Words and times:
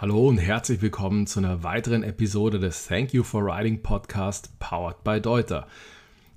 Hallo 0.00 0.28
und 0.28 0.38
herzlich 0.38 0.80
willkommen 0.80 1.26
zu 1.26 1.40
einer 1.40 1.64
weiteren 1.64 2.04
Episode 2.04 2.60
des 2.60 2.86
Thank 2.86 3.12
You 3.12 3.24
for 3.24 3.44
Writing 3.44 3.82
Podcast 3.82 4.56
powered 4.60 5.02
by 5.02 5.20
Deuter. 5.20 5.66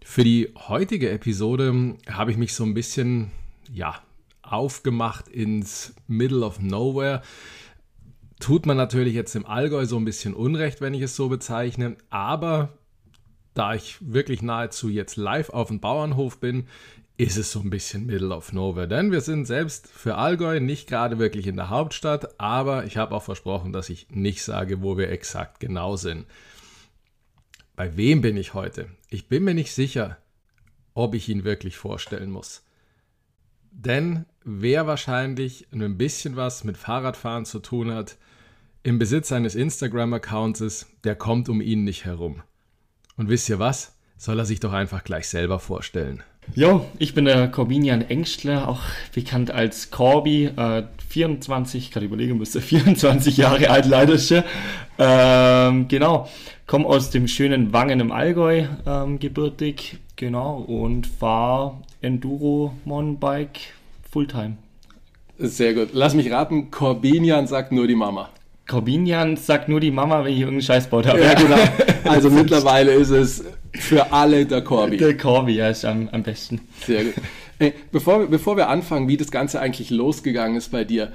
Für 0.03 0.23
die 0.23 0.51
heutige 0.67 1.11
Episode 1.11 1.95
habe 2.09 2.31
ich 2.31 2.37
mich 2.37 2.55
so 2.55 2.63
ein 2.63 2.73
bisschen, 2.73 3.29
ja, 3.71 4.01
aufgemacht 4.41 5.27
ins 5.27 5.93
Middle 6.07 6.43
of 6.43 6.59
Nowhere. 6.59 7.21
Tut 8.39 8.65
man 8.65 8.77
natürlich 8.77 9.13
jetzt 9.13 9.35
im 9.35 9.45
Allgäu 9.45 9.85
so 9.85 9.97
ein 9.97 10.05
bisschen 10.05 10.33
Unrecht, 10.33 10.81
wenn 10.81 10.95
ich 10.95 11.03
es 11.03 11.15
so 11.15 11.29
bezeichne, 11.29 11.97
aber 12.09 12.69
da 13.53 13.75
ich 13.75 13.97
wirklich 14.01 14.41
nahezu 14.41 14.89
jetzt 14.89 15.17
live 15.17 15.51
auf 15.51 15.67
dem 15.67 15.79
Bauernhof 15.79 16.39
bin, 16.39 16.65
ist 17.17 17.37
es 17.37 17.51
so 17.51 17.59
ein 17.59 17.69
bisschen 17.69 18.05
Middle 18.05 18.35
of 18.35 18.51
Nowhere. 18.53 18.87
Denn 18.87 19.11
wir 19.11 19.21
sind 19.21 19.45
selbst 19.45 19.87
für 19.87 20.15
Allgäu 20.15 20.59
nicht 20.59 20.87
gerade 20.87 21.19
wirklich 21.19 21.47
in 21.47 21.55
der 21.55 21.69
Hauptstadt, 21.69 22.39
aber 22.39 22.85
ich 22.85 22.97
habe 22.97 23.13
auch 23.15 23.23
versprochen, 23.23 23.73
dass 23.73 23.89
ich 23.89 24.09
nicht 24.09 24.43
sage, 24.43 24.81
wo 24.81 24.97
wir 24.97 25.09
exakt 25.09 25.59
genau 25.59 25.95
sind. 25.95 26.25
Bei 27.75 27.95
wem 27.95 28.21
bin 28.21 28.37
ich 28.37 28.53
heute? 28.53 28.87
Ich 29.09 29.27
bin 29.27 29.43
mir 29.43 29.53
nicht 29.53 29.73
sicher, 29.73 30.17
ob 30.93 31.15
ich 31.15 31.29
ihn 31.29 31.43
wirklich 31.43 31.77
vorstellen 31.77 32.31
muss. 32.31 32.63
Denn 33.71 34.25
wer 34.43 34.87
wahrscheinlich 34.87 35.67
ein 35.71 35.97
bisschen 35.97 36.35
was 36.35 36.63
mit 36.63 36.77
Fahrradfahren 36.77 37.45
zu 37.45 37.59
tun 37.59 37.91
hat, 37.91 38.17
im 38.83 38.99
Besitz 38.99 39.31
eines 39.31 39.55
Instagram-Accounts 39.55 40.61
ist, 40.61 40.87
der 41.03 41.15
kommt 41.15 41.49
um 41.49 41.61
ihn 41.61 41.83
nicht 41.83 42.05
herum. 42.05 42.41
Und 43.15 43.29
wisst 43.29 43.47
ihr 43.47 43.59
was? 43.59 43.95
Soll 44.17 44.39
er 44.39 44.45
sich 44.45 44.59
doch 44.59 44.73
einfach 44.73 45.03
gleich 45.03 45.27
selber 45.29 45.59
vorstellen. 45.59 46.23
Jo, 46.53 46.85
ich 46.99 47.13
bin 47.13 47.25
der 47.25 47.47
Corbinian 47.47 48.01
Engstler, 48.01 48.67
auch 48.67 48.81
bekannt 49.13 49.51
als 49.51 49.89
Corby, 49.89 50.45
äh, 50.45 50.83
24, 51.09 51.91
gerade 51.91 52.05
überlegen 52.05 52.37
müsste, 52.37 52.59
24 52.61 53.37
Jahre 53.37 53.69
alt 53.69 53.85
leider 53.85 54.17
schon. 54.17 54.43
Ähm, 54.99 55.87
genau, 55.87 56.27
komme 56.67 56.85
aus 56.85 57.09
dem 57.09 57.27
schönen 57.27 57.71
Wangen 57.71 57.99
im 58.01 58.11
Allgäu 58.11 58.65
ähm, 58.85 59.19
gebürtig, 59.19 59.97
genau, 60.17 60.57
und 60.57 61.07
fahre 61.07 61.77
Enduro 62.01 62.73
Mountainbike 62.83 63.59
Fulltime. 64.11 64.57
Sehr 65.37 65.73
gut. 65.73 65.89
Lass 65.93 66.13
mich 66.13 66.31
raten, 66.31 66.69
Corbinian 66.69 67.47
sagt 67.47 67.71
nur 67.71 67.87
die 67.87 67.95
Mama. 67.95 68.29
Corbinian 68.67 69.37
sagt 69.37 69.69
nur 69.69 69.79
die 69.79 69.91
Mama, 69.91 70.23
wenn 70.23 70.33
ich 70.33 70.39
irgendeinen 70.39 70.61
Scheiß 70.61 70.87
baut 70.87 71.07
habe. 71.07 71.21
Ja, 71.21 71.33
genau. 71.33 71.57
Also 72.03 72.29
mittlerweile 72.29 72.93
ist 72.93 73.11
es 73.11 73.43
für 73.73 74.11
alle 74.11 74.45
der 74.45 74.61
Corby. 74.63 74.97
Der 74.97 75.17
Corby, 75.17 75.55
ja, 75.55 75.69
ist 75.69 75.85
am, 75.85 76.09
am 76.09 76.23
besten. 76.23 76.61
Sehr 76.85 77.05
gut. 77.05 77.13
Hey, 77.57 77.73
bevor, 77.91 78.25
bevor 78.25 78.57
wir 78.57 78.69
anfangen, 78.69 79.07
wie 79.07 79.17
das 79.17 79.29
Ganze 79.29 79.59
eigentlich 79.59 79.91
losgegangen 79.91 80.57
ist 80.57 80.71
bei 80.71 80.83
dir, 80.83 81.13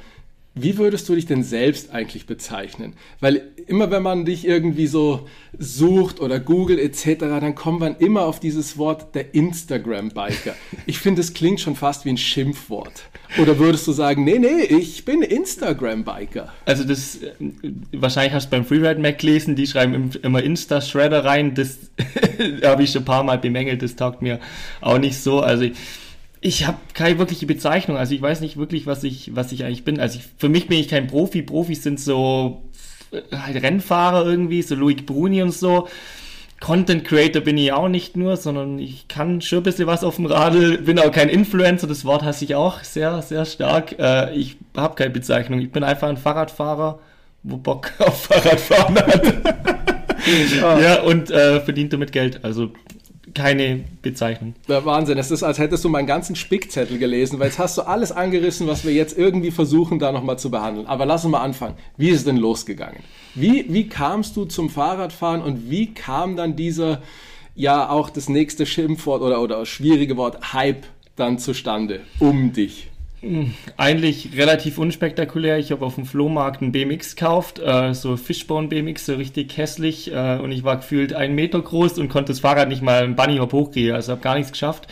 wie 0.58 0.78
würdest 0.78 1.06
du 1.08 1.14
dich 1.14 1.26
denn 1.26 1.42
selbst 1.44 1.90
eigentlich 1.92 2.24
bezeichnen? 2.24 2.94
Weil 3.20 3.42
immer 3.66 3.90
wenn 3.90 4.02
man 4.02 4.24
dich 4.24 4.46
irgendwie 4.46 4.86
so 4.86 5.28
sucht 5.58 6.18
oder 6.18 6.40
googelt 6.40 6.80
etc., 6.80 7.20
dann 7.20 7.54
kommt 7.54 7.80
man 7.80 7.96
immer 7.96 8.22
auf 8.22 8.40
dieses 8.40 8.78
Wort 8.78 9.14
der 9.14 9.34
Instagram-Biker. 9.34 10.54
Ich 10.86 10.98
finde, 10.98 11.20
es 11.20 11.34
klingt 11.34 11.60
schon 11.60 11.74
fast 11.74 12.04
wie 12.04 12.10
ein 12.10 12.16
Schimpfwort. 12.16 13.04
Oder 13.38 13.58
würdest 13.58 13.86
du 13.88 13.92
sagen, 13.92 14.24
nee, 14.24 14.38
nee, 14.38 14.62
ich 14.62 15.04
bin 15.04 15.20
Instagram-Biker? 15.20 16.52
Also 16.64 16.84
das, 16.84 17.18
wahrscheinlich 17.92 18.32
hast 18.32 18.46
du 18.46 18.50
beim 18.50 18.64
Freeride 18.64 19.00
Mac 19.00 19.18
gelesen, 19.18 19.56
die 19.56 19.66
schreiben 19.66 20.10
immer 20.22 20.42
Insta-Shredder 20.42 21.24
rein. 21.24 21.54
Das 21.54 21.78
habe 22.62 22.84
ich 22.84 22.92
schon 22.92 23.02
ein 23.02 23.06
paar 23.06 23.24
Mal 23.24 23.38
bemängelt, 23.38 23.82
das 23.82 23.96
taugt 23.96 24.22
mir 24.22 24.38
auch 24.80 24.98
nicht 24.98 25.18
so. 25.18 25.40
Also 25.40 25.64
ich, 25.64 25.72
ich 26.40 26.66
habe 26.66 26.78
keine 26.94 27.18
wirkliche 27.18 27.46
Bezeichnung. 27.46 27.96
Also 27.96 28.14
ich 28.14 28.22
weiß 28.22 28.40
nicht 28.40 28.56
wirklich, 28.56 28.86
was 28.86 29.04
ich, 29.04 29.34
was 29.34 29.52
ich 29.52 29.64
eigentlich 29.64 29.84
bin. 29.84 30.00
Also 30.00 30.18
ich, 30.18 30.26
für 30.38 30.48
mich 30.48 30.68
bin 30.68 30.78
ich 30.78 30.88
kein 30.88 31.06
Profi. 31.06 31.42
Profis 31.42 31.82
sind 31.82 31.98
so 32.00 32.62
äh, 33.10 33.22
halt 33.36 33.62
Rennfahrer 33.62 34.26
irgendwie, 34.26 34.62
so 34.62 34.74
Loic 34.74 35.06
Bruni 35.06 35.42
und 35.42 35.52
so. 35.52 35.88
Content 36.60 37.04
Creator 37.04 37.42
bin 37.42 37.58
ich 37.58 37.72
auch 37.72 37.88
nicht 37.88 38.16
nur, 38.16 38.36
sondern 38.36 38.78
ich 38.78 39.08
kann 39.08 39.42
schon 39.42 39.58
ein 39.58 39.62
bisschen 39.62 39.86
was 39.86 40.02
auf 40.02 40.16
dem 40.16 40.26
Radl, 40.26 40.78
bin 40.78 40.98
auch 40.98 41.12
kein 41.12 41.28
Influencer, 41.28 41.86
das 41.86 42.04
Wort 42.06 42.22
hasse 42.22 42.46
ich 42.46 42.54
auch 42.54 42.82
sehr, 42.82 43.20
sehr 43.20 43.44
stark. 43.44 43.98
Äh, 43.98 44.34
ich 44.34 44.56
habe 44.74 44.94
keine 44.94 45.10
Bezeichnung, 45.10 45.60
ich 45.60 45.70
bin 45.70 45.84
einfach 45.84 46.08
ein 46.08 46.16
Fahrradfahrer, 46.16 46.98
wo 47.42 47.58
Bock 47.58 47.92
auf 47.98 48.24
Fahrradfahren 48.24 48.96
hat. 48.96 49.32
ja, 50.82 51.02
und 51.02 51.30
äh, 51.30 51.60
verdient 51.60 51.92
damit 51.92 52.12
Geld. 52.12 52.42
Also 52.42 52.70
keine 53.36 53.84
Bezeichnung. 54.02 54.54
Der 54.66 54.84
Wahnsinn, 54.84 55.18
es 55.18 55.30
ist, 55.30 55.42
als 55.42 55.58
hättest 55.58 55.84
du 55.84 55.88
meinen 55.88 56.06
ganzen 56.06 56.34
Spickzettel 56.34 56.98
gelesen, 56.98 57.38
weil 57.38 57.48
jetzt 57.48 57.58
hast 57.58 57.78
du 57.78 57.82
alles 57.82 58.10
angerissen, 58.10 58.66
was 58.66 58.84
wir 58.84 58.92
jetzt 58.92 59.16
irgendwie 59.16 59.50
versuchen, 59.50 59.98
da 59.98 60.10
nochmal 60.10 60.38
zu 60.38 60.50
behandeln. 60.50 60.86
Aber 60.86 61.06
lass 61.06 61.24
uns 61.24 61.32
mal 61.32 61.42
anfangen. 61.42 61.74
Wie 61.96 62.08
ist 62.08 62.18
es 62.18 62.24
denn 62.24 62.38
losgegangen? 62.38 63.00
Wie, 63.34 63.66
wie 63.68 63.88
kamst 63.88 64.36
du 64.36 64.46
zum 64.46 64.70
Fahrradfahren 64.70 65.42
und 65.42 65.70
wie 65.70 65.92
kam 65.92 66.34
dann 66.36 66.56
dieser, 66.56 67.02
ja, 67.54 67.88
auch 67.90 68.08
das 68.08 68.28
nächste 68.28 68.64
Schimpfwort 68.64 69.20
oder, 69.20 69.42
oder 69.42 69.66
schwierige 69.66 70.16
Wort 70.16 70.54
Hype 70.54 70.86
dann 71.14 71.38
zustande 71.38 72.00
um 72.18 72.52
dich? 72.52 72.88
Eigentlich 73.76 74.36
relativ 74.36 74.78
unspektakulär. 74.78 75.58
Ich 75.58 75.72
habe 75.72 75.84
auf 75.84 75.96
dem 75.96 76.06
Flohmarkt 76.06 76.62
einen 76.62 76.72
BMX 76.72 77.16
gekauft, 77.16 77.58
äh, 77.58 77.94
so 77.94 78.16
Fishbone 78.16 78.68
BMX, 78.68 79.06
so 79.06 79.14
richtig 79.14 79.56
hässlich. 79.56 80.12
Äh, 80.12 80.38
und 80.38 80.52
ich 80.52 80.64
war 80.64 80.76
gefühlt 80.76 81.12
einen 81.12 81.34
Meter 81.34 81.60
groß 81.60 81.98
und 81.98 82.08
konnte 82.08 82.32
das 82.32 82.40
Fahrrad 82.40 82.68
nicht 82.68 82.82
mal 82.82 83.02
einen 83.02 83.16
Bunnyhop 83.16 83.52
hochkriegen. 83.52 83.94
Also 83.94 84.12
habe 84.12 84.22
gar 84.22 84.36
nichts 84.36 84.52
geschafft. 84.52 84.86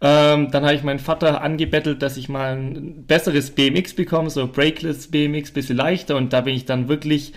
Ähm, 0.00 0.50
dann 0.50 0.64
habe 0.64 0.74
ich 0.74 0.82
meinen 0.82 0.98
Vater 0.98 1.40
angebettelt, 1.42 2.02
dass 2.02 2.16
ich 2.16 2.28
mal 2.28 2.56
ein 2.56 3.06
besseres 3.06 3.50
BMX 3.50 3.94
bekomme, 3.94 4.30
so 4.30 4.46
Brakeless 4.46 5.10
BMX, 5.10 5.52
bisschen 5.52 5.76
leichter. 5.76 6.16
Und 6.16 6.32
da 6.32 6.42
bin 6.42 6.54
ich 6.54 6.66
dann 6.66 6.88
wirklich 6.88 7.32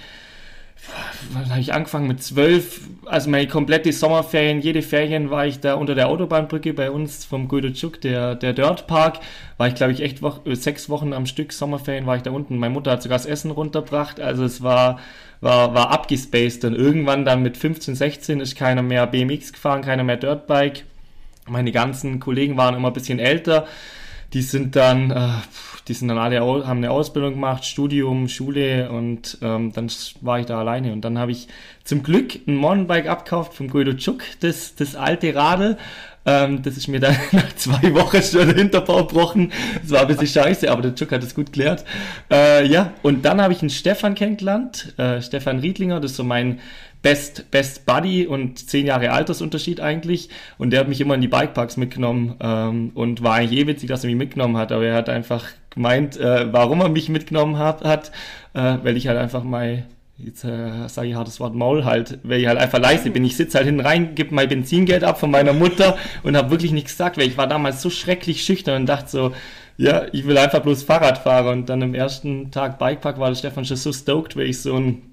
wann 1.31 1.49
habe 1.49 1.59
ich 1.59 1.73
angefangen? 1.73 2.07
Mit 2.07 2.23
zwölf, 2.23 2.81
also 3.05 3.29
meine 3.29 3.47
komplette 3.47 3.91
Sommerferien, 3.91 4.61
jede 4.61 4.81
Ferien 4.81 5.29
war 5.29 5.45
ich 5.45 5.59
da 5.59 5.75
unter 5.75 5.95
der 5.95 6.07
Autobahnbrücke 6.07 6.73
bei 6.73 6.91
uns 6.91 7.25
vom 7.25 7.47
Guidochuk, 7.47 8.01
der, 8.01 8.35
der 8.35 8.53
Dirt 8.53 8.87
Park, 8.87 9.19
war 9.57 9.67
ich 9.67 9.75
glaube 9.75 9.93
ich 9.93 10.01
echt 10.01 10.21
wo 10.21 10.33
äh, 10.45 10.55
sechs 10.55 10.89
Wochen 10.89 11.13
am 11.13 11.25
Stück. 11.25 11.51
Sommerferien 11.53 12.05
war 12.05 12.15
ich 12.15 12.23
da 12.23 12.31
unten. 12.31 12.57
Meine 12.57 12.73
Mutter 12.73 12.91
hat 12.91 13.03
sogar 13.03 13.17
das 13.17 13.25
Essen 13.25 13.51
runtergebracht, 13.51 14.19
also 14.19 14.43
es 14.43 14.63
war, 14.63 14.99
war, 15.41 15.73
war 15.73 15.91
abgespaced. 15.91 16.65
Und 16.65 16.75
irgendwann 16.75 17.25
dann 17.25 17.43
mit 17.43 17.57
15, 17.57 17.95
16 17.95 18.39
ist 18.39 18.55
keiner 18.55 18.81
mehr 18.81 19.07
BMX 19.07 19.53
gefahren, 19.53 19.81
keiner 19.81 20.03
mehr 20.03 20.17
Dirtbike. 20.17 20.83
Meine 21.47 21.71
ganzen 21.71 22.19
Kollegen 22.19 22.57
waren 22.57 22.75
immer 22.75 22.89
ein 22.89 22.93
bisschen 22.93 23.19
älter, 23.19 23.67
die 24.33 24.41
sind 24.41 24.75
dann, 24.75 25.11
äh, 25.11 25.29
die 25.87 25.93
sind 25.93 26.09
dann 26.09 26.17
alle, 26.17 26.39
haben 26.39 26.77
eine 26.77 26.91
Ausbildung 26.91 27.33
gemacht, 27.33 27.65
Studium, 27.65 28.27
Schule 28.27 28.89
und 28.89 29.37
ähm, 29.41 29.71
dann 29.73 29.89
war 30.21 30.39
ich 30.39 30.45
da 30.45 30.59
alleine. 30.59 30.91
Und 30.91 31.01
dann 31.01 31.17
habe 31.17 31.31
ich 31.31 31.47
zum 31.83 32.03
Glück 32.03 32.35
ein 32.47 32.55
Mountainbike 32.55 33.07
abgekauft 33.07 33.53
vom 33.53 33.69
Guido 33.69 33.93
Chuk, 33.93 34.23
das, 34.41 34.75
das 34.75 34.95
alte 34.95 35.33
Radl. 35.33 35.77
Ähm, 36.25 36.61
das 36.61 36.75
ist 36.75 36.89
mir 36.89 36.99
dann 36.99 37.15
nach 37.31 37.55
zwei 37.55 37.93
Wochen 37.93 38.21
schon 38.21 38.47
der 38.47 38.57
Hinterbau 38.57 39.05
gebrochen. 39.05 39.53
Das 39.81 39.91
war 39.91 40.01
ein 40.01 40.07
bisschen 40.07 40.27
scheiße, 40.27 40.69
aber 40.69 40.81
der 40.81 40.93
Chuk 40.93 41.13
hat 41.13 41.23
es 41.23 41.33
gut 41.33 41.47
geklärt. 41.47 41.85
Äh, 42.29 42.67
ja, 42.67 42.93
und 43.01 43.23
dann 43.23 43.41
habe 43.41 43.53
ich 43.53 43.61
einen 43.61 43.69
Stefan 43.69 44.13
kennengelernt, 44.13 44.93
äh, 44.97 45.21
Stefan 45.21 45.59
Riedlinger, 45.59 46.01
das 46.01 46.11
ist 46.11 46.17
so 46.17 46.25
mein 46.25 46.59
Best, 47.01 47.51
Best 47.51 47.85
Buddy 47.85 48.27
und 48.27 48.69
zehn 48.69 48.85
Jahre 48.85 49.11
Altersunterschied 49.11 49.79
eigentlich. 49.79 50.29
Und 50.57 50.71
der 50.71 50.81
hat 50.81 50.87
mich 50.87 51.01
immer 51.01 51.15
in 51.15 51.21
die 51.21 51.27
Bikeparks 51.27 51.77
mitgenommen 51.77 52.35
ähm, 52.39 52.91
und 52.95 53.23
war 53.23 53.35
eigentlich 53.35 53.59
eh 53.59 53.67
witzig, 53.67 53.89
dass 53.89 54.03
er 54.03 54.09
mich 54.09 54.17
mitgenommen 54.17 54.57
hat. 54.57 54.71
Aber 54.71 54.85
er 54.85 54.95
hat 54.95 55.09
einfach 55.09 55.45
gemeint, 55.69 56.17
äh, 56.17 56.51
warum 56.51 56.81
er 56.81 56.89
mich 56.89 57.09
mitgenommen 57.09 57.57
hat, 57.57 57.83
hat 57.83 58.11
äh, 58.53 58.77
weil 58.83 58.97
ich 58.97 59.07
halt 59.07 59.17
einfach 59.17 59.43
mal 59.43 59.85
jetzt 60.17 60.43
äh, 60.43 60.87
sage 60.87 61.09
ich 61.09 61.15
hartes 61.15 61.39
Wort 61.39 61.53
Maul 61.53 61.85
halt, 61.85 62.19
weil 62.23 62.39
ich 62.39 62.47
halt 62.47 62.57
einfach 62.57 62.79
leise 62.79 63.11
bin. 63.11 63.23
Ich 63.23 63.37
sitze 63.37 63.57
halt 63.57 63.67
hinten 63.67 63.85
rein, 63.85 64.15
gebe 64.15 64.33
mein 64.33 64.49
Benzingeld 64.49 65.03
ab 65.03 65.19
von 65.19 65.29
meiner 65.29 65.53
Mutter 65.53 65.97
und 66.23 66.35
habe 66.35 66.49
wirklich 66.49 66.71
nichts 66.71 66.93
gesagt, 66.93 67.17
weil 67.17 67.27
ich 67.27 67.37
war 67.37 67.47
damals 67.47 67.81
so 67.81 67.89
schrecklich 67.89 68.43
schüchtern 68.43 68.81
und 68.81 68.85
dachte 68.87 69.09
so, 69.09 69.33
ja, 69.77 70.07
ich 70.11 70.25
will 70.25 70.37
einfach 70.39 70.61
bloß 70.61 70.83
Fahrrad 70.83 71.19
fahren. 71.19 71.59
Und 71.59 71.69
dann 71.69 71.83
am 71.83 71.93
ersten 71.93 72.49
Tag 72.49 72.79
Bikepark 72.79 73.19
war 73.19 73.29
der 73.29 73.35
Stefan 73.35 73.65
schon 73.65 73.77
so 73.77 73.93
stoked, 73.93 74.35
weil 74.35 74.47
ich 74.47 74.61
so 74.61 74.75
ein 74.75 75.03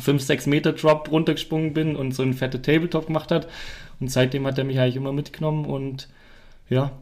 5-6 0.00 0.48
Meter 0.48 0.72
Drop 0.72 1.10
runtergesprungen 1.10 1.72
bin 1.72 1.96
und 1.96 2.12
so 2.12 2.22
ein 2.22 2.34
fette 2.34 2.60
Tabletop 2.62 3.06
gemacht 3.06 3.30
hat. 3.30 3.48
Und 4.00 4.10
seitdem 4.10 4.46
hat 4.46 4.58
er 4.58 4.64
mich 4.64 4.78
eigentlich 4.78 4.96
immer 4.96 5.12
mitgenommen 5.12 5.64
und 5.64 6.08
ja, 6.68 6.92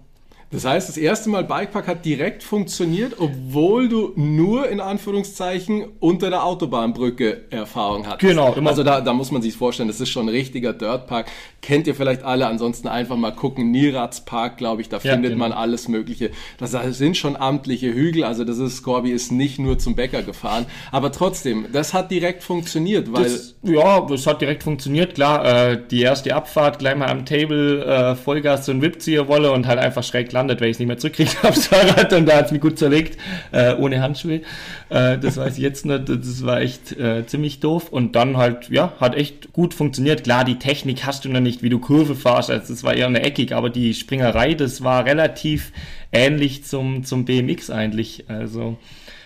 das 0.53 0.67
heißt, 0.67 0.87
das 0.91 0.99
erste 0.99 1.31
Mal 1.31 1.45
Bikepark 1.45 1.89
hat 1.89 2.05
direkt 2.05 2.43
funktioniert, 2.43 3.15
obwohl 3.19 3.89
du 3.89 4.13
nur 4.17 4.69
in 4.69 4.81
Anführungszeichen 4.81 5.87
unter 5.99 6.29
der 6.29 6.45
Autobahnbrücke 6.45 7.45
Erfahrung 7.49 8.07
hattest. 8.07 8.21
Genau. 8.21 8.53
Immer. 8.53 8.69
Also 8.69 8.85
da, 8.85 9.01
da 9.01 9.15
muss 9.15 9.33
man 9.33 9.41
sich 9.41 9.57
vorstellen, 9.57 9.89
das 9.89 9.99
ist 9.99 10.11
schon 10.11 10.27
ein 10.27 10.29
richtiger 10.29 10.75
Dirtpark. 10.75 11.31
Kennt 11.63 11.87
ihr 11.87 11.95
vielleicht 11.95 12.23
alle, 12.23 12.49
ansonsten 12.49 12.87
einfach 12.87 13.17
mal 13.17 13.31
gucken. 13.31 13.71
Nieratspark, 13.71 14.59
glaube 14.59 14.83
ich, 14.83 14.91
da 14.91 14.99
ja, 14.99 15.15
findet 15.15 15.33
genau. 15.33 15.45
man 15.45 15.53
alles 15.53 15.89
Mögliche. 15.89 16.31
Das 16.59 16.73
sind 16.99 17.17
schon 17.17 17.35
amtliche 17.35 17.95
Hügel, 17.95 18.25
also 18.25 18.45
das 18.45 18.59
ist, 18.59 18.77
Scorby 18.77 19.11
ist 19.11 19.33
nicht 19.33 19.59
nur 19.59 19.79
zum 19.79 19.95
Bäcker 19.95 20.23
gefahren. 20.23 20.67
Aber 20.91 21.13
trotzdem, 21.13 21.69
das 21.73 21.95
hat 21.95 22.11
direkt 22.11 22.43
funktioniert, 22.43 23.11
weil... 23.11 23.25
Das, 23.25 23.55
ja, 23.63 24.03
das 24.03 24.27
hat 24.27 24.43
direkt 24.43 24.65
funktioniert, 24.65 25.15
klar. 25.15 25.71
Äh, 25.71 25.81
die 25.91 26.03
erste 26.03 26.35
Abfahrt, 26.35 26.79
gleich 26.79 26.97
mal 26.97 27.09
am 27.09 27.25
Table, 27.25 27.87
äh, 27.87 28.17
Vollgas 28.17 28.67
so 28.67 28.73
ein 28.73 28.83
Whipzieher 28.83 29.29
wolle 29.29 29.51
und 29.53 29.67
halt 29.67 29.79
einfach 29.79 30.03
schräg 30.03 30.31
lassen 30.31 30.42
gestrandet, 30.43 30.61
weil 30.61 30.69
ich 30.69 30.77
es 30.77 30.79
nicht 30.79 30.89
mehr 30.89 30.99
zurückkriegt 30.99 31.45
aufs 31.45 31.67
Fahrrad 31.69 32.13
und 32.13 32.27
da 32.27 32.37
hat 32.37 32.47
es 32.47 32.53
mich 32.53 32.61
gut 32.61 32.79
zerlegt, 32.79 33.19
äh, 33.53 33.75
ohne 33.75 34.01
Handschuhe. 34.01 34.43
Äh, 34.89 35.19
das 35.19 35.37
weiß 35.37 35.57
ich 35.57 35.63
jetzt 35.63 35.87
nicht, 35.87 36.09
das 36.09 36.45
war 36.45 36.61
echt 36.61 36.93
äh, 36.99 37.27
ziemlich 37.27 37.61
doof. 37.61 37.89
Und 37.91 38.17
dann 38.17 38.37
halt, 38.37 38.69
ja, 38.71 38.93
hat 39.01 39.15
echt 39.15 39.53
gut 39.53 39.75
funktioniert. 39.75 40.25
Klar, 40.25 40.45
die 40.45 40.59
Technik 40.59 41.07
hast 41.07 41.25
du 41.25 41.29
noch 41.29 41.41
nicht, 41.41 41.63
wie 41.63 41.69
du 41.69 41.79
Kurve 41.79 42.15
fahrst, 42.15 42.51
also 42.51 42.73
das 42.73 42.85
war 42.85 42.95
eher 42.95 43.07
eine 43.07 43.23
Eckig, 43.23 43.53
aber 43.53 43.71
die 43.71 43.95
Springerei, 43.95 44.55
das 44.55 44.83
war 44.83 45.05
relativ 45.05 45.73
ähnlich 46.13 46.65
zum, 46.65 47.05
zum 47.05 47.25
BMX 47.25 47.71
eigentlich. 47.71 48.25
Also, 48.29 48.77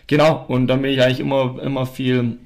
genau, 0.07 0.45
und 0.49 0.67
dann 0.69 0.83
bin 0.83 0.93
ich 0.93 1.03
eigentlich 1.03 1.21
immer, 1.21 1.61
immer 1.63 1.87
viel 1.87 2.39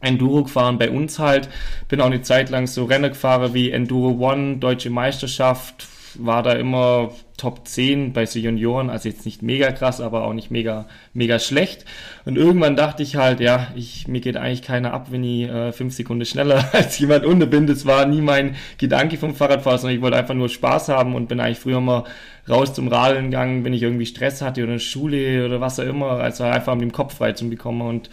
Enduro 0.00 0.42
gefahren 0.42 0.78
bei 0.78 0.90
uns 0.90 1.18
halt. 1.18 1.48
Bin 1.88 2.00
auch 2.00 2.06
eine 2.06 2.22
Zeit 2.22 2.50
lang 2.50 2.66
so 2.66 2.84
Rennen 2.84 3.10
gefahren 3.10 3.54
wie 3.54 3.70
Enduro 3.70 4.10
One, 4.30 4.58
Deutsche 4.58 4.90
Meisterschaft, 4.90 5.86
war 6.18 6.42
da 6.42 6.52
immer 6.52 7.10
Top 7.36 7.66
10 7.66 8.12
bei 8.12 8.26
so 8.26 8.38
Junioren, 8.38 8.90
also 8.90 9.08
jetzt 9.08 9.24
nicht 9.24 9.42
mega 9.42 9.72
krass, 9.72 10.00
aber 10.00 10.24
auch 10.24 10.32
nicht 10.32 10.50
mega, 10.50 10.86
mega 11.12 11.38
schlecht. 11.38 11.84
Und 12.24 12.36
irgendwann 12.36 12.76
dachte 12.76 13.02
ich 13.02 13.16
halt, 13.16 13.40
ja, 13.40 13.68
ich, 13.74 14.06
mir 14.06 14.20
geht 14.20 14.36
eigentlich 14.36 14.62
keiner 14.62 14.92
ab, 14.92 15.08
wenn 15.10 15.24
ich 15.24 15.48
äh, 15.48 15.72
fünf 15.72 15.94
Sekunden 15.94 16.24
schneller 16.24 16.64
als 16.72 16.98
jemand 16.98 17.24
unten 17.24 17.50
bin. 17.50 17.66
Das 17.66 17.86
war 17.86 18.06
nie 18.06 18.20
mein 18.20 18.54
Gedanke 18.78 19.16
vom 19.16 19.34
Fahrradfahren, 19.34 19.78
sondern 19.78 19.96
ich 19.96 20.02
wollte 20.02 20.16
einfach 20.16 20.34
nur 20.34 20.48
Spaß 20.48 20.88
haben 20.90 21.14
und 21.14 21.28
bin 21.28 21.40
eigentlich 21.40 21.58
früher 21.58 21.80
mal 21.80 22.04
raus 22.48 22.72
zum 22.74 22.88
Radeln 22.88 23.30
gegangen, 23.30 23.64
wenn 23.64 23.72
ich 23.72 23.82
irgendwie 23.82 24.06
Stress 24.06 24.40
hatte 24.40 24.62
oder 24.62 24.78
Schule 24.78 25.44
oder 25.44 25.60
was 25.60 25.80
auch 25.80 25.84
immer, 25.84 26.12
also 26.12 26.44
einfach 26.44 26.72
um 26.72 26.80
den 26.80 26.92
Kopf 26.92 27.16
frei 27.16 27.32
zu 27.32 27.48
bekommen 27.48 27.82
und 27.82 28.10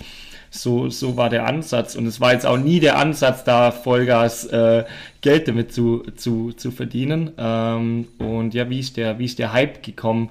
so, 0.52 0.90
so 0.90 1.18
war 1.18 1.30
der 1.30 1.48
Ansatz. 1.48 1.96
Und 1.96 2.06
es 2.06 2.20
war 2.20 2.34
jetzt 2.34 2.46
auch 2.46 2.58
nie 2.58 2.80
der 2.80 2.98
Ansatz, 2.98 3.44
da 3.44 3.72
Vollgas 3.72 4.46
äh, 4.46 4.84
Geld 5.22 5.48
damit 5.48 5.74
zu, 5.74 6.04
zu, 6.16 6.52
zu 6.52 6.72
verdienen. 6.72 7.32
Ähm, 7.38 8.10
und 8.20 8.54
ja, 8.54 8.70
wie 8.70 8.80
ist 8.80 8.98
der, 8.98 9.18
wie 9.18 9.26
ist 9.26 9.40
der 9.40 9.54
Hype 9.54 9.82
gekommen? 9.82 10.30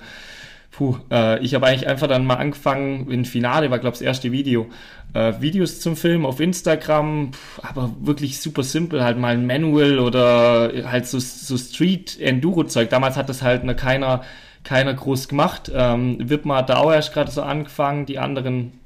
Puh, 0.71 0.99
äh, 1.11 1.43
ich 1.43 1.55
habe 1.55 1.67
eigentlich 1.67 1.89
einfach 1.89 2.07
dann 2.07 2.27
mal 2.27 2.37
angefangen, 2.37 3.11
in 3.11 3.25
Finale 3.25 3.71
war, 3.71 3.79
glaube 3.79 3.95
ich, 3.95 4.01
das 4.01 4.07
erste 4.07 4.31
Video. 4.31 4.69
Äh, 5.15 5.41
Videos 5.41 5.81
zum 5.81 5.97
Film 5.97 6.25
auf 6.25 6.39
Instagram, 6.39 7.33
aber 7.63 7.91
wirklich 8.01 8.41
super 8.41 8.63
simpel, 8.63 9.03
halt 9.03 9.19
mal 9.19 9.35
ein 9.35 9.47
Manual 9.47 9.99
oder 9.99 10.71
halt 10.85 11.07
so, 11.07 11.19
so 11.19 11.57
Street-Enduro-Zeug. 11.57 12.91
Damals 12.91 13.17
hat 13.17 13.29
das 13.29 13.43
halt 13.43 13.65
noch 13.65 13.75
keiner, 13.75 14.23
keiner 14.65 14.95
groß 14.95 15.29
gemacht. 15.29 15.73
Ähm, 15.75 16.19
Wipma 16.21 16.59
hat 16.59 16.69
da 16.69 16.77
auch 16.77 16.93
erst 16.93 17.15
gerade 17.15 17.31
so 17.31 17.43
angefangen, 17.43 18.07
die 18.07 18.19
anderen 18.19 18.80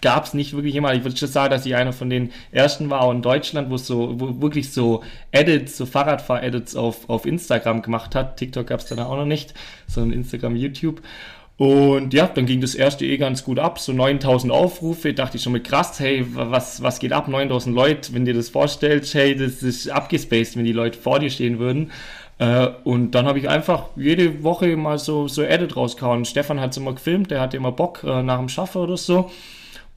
gab 0.00 0.24
es 0.24 0.34
nicht 0.34 0.52
wirklich 0.54 0.74
jemand. 0.74 0.96
Ich 0.96 1.04
würde 1.04 1.16
schon 1.16 1.28
sagen, 1.28 1.50
dass 1.50 1.66
ich 1.66 1.74
einer 1.74 1.92
von 1.92 2.10
den 2.10 2.32
ersten 2.52 2.90
war 2.90 3.10
in 3.10 3.22
Deutschland, 3.22 3.70
wo 3.70 3.76
so, 3.76 4.18
wo 4.18 4.40
wirklich 4.40 4.72
so 4.72 5.02
Edits, 5.32 5.76
so 5.76 5.86
Fahrradfahr-Edits 5.86 6.76
auf, 6.76 7.08
auf 7.08 7.26
Instagram 7.26 7.82
gemacht 7.82 8.14
hat. 8.14 8.36
TikTok 8.36 8.66
gab 8.66 8.80
es 8.80 8.86
dann 8.86 8.98
auch 8.98 9.16
noch 9.16 9.26
nicht, 9.26 9.54
sondern 9.86 10.18
Instagram, 10.18 10.56
YouTube. 10.56 11.02
Und 11.60 12.14
ja, 12.14 12.26
dann 12.26 12.46
ging 12.46 12.62
das 12.62 12.74
erste 12.74 13.04
eh 13.04 13.18
ganz 13.18 13.44
gut 13.44 13.58
ab, 13.58 13.78
so 13.78 13.92
9000 13.92 14.50
Aufrufe, 14.50 15.12
dachte 15.12 15.36
ich 15.36 15.42
schon 15.42 15.52
mit 15.52 15.64
krass, 15.64 16.00
hey, 16.00 16.24
was, 16.32 16.82
was 16.82 17.00
geht 17.00 17.12
ab, 17.12 17.28
9000 17.28 17.76
Leute, 17.76 18.14
wenn 18.14 18.24
dir 18.24 18.32
das 18.32 18.48
vorstellst, 18.48 19.12
hey, 19.12 19.36
das 19.36 19.62
ist 19.62 19.90
abgespaced, 19.90 20.56
wenn 20.56 20.64
die 20.64 20.72
Leute 20.72 20.98
vor 20.98 21.18
dir 21.18 21.28
stehen 21.28 21.58
würden. 21.58 21.90
Äh, 22.38 22.68
und 22.84 23.10
dann 23.10 23.26
habe 23.26 23.38
ich 23.38 23.50
einfach 23.50 23.90
jede 23.94 24.42
Woche 24.42 24.74
mal 24.78 24.98
so, 24.98 25.28
so 25.28 25.42
Edit 25.42 25.76
rausgehauen. 25.76 26.24
Stefan 26.24 26.60
hat 26.60 26.70
es 26.70 26.78
immer 26.78 26.94
gefilmt, 26.94 27.30
der 27.30 27.42
hatte 27.42 27.58
immer 27.58 27.72
Bock 27.72 28.02
äh, 28.04 28.22
nach 28.22 28.38
dem 28.38 28.48
Schaffen 28.48 28.80
oder 28.80 28.96
so. 28.96 29.30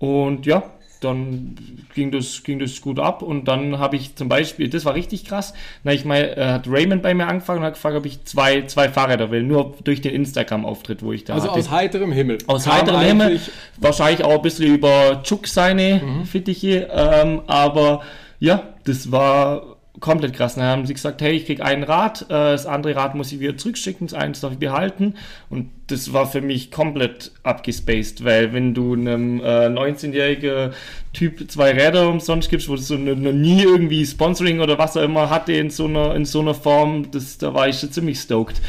Und 0.03 0.45
ja, 0.45 0.63
dann 0.99 1.55
ging 1.95 2.11
das, 2.11 2.43
ging 2.43 2.59
das 2.59 2.81
gut 2.81 2.99
ab 2.99 3.21
und 3.21 3.47
dann 3.47 3.79
habe 3.79 3.95
ich 3.95 4.15
zum 4.15 4.27
Beispiel, 4.27 4.67
das 4.69 4.83
war 4.83 4.95
richtig 4.95 5.23
krass, 5.23 5.53
na 5.85 5.93
ich 5.93 6.03
mal, 6.03 6.33
äh, 6.37 6.45
hat 6.45 6.67
Raymond 6.67 7.01
bei 7.01 7.13
mir 7.13 7.27
angefangen 7.27 7.59
und 7.59 7.65
hat 7.65 7.75
gefragt, 7.75 7.95
ob 7.95 8.05
ich 8.05 8.23
zwei, 8.25 8.63
zwei 8.63 8.89
Fahrräder 8.89 9.31
will, 9.31 9.43
nur 9.43 9.75
durch 9.85 10.01
den 10.01 10.13
Instagram-Auftritt, 10.13 11.03
wo 11.03 11.13
ich 11.13 11.23
da 11.23 11.35
Also 11.35 11.49
hatte. 11.49 11.59
aus 11.59 11.71
heiterem 11.71 12.11
Himmel. 12.11 12.37
Aus 12.47 12.65
Kam 12.65 12.73
heiterem 12.73 12.99
Himmel, 13.01 13.39
wahrscheinlich 13.77 14.25
auch 14.25 14.35
ein 14.35 14.41
bisschen 14.41 14.73
über 14.75 15.21
Chuck 15.23 15.47
seine 15.47 16.01
Mhm. 16.03 16.25
Fittiche, 16.25 16.89
ähm, 16.91 17.41
aber 17.47 18.01
ja, 18.39 18.63
das 18.83 19.09
war 19.11 19.72
komplett 19.99 20.33
krass. 20.33 20.55
Dann 20.55 20.63
haben 20.65 20.85
sie 20.85 20.93
gesagt, 20.93 21.21
hey, 21.21 21.33
ich 21.33 21.45
krieg 21.45 21.61
ein 21.61 21.83
Rad, 21.83 22.23
äh, 22.23 22.27
das 22.29 22.65
andere 22.65 22.95
Rad 22.95 23.15
muss 23.15 23.31
ich 23.31 23.39
wieder 23.39 23.57
zurückschicken, 23.57 24.07
das 24.07 24.13
eine 24.13 24.33
darf 24.33 24.53
ich 24.53 24.59
behalten. 24.59 25.15
Und 25.49 25.69
das 25.87 26.13
war 26.13 26.25
für 26.25 26.41
mich 26.41 26.71
komplett 26.71 27.31
abgespaced, 27.43 28.23
weil 28.23 28.53
wenn 28.53 28.73
du 28.73 28.93
einem 28.93 29.39
äh, 29.41 29.67
19-jährigen 29.67 30.71
Typ 31.13 31.49
zwei 31.51 31.71
Räder 31.71 32.09
umsonst 32.09 32.49
gibst, 32.49 32.69
wo 32.69 32.75
du 32.75 32.81
so 32.81 32.95
noch 32.95 33.33
nie 33.33 33.63
irgendwie 33.63 34.05
Sponsoring 34.05 34.61
oder 34.61 34.77
was 34.77 34.97
auch 34.97 35.03
immer 35.03 35.29
hatte 35.29 35.53
in 35.53 35.69
so 35.69 35.85
einer, 35.85 36.15
in 36.15 36.25
so 36.25 36.39
einer 36.39 36.55
Form, 36.55 37.11
das, 37.11 37.37
da 37.37 37.53
war 37.53 37.67
ich 37.67 37.79
schon 37.79 37.91
ziemlich 37.91 38.19
stoked. 38.19 38.61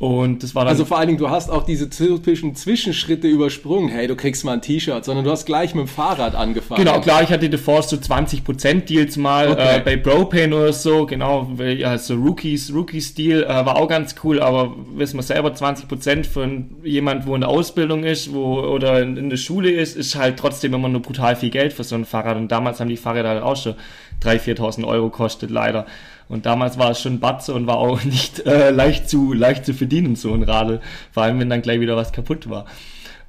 Und 0.00 0.42
das 0.42 0.54
war 0.54 0.64
dann 0.64 0.70
Also 0.70 0.86
vor 0.86 0.96
allen 0.96 1.08
Dingen, 1.08 1.18
du 1.18 1.28
hast 1.28 1.50
auch 1.50 1.62
diese 1.62 1.90
typischen 1.90 2.54
Zwischenschritte 2.54 3.28
übersprungen. 3.28 3.90
Hey, 3.90 4.06
du 4.06 4.16
kriegst 4.16 4.46
mal 4.46 4.54
ein 4.54 4.62
T-Shirt, 4.62 5.04
sondern 5.04 5.26
du 5.26 5.30
hast 5.30 5.44
gleich 5.44 5.74
mit 5.74 5.84
dem 5.84 5.88
Fahrrad 5.88 6.34
angefangen. 6.34 6.82
Genau, 6.82 7.02
klar, 7.02 7.22
ich 7.22 7.28
hatte 7.28 7.50
davor 7.50 7.82
so 7.82 7.96
20% 7.96 8.86
Deals 8.86 9.18
mal 9.18 9.50
Okay. 9.50 9.76
äh, 9.76 9.80
bei 9.80 9.98
Propane 9.98 10.56
oder 10.56 10.72
so, 10.72 11.04
genau, 11.04 11.50
ja, 11.58 11.98
so 11.98 12.14
Rookies, 12.14 12.72
Rookie-Stil 12.72 13.42
äh, 13.42 13.48
war 13.48 13.76
auch 13.76 13.88
ganz 13.88 14.14
cool, 14.24 14.40
aber 14.40 14.74
wissen 14.94 15.18
wir 15.18 15.22
selber, 15.22 15.50
20% 15.50 16.24
von 16.24 16.70
jemand, 16.82 17.26
wo 17.26 17.34
in 17.34 17.42
der 17.42 17.50
Ausbildung 17.50 18.04
ist, 18.04 18.32
wo 18.32 18.58
oder 18.58 19.02
in, 19.02 19.18
in 19.18 19.28
der 19.28 19.36
Schule 19.36 19.70
ist, 19.70 19.98
ist 19.98 20.14
halt 20.14 20.38
trotzdem 20.38 20.72
immer 20.72 20.88
nur 20.88 21.02
brutal 21.02 21.36
viel 21.36 21.50
Geld 21.50 21.74
für 21.74 21.84
so 21.84 21.94
ein 21.94 22.06
Fahrrad 22.06 22.38
und 22.38 22.50
damals 22.50 22.80
haben 22.80 22.88
die 22.88 22.96
Fahrräder 22.96 23.28
halt 23.28 23.42
auch 23.42 23.56
schon 23.56 23.74
3.000, 24.22 24.56
4.000 24.56 24.86
Euro 24.86 25.10
kostet, 25.10 25.50
leider. 25.50 25.84
Und 26.30 26.46
damals 26.46 26.78
war 26.78 26.92
es 26.92 27.00
schon 27.00 27.18
Batze 27.18 27.52
und 27.52 27.66
war 27.66 27.78
auch 27.78 28.04
nicht 28.04 28.46
äh, 28.46 28.70
leicht, 28.70 29.10
zu, 29.10 29.32
leicht 29.34 29.66
zu 29.66 29.74
verdienen, 29.74 30.16
so 30.16 30.32
ein 30.32 30.44
Radl. 30.44 30.80
Vor 31.12 31.24
allem, 31.24 31.40
wenn 31.40 31.50
dann 31.50 31.60
gleich 31.60 31.80
wieder 31.80 31.96
was 31.96 32.12
kaputt 32.12 32.48
war. 32.48 32.64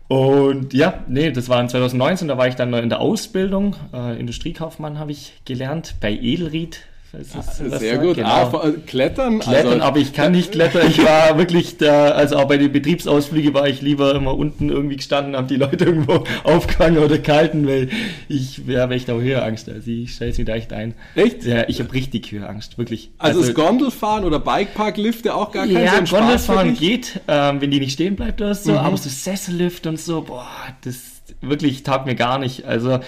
Und 0.07 0.73
ja, 0.73 1.05
nee, 1.07 1.31
das 1.31 1.49
war 1.49 1.59
in 1.61 1.69
2019, 1.69 2.27
da 2.27 2.37
war 2.37 2.47
ich 2.47 2.55
dann 2.55 2.69
noch 2.69 2.79
in 2.79 2.89
der 2.89 2.99
Ausbildung. 2.99 3.75
Äh, 3.93 4.19
Industriekaufmann 4.19 4.99
habe 4.99 5.11
ich 5.11 5.41
gelernt 5.45 5.95
bei 5.99 6.11
Edelried. 6.11 6.81
Das 7.11 7.35
was 7.35 7.79
Sehr 7.79 7.97
gut. 7.97 8.15
Genau. 8.15 8.27
Ah, 8.27 8.45
vor- 8.49 8.71
klettern. 8.85 9.39
Klettern, 9.39 9.73
also, 9.73 9.81
aber 9.83 9.99
ich 9.99 10.13
kann 10.13 10.31
nicht 10.31 10.53
klettern. 10.53 10.87
Ich 10.87 11.03
war 11.03 11.37
wirklich 11.37 11.77
da, 11.77 12.11
also 12.11 12.37
auch 12.37 12.45
bei 12.45 12.57
den 12.57 12.71
Betriebsausflügen 12.71 13.53
war 13.53 13.67
ich 13.67 13.81
lieber 13.81 14.15
immer 14.15 14.35
unten 14.37 14.69
irgendwie 14.69 14.95
gestanden, 14.95 15.35
haben 15.35 15.47
die 15.47 15.57
Leute 15.57 15.85
irgendwo 15.85 16.23
aufgefangen 16.43 16.97
oder 16.99 17.17
gehalten, 17.17 17.67
weil 17.67 17.89
ich 18.29 18.65
wäre 18.67 18.89
ja, 18.89 18.95
echt 18.95 19.09
auch 19.09 19.19
Höheangst. 19.19 19.69
Also 19.69 19.91
ich 19.91 20.13
stelle 20.13 20.33
mir 20.37 20.45
da 20.45 20.55
echt 20.55 20.71
ein. 20.73 20.93
Echt? 21.15 21.43
Ja, 21.43 21.67
ich 21.67 21.79
habe 21.79 21.91
richtig 21.93 22.31
Höheangst, 22.31 22.77
wirklich. 22.77 23.11
also, 23.17 23.41
das 23.41 23.53
Gondelfahren 23.53 24.23
oder 24.23 24.39
Bikeparklifte 24.39 25.35
auch 25.35 25.51
gar 25.51 25.65
kein 25.67 25.83
ja, 25.83 26.05
so 26.05 26.15
Gondelfahren 26.15 26.75
geht, 26.75 27.19
ähm, 27.27 27.59
wenn 27.61 27.71
die 27.71 27.79
nicht 27.79 27.93
stehen 27.93 28.15
bleibt 28.15 28.41
oder 28.41 28.55
so, 28.55 28.71
Mhm. 28.71 28.77
aber 28.77 28.97
so 28.97 29.09
Sessellift 29.09 29.85
und 29.87 29.99
so, 29.99 30.21
boah, 30.21 30.47
das 30.83 31.21
wirklich 31.41 31.83
taugt 31.83 32.05
mir 32.05 32.15
gar 32.15 32.37
nicht. 32.39 32.65
Also 32.65 32.99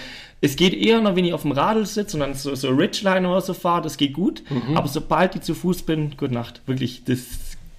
es 0.44 0.56
geht 0.56 0.74
eher 0.74 1.00
noch, 1.00 1.16
wenn 1.16 1.24
ich 1.24 1.32
auf 1.32 1.42
dem 1.42 1.52
Radl 1.52 1.86
sitze 1.86 2.16
und 2.16 2.20
dann 2.20 2.34
so, 2.34 2.54
so 2.54 2.68
Ridgeline 2.68 3.28
oder 3.28 3.40
so 3.40 3.54
fahre, 3.54 3.82
das 3.82 3.96
geht 3.96 4.12
gut, 4.12 4.42
Mhm. 4.50 4.76
aber 4.76 4.88
sobald 4.88 5.34
ich 5.36 5.42
zu 5.42 5.54
Fuß 5.54 5.82
bin, 5.82 6.16
gute 6.16 6.34
Nacht, 6.34 6.60
wirklich, 6.66 7.02
das 7.04 7.20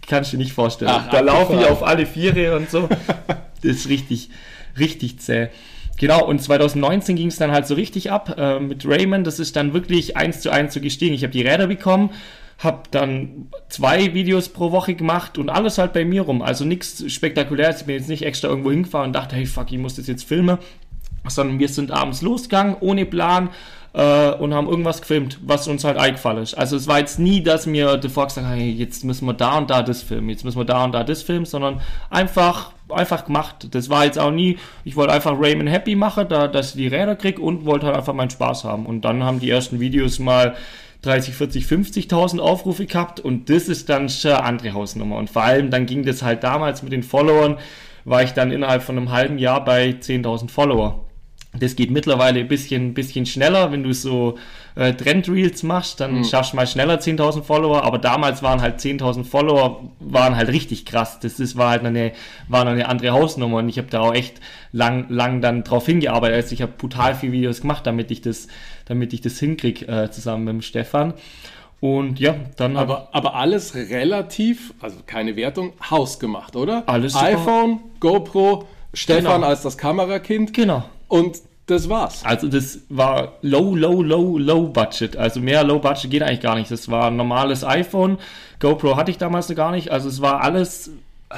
kannst 0.08 0.34
du 0.34 0.38
dir 0.38 0.44
nicht 0.44 0.54
vorstellen. 0.54 0.92
Ach, 0.94 1.10
da 1.10 1.20
laufe 1.20 1.54
ich 1.56 1.66
auf 1.68 1.84
alle 1.84 2.06
Viere 2.06 2.56
und 2.58 2.70
so, 2.70 2.88
das 3.28 3.72
ist 3.72 3.90
richtig, 3.90 4.30
richtig 4.80 5.20
zäh. 5.20 5.50
Genau, 5.98 6.26
und 6.26 6.42
2019 6.42 7.16
ging 7.16 7.28
es 7.30 7.38
dann 7.38 7.52
halt 7.52 7.68
so 7.68 7.76
richtig 7.76 8.12
ab 8.12 8.36
äh, 8.38 8.60
mit 8.60 8.86
Raymond. 8.86 9.26
Das 9.26 9.40
ist 9.40 9.56
dann 9.56 9.72
wirklich 9.74 10.18
eins 10.18 10.42
zu 10.42 10.50
eins 10.52 10.74
so 10.74 10.82
gestiegen. 10.82 11.16
Ich 11.16 11.24
habe 11.24 11.32
die 11.32 11.42
Räder 11.42 11.68
bekommen, 11.68 12.10
habe 12.60 12.84
dann 12.92 13.48
zwei 13.70 14.14
Videos 14.14 14.50
pro 14.50 14.72
Woche 14.74 14.94
gemacht 14.96 15.38
und 15.38 15.50
alles 15.50 15.78
halt 15.78 15.94
bei 15.94 16.04
mir 16.04 16.24
rum. 16.24 16.42
Also 16.42 16.66
nichts 16.66 17.10
Spektakuläres. 17.10 17.80
Ich 17.80 17.86
bin 17.88 17.96
jetzt 17.96 18.10
nicht 18.10 18.24
extra 18.26 18.50
irgendwo 18.50 18.72
hingefahren 18.72 19.08
und 19.08 19.14
dachte, 19.14 19.38
hey 19.38 19.46
fuck, 19.46 19.72
ich 19.72 19.78
muss 19.78 19.96
das 19.96 20.08
jetzt 20.08 20.26
filmen. 20.26 20.58
Sondern 21.28 21.60
wir 21.60 21.70
sind 21.70 21.92
abends 21.92 22.22
losgegangen, 22.22 22.76
ohne 22.80 23.06
Plan 23.06 23.50
äh, 23.94 24.32
und 24.32 24.54
haben 24.54 24.68
irgendwas 24.68 25.02
gefilmt, 25.02 25.40
was 25.44 25.68
uns 25.68 25.84
halt 25.84 25.98
eingefallen 25.98 26.44
ist. 26.44 26.54
Also 26.54 26.76
es 26.76 26.88
war 26.88 27.00
jetzt 27.00 27.18
nie, 27.18 27.42
dass 27.42 27.66
mir 27.66 27.98
davor 27.98 28.28
gesagt 28.28 28.46
haben, 28.46 28.56
hey, 28.56 28.72
jetzt 28.72 29.04
müssen 29.04 29.26
wir 29.26 29.34
da 29.34 29.58
und 29.58 29.70
da 29.70 29.82
das 29.82 30.04
filmen, 30.04 30.30
jetzt 30.30 30.44
müssen 30.44 30.60
wir 30.60 30.66
da 30.66 30.84
und 30.84 30.92
da 30.94 31.04
das 31.04 31.24
filmen, 31.24 31.46
sondern 31.46 31.82
einfach 32.10 32.72
einfach 32.90 33.26
gemacht. 33.26 33.68
Das 33.72 33.90
war 33.90 34.06
jetzt 34.06 34.20
auch 34.20 34.32
nie, 34.32 34.58
ich 34.84 34.96
wollte 34.96 35.14
einfach 35.14 35.34
Raymond 35.40 35.70
happy 35.70 35.96
machen, 35.96 36.28
da, 36.30 36.48
dass 36.48 36.70
ich 36.70 36.76
die 36.76 36.88
Räder 36.88 37.16
krieg 37.16 37.40
und 37.40 37.66
wollte 37.66 37.88
halt 37.88 37.96
einfach 37.96 38.14
meinen 38.14 38.30
Spaß 38.30 38.64
haben. 38.64 38.86
Und 38.86 39.02
dann 39.02 39.24
haben 39.24 39.40
die 39.40 39.50
ersten 39.50 39.80
Videos 39.80 40.20
mal 40.20 40.56
30, 41.02 41.36
40, 41.36 41.66
50.000 41.66 42.40
Aufrufe 42.40 42.86
gehabt 42.86 43.20
und 43.20 43.50
das 43.50 43.70
ist 43.70 43.90
dann 43.90 44.10
schon 44.10 44.32
eine 44.32 44.44
andere 44.44 44.74
Hausnummer. 44.74 45.18
Und 45.18 45.30
vor 45.30 45.44
allem 45.44 45.70
dann 45.70 45.86
ging 45.86 46.04
das 46.04 46.22
halt 46.22 46.44
damals 46.44 46.84
mit 46.84 46.92
den 46.92 47.04
Followern, 47.04 47.58
war 48.04 48.24
ich 48.24 48.34
dann 48.34 48.52
innerhalb 48.52 48.84
von 48.84 48.98
einem 48.98 49.12
halben 49.12 49.38
Jahr 49.38 49.64
bei 49.64 49.90
10.000 49.90 50.50
Follower. 50.50 51.06
Das 51.60 51.76
geht 51.76 51.92
mittlerweile 51.92 52.40
ein 52.42 52.48
bisschen, 52.48 52.94
bisschen 52.94 53.26
schneller, 53.26 53.72
wenn 53.72 53.84
du 53.84 53.94
so 53.94 54.38
äh, 54.76 54.94
Trend-Reels 54.94 55.64
machst, 55.64 56.00
dann 56.02 56.24
schaffst 56.26 56.52
du 56.54 56.58
mal 56.58 56.68
schneller 56.68 57.00
10.000 57.00 57.44
Follower, 57.44 57.84
aber 57.84 57.98
damals 57.98 58.44
waren 58.44 58.62
halt 58.62 58.80
10.000 58.80 59.24
Follower, 59.24 59.90
waren 60.00 60.36
halt 60.36 60.50
richtig 60.50 60.86
krass. 60.86 61.20
Das 61.20 61.40
ist, 61.40 61.56
war 61.58 61.70
halt 61.70 61.86
eine, 61.86 62.12
war 62.48 62.66
noch 62.66 62.72
eine 62.72 62.90
andere 62.90 63.12
Hausnummer 63.12 63.58
und 63.58 63.70
ich 63.70 63.78
habe 63.78 63.88
da 63.90 64.02
auch 64.02 64.14
echt 64.14 64.42
lang, 64.72 65.06
lang 65.10 65.42
dann 65.42 65.64
drauf 65.64 65.86
hingearbeitet. 65.86 66.36
Also 66.36 66.54
ich 66.54 66.62
habe 66.62 66.74
brutal 66.78 67.16
viele 67.16 67.32
Videos 67.32 67.62
gemacht, 67.62 67.88
damit 67.88 68.12
ich 68.12 68.22
das, 68.22 68.48
damit 68.86 69.14
ich 69.14 69.22
das 69.22 69.40
hinkrieg, 69.40 69.88
äh, 69.88 70.12
zusammen 70.12 70.44
mit 70.46 70.54
dem 70.56 70.62
Stefan. 70.62 71.14
Und 71.82 72.20
ja, 72.20 72.36
dann 72.58 72.78
Aber, 72.78 73.10
aber 73.12 73.36
alles 73.36 73.76
relativ, 73.76 74.74
also 74.82 74.98
keine 75.06 75.36
Wertung, 75.36 75.74
hausgemacht, 75.90 76.56
oder? 76.56 76.84
Alles 76.88 77.14
super. 77.14 77.26
iPhone, 77.26 77.80
GoPro, 78.00 78.66
Stefan 78.94 79.36
Genau. 79.36 79.48
als 79.48 79.62
das 79.62 79.78
Kamerakind 79.78 80.54
genau. 80.54 80.84
Und 81.16 81.42
das 81.68 81.90
war's. 81.90 82.24
Also 82.24 82.48
das 82.48 82.82
war 82.90 83.34
low, 83.42 83.76
low, 83.76 84.04
low, 84.04 84.38
low 84.38 84.68
budget. 84.68 85.18
Also 85.18 85.40
mehr 85.40 85.64
low 85.64 85.80
budget 85.80 86.12
geht 86.12 86.22
eigentlich 86.22 86.42
gar 86.42 86.56
nicht. 86.56 86.70
Das 86.70 86.90
war 86.90 87.08
ein 87.08 87.16
normales 87.16 87.64
iPhone. 87.64 88.20
GoPro 88.60 88.96
hatte 88.96 89.10
ich 89.10 89.18
damals 89.18 89.50
noch 89.50 89.56
gar 89.56 89.72
nicht. 89.72 89.92
Also 89.92 90.08
es 90.08 90.22
war 90.22 90.42
alles, 90.42 90.92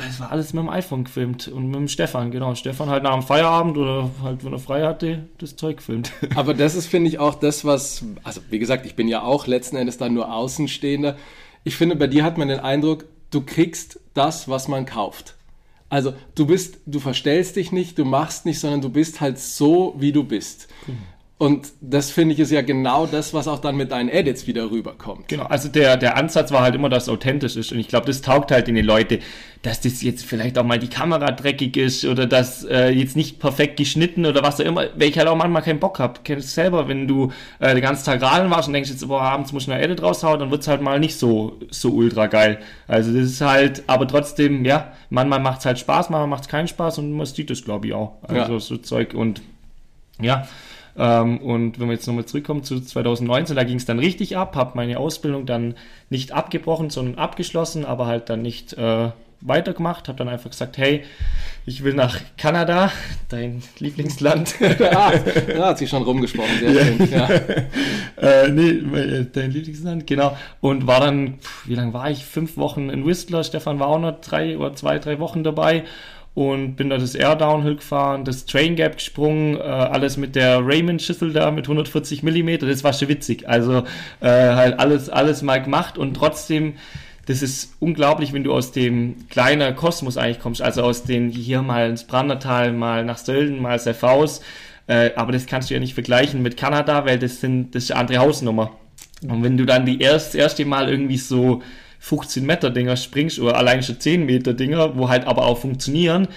es 0.10 0.20
war 0.20 0.32
alles 0.32 0.54
mit 0.54 0.64
dem 0.64 0.70
iPhone 0.70 1.06
gefilmt 1.06 1.48
und 1.48 1.68
mit 1.68 1.76
dem 1.76 1.88
Stefan, 1.88 2.32
genau. 2.32 2.56
Stefan 2.56 2.90
halt 2.90 3.04
nach 3.04 3.14
dem 3.14 3.24
Feierabend 3.24 3.78
oder 3.78 4.10
halt, 4.22 4.44
wenn 4.44 4.52
er 4.52 4.60
frei 4.60 4.84
hatte, 4.84 5.24
das 5.38 5.56
Zeug 5.56 5.78
gefilmt. 5.78 6.12
Aber 6.36 6.54
das 6.54 6.76
ist, 6.76 6.88
finde 6.88 7.10
ich, 7.10 7.20
auch 7.20 7.36
das, 7.36 7.64
was, 7.64 8.04
also 8.24 8.42
wie 8.50 8.60
gesagt, 8.60 8.86
ich 8.86 8.96
bin 8.96 9.08
ja 9.08 9.22
auch 9.22 9.48
letzten 9.48 9.78
Endes 9.78 9.98
dann 9.98 10.14
nur 10.14 10.34
Außenstehender. 10.34 11.16
Ich 11.64 11.78
finde, 11.78 11.96
bei 11.96 12.08
dir 12.08 12.26
hat 12.26 12.38
man 12.38 12.50
den 12.50 12.60
Eindruck, 12.60 13.06
du 13.32 13.42
kriegst 13.42 14.02
das, 14.14 14.50
was 14.50 14.68
man 14.68 14.86
kauft. 14.86 15.37
Also 15.90 16.14
du 16.36 16.46
bist, 16.46 16.80
du 16.86 17.00
verstellst 17.00 17.56
dich 17.56 17.72
nicht, 17.72 17.98
du 17.98 18.06
machst 18.06 18.46
nicht, 18.46 18.60
sondern 18.60 18.82
du 18.82 18.90
bist 18.90 19.22
halt 19.22 19.40
so, 19.40 19.96
wie 19.98 20.12
du 20.12 20.24
bist. 20.24 20.68
Und 21.40 21.68
das 21.82 22.10
finde 22.10 22.34
ich 22.34 22.40
ist 22.40 22.50
ja 22.50 22.64
genau 22.64 23.06
das, 23.06 23.32
was 23.32 23.48
auch 23.48 23.60
dann 23.60 23.76
mit 23.78 23.92
deinen 23.92 24.10
Edits 24.10 24.48
wieder 24.48 24.72
rüberkommt. 24.72 25.28
Genau, 25.28 25.44
also 25.44 25.70
der, 25.70 25.96
der 25.96 26.18
Ansatz 26.18 26.52
war 26.52 26.64
halt 26.64 26.74
immer, 26.74 26.90
dass 26.90 27.04
es 27.04 27.10
authentisch 27.10 27.56
ist. 27.56 27.72
Und 27.72 27.78
ich 27.78 27.88
glaube, 27.88 28.08
das 28.08 28.22
taugt 28.22 28.50
halt 28.50 28.68
in 28.68 28.74
die 28.74 28.82
Leute, 28.82 29.20
dass 29.62 29.80
das 29.80 30.02
jetzt 30.02 30.26
vielleicht 30.26 30.58
auch 30.58 30.64
mal 30.64 30.80
die 30.80 30.88
Kamera 30.88 31.30
dreckig 31.32 31.78
ist 31.78 32.06
oder 32.06 32.26
dass 32.26 32.64
äh, 32.64 32.90
jetzt 32.90 33.16
nicht 33.16 33.40
perfekt 33.40 33.78
geschnitten 33.78 34.26
oder 34.26 34.42
was 34.42 34.60
auch 34.60 34.66
immer, 34.66 34.86
weil 34.96 35.10
ich 35.10 35.18
halt 35.20 35.28
auch 35.28 35.36
manchmal 35.36 35.62
keinen 35.62 35.80
Bock 35.80 36.00
hab. 36.00 36.26
Kennst 36.26 36.48
du 36.48 36.54
selber, 36.54 36.88
wenn 36.88 37.08
du 37.08 37.32
äh, 37.60 37.76
den 37.76 37.84
ganzen 37.84 38.06
Tag 38.06 38.20
radeln 38.24 38.50
warst 38.50 38.68
und 38.68 38.74
denkst 38.74 38.90
jetzt, 38.90 39.08
boah, 39.08 39.22
abends 39.22 39.54
muss 39.54 39.64
ich 39.64 39.72
eine 39.72 39.80
Edit 39.80 40.02
raushauen, 40.02 40.40
dann 40.40 40.50
wird's 40.50 40.68
halt 40.68 40.82
mal 40.82 41.00
nicht 41.00 41.18
so, 41.20 41.60
so 41.70 41.92
ultra 41.92 42.26
geil. 42.26 42.58
Also 42.88 43.14
das 43.14 43.26
ist 43.26 43.42
halt, 43.42 43.84
aber 43.86 44.08
trotzdem, 44.08 44.66
ja, 44.66 44.92
manchmal 45.12 45.40
macht's 45.40 45.68
halt 45.68 45.78
Spaß, 45.78 46.10
manchmal 46.10 46.28
macht's 46.30 46.48
keinen 46.48 46.68
Spaß 46.68 46.98
und 46.98 47.12
man 47.12 47.28
sieht 47.28 47.52
das, 47.52 47.64
glaube 47.64 47.86
ich, 47.86 47.94
auch. 47.94 48.14
Also 48.24 48.54
Ja. 48.54 48.60
so 48.60 48.78
Zeug 48.78 49.14
und 49.14 49.44
ja, 50.20 50.48
ähm, 50.98 51.38
und 51.40 51.80
wenn 51.80 51.88
wir 51.88 51.94
jetzt 51.94 52.08
nochmal 52.08 52.26
zurückkommen 52.26 52.64
zu 52.64 52.80
2019, 52.80 53.56
da 53.56 53.64
ging 53.64 53.78
es 53.78 53.86
dann 53.86 54.00
richtig 54.00 54.36
ab, 54.36 54.56
habe 54.56 54.72
meine 54.76 55.00
Ausbildung 55.00 55.46
dann 55.46 55.76
nicht 56.10 56.32
abgebrochen, 56.32 56.90
sondern 56.90 57.16
abgeschlossen, 57.16 57.86
aber 57.86 58.08
halt 58.08 58.30
dann 58.30 58.42
nicht 58.42 58.74
äh, 58.74 59.12
weitergemacht, 59.42 60.08
habe 60.08 60.18
dann 60.18 60.30
einfach 60.30 60.50
gesagt, 60.50 60.78
hey, 60.78 61.04
ich 61.66 61.84
will 61.84 61.94
nach 61.94 62.20
Kanada, 62.38 62.92
dein 63.30 63.62
Lieblingsland. 63.78 64.56
ah, 64.62 65.12
da 65.48 65.68
hat 65.68 65.78
sie 65.78 65.88
schon 65.88 66.02
rumgesprochen, 66.02 66.60
sehr 66.60 66.86
schön. 66.86 67.12
Ja. 67.12 67.30
äh, 68.46 68.50
nee, 68.50 68.70
äh, 68.70 69.26
dein 69.32 69.52
Lieblingsland, 69.52 70.08
genau. 70.08 70.36
Und 70.62 70.88
war 70.88 71.02
dann, 71.02 71.36
wie 71.66 71.76
lange 71.76 71.94
war 71.94 72.10
ich? 72.10 72.26
Fünf 72.26 72.58
Wochen 72.58 72.90
in 72.90 73.06
Whistler. 73.06 73.44
Stefan 73.44 73.80
war 73.80 73.88
auch 73.88 74.00
noch 74.00 74.22
drei 74.22 74.58
oder 74.58 74.74
zwei, 74.76 74.98
drei 74.98 75.20
Wochen 75.20 75.44
dabei. 75.44 75.84
Und 76.38 76.76
bin 76.76 76.92
da 76.92 77.00
das 77.00 77.16
Air 77.16 77.36
Downhill 77.36 77.78
gefahren, 77.78 78.24
das 78.24 78.46
Train 78.46 78.76
Gap 78.76 78.98
gesprungen, 78.98 79.58
äh, 79.58 79.62
alles 79.62 80.18
mit 80.18 80.36
der 80.36 80.60
Raymond 80.64 81.02
Schüssel 81.02 81.34
da 81.34 81.50
mit 81.50 81.66
140 81.66 82.22
Millimeter. 82.22 82.68
Das 82.68 82.84
war 82.84 82.94
schon 82.94 83.08
witzig. 83.08 83.50
Also 83.50 83.86
äh, 84.20 84.30
halt 84.30 84.80
alles, 84.80 85.10
alles 85.10 85.42
mal 85.42 85.60
gemacht 85.64 85.98
und 85.98 86.14
trotzdem 86.14 86.76
das 87.26 87.42
ist 87.42 87.74
unglaublich, 87.80 88.34
wenn 88.34 88.44
du 88.44 88.54
aus 88.54 88.72
dem 88.72 89.28
kleinen 89.30 89.76
Kosmos 89.76 90.16
eigentlich 90.16 90.40
kommst, 90.40 90.62
also 90.62 90.84
aus 90.84 91.06
den 91.06 91.32
hier 91.32 91.64
mal 91.64 91.90
ins 91.90 92.04
Brandertal, 92.04 92.72
mal 92.72 93.04
nach 93.04 93.18
Sölden, 93.18 93.60
mal 93.60 93.80
Sefhaus. 93.80 94.42
Äh, 94.86 95.10
aber 95.16 95.32
das 95.32 95.48
kannst 95.48 95.72
du 95.72 95.74
ja 95.74 95.80
nicht 95.80 95.96
vergleichen 95.96 96.44
mit 96.44 96.56
Kanada, 96.56 97.04
weil 97.08 97.18
das 97.18 97.42
sind 97.42 97.74
das 97.74 97.86
ist 97.86 97.92
eine 97.92 98.02
andere 98.02 98.20
Hausnummer. 98.20 98.74
Und 99.28 99.42
wenn 99.42 99.58
du 99.58 99.66
dann 99.66 99.88
die 99.88 100.00
erst, 100.00 100.36
erste 100.36 100.66
Mal 100.66 100.88
irgendwie 100.88 101.18
so 101.18 101.64
15 102.00 102.46
Meter 102.46 102.70
Dinger 102.70 102.96
springst 102.98 103.40
oder 103.40 103.58
allein 103.58 103.84
schon 103.84 104.00
10 104.00 104.26
Meter 104.26 104.54
Dinger, 104.54 104.98
wo 104.98 105.10
halt 105.10 105.26
aber 105.26 105.46
auch 105.46 105.58
funktionieren, 105.58 106.28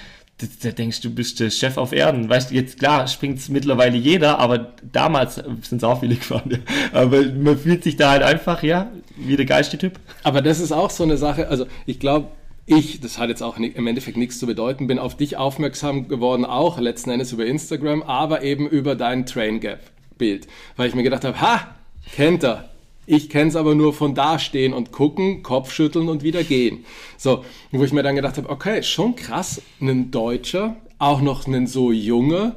da, 0.62 0.70
denkst 0.70 1.02
du, 1.02 1.10
bist 1.10 1.40
der 1.40 1.50
Chef 1.50 1.76
auf 1.76 1.92
Erden. 1.92 2.28
Weißt 2.28 2.50
du, 2.50 2.54
jetzt 2.54 2.78
klar 2.78 3.06
springt 3.06 3.46
mittlerweile 3.50 3.96
jeder, 3.96 4.38
aber 4.38 4.72
damals 4.90 5.34
sind 5.34 5.78
es 5.78 5.84
auch 5.84 6.00
viele 6.00 6.14
gefahren. 6.16 6.50
Ja. 6.50 7.00
Aber 7.00 7.22
man 7.22 7.58
fühlt 7.58 7.84
sich 7.84 7.96
da 7.96 8.10
halt 8.10 8.22
einfach, 8.22 8.62
ja, 8.62 8.90
wie 9.16 9.36
der 9.36 9.46
geilste 9.46 9.78
Typ. 9.78 9.98
Aber 10.22 10.40
das 10.40 10.60
ist 10.60 10.72
auch 10.72 10.90
so 10.90 11.04
eine 11.04 11.16
Sache, 11.16 11.48
also 11.48 11.66
ich 11.86 12.00
glaube, 12.00 12.28
ich, 12.66 13.00
das 13.00 13.18
hat 13.18 13.28
jetzt 13.30 13.42
auch 13.42 13.56
im 13.58 13.86
Endeffekt 13.86 14.16
nichts 14.16 14.38
zu 14.38 14.46
bedeuten, 14.46 14.86
bin 14.86 14.98
auf 14.98 15.16
dich 15.16 15.36
aufmerksam 15.36 16.08
geworden, 16.08 16.44
auch 16.44 16.78
letzten 16.78 17.10
Endes 17.10 17.32
über 17.32 17.44
Instagram, 17.44 18.02
aber 18.02 18.42
eben 18.42 18.68
über 18.68 18.94
dein 18.94 19.26
Train 19.26 19.60
Gap 19.60 19.80
Bild, 20.18 20.46
weil 20.76 20.88
ich 20.88 20.94
mir 20.94 21.02
gedacht 21.02 21.24
habe, 21.24 21.40
ha, 21.40 21.74
kennt 22.14 22.44
er. 22.44 22.69
Ich 23.12 23.28
kenne 23.28 23.48
es 23.48 23.56
aber 23.56 23.74
nur 23.74 23.92
von 23.92 24.14
da 24.14 24.38
stehen 24.38 24.72
und 24.72 24.92
gucken, 24.92 25.42
Kopfschütteln 25.42 26.08
und 26.08 26.22
wieder 26.22 26.44
gehen. 26.44 26.84
So, 27.18 27.44
wo 27.72 27.82
ich 27.82 27.92
mir 27.92 28.04
dann 28.04 28.14
gedacht 28.14 28.36
habe, 28.36 28.48
okay, 28.48 28.84
schon 28.84 29.16
krass, 29.16 29.60
ein 29.80 30.12
Deutscher, 30.12 30.76
auch 31.00 31.20
noch 31.20 31.48
ein 31.48 31.66
so 31.66 31.90
junger 31.90 32.54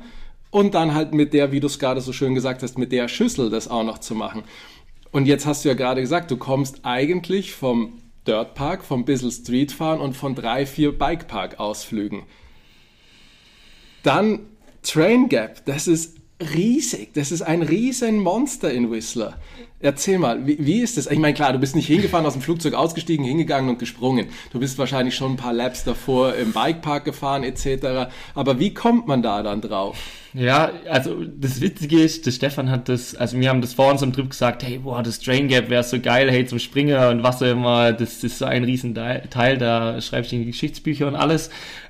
und 0.52 0.76
dann 0.76 0.94
halt 0.94 1.16
mit 1.16 1.34
der, 1.34 1.52
wie 1.52 1.60
du 1.60 1.66
es 1.66 1.80
gerade 1.80 2.02
so 2.02 2.14
schön 2.14 2.36
gesagt 2.36 2.62
hast, 2.62 2.78
mit 2.78 2.92
der 2.92 3.08
Schüssel 3.08 3.50
das 3.50 3.68
auch 3.68 3.84
noch 3.84 3.98
zu 3.98 4.14
machen. 4.14 4.44
Und 5.12 5.26
jetzt 5.26 5.48
hast 5.48 5.66
du 5.66 5.70
ja 5.70 5.74
gerade 5.74 6.02
gesagt, 6.02 6.30
du 6.30 6.38
kommst 6.38 6.82
eigentlich 6.84 7.54
vom 7.54 8.04
Dirtpark, 8.28 8.86
vom 8.86 9.06
Bissel 9.06 9.32
Streetfahren 9.32 10.00
und 10.00 10.16
von 10.16 10.36
drei, 10.36 10.68
vier 10.68 10.96
Bikepark-Ausflügen. 10.96 12.22
Dann 14.04 14.42
Train 14.84 15.30
Gap, 15.30 15.66
das 15.66 15.88
ist 15.88 16.18
riesig, 16.40 17.14
das 17.14 17.32
ist 17.32 17.42
ein 17.42 17.64
riesen 17.64 18.20
Monster 18.20 18.72
in 18.72 18.92
Whistler. 18.92 19.40
Erzähl 19.84 20.18
mal, 20.18 20.48
wie, 20.48 20.58
wie 20.60 20.80
ist 20.80 20.96
das? 20.96 21.08
Ich 21.08 21.20
meine, 21.20 21.34
klar, 21.34 21.52
du 21.52 21.60
bist 21.60 21.76
nicht 21.76 21.88
hingefahren, 21.88 22.26
aus 22.26 22.34
dem 22.34 22.42
Flugzeug 22.42 22.74
ausgestiegen, 22.74 23.26
hingegangen 23.26 23.70
und 23.70 23.80
gesprungen. 23.80 24.28
Du 24.54 24.60
bist 24.60 24.78
wahrscheinlich 24.78 25.14
schon 25.14 25.34
ein 25.34 25.38
paar 25.38 25.52
Laps 25.52 25.84
davor 25.84 26.36
im 26.36 26.54
Bikepark 26.54 27.04
gefahren 27.04 27.44
etc. 27.44 28.10
Aber 28.34 28.60
wie 28.60 28.74
kommt 28.74 29.08
man 29.08 29.22
da 29.22 29.44
dann 29.44 29.60
drauf? 29.60 29.98
Ja, 30.34 30.72
also 30.90 31.26
das 31.26 31.60
Witzige 31.60 32.02
ist, 32.02 32.26
der 32.26 32.32
Stefan 32.32 32.72
hat 32.72 32.88
das, 32.88 33.14
also 33.14 33.38
wir 33.38 33.50
haben 33.50 33.60
das 33.60 33.74
vor 33.74 33.92
unserem 33.92 34.14
Trip 34.14 34.30
gesagt, 34.30 34.64
hey, 34.64 34.80
boah, 34.80 35.04
das 35.04 35.20
Drain 35.20 35.50
Gap 35.50 35.70
wäre 35.70 35.84
so 35.84 36.00
geil, 36.00 36.32
hey, 36.32 36.46
zum 36.46 36.60
Springer 36.60 37.10
und 37.10 37.22
was 37.22 37.44
auch 37.44 37.52
immer, 37.52 37.92
das 37.92 38.24
ist 38.24 38.40
so 38.40 38.46
ein 38.46 38.64
riesen 38.64 38.96
Teil, 38.96 39.28
Teil, 39.30 39.58
da 39.58 40.00
schreibst 40.00 40.32
du 40.32 40.38
in 40.38 40.44
die 40.44 40.52
Geschichtsbücher 40.52 41.08
und 41.08 41.16
alles. 41.16 41.50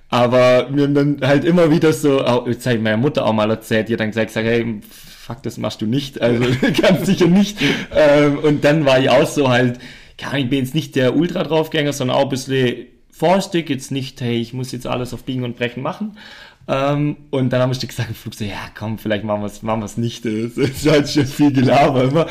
Aber 0.10 0.68
wir 0.74 0.84
haben 0.84 0.94
dann 0.94 1.22
halt 1.22 1.46
immer 1.46 1.70
wieder 1.72 1.94
so, 1.94 2.26
auch, 2.26 2.48
jetzt 2.48 2.66
habe 2.66 2.78
ich 2.78 2.82
meiner 2.82 2.98
Mutter 2.98 3.26
auch 3.26 3.34
mal 3.34 3.50
erzählt, 3.52 3.88
die 3.88 3.94
hat 3.94 4.00
dann 4.00 4.10
gesagt 4.10 4.36
hey, 4.36 4.82
fuck, 5.24 5.42
das 5.42 5.58
machst 5.58 5.82
du 5.82 5.86
nicht, 5.86 6.22
also 6.22 6.44
ganz 6.82 7.06
sicher 7.06 7.28
nicht. 7.28 7.58
Ähm, 7.96 8.40
und 8.40 8.64
dann 8.66 8.86
war 8.86 9.00
ich 9.00 9.10
auch 9.10 9.26
so 9.26 9.50
halt, 9.50 9.80
ja, 10.20 10.34
ich 10.36 10.50
bin 10.50 10.60
jetzt 10.60 10.76
nicht 10.76 10.98
der 10.98 11.16
Ultra 11.16 11.44
draufgänger, 11.44 11.94
sondern 11.94 12.18
auch 12.18 12.24
ein 12.24 12.30
bisschen 12.30 12.88
vorstig, 13.10 13.70
jetzt 13.70 13.90
nicht, 13.90 14.20
hey, 14.20 14.42
ich 14.42 14.54
muss 14.54 14.74
jetzt 14.74 14.86
alles 14.86 15.14
auf 15.14 15.24
Biegen 15.24 15.46
und 15.46 15.56
Brechen 15.56 15.82
machen. 15.82 16.18
Ähm, 16.66 17.18
und 17.30 17.52
dann 17.52 17.62
haben 17.62 17.74
wir 17.74 17.88
gesagt 17.88 18.08
im 18.08 18.16
Flug 18.16 18.34
so, 18.36 18.46
ja 18.46 18.70
komm, 18.78 18.98
vielleicht 18.98 19.26
machen 19.26 19.42
wir 19.42 19.48
es 19.48 19.62
machen 19.64 19.82
wir's 19.82 19.98
nicht. 19.98 20.24
Das 20.24 20.58
ist 20.58 20.88
halt 20.90 21.10
schon 21.10 21.26
viel 21.26 21.52
Gelaber 21.52 22.06
immer. 22.06 22.28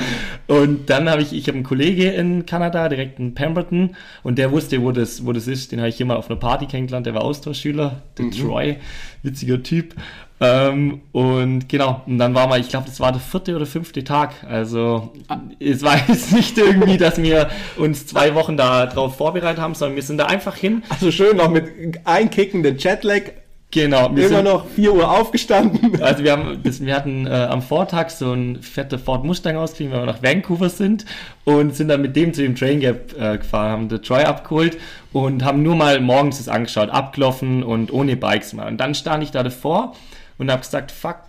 Und 0.47 0.89
dann 0.89 1.11
habe 1.11 1.23
ich, 1.23 1.33
ich 1.33 1.49
habe 1.49 1.57
einen 1.57 1.65
Kollege 1.65 2.11
in 2.11 2.47
Kanada, 2.47 2.89
direkt 2.89 3.19
in 3.19 3.35
Pemberton, 3.35 3.95
und 4.23 4.39
der 4.39 4.51
wusste, 4.51 4.81
wo 4.83 4.91
das, 4.91 5.27
wo 5.27 5.33
das 5.33 5.49
ist. 5.49 5.73
Den 5.73 5.81
habe 5.81 5.91
ich 5.91 5.97
hier 5.97 6.07
mal 6.07 6.17
auf 6.17 6.31
einer 6.31 6.39
Party 6.39 6.67
kennengelernt, 6.67 7.07
der 7.07 7.15
war 7.15 7.23
Austauschschüler, 7.23 8.03
der 8.17 8.31
Troy, 8.31 8.77
witziger 9.23 9.63
Typ. 9.63 9.95
Ähm, 10.43 11.03
und 11.13 11.69
genau, 11.69 12.03
und 12.07 12.19
dann 12.19 12.35
war 12.35 12.49
mal, 12.49 12.59
ich 12.59 12.69
glaube, 12.69 12.87
das 12.87 12.99
war 12.99 13.13
der 13.13 13.21
vierte 13.21 13.55
oder 13.55 13.65
fünfte 13.65 14.03
Tag. 14.03 14.45
Also 14.49 15.13
es 15.61 15.83
war 15.83 15.97
jetzt 16.09 16.33
nicht 16.33 16.59
irgendwie, 16.59 16.97
dass 16.97 17.23
wir 17.23 17.49
uns 17.77 18.09
zwei 18.09 18.35
Wochen 18.35 18.57
da 18.57 18.87
drauf 18.87 19.17
vorbereitet 19.17 19.61
haben, 19.61 19.75
sondern 19.75 19.95
wir 19.95 20.03
sind 20.03 20.19
da 20.19 20.27
einfach 20.27 20.57
hin. 20.57 20.83
Also 20.89 21.13
schön 21.13 21.37
noch 21.37 21.49
mit 21.49 22.01
einkickenden 22.05 22.77
Jetlag, 22.77 23.23
Genau, 23.73 24.15
wir 24.15 24.27
immer 24.27 24.37
sind, 24.37 24.45
noch 24.45 24.67
4 24.67 24.93
Uhr 24.93 25.11
aufgestanden. 25.11 25.93
Also 26.03 26.25
wir 26.25 26.33
haben, 26.33 26.63
das, 26.63 26.85
wir 26.85 26.95
hatten 26.95 27.27
äh, 27.27 27.31
am 27.31 27.63
Vortag 27.63 28.11
so 28.11 28.33
ein 28.33 28.61
fetter 28.61 28.99
Ford 28.99 29.25
Mustang 29.25 29.57
ausgekriegt, 29.57 29.93
weil 29.93 30.01
wir 30.01 30.07
nach 30.07 30.23
Vancouver 30.23 30.69
sind 30.69 31.07
und 31.45 31.75
sind 31.75 31.89
dann 31.89 32.03
mit 32.03 32.15
dem 32.15 32.35
zu 32.35 32.43
dem 32.43 32.55
Train 32.55 32.81
Gap 32.81 33.19
äh, 33.19 33.39
gefahren, 33.39 33.71
haben 33.73 33.89
den 33.89 34.03
Troy 34.03 34.25
abgeholt 34.25 34.77
und 35.13 35.43
haben 35.43 35.63
nur 35.63 35.75
mal 35.75 36.01
morgens 36.01 36.37
das 36.37 36.49
angeschaut, 36.49 36.91
abgelaufen 36.91 37.63
und 37.63 37.93
ohne 37.93 38.17
Bikes 38.17 38.53
mal. 38.53 38.69
Und 38.69 38.79
dann 38.79 38.95
stand 38.95 39.25
ich 39.25 39.31
da 39.31 39.43
davor 39.43 39.97
und 40.37 40.51
habe 40.51 40.61
gesagt, 40.61 40.93
fuck, 40.93 41.21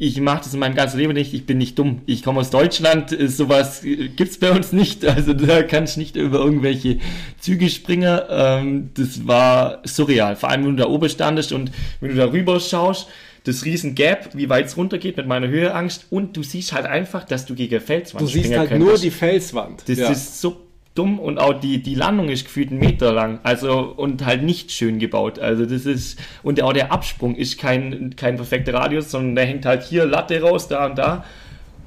ich 0.00 0.20
mache 0.20 0.44
das 0.44 0.54
in 0.54 0.60
meinem 0.60 0.76
ganzen 0.76 0.98
Leben 0.98 1.12
nicht, 1.12 1.34
ich 1.34 1.44
bin 1.44 1.58
nicht 1.58 1.78
dumm. 1.78 2.02
Ich 2.06 2.22
komme 2.22 2.40
aus 2.40 2.50
Deutschland, 2.50 3.12
äh, 3.12 3.26
sowas 3.28 3.82
äh, 3.84 4.08
gibt's 4.08 4.38
bei 4.38 4.50
uns 4.52 4.72
nicht. 4.72 5.04
Also 5.08 5.32
da 5.34 5.62
kann 5.64 5.84
ich 5.84 5.96
nicht 5.96 6.14
über 6.16 6.38
irgendwelche 6.38 6.98
Züge 7.40 7.68
springen. 7.68 8.20
Ähm, 8.30 8.90
das 8.94 9.26
war 9.26 9.82
surreal. 9.84 10.36
Vor 10.36 10.50
allem, 10.50 10.64
wenn 10.64 10.76
du 10.76 10.82
da 10.84 10.88
oben 10.88 11.08
standest 11.08 11.52
und 11.52 11.72
wenn 12.00 12.10
du 12.10 12.16
da 12.16 12.26
rüber 12.30 12.60
schaust, 12.60 13.08
das 13.44 13.64
riesen 13.64 13.94
Gap, 13.94 14.30
wie 14.34 14.48
weit 14.48 14.66
es 14.66 14.76
runtergeht 14.76 15.16
mit 15.16 15.26
meiner 15.26 15.48
Höheangst 15.48 16.06
und 16.10 16.36
du 16.36 16.42
siehst 16.42 16.72
halt 16.72 16.86
einfach, 16.86 17.24
dass 17.24 17.46
du 17.46 17.54
gegen 17.54 17.80
Felswand 17.80 18.22
Du 18.22 18.26
siehst 18.26 18.54
halt 18.56 18.68
könntest. 18.68 18.88
nur 18.90 18.98
die 18.98 19.10
Felswand. 19.10 19.82
Das 19.88 19.98
Ja. 19.98 20.10
ist 20.10 20.40
so 20.40 20.67
dumm 20.98 21.18
und 21.18 21.38
auch 21.38 21.54
die, 21.54 21.82
die 21.82 21.94
Landung 21.94 22.28
ist 22.28 22.44
gefühlt 22.44 22.70
einen 22.70 22.80
Meter 22.80 23.12
lang. 23.12 23.40
Also 23.44 23.80
und 23.80 24.26
halt 24.26 24.42
nicht 24.42 24.72
schön 24.72 24.98
gebaut. 24.98 25.38
Also 25.38 25.64
das 25.64 25.86
ist 25.86 26.18
und 26.42 26.60
auch 26.62 26.72
der 26.72 26.92
Absprung 26.92 27.36
ist 27.36 27.58
kein, 27.58 28.14
kein 28.16 28.36
perfekter 28.36 28.74
Radius, 28.74 29.10
sondern 29.10 29.36
der 29.36 29.46
hängt 29.46 29.64
halt 29.64 29.84
hier 29.84 30.04
Latte 30.04 30.40
raus, 30.40 30.68
da 30.68 30.86
und 30.86 30.98
da. 30.98 31.24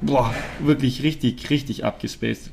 Boah, 0.02 0.34
wirklich 0.60 1.04
richtig, 1.04 1.50
richtig 1.50 1.86
abgespaced. 1.86 2.52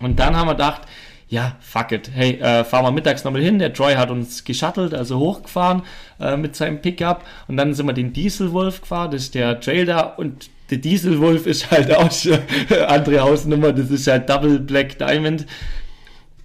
Und 0.00 0.20
dann 0.20 0.36
haben 0.36 0.46
wir 0.46 0.54
gedacht, 0.54 0.82
ja, 1.28 1.56
fuck 1.60 1.90
it. 1.90 2.10
Hey, 2.14 2.38
äh, 2.38 2.62
fahren 2.64 2.84
wir 2.84 2.92
mittags 2.92 3.24
nochmal 3.24 3.42
hin. 3.42 3.58
Der 3.58 3.72
Troy 3.72 3.94
hat 3.94 4.10
uns 4.10 4.44
geschuttelt, 4.44 4.94
also 4.94 5.18
hochgefahren 5.18 5.82
äh, 6.20 6.36
mit 6.36 6.54
seinem 6.54 6.80
Pickup. 6.80 7.24
Und 7.48 7.56
dann 7.56 7.74
sind 7.74 7.86
wir 7.86 7.92
den 7.92 8.12
Dieselwolf 8.12 8.82
gefahren, 8.82 9.10
das 9.10 9.22
ist 9.22 9.34
der 9.34 9.60
Trail 9.60 9.86
da. 9.86 10.00
Und 10.02 10.50
der 10.70 10.78
Dieselwolf 10.78 11.46
ist 11.46 11.70
halt 11.70 11.94
auch 11.94 12.12
schon 12.12 12.38
andere 12.86 13.20
Hausnummer. 13.20 13.72
Das 13.72 13.90
ist 13.90 14.06
halt 14.06 14.28
Double 14.28 14.60
Black 14.60 14.98
Diamond. 14.98 15.46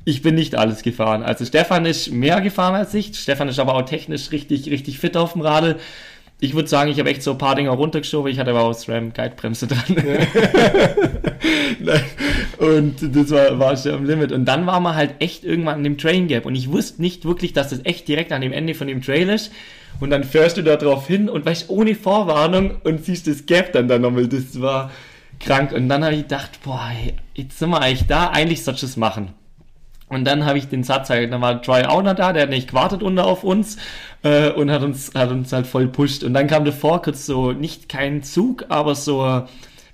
Ich 0.03 0.21
bin 0.21 0.35
nicht 0.35 0.55
alles 0.55 0.81
gefahren. 0.81 1.23
Also 1.23 1.45
Stefan 1.45 1.85
ist 1.85 2.11
mehr 2.11 2.41
gefahren 2.41 2.75
als 2.75 2.93
ich. 2.93 3.15
Stefan 3.15 3.49
ist 3.49 3.59
aber 3.59 3.75
auch 3.75 3.83
technisch 3.83 4.31
richtig, 4.31 4.69
richtig 4.69 4.99
fit 4.99 5.15
auf 5.15 5.33
dem 5.33 5.41
Radl 5.41 5.77
ich 6.43 6.55
würde 6.55 6.67
sagen, 6.67 6.89
ich 6.89 6.97
habe 6.97 7.11
echt 7.11 7.21
so 7.21 7.31
ein 7.31 7.37
paar 7.37 7.53
Dinger 7.53 7.69
runtergeschoben. 7.69 8.31
Ich 8.31 8.39
hatte 8.39 8.49
aber 8.49 8.63
auch 8.63 8.73
SRAM 8.73 9.13
Guidebremse 9.13 9.67
dran. 9.67 9.95
Ja. 11.79 11.93
und 12.57 13.15
das 13.15 13.29
war, 13.29 13.59
war 13.59 13.77
schon 13.77 13.93
am 13.93 14.05
Limit. 14.05 14.31
Und 14.31 14.45
dann 14.45 14.65
waren 14.65 14.81
wir 14.81 14.95
halt 14.95 15.13
echt 15.19 15.43
irgendwann 15.43 15.77
in 15.77 15.83
dem 15.83 15.97
Train 15.99 16.27
Gap. 16.27 16.47
Und 16.47 16.55
ich 16.55 16.71
wusste 16.71 16.99
nicht 16.99 17.25
wirklich, 17.25 17.53
dass 17.53 17.69
das 17.69 17.81
echt 17.83 18.07
direkt 18.07 18.31
an 18.31 18.41
dem 18.41 18.53
Ende 18.53 18.73
von 18.73 18.87
dem 18.87 19.03
Trail 19.03 19.29
ist. 19.29 19.51
Und 19.99 20.09
dann 20.09 20.23
fährst 20.23 20.57
du 20.57 20.63
da 20.63 20.77
drauf 20.77 21.05
hin 21.05 21.29
und 21.29 21.45
weißt 21.45 21.69
ohne 21.69 21.93
Vorwarnung 21.93 22.81
und 22.83 23.05
siehst 23.05 23.27
das 23.27 23.45
Gap 23.45 23.73
dann 23.73 23.87
da 23.87 23.99
nochmal. 23.99 24.27
Das 24.27 24.59
war 24.59 24.89
krank. 25.39 25.71
Und 25.71 25.89
dann 25.89 26.03
habe 26.03 26.15
ich 26.15 26.23
gedacht, 26.23 26.59
boah, 26.63 26.89
jetzt 27.35 27.59
sind 27.59 27.69
wir 27.69 27.81
eigentlich 27.81 28.07
da. 28.07 28.31
Eigentlich 28.31 28.63
sollst 28.63 28.81
du 28.81 28.87
es 28.87 28.97
machen. 28.97 29.35
Und 30.11 30.25
dann 30.25 30.45
habe 30.45 30.57
ich 30.57 30.67
den 30.67 30.83
Satz 30.83 31.09
halt, 31.09 31.31
dann 31.31 31.41
war 31.41 31.61
Troy 31.61 31.83
auch 31.85 32.03
noch 32.03 32.15
da, 32.15 32.33
der 32.33 32.43
hat 32.43 32.49
nicht 32.49 32.67
gewartet 32.67 33.01
unter 33.01 33.25
auf 33.25 33.43
uns 33.43 33.77
äh, 34.23 34.51
und 34.51 34.69
hat 34.69 34.83
uns, 34.83 35.11
hat 35.15 35.31
uns 35.31 35.53
halt 35.53 35.65
voll 35.65 35.87
pusht. 35.87 36.23
Und 36.23 36.33
dann 36.33 36.47
kam 36.47 36.65
davor 36.65 37.01
kurz 37.01 37.25
so, 37.25 37.53
nicht 37.53 37.87
kein 37.87 38.21
Zug, 38.21 38.65
aber 38.67 38.93
so 38.93 39.43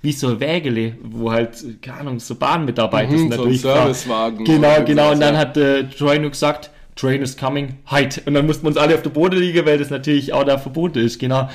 wie 0.02 0.12
so 0.12 0.40
Wägele, 0.40 0.96
wo 1.02 1.30
halt, 1.30 1.82
keine 1.82 2.00
Ahnung, 2.00 2.20
so 2.20 2.34
Bahnmitarbeiter 2.34 3.12
mhm, 3.12 3.28
natürlich. 3.28 3.60
So 3.60 3.68
Servicewagen. 3.68 4.44
Genau, 4.44 4.82
genau. 4.84 5.12
Und 5.12 5.20
dann 5.20 5.36
hat 5.36 5.56
äh, 5.56 5.84
Troy 5.84 6.18
nur 6.18 6.30
gesagt, 6.30 6.70
Train 6.96 7.22
is 7.22 7.36
coming, 7.36 7.76
halt. 7.86 8.22
Und 8.26 8.34
dann 8.34 8.46
mussten 8.46 8.64
wir 8.64 8.68
uns 8.68 8.76
alle 8.76 8.94
auf 8.96 9.02
der 9.02 9.10
Boden 9.10 9.38
liegen, 9.38 9.64
weil 9.66 9.78
das 9.78 9.90
natürlich 9.90 10.32
auch 10.32 10.44
da 10.44 10.58
verboten 10.58 10.98
ist, 10.98 11.20
genau. 11.20 11.48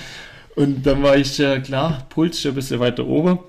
Und 0.55 0.85
dann 0.85 1.03
war 1.03 1.17
ich, 1.17 1.39
äh, 1.39 1.59
klar, 1.59 2.05
Puls 2.09 2.39
schon 2.39 2.51
ein 2.51 2.55
bisschen 2.55 2.79
weiter 2.79 3.05
oben. 3.05 3.39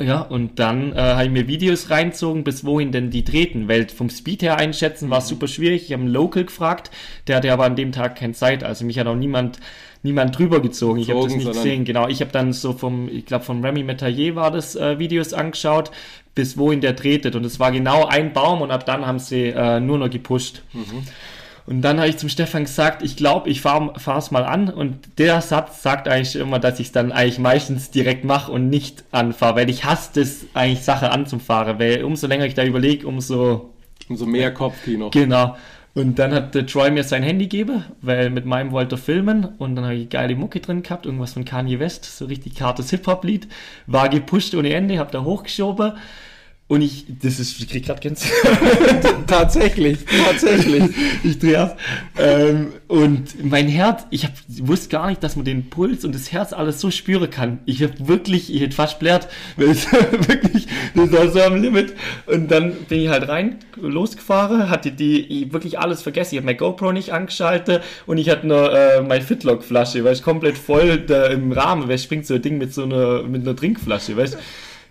Ja, 0.00 0.20
und 0.20 0.58
dann 0.58 0.92
äh, 0.92 1.00
habe 1.00 1.24
ich 1.24 1.30
mir 1.30 1.48
Videos 1.48 1.90
reinzogen, 1.90 2.44
bis 2.44 2.64
wohin 2.64 2.92
denn 2.92 3.10
die 3.10 3.24
treten, 3.24 3.68
weil 3.68 3.88
vom 3.88 4.10
Speed 4.10 4.42
her 4.42 4.56
einschätzen 4.56 5.10
war 5.10 5.20
mhm. 5.20 5.24
super 5.24 5.48
schwierig. 5.48 5.84
Ich 5.84 5.92
habe 5.92 6.02
einen 6.02 6.12
Local 6.12 6.44
gefragt, 6.44 6.90
der 7.26 7.36
hatte 7.36 7.52
aber 7.52 7.64
an 7.64 7.76
dem 7.76 7.92
Tag 7.92 8.16
keine 8.16 8.32
Zeit, 8.32 8.64
also 8.64 8.84
mich 8.84 8.98
hat 8.98 9.06
auch 9.06 9.16
niemand 9.16 9.58
niemand 10.02 10.38
drüber 10.38 10.60
gezogen. 10.60 11.00
Ich 11.00 11.10
habe 11.10 11.24
das 11.24 11.34
nicht 11.34 11.46
gesehen. 11.46 11.84
Genau, 11.84 12.08
ich 12.08 12.20
habe 12.20 12.30
dann 12.30 12.52
so 12.52 12.72
vom, 12.72 13.08
ich 13.08 13.26
glaube 13.26 13.44
vom 13.44 13.64
Remy 13.64 13.82
Metayer 13.82 14.36
war 14.36 14.50
das 14.50 14.76
äh, 14.76 14.98
Videos 14.98 15.32
angeschaut, 15.32 15.90
bis 16.34 16.56
wohin 16.56 16.80
der 16.80 16.94
tretet 16.94 17.34
und 17.34 17.44
es 17.44 17.58
war 17.58 17.72
genau 17.72 18.04
ein 18.04 18.32
Baum 18.32 18.62
und 18.62 18.70
ab 18.70 18.86
dann 18.86 19.06
haben 19.06 19.18
sie 19.18 19.46
äh, 19.46 19.80
nur 19.80 19.98
noch 19.98 20.10
gepusht. 20.10 20.62
Mhm. 20.72 21.02
Und 21.68 21.82
dann 21.82 21.98
habe 21.98 22.08
ich 22.08 22.16
zum 22.16 22.30
Stefan 22.30 22.64
gesagt, 22.64 23.02
ich 23.02 23.14
glaube, 23.14 23.50
ich 23.50 23.60
fahre 23.60 23.92
es 24.16 24.30
mal 24.30 24.46
an. 24.46 24.70
Und 24.70 24.96
der 25.18 25.42
Satz 25.42 25.82
sagt 25.82 26.08
eigentlich 26.08 26.34
immer, 26.36 26.58
dass 26.58 26.80
ich 26.80 26.86
es 26.86 26.92
dann 26.92 27.12
eigentlich 27.12 27.38
meistens 27.38 27.90
direkt 27.90 28.24
mache 28.24 28.50
und 28.50 28.70
nicht 28.70 29.04
anfahre, 29.10 29.56
weil 29.56 29.68
ich 29.68 29.84
hasse 29.84 30.22
es 30.22 30.46
eigentlich 30.54 30.80
Sache 30.80 31.10
anzufahren, 31.10 31.78
weil 31.78 32.04
umso 32.04 32.26
länger 32.26 32.46
ich 32.46 32.54
da 32.54 32.64
überlege, 32.64 33.06
umso... 33.06 33.74
Umso 34.08 34.24
mehr 34.24 34.54
Kopfkino. 34.54 35.10
Genau. 35.10 35.58
Und 35.94 36.18
dann 36.18 36.32
hat 36.32 36.54
der 36.54 36.66
Troy 36.66 36.90
mir 36.90 37.04
sein 37.04 37.22
Handy 37.22 37.48
gegeben, 37.48 37.84
weil 38.00 38.30
mit 38.30 38.46
meinem 38.46 38.70
wollte 38.70 38.94
er 38.94 38.98
filmen 38.98 39.44
und 39.58 39.76
dann 39.76 39.84
habe 39.84 39.96
ich 39.96 40.08
geile 40.08 40.36
Mucke 40.36 40.60
drin 40.60 40.82
gehabt, 40.82 41.04
irgendwas 41.04 41.34
von 41.34 41.44
Kanye 41.44 41.80
West, 41.80 42.06
so 42.06 42.24
richtig 42.24 42.62
hartes 42.62 42.88
Hip-Hop-Lied, 42.90 43.46
war 43.86 44.08
gepusht 44.08 44.54
ohne 44.54 44.72
Ende, 44.72 44.98
hab 44.98 45.12
da 45.12 45.22
hochgeschoben 45.22 45.92
und 46.68 46.82
ich, 46.82 47.06
das 47.22 47.40
ist, 47.40 47.58
ich 47.58 47.66
krieg 47.66 47.86
grad 47.86 48.02
Gänsehaut. 48.02 48.34
tatsächlich, 49.26 49.98
tatsächlich. 50.26 50.84
ich 51.24 51.38
drehe 51.38 51.60
ab. 51.60 51.78
Ähm, 52.18 52.74
und 52.88 53.42
mein 53.42 53.68
Herz, 53.68 54.04
ich 54.10 54.24
hab, 54.24 54.32
wusste 54.46 54.90
gar 54.90 55.08
nicht, 55.08 55.22
dass 55.22 55.34
man 55.34 55.46
den 55.46 55.70
Puls 55.70 56.04
und 56.04 56.14
das 56.14 56.30
Herz 56.30 56.52
alles 56.52 56.78
so 56.78 56.90
spüren 56.90 57.30
kann. 57.30 57.60
Ich 57.64 57.82
hab 57.82 58.06
wirklich, 58.06 58.54
ich 58.54 58.60
hätte 58.60 58.76
fast 58.76 58.98
blärt, 58.98 59.28
weil 59.56 59.70
es 59.70 59.90
wirklich, 59.90 60.66
das 60.94 61.10
war 61.10 61.30
so 61.30 61.40
am 61.40 61.62
Limit. 61.62 61.94
Und 62.26 62.50
dann 62.50 62.72
bin 62.86 63.00
ich 63.00 63.08
halt 63.08 63.28
rein, 63.28 63.56
losgefahren, 63.76 64.68
hatte 64.68 64.92
die, 64.92 65.50
wirklich 65.50 65.78
alles 65.78 66.02
vergessen. 66.02 66.34
Ich 66.34 66.38
habe 66.38 66.46
mein 66.46 66.58
GoPro 66.58 66.92
nicht 66.92 67.14
angeschaltet 67.14 67.82
und 68.04 68.18
ich 68.18 68.28
hatte 68.28 68.46
nur 68.46 68.78
äh, 68.78 69.00
meine 69.00 69.24
Fitlock-Flasche, 69.24 70.04
weil 70.04 70.12
ich 70.12 70.22
komplett 70.22 70.58
voll 70.58 70.98
da 70.98 71.28
im 71.28 71.50
Rahmen, 71.50 71.88
weil 71.88 71.94
ich 71.94 72.02
springt 72.02 72.26
so 72.26 72.34
ein 72.34 72.42
Ding 72.42 72.58
mit 72.58 72.74
so 72.74 72.82
einer, 72.82 73.22
mit 73.22 73.40
einer 73.40 73.56
Trinkflasche, 73.56 74.14
weißt 74.14 74.34
du. 74.34 74.38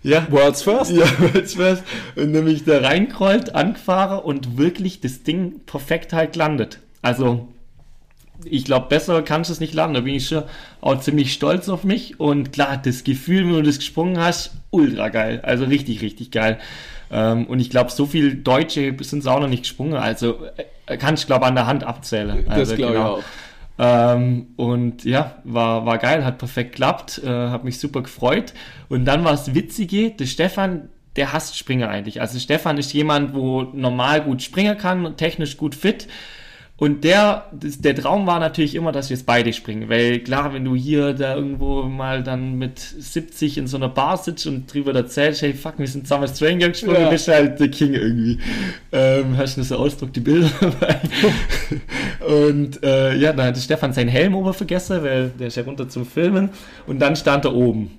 Ja. 0.02 0.26
World's 0.30 0.62
First. 0.62 0.92
Ja, 0.92 1.06
World's 1.18 1.54
First. 1.54 1.82
Und 2.16 2.32
nämlich 2.32 2.64
da 2.64 2.80
reinkrollt, 2.80 3.54
angefahren 3.54 4.20
und 4.20 4.56
wirklich 4.56 5.00
das 5.00 5.22
Ding 5.22 5.60
perfekt 5.66 6.12
halt 6.12 6.36
landet. 6.36 6.78
Also, 7.02 7.48
ich 8.44 8.64
glaube, 8.64 8.86
besser 8.88 9.22
kannst 9.22 9.50
du 9.50 9.52
es 9.52 9.60
nicht 9.60 9.74
landen. 9.74 9.94
Da 9.94 10.00
bin 10.00 10.14
ich 10.14 10.28
schon 10.28 10.44
auch 10.80 11.00
ziemlich 11.00 11.32
stolz 11.32 11.68
auf 11.68 11.84
mich. 11.84 12.20
Und 12.20 12.52
klar, 12.52 12.80
das 12.82 13.04
Gefühl, 13.04 13.44
wenn 13.44 13.54
du 13.54 13.62
das 13.62 13.78
gesprungen 13.78 14.18
hast, 14.18 14.52
ultra 14.70 15.08
geil. 15.08 15.40
Also 15.42 15.64
richtig, 15.64 16.02
richtig 16.02 16.30
geil. 16.30 16.58
Ähm, 17.10 17.46
und 17.46 17.60
ich 17.60 17.70
glaube, 17.70 17.90
so 17.90 18.06
viel 18.06 18.34
Deutsche 18.34 18.94
sind 19.00 19.20
es 19.20 19.26
auch 19.26 19.40
noch 19.40 19.48
nicht 19.48 19.62
gesprungen. 19.62 19.94
Also 19.94 20.38
äh, 20.86 20.96
kannst 20.96 21.24
du, 21.24 21.26
glaube 21.26 21.46
an 21.46 21.54
der 21.54 21.66
Hand 21.66 21.84
abzählen. 21.84 22.48
Also, 22.48 22.72
das 22.72 22.76
glaube 22.76 22.92
genau. 22.92 23.18
ich 23.18 23.24
auch. 23.24 23.28
Ähm, 23.78 24.48
und 24.56 25.04
ja, 25.04 25.36
war, 25.44 25.86
war 25.86 25.98
geil, 25.98 26.24
hat 26.24 26.38
perfekt 26.38 26.72
geklappt, 26.72 27.22
äh, 27.24 27.28
hat 27.28 27.64
mich 27.64 27.78
super 27.78 28.02
gefreut. 28.02 28.52
Und 28.88 29.04
dann 29.04 29.24
war 29.24 29.32
es 29.32 29.54
witzige, 29.54 30.10
der 30.10 30.26
Stefan, 30.26 30.88
der 31.16 31.32
hasst 31.32 31.56
Springer 31.56 31.88
eigentlich. 31.88 32.20
Also 32.20 32.38
Stefan 32.38 32.78
ist 32.78 32.92
jemand, 32.92 33.34
wo 33.34 33.62
normal 33.62 34.22
gut 34.22 34.42
springen 34.42 34.76
kann, 34.76 35.16
technisch 35.16 35.56
gut 35.56 35.74
fit. 35.74 36.08
Und 36.80 37.02
der, 37.02 37.46
der 37.50 37.96
Traum 37.96 38.28
war 38.28 38.38
natürlich 38.38 38.76
immer, 38.76 38.92
dass 38.92 39.10
wir 39.10 39.16
es 39.16 39.24
beide 39.24 39.52
springen. 39.52 39.88
Weil 39.88 40.20
klar, 40.20 40.54
wenn 40.54 40.64
du 40.64 40.76
hier 40.76 41.12
da 41.12 41.34
irgendwo 41.34 41.82
mal 41.82 42.22
dann 42.22 42.54
mit 42.54 42.78
70 42.78 43.58
in 43.58 43.66
so 43.66 43.78
einer 43.78 43.88
Bar 43.88 44.16
sitzt 44.16 44.46
und 44.46 44.72
drüber 44.72 44.94
erzählst, 44.94 45.42
hey 45.42 45.54
fuck, 45.54 45.80
wir 45.80 45.88
sind 45.88 46.06
zusammen 46.06 46.28
Stranger 46.28 46.68
gesprungen, 46.68 47.00
ja. 47.00 47.10
bist 47.10 47.26
du 47.26 47.32
halt 47.32 47.58
der 47.58 47.68
King 47.68 47.94
irgendwie. 47.94 48.38
Ähm, 48.92 49.36
hast 49.36 49.56
du 49.56 49.64
so 49.64 49.76
Ausdruck 49.76 50.12
die 50.12 50.20
Bilder 50.20 50.50
dabei. 50.60 51.00
und 52.24 52.80
äh, 52.84 53.16
ja, 53.16 53.32
dann 53.32 53.46
hatte 53.46 53.60
Stefan 53.60 53.92
seinen 53.92 54.08
Helm 54.08 54.36
ober 54.36 54.54
vergessen, 54.54 55.02
weil 55.02 55.30
der 55.30 55.48
ist 55.48 55.56
ja 55.56 55.64
runter 55.64 55.88
zum 55.88 56.06
Filmen. 56.06 56.50
Und 56.86 57.00
dann 57.00 57.16
stand 57.16 57.44
er 57.44 57.54
oben 57.54 57.98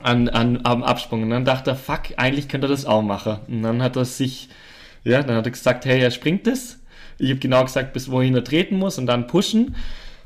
an, 0.00 0.28
an, 0.28 0.58
am 0.64 0.82
Absprung. 0.82 1.22
Und 1.22 1.30
dann 1.30 1.44
dachte 1.44 1.70
er, 1.70 1.76
fuck, 1.76 2.00
eigentlich 2.16 2.48
könnte 2.48 2.66
er 2.66 2.70
das 2.70 2.84
auch 2.84 3.02
machen. 3.02 3.36
Und 3.46 3.62
dann 3.62 3.80
hat 3.80 3.94
er 3.94 4.04
sich, 4.04 4.48
ja, 5.04 5.22
dann 5.22 5.36
hat 5.36 5.46
er 5.46 5.52
gesagt, 5.52 5.84
hey, 5.84 6.00
er 6.00 6.10
springt 6.10 6.48
das 6.48 6.81
ich 7.18 7.30
habe 7.30 7.40
genau 7.40 7.64
gesagt, 7.64 7.92
bis 7.92 8.10
wohin 8.10 8.34
er 8.34 8.44
treten 8.44 8.76
muss 8.76 8.98
und 8.98 9.06
dann 9.06 9.26
pushen. 9.26 9.74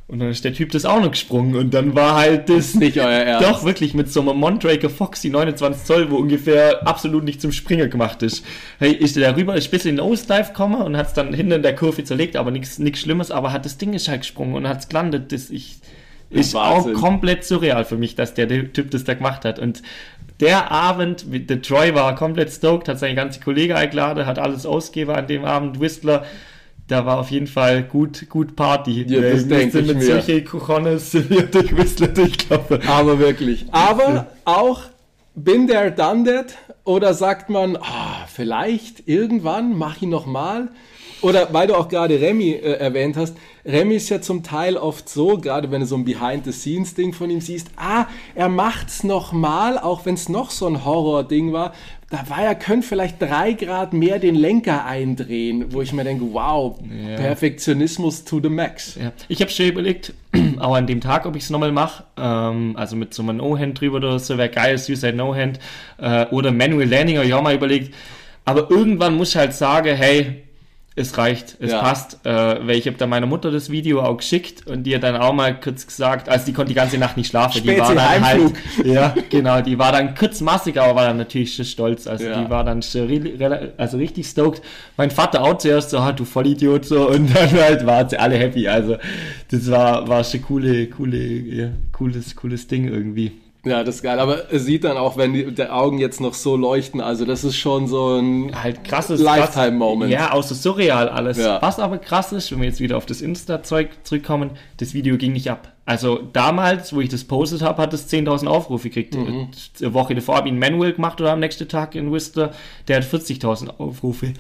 Und 0.09 0.21
dann 0.21 0.31
ist 0.31 0.45
der 0.45 0.53
Typ 0.53 0.71
das 0.71 0.85
auch 0.85 1.01
noch 1.01 1.11
gesprungen 1.11 1.57
und 1.57 1.75
dann 1.75 1.97
war 1.97 2.15
halt 2.15 2.49
das, 2.49 2.73
das 2.73 2.75
nicht 2.77 2.97
euer 2.97 3.09
Ernst. 3.09 3.49
Doch, 3.49 3.65
wirklich 3.65 3.93
mit 3.93 4.13
so 4.13 4.21
einem 4.21 4.39
Mondraker 4.39 4.89
Foxy 4.89 5.31
29 5.31 5.83
Zoll, 5.83 6.11
wo 6.13 6.17
ungefähr 6.17 6.87
absolut 6.87 7.25
nicht 7.25 7.41
zum 7.41 7.51
Springer 7.51 7.89
gemacht 7.89 8.23
ist. 8.23 8.45
Hey, 8.79 8.93
ist 8.93 9.17
der 9.17 9.33
darüber, 9.33 9.57
ist 9.57 9.67
ein 9.67 9.71
bisschen 9.73 9.91
in 9.91 9.97
Nose-Dive 9.97 10.49
gekommen 10.49 10.81
und 10.81 10.97
hat 10.97 11.09
es 11.09 11.13
dann 11.13 11.35
hinten 11.35 11.53
in 11.53 11.63
der 11.63 11.75
Kurve 11.75 12.05
zerlegt, 12.05 12.37
aber 12.37 12.53
nichts 12.53 12.81
Schlimmes, 13.01 13.33
aber 13.33 13.53
hat 13.53 13.65
das 13.65 13.79
Ding 13.79 13.95
ist 13.95 14.07
halt 14.09 14.21
gesprungen 14.21 14.55
und 14.55 14.69
hat 14.69 14.79
es 14.79 14.89
gelandet. 14.89 15.33
Das 15.33 15.51
ich, 15.51 15.79
ist 16.31 16.55
Wahnsinn. 16.55 16.95
auch 16.95 17.01
komplett 17.01 17.45
surreal 17.45 17.85
für 17.85 17.97
mich, 17.97 18.15
dass 18.15 18.33
der, 18.33 18.47
der 18.47 18.73
Typ 18.73 18.93
das 18.93 19.03
da 19.03 19.15
gemacht 19.15 19.45
hat. 19.45 19.59
Und 19.59 19.83
der 20.39 20.71
Abend, 20.71 21.25
der 21.29 21.63
Troy 21.63 21.95
war 21.97 22.15
komplett 22.15 22.53
stoked, 22.53 22.89
hat 22.89 23.01
seine 23.01 23.17
ganze 23.17 23.41
Kollege 23.41 23.75
eingeladen, 23.75 24.27
hat 24.27 24.39
alles 24.39 24.67
ausgegeben 24.67 25.17
an 25.17 25.27
dem 25.27 25.45
Abend, 25.45 25.81
Whistler 25.81 26.25
da 26.89 27.05
war 27.05 27.19
auf 27.19 27.31
jeden 27.31 27.47
Fall 27.47 27.83
gut, 27.83 28.29
gut 28.29 28.55
Party. 28.55 29.05
Ja, 29.09 29.21
das 29.21 29.49
denke 29.49 29.81
ich 29.81 29.87
mit 29.87 29.97
mir. 29.99 30.05
solche 30.05 30.45
Cojones 30.45 31.11
durch 31.51 31.77
Whistler 31.77 32.09
durchlaufen. 32.09 32.81
Aber 32.87 33.19
wirklich. 33.19 33.67
Aber 33.73 34.29
auch 34.45 34.83
bin 35.35 35.67
there, 35.67 35.91
done 35.91 36.25
that? 36.25 36.57
Oder 36.85 37.15
sagt 37.15 37.51
man, 37.51 37.77
ah, 37.77 38.27
vielleicht 38.33 39.09
irgendwann 39.09 39.77
mache 39.77 39.99
ich 40.03 40.09
noch 40.09 40.27
mal? 40.27 40.69
Oder 41.23 41.53
weil 41.53 41.67
du 41.67 41.75
auch 41.75 41.89
gerade 41.89 42.21
Remy 42.21 42.53
äh, 42.53 42.73
erwähnt 42.75 43.17
hast, 43.17 43.37
Remy 43.65 43.97
ist 43.97 44.09
ja 44.11 44.21
zum 44.21 44.43
Teil 44.43 44.77
oft 44.77 45.09
so, 45.09 45.39
gerade 45.39 45.71
wenn 45.71 45.81
du 45.81 45.87
so 45.87 45.97
ein 45.97 46.05
Behind-the-Scenes-Ding 46.05 47.15
von 47.15 47.31
ihm 47.31 47.41
siehst, 47.41 47.69
ah, 47.77 48.07
er 48.35 48.49
macht's 48.49 49.03
noch 49.03 49.33
mal, 49.33 49.79
auch 49.79 50.05
wenn 50.05 50.15
es 50.15 50.29
noch 50.29 50.51
so 50.51 50.67
ein 50.67 50.85
Horror-Ding 50.85 51.53
war, 51.53 51.73
da 52.11 52.29
war 52.29 52.43
er, 52.43 52.55
könnte 52.55 52.87
vielleicht 52.87 53.21
drei 53.21 53.53
Grad 53.53 53.93
mehr 53.93 54.21
den 54.21 54.37
Lenker 54.37 54.85
eindrehen, 54.85 55.73
wo 55.73 55.83
ich 55.83 55.93
mir 55.93 56.05
denke, 56.05 56.25
wow, 56.33 56.79
ja. 56.89 57.17
Perfektionismus 57.17 58.25
to 58.25 58.41
the 58.41 58.49
max. 58.49 58.95
Ja. 58.95 59.13
Ich 59.29 59.41
habe 59.41 59.51
schon 59.51 59.67
überlegt, 59.67 60.15
auch 60.59 60.77
an 60.77 60.87
dem 60.87 61.01
Tag, 61.01 61.27
ob 61.27 61.35
ich 61.35 61.43
es 61.43 61.51
nochmal 61.51 61.73
mache, 61.73 62.05
ähm, 62.17 62.77
also 62.77 62.95
mit 62.95 63.13
so 63.13 63.23
einem 63.23 63.39
No-Hand 63.39 63.81
drüber 63.81 63.97
oder 63.97 64.19
so, 64.21 64.39
wäre 64.39 64.49
geil, 64.49 64.79
Suicide 64.79 65.15
No-Hand 65.15 65.59
äh, 65.99 66.27
oder 66.27 66.53
Manual 66.53 66.89
Landing, 66.89 67.17
habe 67.17 67.27
ich 67.27 67.35
auch 67.35 67.43
mal 67.43 67.57
überlegt, 67.57 67.93
aber 68.45 68.71
irgendwann 68.71 69.17
muss 69.17 69.31
ich 69.31 69.37
halt 69.37 69.53
sagen, 69.53 69.97
hey, 69.97 70.46
es 70.99 71.19
reicht, 71.19 71.59
es 71.61 71.71
Ja. 71.73 71.81
passt. 71.81 72.19
Äh, 72.25 72.31
weil 72.67 72.77
ich 72.77 72.87
habe 72.87 72.97
dann 72.97 73.11
meiner 73.11 73.27
Mutter 73.27 73.51
das 73.51 73.71
Video 73.71 74.01
auch 74.03 74.17
geschickt 74.17 74.67
und 74.67 74.85
die 74.85 74.95
hat 74.95 75.03
dann 75.03 75.15
auch 75.17 75.35
mal 75.35 75.61
kurz 75.61 75.87
gesagt, 75.87 76.29
also 76.31 76.47
die 76.47 76.55
konnte 76.55 76.71
die 76.71 76.75
ganze 76.75 76.97
Nacht 76.97 77.19
nicht 77.19 77.29
schlafen. 77.29 77.53
die 77.63 77.69
Spezi, 77.69 77.81
war 77.81 77.95
dann 77.95 78.25
Heimflug. 78.25 78.55
halt, 78.79 78.87
ja, 78.87 79.15
genau, 79.29 79.61
die 79.61 79.79
war 79.79 79.93
dann 79.93 80.15
kurz 80.15 80.41
massig, 80.41 80.81
aber 80.81 80.95
war 80.97 81.05
dann 81.05 81.19
natürlich 81.19 81.55
schon 81.55 81.67
stolz. 81.67 82.07
Also 82.07 82.25
Ja. 82.25 82.43
die 82.43 82.49
war 82.51 82.65
dann 82.65 82.83
schon 82.83 83.07
also 83.77 83.99
richtig 83.99 84.27
stoked. 84.27 84.63
Mein 84.97 85.11
Vater 85.11 85.43
auch 85.43 85.59
zuerst 85.59 85.91
so, 85.91 85.99
ah, 85.99 86.13
du 86.13 86.25
Vollidiot, 86.25 86.87
so 86.87 87.09
und 87.11 87.29
dann 87.37 87.53
halt 87.53 87.85
waren 87.87 88.09
sie 88.09 88.19
alle 88.19 88.37
happy. 88.39 88.67
Also 88.67 88.97
das 89.51 89.71
war, 89.71 90.09
war 90.09 90.25
schon 90.25 90.41
coole, 90.43 90.87
coole, 90.87 91.19
ja, 91.19 91.69
cooles, 91.93 92.35
cooles 92.35 92.67
Ding 92.69 92.89
irgendwie. 92.89 93.33
Ja, 93.67 93.83
das 93.83 93.97
ist 93.97 94.03
geil. 94.03 94.21
Aber 94.21 94.53
es 94.53 94.65
sieht 94.65 94.85
dann 94.85 94.97
auch, 94.97 95.17
wenn 95.17 95.33
die, 95.33 95.53
die 95.53 95.69
Augen 95.69 95.99
jetzt 95.99 96.21
noch 96.21 96.35
so 96.35 96.57
leuchten. 96.57 97.01
Also 97.01 97.25
das 97.25 97.43
ist 97.43 97.57
schon 97.57 97.89
so 97.89 98.17
ein 98.17 98.63
halt 98.63 98.85
krasses 98.85 99.21
Lifetime-Moment. 99.21 100.13
Ja, 100.13 100.33
auch 100.33 100.45
so 100.45 100.55
surreal 100.55 101.09
alles. 101.09 101.37
Ja. 101.37 101.61
Was 101.61 101.81
aber 101.81 101.99
krass 101.99 102.33
ist, 102.33 102.53
wenn 102.53 102.61
wir 102.61 102.69
jetzt 102.69 102.79
wieder 102.79 102.97
auf 102.97 103.07
das 103.07 103.21
Insta-Zeug 103.21 103.89
zurückkommen, 104.05 104.53
das 104.77 104.95
Video 104.95 105.17
ging 105.17 105.33
nicht 105.33 105.51
ab. 105.51 105.73
Also 105.85 106.21
damals, 106.33 106.95
wo 106.95 107.01
ich 107.01 107.09
das 107.09 107.25
postet 107.25 107.63
habe, 107.63 107.83
hat 107.83 107.93
es 107.93 108.09
10.000 108.09 108.47
Aufrufe 108.47 108.89
gekriegt. 108.89 109.17
Mhm. 109.17 109.49
Eine 109.81 109.95
Woche 109.95 110.15
davor 110.15 110.37
habe 110.37 110.47
ich 110.47 110.53
einen 110.53 110.61
Manual 110.61 110.93
gemacht 110.93 111.21
oder 111.21 111.33
am 111.33 111.41
nächsten 111.41 111.69
Tag 111.69 111.97
in 111.97 112.13
Whistler, 112.13 112.53
der 112.87 112.99
hat 112.99 113.05
40.000 113.05 113.79
Aufrufe. 113.79 114.35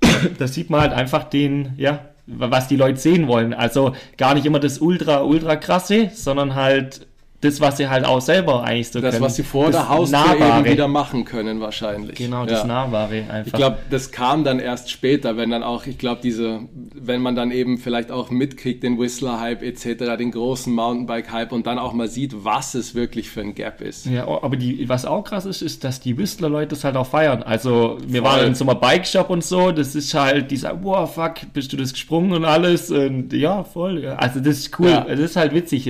da 0.38 0.48
sieht 0.48 0.70
man 0.70 0.80
halt 0.80 0.92
einfach 0.92 1.22
den, 1.22 1.74
ja, 1.76 2.00
was 2.26 2.66
die 2.66 2.76
Leute 2.76 2.98
sehen 2.98 3.28
wollen. 3.28 3.54
Also 3.54 3.92
gar 4.16 4.34
nicht 4.34 4.44
immer 4.44 4.58
das 4.58 4.80
ultra, 4.80 5.22
ultra 5.22 5.54
krasse, 5.54 6.10
sondern 6.12 6.56
halt 6.56 7.06
das, 7.46 7.60
was 7.60 7.76
sie 7.76 7.88
halt 7.88 8.04
auch 8.04 8.20
selber 8.20 8.64
eigentlich 8.64 8.90
so 8.90 9.00
das, 9.00 9.12
können. 9.12 9.24
was 9.24 9.36
sie 9.36 9.42
vor 9.42 9.66
Das 9.66 9.76
der 9.76 9.88
Haustür 9.88 10.18
Nahbare. 10.18 10.60
eben 10.60 10.70
wieder 10.72 10.88
machen 10.88 11.24
können, 11.24 11.60
wahrscheinlich. 11.60 12.16
Genau, 12.16 12.44
das 12.44 12.60
ja. 12.60 12.66
Nahbare 12.66 13.24
einfach. 13.28 13.46
Ich 13.46 13.52
glaube, 13.52 13.78
das 13.90 14.10
kam 14.10 14.44
dann 14.44 14.58
erst 14.58 14.90
später, 14.90 15.36
wenn 15.36 15.50
dann 15.50 15.62
auch, 15.62 15.86
ich 15.86 15.98
glaube, 15.98 16.20
diese, 16.22 16.60
wenn 16.94 17.20
man 17.20 17.34
dann 17.34 17.50
eben 17.50 17.78
vielleicht 17.78 18.10
auch 18.10 18.30
mitkriegt, 18.30 18.82
den 18.82 18.98
Whistler-Hype 18.98 19.62
etc., 19.62 20.16
den 20.18 20.30
großen 20.30 20.72
Mountainbike-Hype 20.72 21.52
und 21.52 21.66
dann 21.66 21.78
auch 21.78 21.92
mal 21.92 22.08
sieht, 22.08 22.44
was 22.44 22.74
es 22.74 22.94
wirklich 22.94 23.30
für 23.30 23.40
ein 23.40 23.54
Gap 23.54 23.80
ist. 23.80 24.06
Ja, 24.06 24.26
aber 24.26 24.56
die, 24.56 24.88
was 24.88 25.04
auch 25.04 25.22
krass 25.22 25.46
ist, 25.46 25.62
ist, 25.62 25.84
dass 25.84 26.00
die 26.00 26.18
Whistler-Leute 26.18 26.68
das 26.68 26.84
halt 26.84 26.96
auch 26.96 27.06
feiern. 27.06 27.42
Also, 27.42 27.98
wir 28.06 28.22
Voll. 28.22 28.30
waren 28.30 28.46
in 28.46 28.54
so 28.54 28.68
einem 28.68 28.80
Bike-Shop 28.80 29.30
und 29.30 29.44
so, 29.44 29.72
das 29.72 29.94
ist 29.94 30.12
halt, 30.14 30.50
die 30.50 30.56
sagen, 30.56 30.80
wow, 30.82 31.12
fuck, 31.12 31.34
bist 31.52 31.72
du 31.72 31.76
das 31.76 31.92
gesprungen 31.92 32.32
und 32.32 32.44
alles? 32.44 32.90
Und 32.90 33.32
ja, 33.32 33.64
voll. 33.64 34.06
Also, 34.06 34.40
das 34.40 34.58
ist 34.58 34.78
cool. 34.78 34.88
Ja. 34.88 35.04
Das 35.08 35.20
ist 35.20 35.36
halt 35.36 35.54
witzig. 35.54 35.86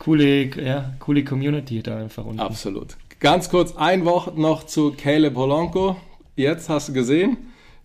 Coole, 0.00 0.46
ja, 0.60 0.94
coole 0.98 1.22
Community 1.22 1.80
da 1.82 1.98
einfach 1.98 2.24
unten. 2.24 2.40
Absolut. 2.40 2.96
Ganz 3.20 3.48
kurz 3.48 3.76
ein 3.76 4.04
Wort 4.04 4.36
noch 4.36 4.64
zu 4.64 4.92
Caleb 4.92 5.34
Polanco. 5.34 5.96
Jetzt 6.36 6.68
hast 6.68 6.88
du 6.88 6.92
gesehen, 6.94 7.36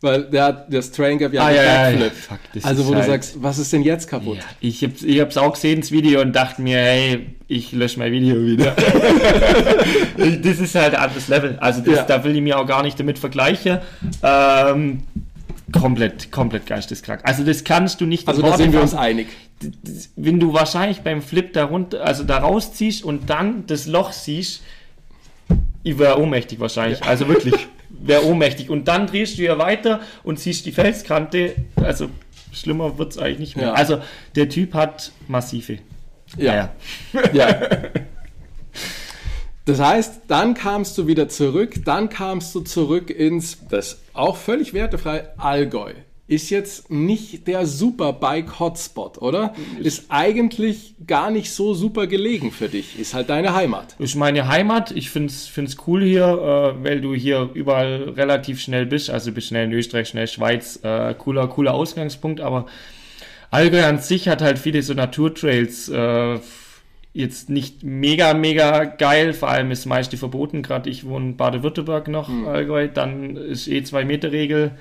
weil 0.01 0.23
der 0.23 0.43
hat 0.45 0.73
das 0.73 0.91
Train 0.91 1.17
Gap 1.17 1.33
ja 1.33 1.43
Ah, 1.45 1.51
ja, 1.51 1.89
ja. 1.91 2.09
Fuck, 2.09 2.39
Also, 2.63 2.85
wo 2.87 2.91
du 2.91 2.97
halt- 2.97 3.05
sagst, 3.07 3.43
was 3.43 3.57
ist 3.59 3.71
denn 3.73 3.83
jetzt 3.83 4.07
kaputt? 4.09 4.37
Ja, 4.37 4.43
ich 4.61 4.81
hab's, 4.83 5.03
ich 5.03 5.19
hab's 5.19 5.35
auch 5.37 5.53
gesehen, 5.53 5.81
das 5.81 5.91
Video, 5.91 6.21
und 6.21 6.33
dachte 6.33 6.61
mir, 6.61 6.77
hey, 6.77 7.27
ich 7.47 7.73
lösche 7.73 7.99
mein 7.99 8.11
Video 8.13 8.35
wieder. 8.37 8.71
das 10.17 10.59
ist 10.59 10.75
halt 10.75 10.95
ein 10.95 11.01
anderes 11.01 11.27
Level. 11.27 11.57
Also 11.59 11.81
das, 11.81 11.95
Ja. 11.95 12.03
da 12.03 12.23
will 12.23 12.35
ich 12.35 12.41
mir 12.41 12.57
auch 12.57 12.65
gar 12.65 12.81
nicht 12.83 12.99
damit 12.99 13.19
vergleichen. 13.19 13.79
Ähm, 14.23 15.01
komplett, 15.71 16.31
komplett 16.31 16.65
geisteskrank. 16.65 17.21
Also 17.23 17.43
das 17.43 17.63
kannst 17.63 18.01
du 18.01 18.05
nicht 18.05 18.27
Also, 18.27 18.41
da 18.41 18.57
sind 18.57 18.73
wir 18.73 18.81
uns 18.81 18.93
einig. 18.93 19.27
Wenn 20.15 20.39
du 20.39 20.53
wahrscheinlich 20.53 21.01
beim 21.01 21.21
Flip 21.21 21.51
da 21.53 21.65
runter, 21.65 22.03
also 22.03 22.23
da 22.23 22.37
rausziehst 22.39 23.03
und 23.03 23.29
dann 23.29 23.65
das 23.67 23.87
Loch 23.87 24.11
siehst, 24.11 24.61
ich 25.83 25.97
wäre 25.99 26.19
ohnmächtig 26.19 26.59
wahrscheinlich. 26.59 27.03
Also 27.03 27.27
wirklich, 27.27 27.55
wäre 27.89 28.25
ohnmächtig. 28.25 28.69
Und 28.69 28.87
dann 28.87 29.07
drehst 29.07 29.37
du 29.37 29.43
ja 29.43 29.57
weiter 29.57 30.01
und 30.23 30.39
siehst 30.39 30.65
die 30.65 30.71
Felskante. 30.71 31.55
Also 31.75 32.09
schlimmer 32.51 32.97
wird's 32.97 33.17
eigentlich 33.17 33.39
nicht 33.39 33.57
mehr. 33.57 33.67
Ja. 33.67 33.73
Also 33.73 34.01
der 34.35 34.49
Typ 34.49 34.73
hat 34.73 35.11
massive. 35.27 35.79
Ja. 36.37 36.71
Ja. 37.33 37.59
Das 39.65 39.79
heißt, 39.79 40.21
dann 40.27 40.53
kamst 40.53 40.95
du 40.97 41.07
wieder 41.07 41.27
zurück, 41.27 41.73
dann 41.85 42.09
kamst 42.09 42.53
du 42.53 42.61
zurück 42.61 43.09
ins, 43.09 43.57
das 43.69 43.99
auch 44.13 44.37
völlig 44.37 44.73
wertefrei, 44.73 45.27
Allgäu. 45.37 45.93
Ist 46.27 46.49
jetzt 46.49 46.89
nicht 46.89 47.47
der 47.47 47.67
super 47.67 48.11
Bike-Hotspot, 48.13 49.19
oder? 49.19 49.53
Ist 49.79 50.05
eigentlich 50.09 50.95
gar 51.05 51.29
nicht 51.29 51.51
so 51.51 51.75
super 51.75 52.07
gelegen 52.07 52.51
für 52.51 52.67
dich. 52.67 52.99
Ist 52.99 53.13
halt 53.13 53.29
deine 53.29 53.53
Heimat. 53.53 53.95
Ist 53.99 54.15
meine 54.15 54.47
Heimat. 54.47 54.89
Ich 54.89 55.11
find's 55.11 55.45
find's 55.45 55.77
cool 55.85 56.03
hier, 56.03 56.25
äh, 56.25 56.83
weil 56.83 57.01
du 57.01 57.13
hier 57.13 57.51
überall 57.53 58.09
relativ 58.09 58.59
schnell 58.59 58.87
bist. 58.87 59.11
Also 59.11 59.31
bist 59.31 59.49
schnell 59.49 59.65
in 59.65 59.73
Österreich, 59.73 60.09
schnell 60.09 60.27
Schweiz. 60.27 60.79
Äh, 60.81 61.13
cooler, 61.13 61.47
cooler 61.47 61.75
Ausgangspunkt. 61.75 62.41
Aber 62.41 62.65
Allgäu 63.51 63.85
an 63.85 63.99
sich 63.99 64.27
hat 64.27 64.41
halt 64.41 64.57
viele 64.57 64.81
so 64.81 64.95
Naturtrails. 64.95 65.89
Äh, 65.89 66.39
jetzt 67.15 67.49
nicht 67.49 67.81
mega, 67.83 68.33
mega 68.33 68.83
geil. 68.83 69.33
Vor 69.33 69.49
allem 69.49 69.71
ist 69.71 69.85
meiste 69.85 70.17
verboten. 70.17 70.61
Gerade 70.61 70.89
ich 70.89 71.05
wohne 71.05 71.29
in 71.29 71.37
Baden-Württemberg 71.37 72.09
noch, 72.09 72.29
Allgäu. 72.45 72.89
Dann 72.89 73.37
ist 73.37 73.67
eh 73.67 73.79
2-Meter-Regel. 73.79 74.71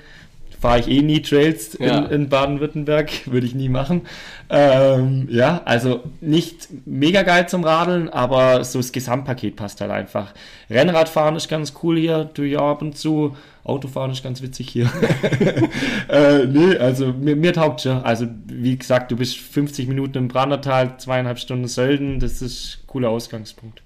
Fahre 0.65 0.79
ich 0.79 0.87
eh 0.87 1.01
nie 1.03 1.21
Trails 1.21 1.77
Ja. 1.79 1.99
in, 2.05 2.11
in 2.23 2.29
Baden-Württemberg. 2.29 3.11
Würde 3.31 3.45
ich 3.45 3.53
nie 3.53 3.69
machen. 3.69 4.01
Ähm, 4.49 5.27
ja, 5.29 5.61
also 5.65 6.01
nicht 6.21 6.69
mega 6.87 7.21
geil 7.21 7.47
zum 7.47 7.63
Radeln, 7.63 8.09
aber 8.09 8.63
so 8.63 8.79
das 8.79 8.91
Gesamtpaket 8.91 9.55
passt 9.55 9.79
halt 9.81 9.91
einfach. 9.91 10.33
Rennradfahren 10.69 11.35
ist 11.35 11.49
ganz 11.49 11.73
cool 11.83 11.99
hier, 11.99 12.31
tue 12.33 12.47
ich 12.47 12.57
auch 12.57 12.71
ab 12.71 12.81
und 12.81 12.97
zu. 12.97 13.35
Autofahren 13.63 14.11
ist 14.11 14.23
ganz 14.23 14.41
witzig 14.41 14.69
hier. 14.69 14.89
äh, 16.09 16.45
nee, 16.45 16.75
also 16.77 17.13
mir, 17.13 17.35
mir 17.35 17.53
taugt 17.53 17.81
schon. 17.81 18.03
Also 18.03 18.25
wie 18.47 18.75
gesagt, 18.75 19.11
du 19.11 19.17
bist 19.17 19.37
50 19.37 19.87
Minuten 19.87 20.17
im 20.17 20.27
Brandertal, 20.29 20.97
zweieinhalb 20.97 21.37
Stunden 21.37 21.67
Sölden, 21.67 22.19
das 22.19 22.41
ist 22.41 22.79
ein 22.81 22.87
cooler 22.87 23.09
Ausgangspunkt. 23.09 23.83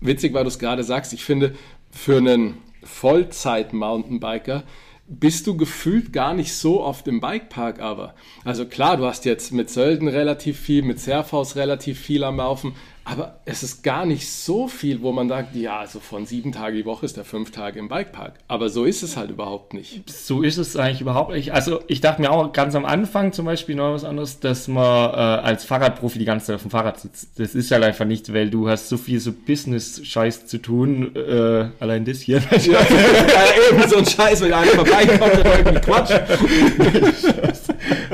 Witzig, 0.00 0.32
weil 0.32 0.44
du 0.44 0.48
es 0.48 0.58
gerade 0.58 0.82
sagst. 0.82 1.12
Ich 1.12 1.24
finde, 1.24 1.54
für 1.90 2.16
einen 2.16 2.54
Vollzeit-Mountainbiker 2.82 4.62
bist 5.06 5.46
du 5.46 5.56
gefühlt 5.56 6.12
gar 6.12 6.34
nicht 6.34 6.54
so 6.54 6.82
oft 6.82 7.06
im 7.08 7.20
Bikepark, 7.20 7.80
aber. 7.80 8.14
Also 8.44 8.64
klar, 8.64 8.96
du 8.96 9.04
hast 9.04 9.24
jetzt 9.24 9.52
mit 9.52 9.68
Sölden 9.68 10.08
relativ 10.08 10.58
viel, 10.58 10.82
mit 10.82 10.98
Serfaus 10.98 11.56
relativ 11.56 12.00
viel 12.00 12.24
am 12.24 12.38
Laufen, 12.38 12.74
aber 13.04 13.40
es 13.44 13.62
ist 13.62 13.82
gar 13.82 14.06
nicht 14.06 14.30
so 14.30 14.66
viel, 14.66 15.02
wo 15.02 15.12
man 15.12 15.28
sagt, 15.28 15.54
ja, 15.54 15.78
also 15.80 16.00
von 16.00 16.24
sieben 16.24 16.52
Tage 16.52 16.78
die 16.78 16.86
Woche 16.86 17.04
ist 17.04 17.18
der 17.18 17.24
fünf 17.24 17.50
Tage 17.50 17.78
im 17.78 17.88
Bikepark. 17.88 18.34
Aber 18.48 18.70
so 18.70 18.84
ist 18.84 19.02
es 19.02 19.16
halt 19.16 19.30
überhaupt 19.30 19.74
nicht. 19.74 20.08
So 20.10 20.42
ist 20.42 20.56
es 20.56 20.74
eigentlich 20.76 21.02
überhaupt 21.02 21.32
nicht. 21.32 21.52
Also 21.52 21.80
ich 21.86 22.00
dachte 22.00 22.22
mir 22.22 22.30
auch 22.30 22.52
ganz 22.52 22.74
am 22.74 22.86
Anfang 22.86 23.32
zum 23.32 23.44
Beispiel 23.44 23.74
noch 23.74 23.92
was 23.92 24.04
anderes, 24.04 24.40
dass 24.40 24.68
man 24.68 25.10
äh, 25.10 25.16
als 25.16 25.64
Fahrradprofi 25.64 26.18
die 26.18 26.24
ganze 26.24 26.46
Zeit 26.46 26.56
auf 26.56 26.62
dem 26.62 26.70
Fahrrad 26.70 26.98
sitzt. 26.98 27.38
Das 27.38 27.54
ist 27.54 27.70
halt 27.70 27.84
einfach 27.84 28.06
nicht, 28.06 28.32
weil 28.32 28.48
du 28.48 28.68
hast 28.70 28.88
so 28.88 28.96
viel 28.96 29.20
so 29.20 29.32
Business-Scheiß 29.32 30.46
zu 30.46 30.58
tun. 30.58 31.14
Äh, 31.14 31.68
allein 31.80 32.06
das 32.06 32.20
hier. 32.20 32.38
Ja, 32.38 32.80
eben 33.70 33.88
so 33.88 33.96
ein 33.98 34.06
Scheiß, 34.06 34.40
wenn 34.40 34.52
einer 34.54 34.70
vorbeikommt 34.70 35.34
und 35.34 35.46
irgendwie 35.46 35.80
quatscht. 35.80 36.20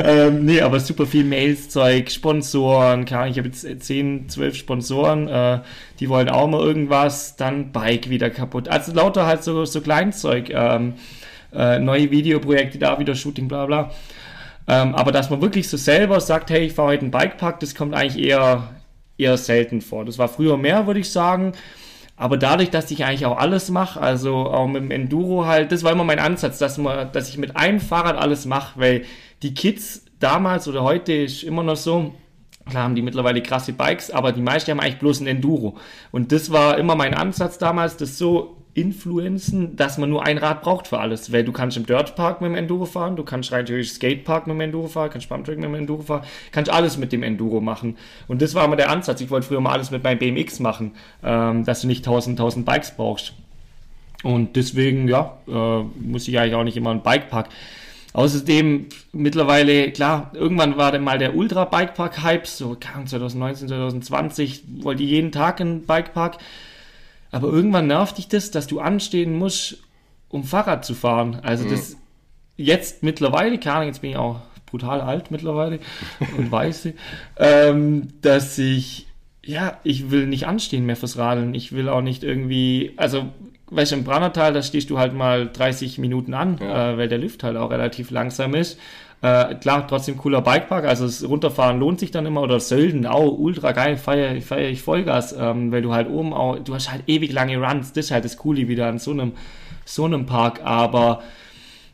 Ähm, 0.04 0.44
nee, 0.44 0.60
aber 0.60 0.80
super 0.80 1.06
viel 1.06 1.24
Mails-Zeug, 1.24 2.10
Sponsoren, 2.10 3.06
Ahnung, 3.06 3.30
ich 3.30 3.38
habe 3.38 3.48
jetzt 3.48 3.84
10, 3.84 4.28
12 4.28 4.56
Sponsoren, 4.56 5.28
äh, 5.28 5.60
die 5.98 6.08
wollen 6.08 6.28
auch 6.28 6.48
mal 6.48 6.60
irgendwas, 6.60 7.36
dann 7.36 7.72
Bike 7.72 8.10
wieder 8.10 8.30
kaputt. 8.30 8.68
Also 8.68 8.92
lauter 8.92 9.26
halt 9.26 9.42
so, 9.44 9.64
so 9.64 9.80
Kleinzeug, 9.80 10.50
ähm, 10.50 10.94
äh, 11.52 11.78
neue 11.78 12.10
Videoprojekte, 12.10 12.78
da 12.78 12.98
wieder 12.98 13.14
Shooting, 13.14 13.48
bla 13.48 13.66
bla. 13.66 13.90
Ähm, 14.68 14.94
aber 14.94 15.12
dass 15.12 15.30
man 15.30 15.40
wirklich 15.40 15.68
so 15.68 15.76
selber 15.76 16.20
sagt, 16.20 16.50
hey, 16.50 16.66
ich 16.66 16.74
fahre 16.74 16.88
heute 16.88 17.02
einen 17.02 17.10
Bikepark, 17.10 17.60
das 17.60 17.74
kommt 17.74 17.94
eigentlich 17.94 18.24
eher, 18.24 18.68
eher 19.18 19.36
selten 19.36 19.80
vor. 19.80 20.04
Das 20.04 20.18
war 20.18 20.28
früher 20.28 20.56
mehr, 20.56 20.86
würde 20.86 21.00
ich 21.00 21.10
sagen. 21.10 21.52
Aber 22.20 22.36
dadurch, 22.36 22.68
dass 22.68 22.90
ich 22.90 23.02
eigentlich 23.04 23.24
auch 23.24 23.38
alles 23.38 23.70
mache, 23.70 23.98
also 23.98 24.46
auch 24.46 24.66
mit 24.66 24.82
dem 24.82 24.90
Enduro 24.90 25.46
halt, 25.46 25.72
das 25.72 25.82
war 25.84 25.92
immer 25.92 26.04
mein 26.04 26.18
Ansatz, 26.18 26.58
dass, 26.58 26.76
man, 26.76 27.10
dass 27.12 27.30
ich 27.30 27.38
mit 27.38 27.56
einem 27.56 27.80
Fahrrad 27.80 28.18
alles 28.18 28.44
mache, 28.44 28.78
weil 28.78 29.04
die 29.42 29.54
Kids 29.54 30.04
damals 30.18 30.68
oder 30.68 30.82
heute 30.82 31.12
ist 31.12 31.42
immer 31.42 31.62
noch 31.62 31.76
so, 31.76 32.14
klar 32.68 32.84
haben 32.84 32.94
die 32.94 33.02
mittlerweile 33.02 33.42
krasse 33.42 33.72
Bikes, 33.72 34.10
aber 34.10 34.32
die 34.32 34.42
meisten 34.42 34.70
haben 34.70 34.80
eigentlich 34.80 34.98
bloß 34.98 35.20
ein 35.20 35.26
Enduro. 35.26 35.76
Und 36.10 36.32
das 36.32 36.50
war 36.50 36.78
immer 36.78 36.94
mein 36.94 37.14
Ansatz 37.14 37.58
damals, 37.58 37.96
das 37.96 38.18
so 38.18 38.56
influenzen, 38.72 39.74
dass 39.76 39.98
man 39.98 40.10
nur 40.10 40.24
ein 40.24 40.38
Rad 40.38 40.62
braucht 40.62 40.86
für 40.86 41.00
alles, 41.00 41.32
weil 41.32 41.42
du 41.42 41.50
kannst 41.50 41.76
im 41.76 41.86
Dirtpark 41.86 42.40
mit 42.40 42.50
dem 42.50 42.54
Enduro 42.54 42.84
fahren, 42.84 43.16
du 43.16 43.24
kannst 43.24 43.50
rein 43.50 43.66
theoretisch 43.66 43.94
Skatepark 43.94 44.46
mit 44.46 44.54
dem 44.54 44.60
Enduro 44.60 44.86
fahren, 44.86 45.10
kannst 45.10 45.28
Pumptrack 45.28 45.56
mit 45.56 45.64
dem 45.64 45.74
Enduro 45.74 46.02
fahren, 46.02 46.22
kannst 46.52 46.70
alles 46.70 46.96
mit 46.96 47.12
dem 47.12 47.22
Enduro 47.24 47.60
machen. 47.60 47.96
Und 48.28 48.42
das 48.42 48.54
war 48.54 48.64
immer 48.64 48.76
der 48.76 48.90
Ansatz. 48.90 49.20
Ich 49.20 49.30
wollte 49.30 49.48
früher 49.48 49.60
mal 49.60 49.72
alles 49.72 49.90
mit 49.90 50.04
meinem 50.04 50.18
BMX 50.18 50.60
machen, 50.60 50.92
ähm, 51.24 51.64
dass 51.64 51.80
du 51.80 51.88
nicht 51.88 52.06
1000, 52.06 52.38
1000 52.38 52.64
Bikes 52.64 52.92
brauchst. 52.92 53.34
Und 54.22 54.54
deswegen, 54.56 55.08
ja, 55.08 55.38
äh, 55.48 55.82
muss 56.00 56.28
ich 56.28 56.38
eigentlich 56.38 56.54
auch 56.54 56.64
nicht 56.64 56.76
immer 56.76 56.90
einen 56.90 57.02
Bikepark. 57.02 57.48
Außerdem 58.12 58.86
mittlerweile, 59.12 59.92
klar, 59.92 60.32
irgendwann 60.34 60.76
war 60.76 60.90
dann 60.90 61.04
mal 61.04 61.18
der 61.18 61.36
Ultra-Bikepark-Hype, 61.36 62.46
so 62.46 62.76
keine 62.78 62.96
Ahnung, 62.96 63.06
2019, 63.06 63.68
2020, 63.68 64.64
wollte 64.82 65.02
ich 65.04 65.10
jeden 65.10 65.30
Tag 65.30 65.60
einen 65.60 65.82
Bikepark. 65.82 66.38
Aber 67.30 67.48
irgendwann 67.48 67.86
nervt 67.86 68.18
dich 68.18 68.26
das, 68.26 68.50
dass 68.50 68.66
du 68.66 68.80
anstehen 68.80 69.38
musst, 69.38 69.78
um 70.28 70.42
Fahrrad 70.42 70.84
zu 70.84 70.94
fahren. 70.94 71.40
Also 71.42 71.68
das 71.68 71.96
jetzt 72.56 73.02
mittlerweile, 73.02 73.58
keine 73.58 73.86
jetzt 73.86 74.00
bin 74.00 74.10
ich 74.10 74.16
auch 74.16 74.40
brutal 74.66 75.00
alt 75.00 75.30
mittlerweile 75.30 75.78
und 76.36 76.50
weiß, 76.50 76.88
ähm, 77.36 78.08
dass 78.22 78.58
ich, 78.58 79.06
ja, 79.44 79.78
ich 79.84 80.10
will 80.10 80.26
nicht 80.26 80.46
anstehen 80.46 80.86
mehr 80.86 80.96
fürs 80.96 81.16
Radeln. 81.16 81.54
Ich 81.54 81.72
will 81.72 81.88
auch 81.88 82.02
nicht 82.02 82.24
irgendwie, 82.24 82.92
also, 82.96 83.28
weißt 83.70 83.92
du, 83.92 83.96
im 83.96 84.04
Brannertal, 84.04 84.52
da 84.52 84.62
stehst 84.62 84.90
du 84.90 84.98
halt 84.98 85.14
mal 85.14 85.48
30 85.52 85.98
Minuten 85.98 86.34
an, 86.34 86.58
Ja. 86.60 86.92
äh, 86.92 86.98
weil 86.98 87.08
der 87.08 87.18
Lift 87.18 87.42
halt 87.42 87.56
auch 87.56 87.70
relativ 87.70 88.10
langsam 88.10 88.54
ist. 88.54 88.78
Äh, 89.22 89.54
klar, 89.56 89.86
trotzdem 89.86 90.16
cooler 90.16 90.40
Bikepark, 90.40 90.86
also 90.86 91.04
das 91.04 91.28
Runterfahren 91.28 91.78
lohnt 91.78 92.00
sich 92.00 92.10
dann 92.10 92.24
immer, 92.24 92.40
oder 92.40 92.58
Sölden, 92.58 93.04
auch 93.06 93.38
ultra 93.38 93.72
geil, 93.72 93.98
feier, 93.98 94.40
feier 94.40 94.70
ich 94.70 94.80
Vollgas, 94.82 95.34
ähm, 95.38 95.70
weil 95.72 95.82
du 95.82 95.92
halt 95.92 96.08
oben 96.08 96.32
auch, 96.32 96.58
du 96.58 96.74
hast 96.74 96.90
halt 96.90 97.02
ewig 97.06 97.30
lange 97.32 97.58
Runs, 97.58 97.92
das 97.92 98.06
ist 98.06 98.10
halt 98.12 98.24
das 98.24 98.38
Coole 98.38 98.66
wieder 98.66 98.86
an 98.88 98.98
so 98.98 99.10
einem, 99.10 99.32
so 99.84 100.04
einem 100.06 100.26
Park, 100.26 100.60
aber 100.64 101.22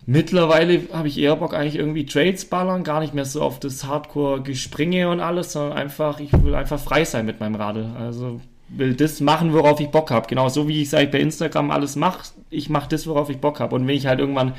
Mittlerweile 0.08 0.82
habe 0.92 1.08
ich 1.08 1.18
eher 1.18 1.34
Bock 1.34 1.52
eigentlich 1.52 1.74
irgendwie 1.74 2.06
Trails 2.06 2.44
ballern, 2.44 2.84
gar 2.84 3.00
nicht 3.00 3.12
mehr 3.12 3.24
so 3.24 3.42
auf 3.42 3.58
das 3.58 3.84
Hardcore-Gespringe 3.84 5.08
und 5.08 5.18
alles, 5.18 5.50
sondern 5.52 5.76
einfach, 5.76 6.20
ich 6.20 6.32
will 6.44 6.54
einfach 6.54 6.78
frei 6.78 7.04
sein 7.04 7.26
mit 7.26 7.40
meinem 7.40 7.56
Radl. 7.56 7.90
Also 7.98 8.40
will 8.68 8.94
das 8.94 9.20
machen, 9.20 9.52
worauf 9.52 9.80
ich 9.80 9.88
Bock 9.88 10.10
habe. 10.10 10.26
Genau 10.26 10.48
so 10.48 10.68
wie 10.68 10.82
ich 10.82 10.90
sage 10.90 11.08
bei 11.08 11.20
Instagram 11.20 11.70
alles 11.70 11.96
mache, 11.96 12.28
ich 12.50 12.68
mache 12.68 12.88
das, 12.88 13.06
worauf 13.06 13.30
ich 13.30 13.38
Bock 13.38 13.60
habe. 13.60 13.74
Und 13.74 13.86
wenn 13.86 13.96
ich 13.96 14.06
halt 14.06 14.20
irgendwann 14.20 14.54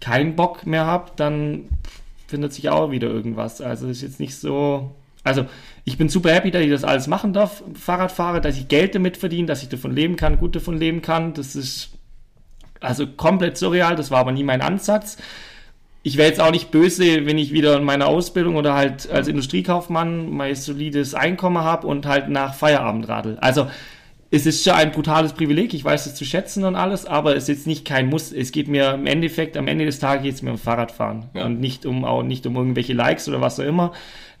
keinen 0.00 0.36
Bock 0.36 0.66
mehr 0.66 0.86
habe, 0.86 1.12
dann 1.16 1.68
findet 2.26 2.52
sich 2.52 2.68
auch 2.68 2.90
wieder 2.90 3.08
irgendwas. 3.08 3.60
Also 3.60 3.88
ist 3.88 4.02
jetzt 4.02 4.20
nicht 4.20 4.36
so. 4.36 4.90
Also 5.22 5.46
ich 5.84 5.96
bin 5.96 6.08
super 6.08 6.32
happy, 6.32 6.50
dass 6.50 6.62
ich 6.62 6.70
das 6.70 6.84
alles 6.84 7.06
machen 7.06 7.32
darf, 7.32 7.62
Fahrrad 7.74 8.12
fahre, 8.12 8.40
dass 8.42 8.58
ich 8.58 8.68
Geld 8.68 8.94
damit 8.94 9.16
verdiene, 9.16 9.46
dass 9.46 9.62
ich 9.62 9.70
davon 9.70 9.94
leben 9.94 10.16
kann, 10.16 10.38
gut 10.38 10.54
davon 10.54 10.76
leben 10.76 11.00
kann. 11.00 11.32
Das 11.32 11.56
ist 11.56 11.90
also 12.80 13.06
komplett 13.06 13.56
surreal, 13.56 13.96
das 13.96 14.10
war 14.10 14.20
aber 14.20 14.32
nie 14.32 14.44
mein 14.44 14.60
Ansatz. 14.60 15.16
Ich 16.06 16.18
wäre 16.18 16.28
jetzt 16.28 16.40
auch 16.40 16.50
nicht 16.50 16.70
böse, 16.70 17.24
wenn 17.24 17.38
ich 17.38 17.50
wieder 17.52 17.78
in 17.78 17.82
meiner 17.84 18.06
Ausbildung 18.08 18.56
oder 18.56 18.74
halt 18.74 19.10
als 19.10 19.26
Industriekaufmann 19.26 20.30
mein 20.30 20.54
solides 20.54 21.14
Einkommen 21.14 21.64
habe 21.64 21.86
und 21.86 22.04
halt 22.04 22.28
nach 22.28 22.52
Feierabend 22.54 23.08
radel. 23.08 23.38
Also 23.40 23.68
es 24.30 24.44
ist 24.44 24.62
schon 24.64 24.74
ein 24.74 24.92
brutales 24.92 25.32
Privileg, 25.32 25.72
ich 25.72 25.82
weiß 25.82 26.04
es 26.04 26.14
zu 26.14 26.26
schätzen 26.26 26.64
und 26.64 26.76
alles, 26.76 27.06
aber 27.06 27.36
es 27.36 27.44
ist 27.44 27.48
jetzt 27.48 27.66
nicht 27.66 27.86
kein 27.86 28.08
Muss. 28.08 28.32
Es 28.32 28.52
geht 28.52 28.68
mir 28.68 28.92
im 28.92 29.06
Endeffekt, 29.06 29.56
am 29.56 29.66
Ende 29.66 29.86
des 29.86 29.98
Tages 29.98 30.24
geht 30.24 30.34
es 30.34 30.42
mir 30.42 30.50
um 30.50 30.58
Fahrradfahren 30.58 31.30
Ja. 31.34 31.46
und 31.46 31.58
nicht 31.58 31.86
um 31.86 32.04
auch 32.04 32.22
nicht 32.22 32.44
um 32.46 32.54
irgendwelche 32.54 32.92
Likes 32.92 33.26
oder 33.26 33.40
was 33.40 33.58
auch 33.58 33.64
immer. 33.64 33.92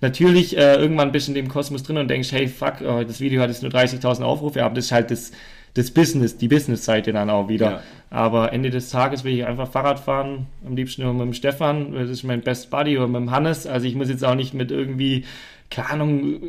Natürlich 0.02 0.58
äh, 0.58 0.74
irgendwann 0.74 1.12
bist 1.12 1.28
du 1.28 1.30
in 1.30 1.34
dem 1.36 1.48
Kosmos 1.48 1.82
drin 1.82 1.96
und 1.96 2.08
denkst, 2.08 2.30
hey 2.32 2.46
fuck, 2.46 2.82
oh, 2.86 3.04
das 3.04 3.20
Video 3.20 3.40
hat 3.40 3.48
jetzt 3.48 3.62
nur 3.62 3.72
30.000 3.72 4.22
Aufrufe, 4.22 4.62
aber 4.62 4.74
das 4.74 4.86
ist 4.86 4.92
halt 4.92 5.10
das, 5.10 5.32
das 5.74 5.90
Business, 5.90 6.36
die 6.36 6.48
Business-Seite 6.48 7.12
dann 7.12 7.30
auch 7.30 7.48
wieder. 7.48 7.70
Ja. 7.70 7.82
Aber 8.10 8.52
Ende 8.52 8.70
des 8.70 8.90
Tages 8.90 9.24
will 9.24 9.34
ich 9.34 9.44
einfach 9.44 9.68
Fahrrad 9.68 9.98
fahren, 9.98 10.46
am 10.64 10.76
liebsten 10.76 11.02
nur 11.02 11.12
mit 11.12 11.22
dem 11.22 11.32
Stefan, 11.34 11.92
das 11.92 12.08
ist 12.08 12.22
mein 12.22 12.42
Best 12.42 12.70
Buddy 12.70 12.96
oder 12.96 13.08
mit 13.08 13.16
dem 13.16 13.30
Hannes. 13.32 13.66
Also 13.66 13.86
ich 13.86 13.96
muss 13.96 14.08
jetzt 14.08 14.24
auch 14.24 14.36
nicht 14.36 14.54
mit 14.54 14.70
irgendwie, 14.70 15.24
keine 15.70 15.90
Ahnung, 15.90 16.40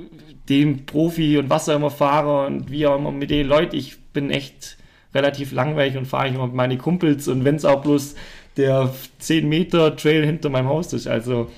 dem 0.47 0.85
Profi 0.85 1.39
und 1.39 1.49
was 1.49 1.67
auch 1.69 1.75
immer 1.75 1.89
fahre 1.89 2.45
und 2.45 2.69
wie 2.69 2.85
auch 2.85 2.97
immer 2.97 3.11
mit 3.11 3.31
den 3.31 3.47
Leuten. 3.47 3.75
Ich 3.75 3.97
bin 4.13 4.29
echt 4.29 4.77
relativ 5.15 5.51
langweilig 5.51 5.97
und 5.97 6.05
fahre 6.05 6.27
ich 6.27 6.35
immer 6.35 6.45
mit 6.45 6.55
meinen 6.55 6.77
Kumpels 6.77 7.27
und 7.27 7.45
wenn 7.45 7.55
es 7.55 7.65
auch 7.65 7.81
bloß 7.81 8.15
der 8.57 8.93
10 9.19 9.49
Meter 9.49 9.95
Trail 9.95 10.23
hinter 10.23 10.49
meinem 10.49 10.67
Haus 10.67 10.93
ist. 10.93 11.07
Also 11.07 11.49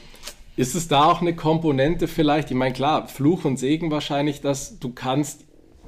Ist 0.58 0.74
es 0.74 0.88
da 0.88 1.06
auch 1.06 1.22
eine 1.22 1.36
Komponente 1.36 2.08
vielleicht? 2.08 2.50
Ich 2.50 2.58
meine, 2.58 2.74
klar, 2.74 3.08
Fluch 3.08 3.46
und 3.46 3.58
Segen 3.58 3.92
wahrscheinlich, 3.92 4.42
dass 4.42 4.80
du 4.80 4.92
kannst, 4.92 5.46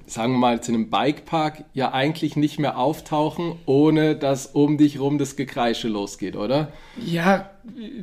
sagen 0.10 0.34
wir 0.34 0.40
mal, 0.40 0.56
jetzt 0.56 0.68
in 0.70 0.76
einem 0.76 0.90
Bikepark 0.90 1.64
ja 1.74 1.92
eigentlich 1.94 2.36
nicht 2.36 2.60
mehr 2.60 2.78
auftauchen, 2.78 3.54
ohne 3.66 4.16
dass 4.16 4.48
um 4.48 4.78
dich 4.78 5.00
rum 5.00 5.18
das 5.18 5.36
Gekreische 5.36 5.88
losgeht, 5.88 6.36
oder? 6.36 6.72
Ja, 7.06 7.50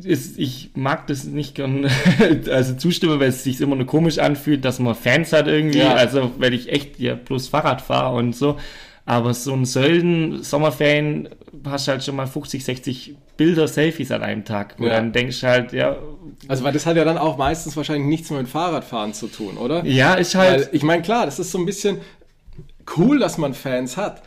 ist, 0.02 0.38
ich 0.38 0.70
mag 0.74 1.06
das 1.08 1.24
nicht 1.24 1.54
gern, 1.54 1.90
also 2.50 2.74
zustimmen, 2.74 3.18
weil 3.20 3.28
es 3.28 3.42
sich 3.44 3.60
immer 3.60 3.76
nur 3.76 3.86
komisch 3.86 4.18
anfühlt, 4.18 4.64
dass 4.64 4.78
man 4.78 4.94
Fans 4.94 5.32
hat 5.32 5.48
irgendwie, 5.48 5.78
Ja. 5.78 5.94
also 5.94 6.30
weil 6.38 6.54
ich 6.54 6.70
echt 6.70 6.98
ja 7.00 7.14
bloß 7.14 7.48
Fahrrad 7.48 7.82
fahre 7.82 8.16
und 8.16 8.34
so. 8.34 8.56
Aber 9.04 9.34
so 9.34 9.52
ein 9.52 9.64
Sölden, 9.64 10.42
Sommerferien, 10.42 11.28
hast 11.64 11.86
halt 11.88 12.02
schon 12.02 12.16
mal 12.16 12.26
50, 12.26 12.64
60 12.64 13.14
Bilder, 13.36 13.68
Selfies 13.68 14.10
an 14.10 14.22
einem 14.22 14.44
Tag. 14.44 14.74
Wo 14.78 14.84
Ja. 14.86 14.94
dann 14.94 15.12
denkst 15.12 15.40
du 15.40 15.46
halt, 15.46 15.72
ja, 15.72 15.96
Also, 16.48 16.64
weil 16.64 16.72
das 16.72 16.86
hat 16.86 16.96
ja 16.96 17.04
dann 17.04 17.18
auch 17.18 17.36
meistens 17.36 17.76
wahrscheinlich 17.76 18.06
nichts 18.06 18.30
mehr 18.30 18.40
mit 18.40 18.48
Fahrradfahren 18.48 19.14
zu 19.14 19.26
tun, 19.28 19.56
oder? 19.58 19.84
ja, 19.84 20.14
ist 20.14 20.34
halt, 20.34 20.66
Weil, 20.66 20.68
ich 20.72 20.82
meine, 20.82 21.02
klar, 21.02 21.26
das 21.26 21.38
ist 21.38 21.50
so 21.52 21.58
ein 21.58 21.66
bisschen 21.66 21.98
cool, 22.96 23.18
dass 23.18 23.38
man 23.38 23.54
Fans 23.54 23.96
hat. 23.96 24.22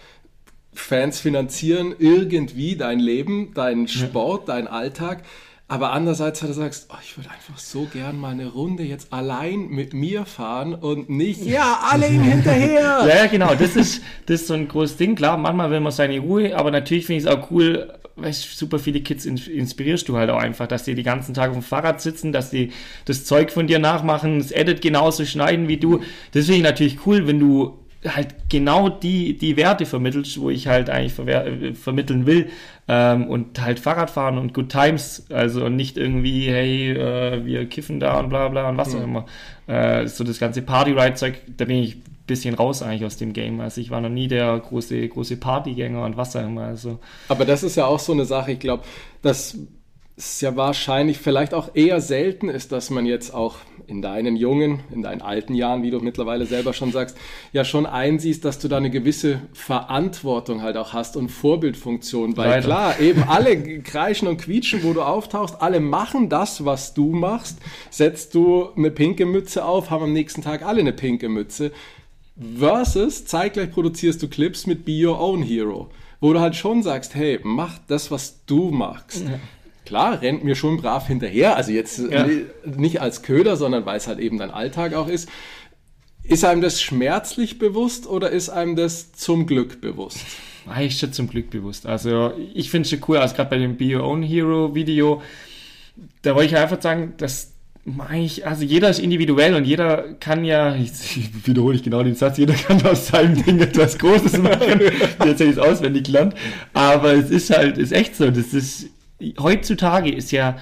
Fans 0.73 1.19
finanzieren 1.19 1.95
irgendwie 1.97 2.75
dein 2.75 2.99
Leben, 2.99 3.53
deinen 3.53 3.87
Sport, 3.87 4.49
deinen 4.49 4.67
Alltag. 4.67 5.23
Aber 5.71 5.91
andererseits, 5.91 6.41
wenn 6.41 6.49
du 6.49 6.55
sagst, 6.55 6.89
oh, 6.91 6.97
ich 7.03 7.15
würde 7.15 7.29
einfach 7.29 7.59
so 7.59 7.83
gern 7.83 8.19
mal 8.19 8.31
eine 8.31 8.47
Runde 8.47 8.81
jetzt 8.81 9.13
allein 9.13 9.67
mit 9.69 9.93
mir 9.93 10.25
fahren 10.25 10.73
und 10.73 11.11
nicht, 11.11 11.45
ja, 11.45 11.81
alle 11.91 12.07
ihm 12.07 12.23
hinterher. 12.23 13.05
Ja, 13.07 13.07
ja, 13.07 13.25
genau, 13.27 13.53
das 13.53 13.75
ist, 13.75 14.01
das 14.25 14.41
ist 14.41 14.47
so 14.47 14.55
ein 14.55 14.67
großes 14.67 14.97
Ding. 14.97 15.15
Klar, 15.15 15.37
manchmal 15.37 15.69
will 15.69 15.79
man 15.79 15.91
seine 15.91 16.19
Ruhe, 16.19 16.57
aber 16.57 16.71
natürlich 16.71 17.05
finde 17.05 17.19
ich 17.19 17.27
es 17.27 17.31
auch 17.31 17.51
cool, 17.51 17.93
weißt, 18.15 18.45
du, 18.45 18.55
super 18.55 18.79
viele 18.79 19.01
Kids 19.01 19.25
in, 19.25 19.37
inspirierst 19.37 20.09
du 20.09 20.17
halt 20.17 20.31
auch 20.31 20.39
einfach, 20.39 20.65
dass 20.65 20.85
die 20.85 20.95
die 20.95 21.03
ganzen 21.03 21.35
Tage 21.35 21.51
auf 21.51 21.57
dem 21.59 21.63
Fahrrad 21.63 22.01
sitzen, 22.01 22.31
dass 22.31 22.49
die 22.49 22.71
das 23.05 23.25
Zeug 23.25 23.51
von 23.51 23.67
dir 23.67 23.77
nachmachen, 23.77 24.39
das 24.39 24.49
Edit 24.49 24.81
genauso 24.81 25.23
schneiden 25.23 25.67
wie 25.67 25.77
du. 25.77 25.99
Das 26.31 26.45
finde 26.45 26.57
ich 26.57 26.63
natürlich 26.63 27.05
cool, 27.05 27.27
wenn 27.27 27.39
du 27.39 27.77
halt 28.07 28.49
genau 28.49 28.87
die, 28.89 29.37
die 29.37 29.57
Werte 29.57 29.85
vermittelst, 29.85 30.39
wo 30.39 30.49
ich 30.49 30.67
halt 30.67 30.89
eigentlich 30.89 31.13
verwer- 31.13 31.45
äh, 31.45 31.73
vermitteln 31.73 32.25
will. 32.25 32.49
Ähm, 32.87 33.27
und 33.27 33.61
halt 33.61 33.79
Fahrradfahren 33.79 34.37
und 34.37 34.53
Good 34.53 34.69
Times, 34.69 35.25
also 35.31 35.65
und 35.65 35.75
nicht 35.75 35.97
irgendwie, 35.97 36.47
hey, 36.49 36.91
äh, 36.93 37.45
wir 37.45 37.65
kiffen 37.67 37.99
da 37.99 38.19
und 38.19 38.29
bla 38.29 38.47
bla 38.47 38.69
und 38.69 38.77
was 38.77 38.95
auch 38.95 39.03
immer. 39.03 39.25
Äh, 39.67 40.07
so 40.07 40.23
das 40.23 40.39
ganze 40.39 40.61
Party-Ride-Zeug, 40.61 41.41
da 41.57 41.65
bin 41.65 41.83
ich 41.83 41.97
ein 41.97 42.03
bisschen 42.25 42.55
raus 42.55 42.81
eigentlich 42.81 43.05
aus 43.05 43.17
dem 43.17 43.33
Game. 43.33 43.59
Also 43.59 43.81
ich 43.81 43.91
war 43.91 44.01
noch 44.01 44.09
nie 44.09 44.27
der 44.27 44.57
große, 44.57 45.07
große 45.07 45.37
Partygänger 45.37 46.03
und 46.03 46.17
was 46.17 46.35
auch 46.35 46.43
immer. 46.43 46.63
Also 46.63 46.99
Aber 47.27 47.45
das 47.45 47.63
ist 47.63 47.75
ja 47.75 47.85
auch 47.85 47.99
so 47.99 48.13
eine 48.13 48.25
Sache, 48.25 48.53
ich 48.53 48.59
glaube, 48.59 48.83
dass 49.21 49.57
es 50.19 50.41
ja 50.41 50.55
wahrscheinlich 50.57 51.17
vielleicht 51.17 51.53
auch 51.53 51.73
eher 51.75 52.01
selten 52.01 52.49
ist, 52.49 52.73
dass 52.73 52.89
man 52.89 53.05
jetzt 53.05 53.33
auch 53.33 53.55
in 53.87 54.01
deinen 54.01 54.35
jungen, 54.35 54.81
in 54.91 55.01
deinen 55.01 55.21
alten 55.21 55.55
Jahren, 55.55 55.81
wie 55.81 55.91
du 55.91 55.99
mittlerweile 55.99 56.45
selber 56.45 56.73
schon 56.73 56.91
sagst, 56.91 57.17
ja 57.53 57.63
schon 57.63 57.85
einsiehst, 57.85 58.43
dass 58.43 58.59
du 58.59 58.67
da 58.67 58.77
eine 58.77 58.91
gewisse 58.91 59.41
Verantwortung 59.53 60.61
halt 60.61 60.75
auch 60.75 60.91
hast 60.91 61.15
und 61.15 61.29
Vorbildfunktion. 61.29 62.35
Weil 62.35 62.49
Leider. 62.49 62.65
klar, 62.65 62.99
eben 62.99 63.23
alle 63.23 63.79
kreischen 63.79 64.27
und 64.27 64.37
quietschen, 64.37 64.83
wo 64.83 64.91
du 64.93 65.01
auftauchst, 65.01 65.61
alle 65.61 65.79
machen 65.79 66.27
das, 66.27 66.65
was 66.65 66.93
du 66.93 67.11
machst. 67.11 67.57
Setzt 67.89 68.35
du 68.35 68.69
eine 68.75 68.91
pinke 68.91 69.25
Mütze 69.25 69.63
auf, 69.63 69.89
haben 69.89 70.03
am 70.03 70.13
nächsten 70.13 70.41
Tag 70.41 70.63
alle 70.63 70.81
eine 70.81 70.93
pinke 70.93 71.29
Mütze. 71.29 71.71
Versus 72.57 73.25
zeitgleich 73.25 73.71
produzierst 73.71 74.21
du 74.21 74.27
Clips 74.27 74.67
mit 74.67 74.83
Be 74.83 75.05
Your 75.05 75.19
Own 75.19 75.43
Hero, 75.43 75.89
wo 76.19 76.33
du 76.33 76.41
halt 76.41 76.57
schon 76.57 76.83
sagst, 76.83 77.15
hey, 77.15 77.39
mach 77.41 77.79
das, 77.87 78.11
was 78.11 78.45
du 78.45 78.69
magst. 78.69 79.23
Klar, 79.89 80.21
rennt 80.21 80.43
mir 80.43 80.53
schon 80.53 80.77
brav 80.77 81.07
hinterher, 81.07 81.55
also 81.57 81.71
jetzt 81.71 81.97
Ja. 81.97 82.27
äh, 82.27 82.45
nicht 82.63 83.01
als 83.01 83.23
Köder, 83.23 83.57
sondern 83.57 83.87
weil 83.87 83.97
es 83.97 84.07
halt 84.07 84.19
eben 84.19 84.37
dein 84.37 84.51
Alltag 84.51 84.93
auch 84.93 85.07
ist. 85.07 85.27
Ist 86.21 86.45
einem 86.45 86.61
das 86.61 86.79
schmerzlich 86.79 87.57
bewusst 87.57 88.05
oder 88.05 88.29
ist 88.29 88.49
einem 88.49 88.75
das 88.75 89.13
zum 89.13 89.47
Glück 89.47 89.81
bewusst? 89.81 90.19
war 90.65 90.79
ich 90.79 90.99
schon 90.99 91.11
zum 91.11 91.27
Glück 91.27 91.49
bewusst. 91.49 91.87
Also 91.87 92.33
ich 92.53 92.69
finde 92.69 92.83
es 92.85 92.91
schon 92.91 92.99
cool, 93.07 93.17
also 93.17 93.33
gerade 93.33 93.49
bei 93.49 93.57
dem 93.57 93.77
Be 93.77 93.95
Your 93.95 94.03
Own 94.03 94.21
Hero 94.21 94.75
Video, 94.75 95.23
da 96.21 96.35
wollte 96.35 96.53
ich 96.53 96.57
einfach 96.61 96.79
sagen, 96.79 97.15
dass 97.17 97.53
ich, 98.13 98.45
also 98.45 98.63
jeder 98.63 98.91
ist 98.91 98.99
individuell 98.99 99.55
und 99.55 99.65
jeder 99.65 100.13
kann 100.19 100.45
ja, 100.45 100.75
ich 100.83 100.91
wiederhole 101.47 101.77
ich 101.77 101.81
genau 101.81 102.03
den 102.03 102.13
Satz, 102.13 102.37
jeder 102.37 102.53
kann 102.53 102.85
aus 102.85 103.07
seinem 103.07 103.43
Ding 103.43 103.59
etwas 103.69 103.97
Großes 103.97 104.37
machen. 104.37 104.81
Jetzt 104.81 105.19
hätte 105.25 105.45
ich 105.45 105.51
es 105.53 105.57
auswendig 105.57 106.03
gelernt. 106.03 106.35
Aber 106.73 107.13
es 107.13 107.31
ist 107.31 107.49
halt, 107.49 107.79
ist 107.79 107.91
echt 107.91 108.15
so. 108.15 108.29
Das 108.29 108.53
ist, 108.53 108.89
heutzutage 109.39 110.11
ist 110.11 110.31
ja, 110.31 110.57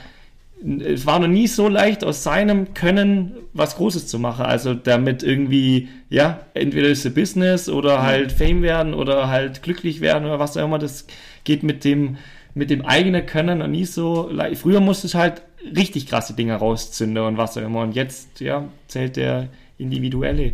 es 0.83 1.05
war 1.05 1.19
noch 1.19 1.27
nie 1.27 1.47
so 1.47 1.67
leicht, 1.67 2.03
aus 2.03 2.23
seinem 2.23 2.73
Können 2.73 3.33
was 3.53 3.75
Großes 3.75 4.07
zu 4.07 4.17
machen. 4.17 4.45
Also 4.45 4.73
damit 4.73 5.21
irgendwie, 5.21 5.87
ja, 6.09 6.39
entweder 6.53 6.87
ist 6.87 7.05
es 7.05 7.13
Business 7.13 7.69
oder 7.69 8.01
halt 8.01 8.31
Fame 8.31 8.63
werden 8.63 8.93
oder 8.93 9.27
halt 9.27 9.61
glücklich 9.61 10.01
werden 10.01 10.25
oder 10.25 10.39
was 10.39 10.57
auch 10.57 10.63
immer. 10.63 10.79
Das 10.79 11.05
geht 11.43 11.63
mit 11.63 11.83
dem, 11.83 12.17
mit 12.55 12.69
dem 12.69 12.85
eigenen 12.85 13.25
Können 13.25 13.59
noch 13.59 13.67
nie 13.67 13.85
so 13.85 14.29
leicht. 14.31 14.61
Früher 14.61 14.79
musste 14.79 15.07
ich 15.07 15.15
halt 15.15 15.43
richtig 15.75 16.07
krasse 16.07 16.33
Dinge 16.33 16.55
rauszünden 16.55 17.23
und 17.23 17.37
was 17.37 17.57
auch 17.57 17.61
immer. 17.61 17.81
Und 17.81 17.95
jetzt, 17.95 18.39
ja, 18.39 18.67
zählt 18.87 19.15
der 19.15 19.49
individuelle. 19.77 20.53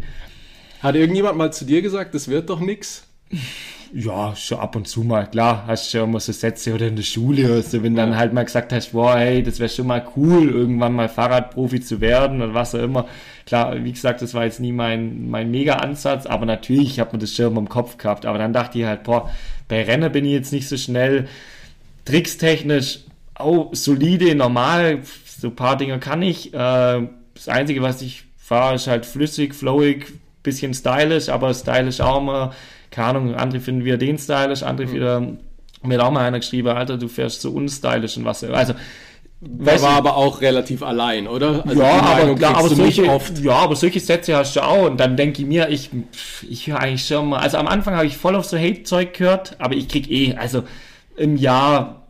Hat 0.82 0.96
irgendjemand 0.96 1.38
mal 1.38 1.54
zu 1.54 1.63
dir 1.63 1.82
gesagt, 1.82 2.13
das 2.13 2.28
wird 2.28 2.50
doch 2.50 2.60
nix? 2.60 3.08
Ja, 3.96 4.36
schon 4.36 4.58
ab 4.58 4.76
und 4.76 4.88
zu 4.88 5.04
mal. 5.04 5.30
Klar, 5.30 5.65
hast 5.67 5.91
schon 5.91 6.12
mal 6.12 6.19
so 6.19 6.32
Sätze 6.32 6.74
oder 6.74 6.88
in 6.88 6.96
der 6.96 7.04
Schule 7.04 7.46
oder 7.46 7.62
so, 7.62 7.84
wenn 7.84 7.96
dann 7.96 8.12
Ja. 8.12 8.17
halt 8.17 8.34
mal 8.34 8.43
gesagt 8.43 8.74
hast, 8.74 8.91
boah, 8.93 9.17
hey, 9.17 9.43
das 9.43 9.60
wäre 9.60 9.69
schon 9.69 9.86
mal 9.86 10.04
cool, 10.15 10.50
irgendwann 10.50 10.93
mal 10.93 11.08
Fahrradprofi 11.10 11.80
zu 11.80 12.02
werden 12.02 12.41
oder 12.41 12.56
was 12.56 12.74
auch 12.74 12.80
immer. 12.80 13.08
Klar, 13.46 13.84
wie 13.84 13.91
gesagt, 13.91 14.24
das 14.24 14.34
war 14.34 14.46
jetzt 14.46 14.60
nie 14.60 14.72
mein, 14.72 15.30
mein 15.30 15.52
Mega-Ansatz, 15.52 16.26
aber 16.26 16.46
natürlich 16.48 17.00
hat 17.00 17.13
man 17.13 17.19
das 17.19 17.36
schon 17.36 17.48
immer 17.52 17.60
im 17.60 17.69
Kopf 17.69 17.98
gehabt. 17.98 18.26
Aber 18.26 18.39
dann 18.39 18.52
dachte 18.54 18.80
ich 18.80 18.86
halt, 18.86 19.04
boah, 19.04 19.30
bei 19.67 19.84
Rennen 19.84 20.12
bin 20.12 20.26
ich 20.26 20.32
jetzt 20.32 20.54
nicht 20.54 20.67
so 20.67 20.78
schnell. 20.78 21.28
Trickstechnisch 22.06 23.02
oh, 23.39 23.69
solide, 23.74 24.36
normal, 24.36 25.00
so 25.26 25.48
ein 25.50 25.56
paar 25.56 25.78
Dinge 25.78 26.00
kann 26.00 26.22
ich. 26.22 26.54
Äh, 26.54 27.08
das 27.36 27.48
Einzige, 27.48 27.82
was 27.82 28.02
ich 28.02 28.24
fahre, 28.38 28.76
ist 28.76 28.88
halt 28.88 29.06
flüssig, 29.06 29.54
flowig, 29.56 30.13
bisschen 30.43 30.74
stylisch, 30.74 31.30
aber 31.30 31.54
stylisch 31.54 32.02
auch 32.02 32.19
immer, 32.22 32.54
keine 32.93 33.10
Ahnung, 33.10 33.36
andere 33.36 33.60
finden 33.60 33.84
wir 33.84 33.97
den 33.97 34.17
stylisch, 34.17 34.63
andere 34.63 34.88
mhm. 34.88 34.93
wieder, 34.93 35.27
mir 35.82 35.97
hat 35.97 36.06
auch 36.06 36.12
mal 36.12 36.25
einer 36.25 36.39
geschrieben, 36.39 36.69
Alter, 36.69 36.97
du 36.97 37.08
fährst 37.08 37.41
so 37.41 37.51
unstylisch 37.51 38.17
und 38.17 38.25
was, 38.25 38.43
also, 38.43 38.73
der 39.45 39.82
war 39.82 39.95
aber 39.95 40.15
auch 40.15 40.39
relativ 40.39 40.84
allein, 40.84 41.27
oder? 41.27 41.65
Also 41.67 41.82
ja, 41.82 41.99
aber, 41.99 42.36
klar, 42.36 42.56
aber 42.56 42.69
solche, 42.69 43.03
ja, 43.41 43.56
aber 43.56 43.75
solche 43.75 43.99
Sätze 43.99 44.38
hast 44.38 44.56
du 44.56 44.63
auch. 44.63 44.86
Und 44.86 44.97
dann 45.01 45.17
denke 45.17 45.41
ich 45.41 45.47
mir, 45.47 45.67
ich, 45.67 45.89
ich 46.49 46.67
höre 46.67 46.79
eigentlich 46.79 47.06
schon 47.06 47.27
mal. 47.27 47.39
Also 47.39 47.58
am 47.58 47.67
Anfang 47.67 47.93
habe 47.93 48.06
ich 48.06 48.15
voll 48.15 48.38
auf 48.38 48.45
so 48.45 48.58
Hate-Zeug 48.58 49.13
gehört, 49.13 49.58
aber 49.60 49.75
ich 49.75 49.89
krieg 49.89 50.10
eh, 50.10 50.36
also 50.36 50.63
im 51.17 51.36
Jahr 51.36 52.03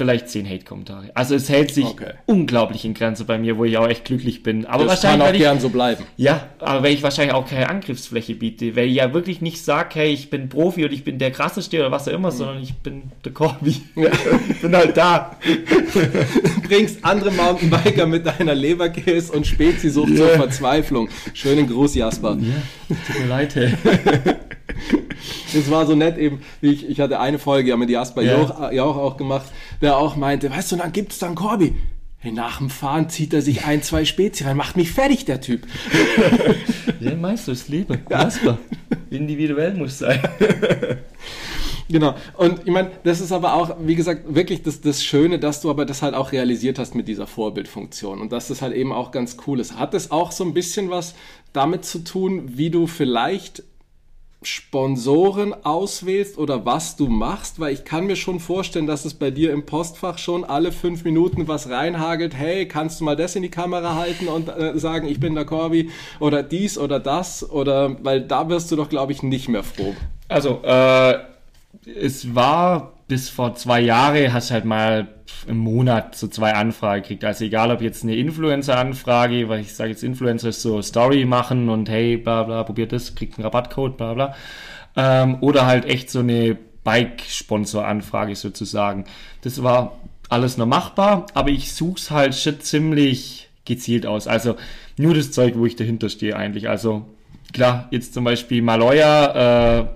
vielleicht 0.00 0.30
zehn 0.30 0.48
Hate-Kommentare. 0.48 1.10
Also 1.12 1.34
es 1.34 1.50
hält 1.50 1.74
sich 1.74 1.84
okay. 1.84 2.14
unglaublich 2.24 2.86
in 2.86 2.94
Grenze 2.94 3.26
bei 3.26 3.36
mir, 3.36 3.58
wo 3.58 3.66
ich 3.66 3.76
auch 3.76 3.86
echt 3.86 4.06
glücklich 4.06 4.42
bin. 4.42 4.64
Aber 4.64 4.84
das 4.84 5.02
wahrscheinlich 5.02 5.26
kann 5.26 5.34
auch 5.34 5.38
gern 5.38 5.60
so 5.60 5.68
bleiben. 5.68 6.04
Ja, 6.16 6.48
aber 6.58 6.84
weil 6.84 6.94
ich 6.94 7.02
wahrscheinlich 7.02 7.34
auch 7.34 7.46
keine 7.46 7.68
Angriffsfläche 7.68 8.34
biete, 8.34 8.76
weil 8.76 8.88
ich 8.88 8.94
ja 8.94 9.12
wirklich 9.12 9.42
nicht 9.42 9.62
sage, 9.62 9.90
hey, 9.96 10.10
ich 10.10 10.30
bin 10.30 10.48
Profi 10.48 10.86
und 10.86 10.92
ich 10.92 11.04
bin 11.04 11.18
der 11.18 11.32
krasseste 11.32 11.78
oder 11.80 11.90
was 11.90 12.08
auch 12.08 12.14
immer, 12.14 12.30
mhm. 12.30 12.34
sondern 12.34 12.62
ich 12.62 12.74
bin 12.76 13.02
der 13.26 13.32
Corby. 13.32 13.76
Ja. 13.94 14.08
ich 14.48 14.62
bin 14.62 14.74
halt 14.74 14.96
da. 14.96 15.36
du 15.44 16.68
bringst 16.68 17.04
andere 17.04 17.30
Mountainbiker 17.30 18.06
mit 18.06 18.24
deiner 18.24 18.54
Leberkäse 18.54 19.32
und 19.32 19.46
Spezisucht 19.46 20.08
yeah. 20.08 20.16
zur 20.16 20.28
Verzweiflung. 20.28 21.10
Schönen 21.34 21.68
Gruß, 21.68 21.94
Jasper. 21.94 22.38
Ja, 22.40 22.96
tut 23.06 23.20
mir 23.20 23.28
leid, 23.28 23.54
hey. 23.54 23.74
Es 25.54 25.70
war 25.70 25.86
so 25.86 25.94
nett 25.94 26.18
eben, 26.18 26.40
ich, 26.60 26.88
ich 26.88 27.00
hatte 27.00 27.20
eine 27.20 27.38
Folge 27.38 27.70
ja 27.70 27.76
mit 27.76 27.90
Jasper 27.90 28.22
yeah. 28.22 28.40
Jauch, 28.40 28.72
Jauch 28.72 28.96
auch 28.96 29.16
gemacht, 29.16 29.46
der 29.80 29.96
auch 29.96 30.16
meinte, 30.16 30.50
weißt 30.50 30.72
du, 30.72 30.76
dann 30.76 30.92
gibt 30.92 31.12
es 31.12 31.18
dann 31.18 31.34
Corby. 31.34 31.74
Hey, 32.18 32.32
nach 32.32 32.58
dem 32.58 32.68
Fahren 32.68 33.08
zieht 33.08 33.32
er 33.32 33.40
sich 33.40 33.64
ein, 33.64 33.82
zwei 33.82 34.04
Spezi 34.04 34.44
rein, 34.44 34.56
macht 34.56 34.76
mich 34.76 34.92
fertig, 34.92 35.24
der 35.24 35.40
Typ. 35.40 35.66
ja, 37.00 37.14
meinst 37.14 37.48
du, 37.48 37.52
das 37.52 37.68
Leben. 37.68 37.98
Ja. 38.10 38.24
Jasper. 38.24 38.58
Individuell 39.08 39.74
muss 39.74 39.98
sein. 39.98 40.20
Genau. 41.90 42.14
Und 42.36 42.60
ich 42.66 42.72
meine, 42.72 42.92
das 43.02 43.20
ist 43.20 43.32
aber 43.32 43.54
auch, 43.54 43.76
wie 43.80 43.96
gesagt, 43.96 44.32
wirklich 44.32 44.62
das, 44.62 44.80
das 44.80 45.02
Schöne, 45.02 45.38
dass 45.38 45.60
du 45.60 45.70
aber 45.70 45.84
das 45.84 46.02
halt 46.02 46.14
auch 46.14 46.30
realisiert 46.32 46.78
hast 46.78 46.94
mit 46.94 47.08
dieser 47.08 47.26
Vorbildfunktion 47.26 48.20
und 48.20 48.30
dass 48.30 48.48
das 48.48 48.62
halt 48.62 48.74
eben 48.74 48.92
auch 48.92 49.10
ganz 49.10 49.36
cool 49.46 49.58
ist. 49.58 49.76
Hat 49.76 49.92
es 49.94 50.10
auch 50.10 50.30
so 50.30 50.44
ein 50.44 50.54
bisschen 50.54 50.90
was 50.90 51.14
damit 51.52 51.84
zu 51.84 52.04
tun, 52.04 52.56
wie 52.56 52.70
du 52.70 52.86
vielleicht 52.86 53.64
Sponsoren 54.42 55.54
auswählst 55.64 56.38
oder 56.38 56.64
was 56.64 56.96
du 56.96 57.08
machst, 57.08 57.60
weil 57.60 57.74
ich 57.74 57.84
kann 57.84 58.06
mir 58.06 58.16
schon 58.16 58.40
vorstellen, 58.40 58.86
dass 58.86 59.04
es 59.04 59.12
bei 59.12 59.30
dir 59.30 59.52
im 59.52 59.66
Postfach 59.66 60.16
schon 60.16 60.44
alle 60.44 60.72
fünf 60.72 61.04
Minuten 61.04 61.46
was 61.46 61.68
reinhagelt. 61.68 62.34
Hey, 62.34 62.66
kannst 62.66 63.00
du 63.00 63.04
mal 63.04 63.16
das 63.16 63.36
in 63.36 63.42
die 63.42 63.50
Kamera 63.50 63.96
halten 63.96 64.28
und 64.28 64.48
äh, 64.48 64.78
sagen, 64.78 65.08
ich 65.08 65.20
bin 65.20 65.34
der 65.34 65.44
Corby 65.44 65.90
oder 66.20 66.42
dies 66.42 66.78
oder 66.78 67.00
das 67.00 67.48
oder 67.48 68.02
weil 68.02 68.22
da 68.22 68.48
wirst 68.48 68.72
du 68.72 68.76
doch, 68.76 68.88
glaube 68.88 69.12
ich, 69.12 69.22
nicht 69.22 69.48
mehr 69.48 69.62
froh. 69.62 69.94
Also 70.28 70.62
äh, 70.62 71.18
es 71.84 72.34
war 72.34 72.94
bis 73.10 73.28
vor 73.28 73.56
zwei 73.56 73.80
Jahren 73.80 74.32
hast 74.32 74.50
du 74.50 74.54
halt 74.54 74.64
mal 74.64 75.08
im 75.48 75.58
Monat 75.58 76.14
so 76.14 76.28
zwei 76.28 76.54
Anfragen 76.54 77.02
gekriegt. 77.02 77.24
Also 77.24 77.44
egal, 77.44 77.72
ob 77.72 77.82
jetzt 77.82 78.04
eine 78.04 78.14
Influencer-Anfrage, 78.14 79.48
weil 79.48 79.60
ich 79.62 79.74
sage 79.74 79.90
jetzt 79.90 80.04
Influencer 80.04 80.50
ist 80.50 80.62
so 80.62 80.80
Story 80.80 81.24
machen 81.24 81.68
und 81.70 81.88
hey, 81.88 82.16
bla 82.16 82.44
bla, 82.44 82.62
probiert 82.62 82.92
das, 82.92 83.16
kriegt 83.16 83.36
einen 83.36 83.44
Rabattcode, 83.44 83.96
bla 83.96 84.14
bla. 84.14 84.34
Ähm, 84.94 85.38
oder 85.40 85.66
halt 85.66 85.86
echt 85.86 86.08
so 86.08 86.20
eine 86.20 86.56
Bike-Sponsor-Anfrage 86.84 88.36
sozusagen. 88.36 89.06
Das 89.42 89.60
war 89.64 89.98
alles 90.28 90.56
noch 90.56 90.66
machbar, 90.66 91.26
aber 91.34 91.50
ich 91.50 91.74
suche 91.74 91.98
es 91.98 92.10
halt 92.12 92.36
schon 92.36 92.60
ziemlich 92.60 93.48
gezielt 93.64 94.06
aus. 94.06 94.28
Also 94.28 94.54
nur 94.96 95.14
das 95.14 95.32
Zeug, 95.32 95.54
wo 95.56 95.66
ich 95.66 95.74
dahinter 95.74 96.10
stehe 96.10 96.36
eigentlich. 96.36 96.68
Also 96.68 97.06
klar, 97.52 97.88
jetzt 97.90 98.14
zum 98.14 98.22
Beispiel 98.22 98.62
Maloya, 98.62 99.80
äh, 99.80 99.86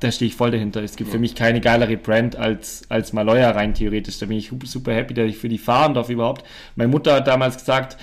da 0.00 0.12
stehe 0.12 0.28
ich 0.28 0.36
voll 0.36 0.50
dahinter. 0.50 0.82
Es 0.82 0.96
gibt 0.96 1.08
ja. 1.08 1.12
für 1.12 1.18
mich 1.18 1.34
keine 1.34 1.60
geilere 1.60 1.96
Brand 1.96 2.36
als, 2.36 2.82
als 2.88 3.12
Maloya 3.12 3.50
rein 3.50 3.74
theoretisch. 3.74 4.18
Da 4.18 4.26
bin 4.26 4.38
ich 4.38 4.52
super 4.64 4.92
happy, 4.94 5.14
dass 5.14 5.26
ich 5.26 5.38
für 5.38 5.48
die 5.48 5.58
fahren 5.58 5.94
darf 5.94 6.08
überhaupt. 6.08 6.44
Meine 6.76 6.88
Mutter 6.88 7.14
hat 7.14 7.26
damals 7.26 7.58
gesagt, 7.58 7.96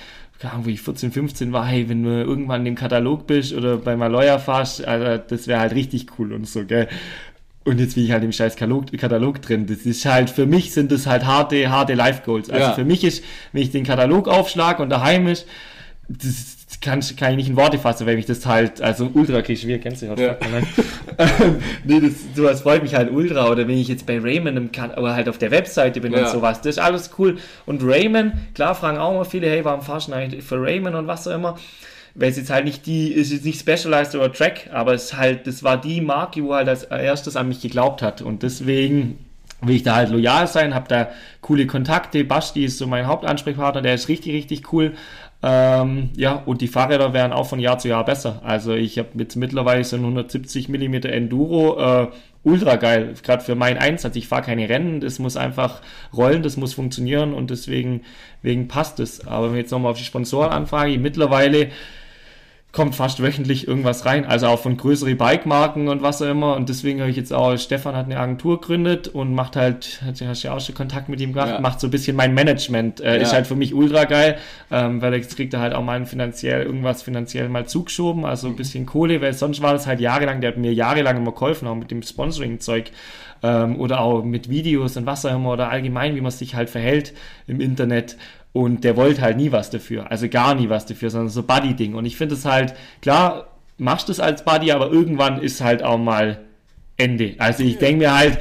wo 0.62 0.68
ich 0.68 0.82
14, 0.82 1.12
15 1.12 1.52
war, 1.52 1.66
hey, 1.66 1.88
wenn 1.88 2.02
du 2.02 2.10
irgendwann 2.10 2.66
im 2.66 2.74
Katalog 2.74 3.26
bist 3.26 3.54
oder 3.54 3.78
bei 3.78 3.96
Maloya 3.96 4.38
fahrst, 4.38 4.84
also 4.86 5.22
das 5.26 5.46
wäre 5.46 5.60
halt 5.60 5.74
richtig 5.74 6.06
cool 6.18 6.32
und 6.32 6.46
so, 6.46 6.64
gell. 6.64 6.88
Und 7.64 7.80
jetzt 7.80 7.94
bin 7.94 8.04
ich 8.04 8.12
halt 8.12 8.22
im 8.22 8.30
scheiß 8.30 8.54
Katalog, 8.54 8.92
Katalog 8.96 9.42
drin. 9.42 9.66
Das 9.66 9.78
ist 9.78 10.04
halt, 10.04 10.30
für 10.30 10.46
mich 10.46 10.72
sind 10.72 10.92
das 10.92 11.06
halt 11.06 11.24
harte, 11.24 11.68
harte 11.68 11.94
Life 11.94 12.22
Goals. 12.24 12.48
Also 12.48 12.66
ja. 12.68 12.72
für 12.74 12.84
mich 12.84 13.02
ist, 13.02 13.24
wenn 13.52 13.62
ich 13.62 13.70
den 13.70 13.82
Katalog 13.82 14.28
aufschlag 14.28 14.78
und 14.78 14.90
daheim 14.90 15.26
ist, 15.26 15.48
das, 16.08 16.55
kann, 16.80 17.00
kann 17.16 17.30
ich 17.32 17.36
nicht 17.36 17.48
in 17.48 17.56
Worte 17.56 17.78
fassen, 17.78 18.06
weil 18.06 18.16
mich 18.16 18.26
das 18.26 18.44
halt, 18.46 18.80
also 18.80 19.10
ultra 19.14 19.42
klischee, 19.42 19.78
kennst 19.78 20.02
du. 20.02 20.06
Ja. 20.06 20.36
nee, 21.84 22.00
das, 22.00 22.12
sowas 22.34 22.62
freut 22.62 22.82
mich 22.82 22.94
halt 22.94 23.10
ultra. 23.10 23.50
Oder 23.50 23.66
wenn 23.68 23.78
ich 23.78 23.88
jetzt 23.88 24.06
bei 24.06 24.18
Raymond 24.18 24.56
im 24.56 24.72
kan 24.72 24.92
oder 24.92 25.14
halt 25.14 25.28
auf 25.28 25.38
der 25.38 25.50
Webseite 25.50 26.00
bin 26.00 26.12
ja. 26.12 26.20
und 26.20 26.28
sowas, 26.28 26.60
das 26.60 26.76
ist 26.76 26.78
alles 26.78 27.10
cool. 27.18 27.38
Und 27.64 27.82
Raymond, 27.82 28.34
klar 28.54 28.74
fragen 28.74 28.98
auch 28.98 29.12
immer 29.12 29.24
viele, 29.24 29.48
hey, 29.48 29.64
warum 29.64 29.82
fahrst 29.82 30.08
du 30.08 30.12
eigentlich 30.12 30.44
für 30.44 30.60
Raymond 30.60 30.96
und 30.96 31.06
was 31.06 31.26
auch 31.26 31.34
immer? 31.34 31.56
Weil 32.14 32.30
es 32.30 32.36
jetzt 32.36 32.50
halt 32.50 32.64
nicht 32.64 32.86
die, 32.86 33.08
ist 33.08 33.30
jetzt 33.30 33.44
nicht 33.44 33.60
Specialized 33.60 34.14
oder 34.14 34.32
Track, 34.32 34.70
aber 34.72 34.94
es 34.94 35.14
halt, 35.14 35.46
das 35.46 35.62
war 35.62 35.78
die 35.80 36.00
Marke, 36.00 36.42
wo 36.42 36.54
halt 36.54 36.68
als 36.68 36.84
erstes 36.84 37.36
an 37.36 37.48
mich 37.48 37.60
geglaubt 37.60 38.00
hat. 38.00 38.22
Und 38.22 38.42
deswegen 38.42 39.18
will 39.62 39.76
ich 39.76 39.82
da 39.82 39.96
halt 39.96 40.10
loyal 40.10 40.46
sein, 40.46 40.74
habe 40.74 40.88
da 40.88 41.08
coole 41.40 41.66
Kontakte. 41.66 42.24
Basti 42.24 42.64
ist 42.64 42.78
so 42.78 42.86
mein 42.86 43.06
Hauptansprechpartner, 43.06 43.82
der 43.82 43.94
ist 43.94 44.08
richtig, 44.08 44.32
richtig 44.32 44.72
cool. 44.72 44.94
Ähm, 45.42 46.10
ja, 46.16 46.34
und 46.34 46.60
die 46.60 46.68
Fahrräder 46.68 47.12
werden 47.12 47.32
auch 47.32 47.46
von 47.46 47.60
Jahr 47.60 47.78
zu 47.78 47.88
Jahr 47.88 48.04
besser. 48.04 48.40
Also 48.42 48.72
ich 48.74 48.98
habe 48.98 49.10
jetzt 49.14 49.36
mittlerweile 49.36 49.84
so 49.84 49.96
ein 49.96 50.02
170 50.02 50.68
mm 50.68 50.94
Enduro, 50.94 51.78
äh, 51.78 52.08
ultra 52.42 52.76
geil, 52.76 53.14
gerade 53.22 53.44
für 53.44 53.54
meinen 53.54 53.76
Einsatz. 53.76 54.16
Ich 54.16 54.28
fahre 54.28 54.42
keine 54.42 54.68
Rennen, 54.68 55.00
das 55.00 55.18
muss 55.18 55.36
einfach 55.36 55.82
rollen, 56.12 56.42
das 56.42 56.56
muss 56.56 56.74
funktionieren 56.74 57.34
und 57.34 57.50
deswegen 57.50 58.02
wegen 58.42 58.68
passt 58.68 58.98
es. 59.00 59.26
Aber 59.26 59.46
wenn 59.46 59.54
wir 59.54 59.60
jetzt 59.60 59.72
nochmal 59.72 59.92
auf 59.92 59.98
die 59.98 60.04
Sponsoren 60.04 60.52
anfragen, 60.52 61.02
mittlerweile 61.02 61.70
kommt 62.76 62.94
fast 62.94 63.22
wöchentlich 63.22 63.66
irgendwas 63.66 64.04
rein, 64.04 64.26
also 64.26 64.48
auch 64.48 64.60
von 64.60 64.76
größeren 64.76 65.16
Bike-Marken 65.16 65.88
und 65.88 66.02
was 66.02 66.20
auch 66.20 66.28
immer. 66.28 66.54
Und 66.56 66.68
deswegen 66.68 67.00
habe 67.00 67.10
ich 67.10 67.16
jetzt 67.16 67.32
auch, 67.32 67.56
Stefan 67.56 67.96
hat 67.96 68.04
eine 68.04 68.20
Agentur 68.20 68.60
gegründet 68.60 69.08
und 69.08 69.32
macht 69.32 69.56
halt, 69.56 70.02
hast 70.04 70.42
ja 70.42 70.54
auch 70.54 70.60
schon 70.60 70.74
Kontakt 70.74 71.08
mit 71.08 71.18
ihm 71.22 71.32
gehabt, 71.32 71.52
ja. 71.52 71.60
macht 71.60 71.80
so 71.80 71.86
ein 71.86 71.90
bisschen 71.90 72.16
mein 72.16 72.34
Management. 72.34 73.00
Äh, 73.00 73.16
ja. 73.16 73.22
Ist 73.22 73.32
halt 73.32 73.46
für 73.46 73.56
mich 73.56 73.72
ultra 73.72 74.04
geil, 74.04 74.36
ähm, 74.70 75.00
weil 75.00 75.14
jetzt 75.14 75.34
kriegt 75.36 75.54
er 75.54 75.60
halt 75.60 75.72
auch 75.72 75.82
mal 75.82 76.04
finanziell 76.04 76.64
irgendwas 76.64 77.02
finanziell 77.02 77.48
mal 77.48 77.66
zugeschoben, 77.66 78.26
also 78.26 78.46
ein 78.46 78.56
bisschen 78.56 78.84
Kohle, 78.84 79.22
weil 79.22 79.32
sonst 79.32 79.62
war 79.62 79.72
das 79.72 79.86
halt 79.86 80.00
jahrelang, 80.00 80.42
der 80.42 80.50
hat 80.50 80.58
mir 80.58 80.74
jahrelang 80.74 81.16
immer 81.16 81.32
geholfen, 81.32 81.66
auch 81.68 81.76
mit 81.76 81.90
dem 81.90 82.02
Sponsoring-Zeug 82.02 82.90
ähm, 83.42 83.80
oder 83.80 84.00
auch 84.00 84.22
mit 84.22 84.50
Videos 84.50 84.98
und 84.98 85.06
was 85.06 85.24
auch 85.24 85.34
immer 85.34 85.52
oder 85.52 85.70
allgemein, 85.70 86.14
wie 86.14 86.20
man 86.20 86.30
sich 86.30 86.54
halt 86.54 86.68
verhält 86.68 87.14
im 87.46 87.60
Internet. 87.62 88.18
Und 88.52 88.84
der 88.84 88.96
wollte 88.96 89.20
halt 89.20 89.36
nie 89.36 89.52
was 89.52 89.68
dafür, 89.68 90.10
also 90.10 90.28
gar 90.28 90.54
nie 90.54 90.70
was 90.70 90.86
dafür, 90.86 91.10
sondern 91.10 91.28
so 91.28 91.42
Buddy-Ding. 91.42 91.94
Und 91.94 92.06
ich 92.06 92.16
finde 92.16 92.34
es 92.34 92.46
halt, 92.46 92.74
klar, 93.02 93.48
machst 93.78 94.08
du 94.08 94.12
es 94.12 94.20
als 94.20 94.44
Buddy, 94.44 94.72
aber 94.72 94.90
irgendwann 94.90 95.40
ist 95.42 95.60
halt 95.60 95.82
auch 95.82 95.98
mal 95.98 96.40
Ende. 96.96 97.34
Also 97.38 97.62
ich 97.62 97.78
denke 97.78 98.04
mir 98.04 98.16
halt, 98.16 98.38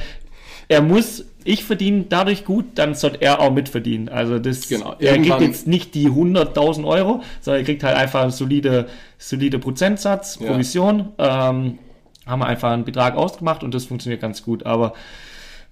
er 0.67 0.81
muss, 0.81 1.25
ich 1.43 1.63
verdiene 1.63 2.05
dadurch 2.09 2.45
gut, 2.45 2.65
dann 2.75 2.95
sollte 2.95 3.21
er 3.21 3.39
auch 3.39 3.51
mitverdienen. 3.51 4.09
Also 4.09 4.39
das, 4.39 4.67
genau, 4.67 4.95
er 4.99 5.17
kriegt 5.17 5.41
jetzt 5.41 5.67
nicht 5.67 5.93
die 5.93 6.09
100.000 6.09 6.85
Euro, 6.85 7.21
sondern 7.41 7.61
er 7.61 7.65
kriegt 7.65 7.83
halt 7.83 7.97
einfach 7.97 8.21
einen 8.21 8.31
solide, 8.31 8.87
solide 9.17 9.59
Prozentsatz, 9.59 10.37
Provision. 10.37 11.09
Ja. 11.19 11.49
Ähm, 11.49 11.79
haben 12.25 12.39
wir 12.39 12.47
einfach 12.47 12.71
einen 12.71 12.85
Betrag 12.85 13.15
ausgemacht 13.15 13.63
und 13.63 13.73
das 13.73 13.85
funktioniert 13.85 14.21
ganz 14.21 14.41
gut. 14.41 14.65
Aber 14.65 14.93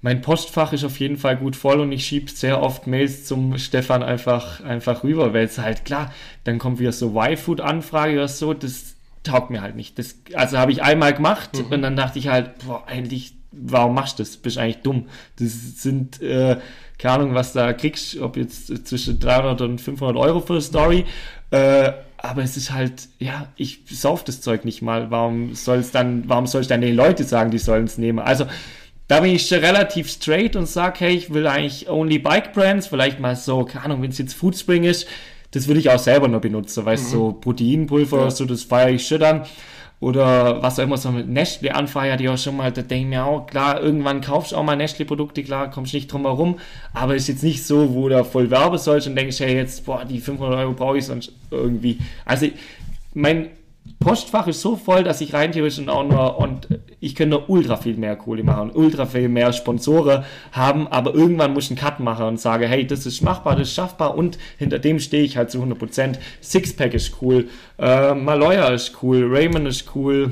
mein 0.04 0.22
Postfach 0.22 0.73
ist 0.73 0.84
auf 0.84 1.00
jeden 1.00 1.15
Fall 1.15 1.38
gut 1.38 1.56
voll 1.56 1.80
und 1.80 1.94
ich 1.94 2.06
schiebe 2.06 2.30
sehr 2.30 2.62
oft 2.62 2.88
Mails 2.88 3.25
zum 3.25 3.58
Stefan 3.58 4.04
einfach, 4.04 4.62
einfach 4.62 5.04
rüber, 5.04 5.34
weil 5.34 5.46
es 5.46 5.58
halt 5.58 5.86
klar, 5.86 6.13
dann 6.44 6.60
kommt 6.60 6.80
wieder 6.80 6.92
so 6.92 7.17
Y-Food-Anfrage 7.17 8.15
oder 8.15 8.27
so, 8.27 8.54
das 8.54 8.96
taugt 9.23 9.50
mir 9.50 9.62
halt 9.62 9.77
nicht. 9.77 9.98
Das, 9.98 10.17
also 10.34 10.58
habe 10.58 10.73
ich 10.73 10.84
einmal 10.84 11.13
gemacht 11.13 11.52
mhm. 11.54 11.71
und 11.71 11.82
dann 11.82 11.96
dachte 11.96 12.19
ich 12.19 12.27
halt, 12.27 12.65
boah, 12.65 12.84
eigentlich, 12.86 13.34
warum 13.54 13.96
machst 13.96 14.19
du 14.19 14.23
das? 14.23 14.36
Bist 14.36 14.58
eigentlich 14.58 14.82
dumm. 14.84 15.08
Das 15.40 15.82
sind, 15.82 16.21
äh, 16.21 16.58
keine 16.98 17.13
Ahnung, 17.13 17.34
was 17.34 17.54
da 17.54 17.71
kriegst, 17.71 18.19
ob 18.19 18.36
jetzt 18.36 18.86
zwischen 18.86 19.21
300 19.21 19.62
und 19.62 19.80
500 19.80 20.17
Euro 20.17 20.42
für 20.42 20.54
eine 20.54 20.62
Story, 20.62 21.06
äh, 21.52 21.94
aber 22.17 22.44
es 22.44 22.58
ist 22.58 22.73
halt, 22.73 23.08
ja, 23.19 23.48
ich 23.56 23.84
sauf 23.90 24.25
das 24.25 24.42
Zeug 24.42 24.65
nicht 24.65 24.82
mal. 24.82 25.12
Warum 25.12 25.56
soll 25.56 25.77
es 25.77 25.92
dann, 25.92 26.23
warum 26.27 26.48
soll 26.48 26.62
ich 26.62 26.67
dann 26.67 26.82
den 26.82 26.96
Leute 26.96 27.23
sagen, 27.23 27.52
die 27.52 27.58
sollen 27.58 27.86
es 27.86 27.98
nehmen? 27.98 28.19
Also, 28.19 28.46
da 29.08 29.19
bin 29.19 29.35
ich 29.35 29.51
relativ 29.51 30.10
straight 30.10 30.56
und 30.56 30.67
sage, 30.67 31.01
hey, 31.01 31.15
ich 31.15 31.33
will 31.33 31.47
eigentlich 31.47 31.89
only 31.89 32.19
Bike 32.19 32.54
Brands, 32.54 32.87
vielleicht 32.87 33.19
mal 33.19 33.35
so, 33.35 33.63
keine 33.65 33.85
Ahnung, 33.85 34.01
wenn 34.01 34.12
es 34.12 34.17
jetzt 34.17 34.33
Foodspring 34.33 34.83
ist, 34.83 35.08
das 35.51 35.67
würde 35.67 35.79
ich 35.79 35.89
auch 35.89 35.99
selber 35.99 36.27
nur 36.27 36.39
benutzen, 36.39 36.85
weißt 36.85 37.13
du, 37.13 37.15
mhm. 37.15 37.19
so 37.19 37.31
Proteinpulver 37.33 38.21
ja. 38.21 38.31
so, 38.31 38.45
das 38.45 38.63
feiere 38.63 38.91
ich 38.91 39.08
schon 39.08 39.19
dann. 39.19 39.45
oder 39.99 40.62
was 40.62 40.79
auch 40.79 40.83
immer 40.83 40.97
so 40.97 41.12
mit 41.12 41.29
Nestle 41.29 41.75
anfeiert, 41.75 42.19
die 42.19 42.27
auch 42.27 42.37
schon 42.37 42.58
mal, 42.58 42.71
da 42.71 42.81
denke 42.81 43.04
ich 43.04 43.10
mir 43.10 43.25
auch, 43.25 43.45
klar, 43.45 43.81
irgendwann 43.81 44.21
kaufst 44.21 44.51
du 44.51 44.58
auch 44.58 44.63
mal 44.63 44.75
Nestle-Produkte, 44.75 45.43
klar, 45.43 45.69
kommst 45.69 45.93
nicht 45.93 46.12
drum 46.12 46.23
herum, 46.23 46.60
aber 46.93 47.15
ist 47.15 47.27
jetzt 47.27 47.43
nicht 47.43 47.65
so, 47.65 47.93
wo 47.93 48.10
du 48.10 48.23
voll 48.25 48.49
werbe 48.49 48.77
sollst 48.77 49.08
und 49.08 49.15
denkst, 49.15 49.39
hey, 49.39 49.56
jetzt, 49.56 49.85
boah, 49.85 50.06
die 50.06 50.19
500 50.19 50.60
Euro 50.60 50.73
brauche 50.73 50.97
ich 50.97 51.06
sonst 51.06 51.31
irgendwie. 51.51 51.99
Also, 52.25 52.47
mein 53.13 53.49
Postfach 54.00 54.48
ist 54.48 54.62
so 54.62 54.75
voll, 54.75 55.04
dass 55.04 55.21
ich 55.21 55.34
rein 55.34 55.52
theoretisch 55.52 55.79
und 55.79 55.90
auch 55.90 56.04
nur, 56.04 56.38
und 56.38 56.67
ich 57.00 57.15
könnte 57.15 57.38
nur 57.38 57.50
ultra 57.50 57.77
viel 57.77 57.96
mehr 57.96 58.15
Kohle 58.15 58.44
machen, 58.44 58.71
ultra 58.73 59.06
viel 59.06 59.29
mehr 59.29 59.54
Sponsoren 59.54 60.25
haben, 60.52 60.88
aber 60.88 61.13
irgendwann 61.13 61.54
muss 61.54 61.65
ich 61.65 61.71
einen 61.71 61.79
Cut 61.79 62.00
machen 62.00 62.25
und 62.25 62.40
sage, 62.40 62.67
hey, 62.67 62.86
das 62.86 63.06
ist 63.06 63.21
machbar, 63.21 63.56
das 63.56 63.69
ist 63.69 63.75
schaffbar 63.75 64.15
und 64.15 64.38
hinter 64.58 64.79
dem 64.79 65.00
stehe 65.00 65.23
ich 65.23 65.38
halt 65.38 65.52
zu 65.52 65.62
100%. 65.62 66.17
Sixpack 66.42 66.94
ist 66.94 67.21
cool, 67.21 67.48
äh, 67.77 68.13
Maloya 68.13 68.69
ist 68.69 69.02
cool, 69.02 69.25
Raymond 69.29 69.67
ist 69.67 69.96
cool, 69.96 70.31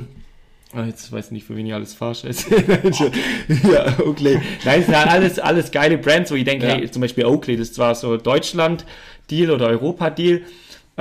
Ah, 0.73 0.85
jetzt 0.85 1.11
weiß 1.11 1.25
ich 1.25 1.31
nicht, 1.31 1.45
für 1.45 1.57
wen 1.57 1.65
ich 1.65 1.73
alles 1.73 1.93
falsch 1.93 2.23
ist. 2.23 2.49
ja, 2.49 3.99
Oakley. 4.05 4.39
Nein, 4.63 4.79
es 4.79 4.85
sind 4.85 4.97
halt 4.97 5.09
alles, 5.09 5.37
alles 5.37 5.69
geile 5.69 5.97
Brands, 5.97 6.31
wo 6.31 6.35
ich 6.35 6.45
denke, 6.45 6.65
ja. 6.65 6.75
hey, 6.75 6.89
zum 6.89 7.01
Beispiel 7.01 7.25
Oakley, 7.25 7.57
das 7.57 7.69
ist 7.69 7.75
zwar 7.75 7.93
so 7.93 8.15
Deutschland-Deal 8.15 9.51
oder 9.51 9.67
Europa-Deal, 9.67 10.43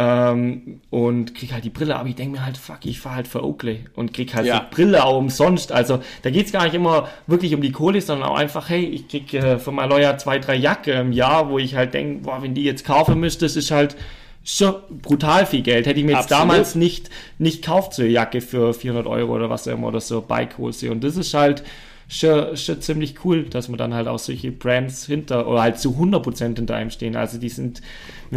ähm, 0.00 0.80
und 0.88 1.34
krieg 1.34 1.52
halt 1.52 1.62
die 1.62 1.70
Brille, 1.70 1.94
aber 1.96 2.08
ich 2.08 2.14
denke 2.14 2.38
mir 2.38 2.46
halt, 2.46 2.56
fuck, 2.56 2.78
ich 2.84 2.98
fahre 3.00 3.16
halt 3.16 3.28
für 3.28 3.44
Oakley 3.44 3.84
und 3.94 4.14
krieg 4.14 4.34
halt 4.34 4.46
ja. 4.46 4.60
die 4.60 4.74
Brille 4.74 5.04
auch 5.04 5.18
umsonst. 5.18 5.72
Also 5.72 6.00
da 6.22 6.30
geht's 6.30 6.52
gar 6.52 6.64
nicht 6.64 6.72
immer 6.72 7.10
wirklich 7.26 7.54
um 7.54 7.60
die 7.60 7.70
Kohle, 7.70 8.00
sondern 8.00 8.30
auch 8.30 8.38
einfach, 8.38 8.70
hey, 8.70 8.82
ich 8.82 9.08
krieg 9.08 9.34
äh, 9.34 9.58
von 9.58 9.76
Lawyer 9.76 10.16
zwei, 10.16 10.38
drei 10.38 10.54
Jacke 10.54 10.92
im 10.92 11.12
Jahr, 11.12 11.50
wo 11.50 11.58
ich 11.58 11.74
halt 11.74 11.92
denke, 11.92 12.24
boah, 12.24 12.42
wenn 12.42 12.54
die 12.54 12.64
jetzt 12.64 12.86
kaufen 12.86 13.20
müsste, 13.20 13.44
das 13.44 13.56
ist 13.56 13.70
halt 13.70 13.94
schon 14.42 14.76
brutal 15.02 15.44
viel 15.44 15.60
Geld. 15.60 15.84
Hätte 15.84 16.00
ich 16.00 16.06
mir 16.06 16.12
jetzt 16.12 16.32
Absolut. 16.32 16.50
damals 16.50 16.74
nicht, 16.76 17.10
nicht 17.36 17.62
kauft, 17.62 17.92
so 17.92 18.00
eine 18.00 18.10
Jacke 18.10 18.40
für 18.40 18.72
400 18.72 19.06
Euro 19.06 19.34
oder 19.34 19.50
was 19.50 19.68
auch 19.68 19.72
immer 19.72 19.88
oder 19.88 20.00
so 20.00 20.22
Bikehose. 20.22 20.90
Und 20.90 21.04
das 21.04 21.18
ist 21.18 21.34
halt, 21.34 21.62
schon, 22.10 22.56
schon 22.56 22.80
ziemlich 22.80 23.24
cool, 23.24 23.44
dass 23.44 23.68
man 23.68 23.78
dann 23.78 23.94
halt 23.94 24.08
auch 24.08 24.18
solche 24.18 24.50
Brands 24.50 25.06
hinter 25.06 25.46
oder 25.46 25.62
halt 25.62 25.78
zu 25.78 25.90
100% 25.90 26.56
hinter 26.56 26.74
einem 26.74 26.90
stehen. 26.90 27.14
Also 27.14 27.38
die 27.38 27.48
sind. 27.48 27.80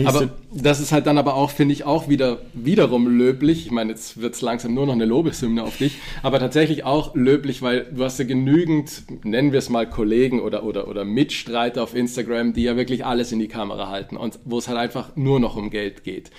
Aber 0.06 0.20
so 0.20 0.30
das 0.54 0.80
ist 0.80 0.92
halt 0.92 1.08
dann 1.08 1.18
aber 1.18 1.34
auch, 1.34 1.50
finde 1.50 1.74
ich, 1.74 1.84
auch 1.84 2.08
wieder 2.08 2.42
wiederum 2.54 3.18
löblich. 3.18 3.66
Ich 3.66 3.72
meine, 3.72 3.92
jetzt 3.92 4.22
wird 4.22 4.36
es 4.36 4.42
langsam 4.42 4.76
nur 4.76 4.86
noch 4.86 4.94
eine 4.94 5.06
Lobeshymne 5.06 5.64
auf 5.64 5.78
dich, 5.78 5.98
aber 6.22 6.40
tatsächlich 6.40 6.84
auch 6.84 7.16
löblich, 7.16 7.64
weil 7.64 7.88
du 7.92 8.04
hast 8.04 8.20
ja 8.20 8.26
genügend, 8.26 9.04
nennen 9.24 9.52
wir 9.52 9.60
es 9.60 9.70
mal 9.70 9.90
Kollegen 9.90 10.40
oder, 10.40 10.64
oder, 10.64 10.88
oder 10.88 11.04
Mitstreiter 11.04 11.82
auf 11.82 11.96
Instagram, 11.96 12.54
die 12.54 12.64
ja 12.64 12.78
wirklich 12.78 13.06
alles 13.06 13.32
in 13.32 13.40
die 13.40 13.48
Kamera 13.48 13.90
halten 13.90 14.18
und 14.18 14.40
wo 14.46 14.60
es 14.60 14.68
halt 14.68 14.78
einfach 14.78 15.16
nur 15.16 15.40
noch 15.40 15.56
um 15.56 15.72
Geld 15.72 16.04
geht. 16.04 16.30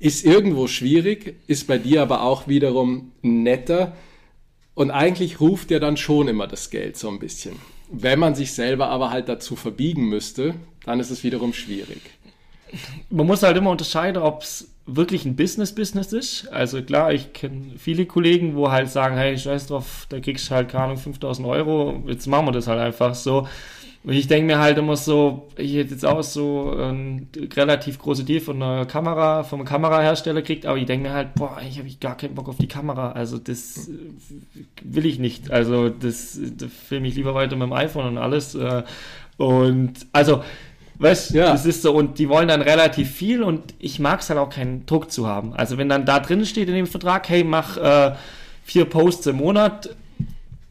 Ist 0.00 0.24
irgendwo 0.24 0.66
schwierig, 0.66 1.36
ist 1.46 1.68
bei 1.68 1.78
dir 1.78 2.02
aber 2.02 2.22
auch 2.22 2.48
wiederum 2.48 3.12
netter, 3.22 3.92
und 4.80 4.90
eigentlich 4.90 5.40
ruft 5.40 5.70
er 5.72 5.78
dann 5.78 5.98
schon 5.98 6.26
immer 6.26 6.46
das 6.46 6.70
Geld 6.70 6.96
so 6.96 7.10
ein 7.10 7.18
bisschen. 7.18 7.56
Wenn 7.90 8.18
man 8.18 8.34
sich 8.34 8.54
selber 8.54 8.88
aber 8.88 9.10
halt 9.10 9.28
dazu 9.28 9.54
verbiegen 9.54 10.08
müsste, 10.08 10.54
dann 10.86 11.00
ist 11.00 11.10
es 11.10 11.22
wiederum 11.22 11.52
schwierig. 11.52 12.00
Man 13.10 13.26
muss 13.26 13.42
halt 13.42 13.58
immer 13.58 13.72
unterscheiden, 13.72 14.22
ob 14.22 14.40
es 14.40 14.70
wirklich 14.86 15.26
ein 15.26 15.36
Business-Business 15.36 16.14
ist. 16.14 16.48
Also 16.48 16.80
klar, 16.80 17.12
ich 17.12 17.34
kenne 17.34 17.72
viele 17.76 18.06
Kollegen, 18.06 18.56
wo 18.56 18.70
halt 18.70 18.88
sagen, 18.88 19.18
hey, 19.18 19.36
scheiß 19.36 19.66
drauf, 19.66 20.06
da 20.08 20.18
kriegst 20.18 20.48
du 20.48 20.54
halt, 20.54 20.70
keine 20.70 20.84
Ahnung, 20.84 20.96
5000 20.96 21.46
Euro, 21.46 22.02
jetzt 22.06 22.26
machen 22.26 22.46
wir 22.46 22.52
das 22.52 22.66
halt 22.66 22.80
einfach 22.80 23.14
so. 23.14 23.46
Und 24.02 24.14
ich 24.14 24.28
denke 24.28 24.46
mir 24.46 24.58
halt 24.58 24.78
immer 24.78 24.96
so, 24.96 25.48
ich 25.56 25.74
hätte 25.74 25.90
jetzt 25.90 26.06
auch 26.06 26.22
so 26.22 26.74
ein 26.74 27.28
relativ 27.54 27.98
große 27.98 28.24
Deal 28.24 28.40
von 28.40 28.62
einer 28.62 28.86
Kamera, 28.86 29.42
vom 29.42 29.62
Kamerahersteller 29.64 30.40
kriegt, 30.40 30.64
aber 30.64 30.78
ich 30.78 30.86
denke 30.86 31.08
mir 31.08 31.14
halt, 31.14 31.34
boah, 31.34 31.58
eigentlich 31.58 31.78
habe 31.78 31.88
ich 31.88 32.00
gar 32.00 32.16
keinen 32.16 32.34
Bock 32.34 32.48
auf 32.48 32.56
die 32.56 32.66
Kamera. 32.66 33.12
Also 33.12 33.36
das 33.36 33.90
will 34.82 35.04
ich 35.04 35.18
nicht. 35.18 35.50
Also 35.50 35.90
das, 35.90 36.40
das 36.56 36.72
filme 36.72 37.08
ich 37.08 37.14
lieber 37.14 37.34
weiter 37.34 37.56
mit 37.56 37.66
dem 37.66 37.74
iPhone 37.74 38.06
und 38.06 38.18
alles. 38.18 38.54
Äh, 38.54 38.84
und 39.36 39.92
also, 40.12 40.44
weißt 40.98 41.32
ja. 41.32 41.52
das 41.52 41.66
ist 41.66 41.82
so, 41.82 41.92
und 41.92 42.18
die 42.18 42.30
wollen 42.30 42.48
dann 42.48 42.62
relativ 42.62 43.10
viel 43.10 43.42
und 43.42 43.74
ich 43.78 43.98
mag 43.98 44.20
es 44.20 44.30
halt 44.30 44.38
auch 44.38 44.50
keinen 44.50 44.86
Druck 44.86 45.10
zu 45.10 45.26
haben. 45.26 45.52
Also 45.52 45.76
wenn 45.76 45.90
dann 45.90 46.06
da 46.06 46.20
drin 46.20 46.46
steht 46.46 46.68
in 46.68 46.74
dem 46.74 46.86
Vertrag, 46.86 47.28
hey, 47.28 47.44
mach 47.44 47.76
äh, 47.76 48.14
vier 48.64 48.86
Posts 48.86 49.26
im 49.26 49.36
Monat, 49.36 49.90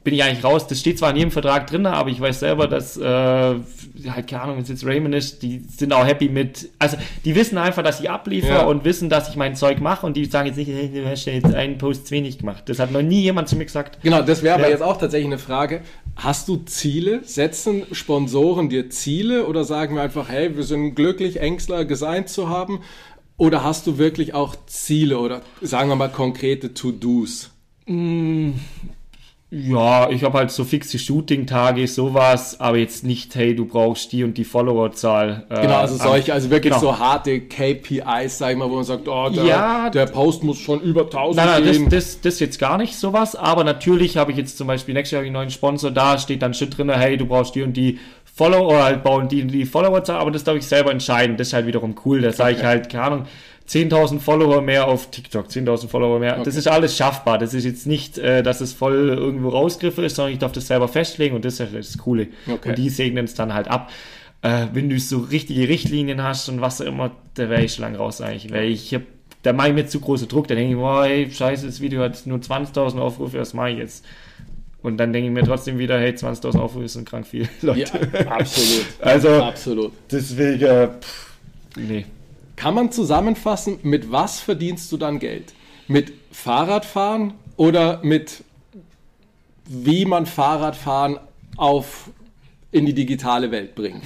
bin 0.03 0.13
ich 0.13 0.23
eigentlich 0.23 0.43
raus. 0.43 0.65
Das 0.67 0.79
steht 0.79 0.97
zwar 0.97 1.11
in 1.11 1.17
jedem 1.17 1.31
Vertrag 1.31 1.67
drin, 1.67 1.85
aber 1.85 2.09
ich 2.09 2.19
weiß 2.21 2.39
selber, 2.39 2.67
dass, 2.67 2.97
äh, 2.97 3.03
halt, 3.03 4.27
keine 4.27 4.41
Ahnung, 4.41 4.55
wenn 4.55 4.63
es 4.63 4.69
jetzt 4.69 4.85
Raymond 4.85 5.13
ist, 5.13 5.43
die 5.43 5.59
sind 5.59 5.91
auch 5.91 6.05
happy 6.05 6.29
mit, 6.29 6.69
also 6.79 6.97
die 7.25 7.35
wissen 7.35 7.57
einfach, 7.57 7.83
dass 7.83 7.99
ich 7.99 8.09
abliefere 8.09 8.59
ja. 8.59 8.65
und 8.65 8.85
wissen, 8.85 9.09
dass 9.09 9.29
ich 9.29 9.35
mein 9.35 9.55
Zeug 9.55 9.81
mache 9.81 10.05
und 10.05 10.15
die 10.15 10.25
sagen 10.25 10.47
jetzt 10.47 10.55
nicht, 10.55 10.69
hey, 10.69 10.89
du 10.93 11.05
hast 11.05 11.25
ja 11.25 11.33
jetzt 11.33 11.53
einen 11.53 11.77
Post 11.77 12.07
zu 12.07 12.15
wenig 12.15 12.37
gemacht. 12.37 12.63
Das 12.67 12.79
hat 12.79 12.91
noch 12.91 13.01
nie 13.01 13.21
jemand 13.21 13.49
zu 13.49 13.57
mir 13.57 13.65
gesagt. 13.65 14.01
Genau, 14.01 14.21
das 14.21 14.41
wäre 14.41 14.57
ja. 14.57 14.63
aber 14.63 14.71
jetzt 14.71 14.83
auch 14.83 14.97
tatsächlich 14.97 15.27
eine 15.27 15.37
Frage. 15.37 15.81
Hast 16.15 16.47
du 16.47 16.57
Ziele? 16.57 17.21
Setzen 17.23 17.83
Sponsoren 17.91 18.69
dir 18.69 18.89
Ziele 18.89 19.45
oder 19.47 19.65
sagen 19.65 19.95
wir 19.95 20.01
einfach, 20.01 20.29
hey, 20.29 20.55
wir 20.55 20.63
sind 20.63 20.95
glücklich, 20.95 21.41
Ängstler 21.41 21.83
gesigned 21.83 22.29
zu 22.29 22.49
haben? 22.49 22.79
Oder 23.37 23.63
hast 23.63 23.87
du 23.87 23.97
wirklich 23.97 24.33
auch 24.33 24.55
Ziele 24.65 25.17
oder 25.17 25.41
sagen 25.61 25.89
wir 25.89 25.95
mal 25.95 26.09
konkrete 26.09 26.73
To-Dos? 26.73 27.51
Mm, 27.85 28.51
ja, 29.51 30.11
ich 30.11 30.23
habe 30.23 30.37
halt 30.37 30.51
so 30.51 30.63
fixe 30.63 30.99
Shooting-Tage, 30.99 31.87
sowas, 31.87 32.59
aber 32.59 32.77
jetzt 32.77 33.03
nicht, 33.03 33.33
hey, 33.33 33.55
du 33.55 33.65
brauchst 33.65 34.11
die 34.11 34.23
und 34.23 34.37
die 34.37 34.43
Follower-Zahl. 34.43 35.47
Äh, 35.49 35.61
genau, 35.61 35.77
also 35.77 35.95
solche, 35.95 36.33
also 36.33 36.51
wirklich 36.51 36.71
genau. 36.71 36.93
so 36.93 36.99
harte 36.99 37.41
KPIs, 37.41 38.37
sag 38.37 38.51
ich 38.51 38.57
mal, 38.57 38.69
wo 38.69 38.75
man 38.75 38.83
sagt, 38.83 39.07
oh, 39.07 39.27
der, 39.29 39.43
ja, 39.43 39.89
der 39.89 40.05
Post 40.05 40.43
muss 40.43 40.59
schon 40.59 40.81
über 40.81 41.05
1000 41.05 41.37
nein, 41.37 41.63
nein, 41.63 41.89
Das, 41.89 42.11
das, 42.13 42.21
das 42.21 42.39
jetzt 42.39 42.59
gar 42.59 42.77
nicht 42.77 42.95
sowas, 42.95 43.35
aber 43.35 43.63
natürlich 43.63 44.17
habe 44.17 44.31
ich 44.31 44.37
jetzt 44.37 44.55
zum 44.55 44.67
Beispiel 44.67 44.93
nächstes 44.93 45.13
Jahr 45.13 45.23
einen 45.23 45.33
neuen 45.33 45.49
Sponsor, 45.49 45.89
da 45.89 46.19
steht 46.19 46.43
dann 46.43 46.53
shit 46.53 46.77
drin, 46.77 46.91
hey, 46.91 47.17
du 47.17 47.25
brauchst 47.25 47.55
die 47.55 47.63
und 47.63 47.73
die 47.73 47.97
Follower, 48.23 48.83
halt 48.83 49.03
bauen 49.03 49.29
die 49.29 49.41
und 49.41 49.47
die 49.47 49.65
Follower-Zahl, 49.65 50.19
aber 50.19 50.29
das 50.29 50.43
darf 50.43 50.57
ich 50.57 50.67
selber 50.67 50.91
entscheiden, 50.91 51.37
das 51.37 51.47
ist 51.47 51.53
halt 51.53 51.65
wiederum 51.65 51.95
cool, 52.05 52.21
da 52.21 52.31
sage 52.31 52.51
okay. 52.51 52.59
ich 52.59 52.65
halt, 52.67 52.89
keine 52.91 53.03
Ahnung, 53.03 53.25
10.000 53.69 54.19
Follower 54.19 54.61
mehr 54.61 54.87
auf 54.87 55.11
TikTok, 55.11 55.47
10.000 55.47 55.89
Follower 55.89 56.19
mehr. 56.19 56.33
Okay. 56.33 56.43
Das 56.45 56.55
ist 56.55 56.67
alles 56.67 56.97
schaffbar. 56.97 57.37
Das 57.37 57.53
ist 57.53 57.65
jetzt 57.65 57.85
nicht, 57.85 58.17
äh, 58.17 58.41
dass 58.41 58.61
es 58.61 58.73
voll 58.73 59.09
irgendwo 59.09 59.49
rausgriffe 59.49 60.03
ist, 60.03 60.15
sondern 60.15 60.33
ich 60.33 60.39
darf 60.39 60.51
das 60.51 60.67
selber 60.67 60.87
festlegen 60.87 61.35
und 61.35 61.45
das 61.45 61.59
ist 61.59 61.73
das 61.73 61.97
Coole. 61.99 62.29
Okay. 62.47 62.69
Und 62.69 62.77
die 62.77 62.89
segnen 62.89 63.25
es 63.25 63.35
dann 63.35 63.53
halt 63.53 63.67
ab. 63.67 63.91
Äh, 64.41 64.67
wenn 64.73 64.89
du 64.89 64.99
so 64.99 65.19
richtige 65.19 65.67
Richtlinien 65.67 66.23
hast 66.23 66.49
und 66.49 66.61
was 66.61 66.81
auch 66.81 66.85
immer, 66.85 67.11
da 67.35 67.49
wäre 67.49 67.63
ich 67.63 67.73
schon 67.73 67.83
lang 67.83 67.95
raus 67.95 68.21
eigentlich. 68.21 68.51
Weil 68.51 68.69
ich 68.69 68.91
hab, 68.95 69.03
da 69.43 69.53
mache 69.53 69.69
ich 69.69 69.73
mir 69.75 69.85
zu 69.85 69.99
großen 69.99 70.27
Druck. 70.27 70.47
Da 70.47 70.55
denke 70.55 70.71
ich, 70.71 70.77
boah, 70.79 71.05
ey, 71.05 71.29
scheiße, 71.29 71.67
das 71.67 71.79
Video 71.79 72.01
hat 72.01 72.25
nur 72.25 72.39
20.000 72.39 72.97
Aufrufe, 72.97 73.37
was 73.37 73.53
mache 73.53 73.71
ich 73.71 73.77
jetzt? 73.77 74.03
Und 74.81 74.97
dann 74.97 75.13
denke 75.13 75.27
ich 75.27 75.33
mir 75.33 75.43
trotzdem 75.43 75.77
wieder, 75.77 75.99
hey, 75.99 76.11
20.000 76.13 76.57
Aufrufe 76.57 76.87
sind 76.87 77.07
krank 77.07 77.27
viel, 77.27 77.47
Leute. 77.61 77.81
Ja, 78.13 78.31
absolut. 78.31 78.85
also, 79.01 79.29
absolut. 79.43 79.91
Deswegen, 80.09 80.63
äh, 80.63 80.87
pff, 80.87 81.37
nee. 81.75 82.05
Kann 82.59 82.73
man 82.73 82.91
zusammenfassen, 82.91 83.79
mit 83.83 84.11
was 84.11 84.41
verdienst 84.41 84.91
du 84.91 84.97
dann 84.97 85.19
Geld? 85.19 85.53
Mit 85.87 86.11
Fahrradfahren 86.29 87.33
oder 87.55 88.01
mit 88.03 88.43
wie 89.65 90.03
man 90.03 90.25
Fahrradfahren 90.25 91.19
auf 91.55 92.09
in 92.73 92.85
die 92.85 92.93
digitale 92.93 93.51
Welt 93.51 93.75
bringt? 93.75 94.03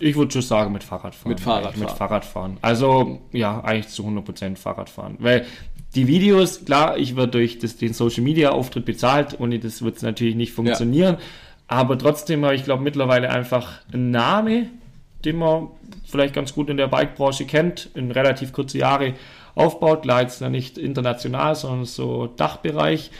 Ich 0.00 0.16
würde 0.16 0.32
schon 0.32 0.42
sagen 0.42 0.72
mit 0.72 0.82
Fahrradfahren. 0.82 1.30
Mit 1.30 1.38
Fahrradfahren. 1.38 1.78
Mit 1.78 1.90
Fahrradfahren. 1.90 2.56
Also 2.62 3.20
ja, 3.30 3.60
eigentlich 3.62 3.94
zu 3.94 4.02
100% 4.08 4.56
Fahrradfahren. 4.56 5.18
Weil 5.20 5.46
die 5.94 6.08
Videos, 6.08 6.64
klar, 6.64 6.98
ich 6.98 7.14
werde 7.14 7.30
durch 7.30 7.60
das, 7.60 7.76
den 7.76 7.92
Social 7.92 8.24
Media 8.24 8.50
Auftritt 8.50 8.86
bezahlt, 8.86 9.38
ohne 9.38 9.60
das 9.60 9.82
wird 9.82 9.98
es 9.98 10.02
natürlich 10.02 10.34
nicht 10.34 10.52
funktionieren. 10.52 11.14
Ja. 11.14 11.20
Aber 11.68 11.96
trotzdem 11.96 12.44
habe 12.44 12.56
ich 12.56 12.64
glaube 12.64 12.82
mittlerweile 12.82 13.30
einfach 13.30 13.82
einen 13.92 14.10
Namen, 14.10 14.80
den 15.24 15.36
man 15.36 15.68
vielleicht 16.12 16.34
ganz 16.34 16.54
gut 16.54 16.70
in 16.70 16.76
der 16.76 16.86
Bike-Branche 16.86 17.46
kennt, 17.46 17.90
in 17.94 18.10
relativ 18.12 18.52
kurze 18.52 18.78
Jahre 18.78 19.14
aufbaut. 19.54 20.02
Klar, 20.02 20.22
jetzt 20.22 20.40
nicht 20.40 20.78
international, 20.78 21.56
sondern 21.56 21.84
so 21.84 22.28
Dachbereich. 22.28 23.10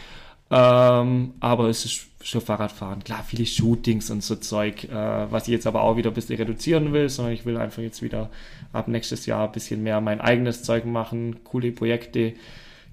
Ähm, 0.49 1.33
aber 1.39 1.67
es 1.69 1.83
ist 1.83 2.07
schon 2.23 2.41
Fahrradfahren. 2.41 3.03
Klar, 3.03 3.23
viele 3.25 3.45
Shootings 3.45 4.11
und 4.11 4.23
so 4.23 4.35
Zeug, 4.35 4.85
äh, 4.85 4.91
was 5.31 5.47
ich 5.47 5.51
jetzt 5.51 5.67
aber 5.67 5.81
auch 5.81 5.97
wieder 5.97 6.11
ein 6.11 6.13
bisschen 6.13 6.37
reduzieren 6.37 6.93
will, 6.93 7.09
sondern 7.09 7.33
ich 7.33 7.45
will 7.45 7.57
einfach 7.57 7.81
jetzt 7.81 8.01
wieder 8.01 8.29
ab 8.71 8.87
nächstes 8.87 9.25
Jahr 9.25 9.45
ein 9.45 9.51
bisschen 9.51 9.83
mehr 9.83 9.99
mein 9.99 10.21
eigenes 10.21 10.63
Zeug 10.63 10.85
machen, 10.85 11.43
coole 11.43 11.71
Projekte 11.71 12.33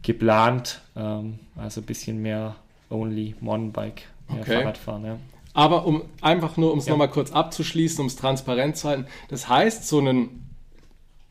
geplant, 0.03 0.81
ähm, 0.97 1.39
also 1.57 1.83
ein 1.83 1.87
bisschen 1.87 2.23
mehr 2.23 2.57
Only 2.89 3.35
Mountainbike, 3.41 4.03
mehr 4.29 4.41
okay. 4.41 4.55
Fahrradfahren. 4.55 5.05
Ja. 5.05 5.19
Aber 5.53 5.87
um 5.87 6.03
einfach 6.21 6.57
nur, 6.57 6.73
um 6.73 6.79
es 6.79 6.87
ja. 6.87 6.93
nochmal 6.93 7.11
kurz 7.11 7.33
abzuschließen, 7.33 8.01
um 8.01 8.07
es 8.07 8.17
transparent 8.17 8.77
zu 8.77 8.89
halten, 8.89 9.07
das 9.29 9.49
heißt, 9.49 9.87
so 9.87 10.01
ein 10.01 10.47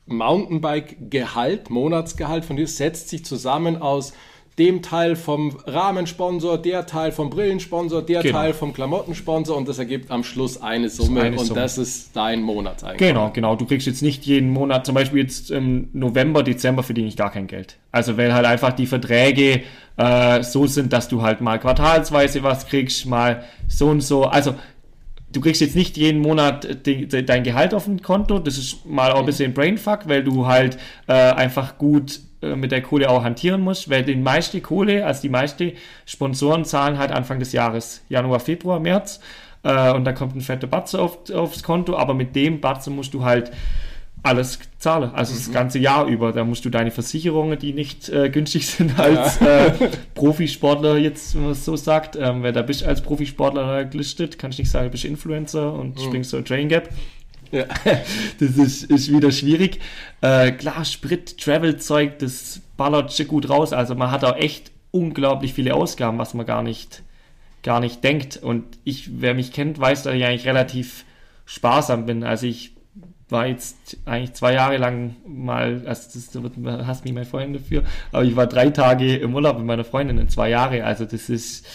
Mountainbike-Gehalt, 0.07 1.70
Monatsgehalt 1.70 2.43
von 2.43 2.57
dir 2.57 2.67
setzt 2.67 3.09
sich 3.09 3.24
zusammen 3.24 3.82
aus 3.82 4.13
dem 4.60 4.82
Teil 4.82 5.16
vom 5.16 5.57
Rahmensponsor, 5.66 6.57
der 6.57 6.86
Teil 6.86 7.12
vom 7.12 7.30
Brillensponsor, 7.30 8.01
der 8.01 8.22
Genau. 8.22 8.38
Teil 8.38 8.53
vom 8.53 8.74
Klamottensponsor 8.74 9.55
und 9.57 9.68
das 9.68 9.80
ergibt 9.80 10.12
am 10.12 10.24
Schluss 10.24 10.62
eine 10.62 10.89
Summe 10.89 11.22
Eine 11.22 11.38
und 11.39 11.45
Summe. 11.45 11.62
das 11.62 11.78
ist 11.78 12.16
dein 12.16 12.41
Monatseinkommen. 12.41 12.97
Genau, 13.14 13.32
genau. 13.32 13.55
Du 13.55 13.66
kriegst 13.66 13.88
jetzt 13.88 14.01
nicht 14.03 14.26
jeden 14.26 14.49
Monat, 14.49 14.86
zum 14.86 14.95
Beispiel 14.95 15.22
jetzt 15.24 15.49
im 15.49 15.89
November, 15.93 16.43
Dezember 16.43 16.84
verdiene 16.84 17.07
ich 17.07 17.16
gar 17.16 17.32
kein 17.32 17.47
Geld. 17.47 17.78
Also 17.91 18.18
weil 18.18 18.34
halt 18.34 18.45
einfach 18.45 18.74
die 18.74 18.86
Verträge 18.86 19.62
äh, 19.97 20.43
so 20.43 20.68
sind, 20.68 20.91
dass 20.93 21.07
du 21.07 21.22
halt 21.22 21.39
mal 21.41 21.57
quartalsweise 21.57 22.43
was 22.43 22.68
kriegst, 22.68 23.05
mal 23.05 23.43
so 23.68 23.88
und 23.88 24.01
so. 24.01 24.26
Also 24.26 24.55
du 25.32 25.39
kriegst 25.41 25.62
jetzt 25.62 25.76
nicht 25.76 25.95
jeden 25.95 26.22
Monat 26.22 26.86
de, 26.86 27.05
de, 27.05 27.24
dein 27.24 27.43
Gehalt 27.43 27.74
auf 27.74 27.86
dem 27.86 28.01
Konto. 28.01 28.39
Das 28.39 28.57
ist 28.57 28.86
mal 28.86 29.12
auch 29.14 29.20
ein 29.22 29.26
bisschen 29.26 29.53
Brainfuck, 29.53 30.01
weil 30.10 30.24
du 30.24 30.47
halt 30.47 30.78
äh, 31.07 31.14
einfach 31.14 31.78
gut 31.78 32.20
äh, 32.41 32.55
mit 32.55 32.71
der 32.71 32.81
Kohle 32.81 33.09
auch 33.09 33.23
hantieren 33.23 33.61
musst, 33.61 33.89
weil 33.89 34.03
die 34.03 34.15
meiste 34.15 34.61
Kohle, 34.61 35.05
also 35.05 35.21
die 35.21 35.29
meiste 35.29 35.73
Sponsoren 36.05 36.65
zahlen 36.65 36.97
halt 36.97 37.11
Anfang 37.11 37.39
des 37.39 37.51
Jahres, 37.51 38.03
Januar, 38.09 38.39
Februar, 38.39 38.79
März. 38.79 39.19
Äh, 39.63 39.91
und 39.91 40.05
dann 40.05 40.15
kommt 40.15 40.35
ein 40.35 40.41
fetter 40.41 40.67
Batze 40.67 41.01
auf, 41.01 41.29
aufs 41.31 41.63
Konto, 41.63 41.97
aber 41.97 42.13
mit 42.13 42.35
dem 42.35 42.61
Batze 42.61 42.89
musst 42.89 43.13
du 43.13 43.25
halt 43.25 43.51
alles 44.21 44.59
zahlen, 44.79 45.11
also 45.13 45.33
das 45.33 45.51
ganze 45.51 45.79
Jahr 45.79 46.05
über. 46.05 46.33
Da 46.33 46.43
musst 46.43 46.65
du 46.65 46.69
deine 46.69 46.91
Versicherungen, 46.91 47.57
die 47.57 47.73
nicht 47.73 48.09
äh, 48.09 48.29
günstig 48.29 48.67
sind 48.67 48.99
als 48.99 49.41
äh, 49.41 49.71
Profisportler 50.13 50.97
jetzt, 50.97 51.35
wenn 51.35 51.43
man 51.43 51.51
es 51.51 51.63
so 51.63 51.75
sagt, 51.75 52.15
ähm, 52.15 52.43
weil 52.43 52.51
da 52.51 52.61
bist 52.61 52.81
du 52.81 52.85
als 52.85 53.01
Profisportler 53.01 53.85
gelistet, 53.85 54.37
kannst 54.37 54.59
nicht 54.59 54.69
sagen, 54.69 54.85
du 54.85 54.91
bist 54.91 55.05
Influencer 55.05 55.73
und 55.73 55.99
springst 55.99 56.31
so 56.31 56.37
ein 56.37 56.45
Train 56.45 56.69
Gap. 56.69 56.89
Ja. 57.51 57.65
Das 58.39 58.57
ist, 58.57 58.83
ist 58.83 59.11
wieder 59.11 59.31
schwierig. 59.31 59.79
Äh, 60.21 60.51
klar, 60.51 60.85
Sprit, 60.85 61.37
Travel-Zeug, 61.37 62.19
das 62.19 62.61
ballert 62.77 63.13
schon 63.13 63.27
gut 63.27 63.49
raus. 63.49 63.73
Also 63.73 63.95
man 63.95 64.11
hat 64.11 64.23
auch 64.23 64.35
echt 64.35 64.71
unglaublich 64.91 65.53
viele 65.53 65.73
Ausgaben, 65.75 66.17
was 66.17 66.33
man 66.33 66.45
gar 66.45 66.63
nicht, 66.63 67.03
gar 67.63 67.79
nicht 67.79 68.03
denkt. 68.03 68.37
Und 68.37 68.65
ich, 68.83 69.21
wer 69.21 69.33
mich 69.33 69.51
kennt, 69.51 69.79
weiß, 69.79 70.03
dass 70.03 70.13
ich 70.15 70.23
eigentlich 70.23 70.47
relativ 70.47 71.05
sparsam 71.45 72.05
bin. 72.05 72.23
Also 72.23 72.45
ich 72.45 72.75
war 73.29 73.45
jetzt 73.45 73.97
eigentlich 74.05 74.33
zwei 74.33 74.53
Jahre 74.53 74.77
lang 74.77 75.15
mal, 75.25 75.83
also 75.85 76.09
das 76.13 76.87
hasst 76.87 77.05
mich 77.05 77.13
mein 77.13 77.25
Freund 77.25 77.55
dafür, 77.55 77.83
aber 78.11 78.23
ich 78.23 78.35
war 78.35 78.47
drei 78.47 78.69
Tage 78.71 79.17
im 79.17 79.35
Urlaub 79.35 79.57
mit 79.57 79.67
meiner 79.67 79.83
Freundin 79.83 80.17
in 80.17 80.29
zwei 80.29 80.49
Jahre. 80.49 80.83
Also 80.83 81.05
das 81.05 81.29
ist 81.29 81.65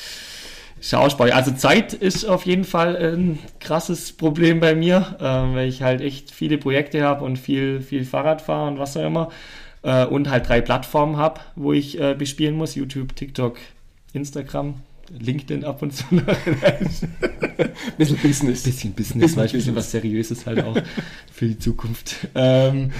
Schauspar. 0.85 1.33
Also 1.33 1.53
Zeit 1.53 1.95
ist 1.95 2.27
auf 2.27 2.45
jeden 2.45 2.65
Fall 2.65 2.95
ein 2.97 3.39
krasses 3.59 4.13
Problem 4.13 4.61
bei 4.61 4.75
mir, 4.75 5.17
äh, 5.19 5.25
weil 5.25 5.69
ich 5.69 5.83
halt 5.83 6.03
echt 6.03 6.31
viele 6.31 6.59
Projekte 6.59 7.03
habe 7.03 7.25
und 7.25 7.39
viel, 7.39 7.81
viel 7.81 8.05
Fahrrad 8.05 8.43
fahre 8.43 8.69
und 8.69 8.79
was 8.79 8.95
auch 8.97 9.07
immer. 9.07 9.31
Äh, 9.83 10.05
und 10.05 10.29
halt 10.29 10.47
drei 10.47 10.61
Plattformen 10.61 11.17
habe, 11.17 11.41
wo 11.57 11.73
ich 11.73 11.99
äh, 11.99 12.15
bespielen 12.15 12.57
muss. 12.57 12.75
YouTube, 12.75 13.17
TikTok, 13.17 13.57
Instagram, 14.13 14.75
LinkedIn 15.19 15.65
ab 15.65 15.81
und 15.81 15.93
zu 15.93 16.05
noch. 16.11 16.23
Bisschen 17.97 18.19
Business. 18.19 18.63
bisschen 18.63 18.93
Business, 18.93 19.35
du, 19.35 19.43
bisschen 19.43 19.77
was 19.77 19.91
Seriöses 19.91 20.45
halt 20.45 20.65
auch 20.65 20.77
für 21.33 21.47
die 21.47 21.59
Zukunft. 21.59 22.29
Ähm, 22.35 22.91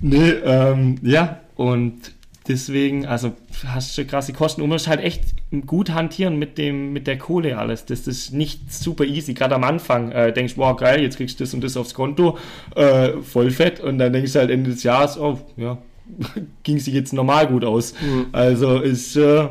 nee, 0.00 0.30
ähm, 0.30 0.96
ja, 1.02 1.40
und 1.56 2.13
deswegen, 2.48 3.06
also 3.06 3.32
hast 3.66 3.96
du 3.96 4.04
krasse 4.04 4.32
Kosten 4.32 4.62
und 4.62 4.68
musst 4.68 4.88
halt 4.88 5.00
echt 5.00 5.22
gut 5.66 5.90
hantieren 5.90 6.38
mit 6.38 6.58
dem, 6.58 6.92
mit 6.92 7.06
der 7.06 7.18
Kohle 7.18 7.58
alles. 7.58 7.84
Das 7.84 8.06
ist 8.06 8.32
nicht 8.32 8.72
super 8.72 9.04
easy. 9.04 9.34
Gerade 9.34 9.54
am 9.54 9.64
Anfang 9.64 10.12
äh, 10.12 10.32
denkst 10.32 10.54
du, 10.54 10.60
wow, 10.60 10.76
geil, 10.76 11.02
jetzt 11.02 11.16
kriegst 11.16 11.40
du 11.40 11.44
das 11.44 11.54
und 11.54 11.62
das 11.62 11.76
aufs 11.76 11.94
Konto, 11.94 12.38
äh, 12.76 13.12
voll 13.22 13.50
fett. 13.50 13.80
Und 13.80 13.98
dann 13.98 14.12
denkst 14.12 14.32
du 14.32 14.38
halt 14.38 14.50
Ende 14.50 14.70
des 14.70 14.82
Jahres, 14.82 15.18
oh, 15.18 15.38
ja, 15.56 15.78
ging 16.62 16.78
sich 16.78 16.94
jetzt 16.94 17.12
normal 17.12 17.46
gut 17.46 17.64
aus. 17.64 17.94
Also 18.32 18.80
ist, 18.80 19.16
äh, 19.16 19.48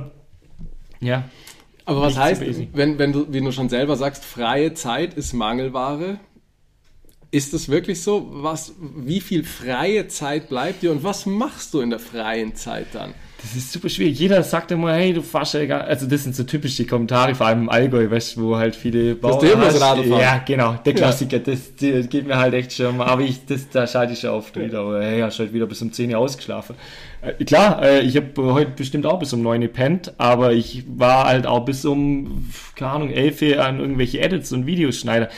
ja, 1.00 1.24
Aber 1.86 2.02
was 2.02 2.18
heißt, 2.18 2.42
wenn, 2.74 2.98
wenn 2.98 3.12
du, 3.12 3.32
wie 3.34 3.42
du 3.42 3.52
schon 3.52 3.70
selber 3.70 3.96
sagst, 3.96 4.24
freie 4.24 4.74
Zeit 4.74 5.14
ist 5.16 5.34
Mangelware? 5.34 6.20
Ist 7.34 7.52
es 7.56 7.68
wirklich 7.68 8.00
so? 8.00 8.30
Was, 8.30 8.74
wie 8.80 9.20
viel 9.20 9.44
freie 9.44 10.08
Zeit 10.08 10.50
bleibt 10.50 10.84
dir 10.84 10.92
und 10.92 11.04
was 11.04 11.26
machst 11.26 11.74
du 11.74 11.82
in 11.82 11.90
der 11.90 11.98
freien 11.98 12.54
Zeit 12.54 12.86
dann? 12.94 13.16
Das 13.42 13.56
ist 13.56 13.72
super 13.72 13.90
schwierig. 13.90 14.20
Jeder 14.20 14.44
sagt 14.44 14.70
immer, 14.70 14.94
hey, 14.94 15.14
du 15.14 15.24
fährst 15.24 15.56
ja 15.56 15.62
egal. 15.62 15.82
Also 15.82 16.06
das 16.06 16.26
sind 16.26 16.36
so 16.36 16.44
typische 16.44 16.86
Kommentare, 16.86 17.34
vor 17.34 17.48
allem 17.48 17.64
im 17.64 17.70
Allgäu, 17.70 18.08
weißt 18.08 18.38
du, 18.38 18.42
wo 18.44 18.56
halt 18.58 18.76
viele 18.76 19.16
Bauern 19.16 19.40
du 19.40 19.58
hast. 19.58 19.82
Radl 19.82 20.04
fahren. 20.04 20.22
Ja, 20.22 20.44
genau, 20.46 20.76
der 20.86 20.94
Klassiker, 20.94 21.40
das, 21.40 21.76
das 21.76 22.08
geht 22.08 22.28
mir 22.28 22.38
halt 22.38 22.54
echt 22.54 22.72
schon 22.72 22.98
mal. 22.98 23.08
Aber 23.08 23.24
ich, 23.24 23.44
das, 23.48 23.68
da 23.68 23.88
schalte 23.88 24.14
ich 24.14 24.20
schon 24.20 24.30
oft 24.30 24.56
wieder. 24.56 24.82
Aber 24.82 25.04
hey, 25.04 25.22
hast 25.22 25.40
halt 25.40 25.54
wieder 25.54 25.66
bis 25.66 25.82
um 25.82 25.92
10 25.92 26.12
Uhr 26.12 26.20
ausgeschlafen. 26.20 26.76
Äh, 27.24 27.44
klar, 27.44 27.82
äh, 27.82 28.02
ich 28.02 28.16
habe 28.16 28.54
heute 28.54 28.74
bestimmt 28.76 29.08
auch 29.08 29.18
bis 29.18 29.34
um 29.34 29.42
9 29.42 29.60
Uhr 29.60 29.68
gepennt, 29.70 30.14
aber 30.20 30.54
ich 30.54 30.84
war 30.88 31.26
halt 31.26 31.48
auch 31.48 31.66
bis 31.66 31.84
um, 31.84 32.48
keine 32.76 32.92
Ahnung, 32.92 33.10
11 33.10 33.42
Uhr 33.42 33.66
an 33.66 33.80
irgendwelche 33.80 34.20
Edits 34.20 34.52
und 34.52 34.68
Videos 34.68 35.00
schneiden. 35.00 35.30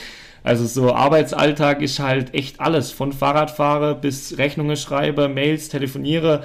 Also 0.46 0.64
so 0.64 0.94
Arbeitsalltag 0.94 1.82
ist 1.82 1.98
halt 1.98 2.32
echt 2.32 2.60
alles, 2.60 2.92
von 2.92 3.12
Fahrradfahrer 3.12 3.96
bis 3.96 4.38
Rechnungen 4.38 4.76
schreibe, 4.76 5.28
Mails, 5.28 5.68
telefoniere 5.68 6.44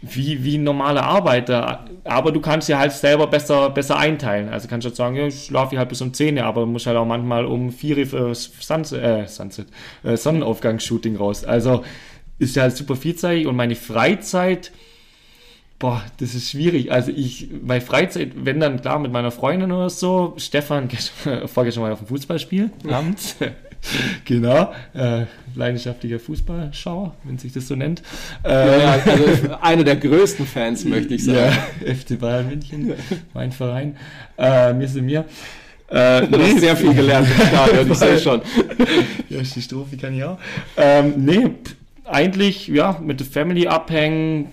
wie, 0.00 0.44
wie 0.44 0.58
ein 0.58 0.62
normaler 0.62 1.02
Arbeiter. 1.02 1.86
Aber 2.04 2.30
du 2.30 2.40
kannst 2.40 2.68
ja 2.68 2.78
halt 2.78 2.92
selber 2.92 3.26
besser, 3.26 3.70
besser 3.70 3.98
einteilen. 3.98 4.48
Also 4.48 4.68
kannst 4.68 4.84
du 4.84 4.90
halt 4.90 4.96
sagen, 4.96 5.16
ja, 5.16 5.26
ich 5.26 5.46
schlafe 5.46 5.76
halt 5.76 5.88
bis 5.88 6.00
um 6.00 6.14
10 6.14 6.38
Uhr, 6.38 6.44
aber 6.44 6.66
muss 6.66 6.86
halt 6.86 6.96
auch 6.96 7.04
manchmal 7.04 7.46
um 7.46 7.72
4 7.72 7.98
Uhr 7.98 8.06
für 8.06 8.34
Sunset, 8.36 9.02
äh, 9.02 9.26
Sunset, 9.26 9.66
äh, 10.04 10.16
Sonnenaufgangsshooting 10.16 11.16
raus. 11.16 11.44
Also 11.44 11.82
ist 12.38 12.54
ja 12.54 12.62
halt 12.62 12.76
super 12.76 12.94
vielseitig 12.94 13.48
und 13.48 13.56
meine 13.56 13.74
Freizeit, 13.74 14.70
boah, 15.80 16.02
das 16.18 16.34
ist 16.36 16.50
schwierig. 16.50 16.92
Also 16.92 17.10
ich, 17.10 17.48
meine 17.64 17.80
Freizeit, 17.80 18.32
wenn 18.36 18.60
dann 18.60 18.80
klar 18.80 19.00
mit 19.00 19.10
meiner 19.10 19.32
Freundin 19.32 19.72
oder 19.72 19.90
so, 19.90 20.34
Stefan, 20.36 20.86
gestern- 20.88 21.48
vorgestern 21.48 21.86
ich 21.86 21.90
auf 21.92 21.98
dem 21.98 22.06
Fußballspiel 22.06 22.70
abends. 22.88 23.34
genau, 24.26 24.72
äh, 24.94 25.24
leidenschaftlicher 25.54 26.20
Fußballschauer, 26.20 27.14
wenn 27.24 27.38
sich 27.38 27.52
das 27.52 27.66
so 27.66 27.74
nennt. 27.76 28.02
Äh, 28.44 28.50
Ja, 28.50 28.76
ja, 28.78 28.90
also 29.06 29.54
einer 29.62 29.82
der 29.84 29.96
größten 29.96 30.46
Fans, 30.46 30.84
möchte 30.84 31.14
ich 31.14 31.24
sagen. 31.24 31.56
ja, 31.86 31.94
FC 31.94 32.18
Bayern 32.20 32.46
München, 32.48 32.92
mein 33.34 33.50
Verein. 33.50 33.96
Äh, 34.38 34.74
mir 34.74 34.86
sind 34.86 35.06
mir. 35.06 35.24
Äh, 35.88 36.26
Du 36.28 36.38
hast 36.40 36.60
sehr 36.60 36.76
viel 36.76 36.94
gelernt 36.94 37.26
im 37.36 37.46
Stadion, 37.46 37.90
ich 37.90 37.98
sehe 37.98 38.18
schon. 38.18 38.42
ja, 39.30 39.40
die 39.40 39.62
Strophe 39.62 39.96
kann 39.96 40.14
ich 40.14 40.22
auch. 40.24 40.38
Ähm, 40.76 41.14
nee, 41.16 41.50
eigentlich, 42.04 42.68
ja, 42.68 43.00
mit 43.02 43.18
der 43.18 43.26
Family 43.26 43.66
abhängen. 43.66 44.52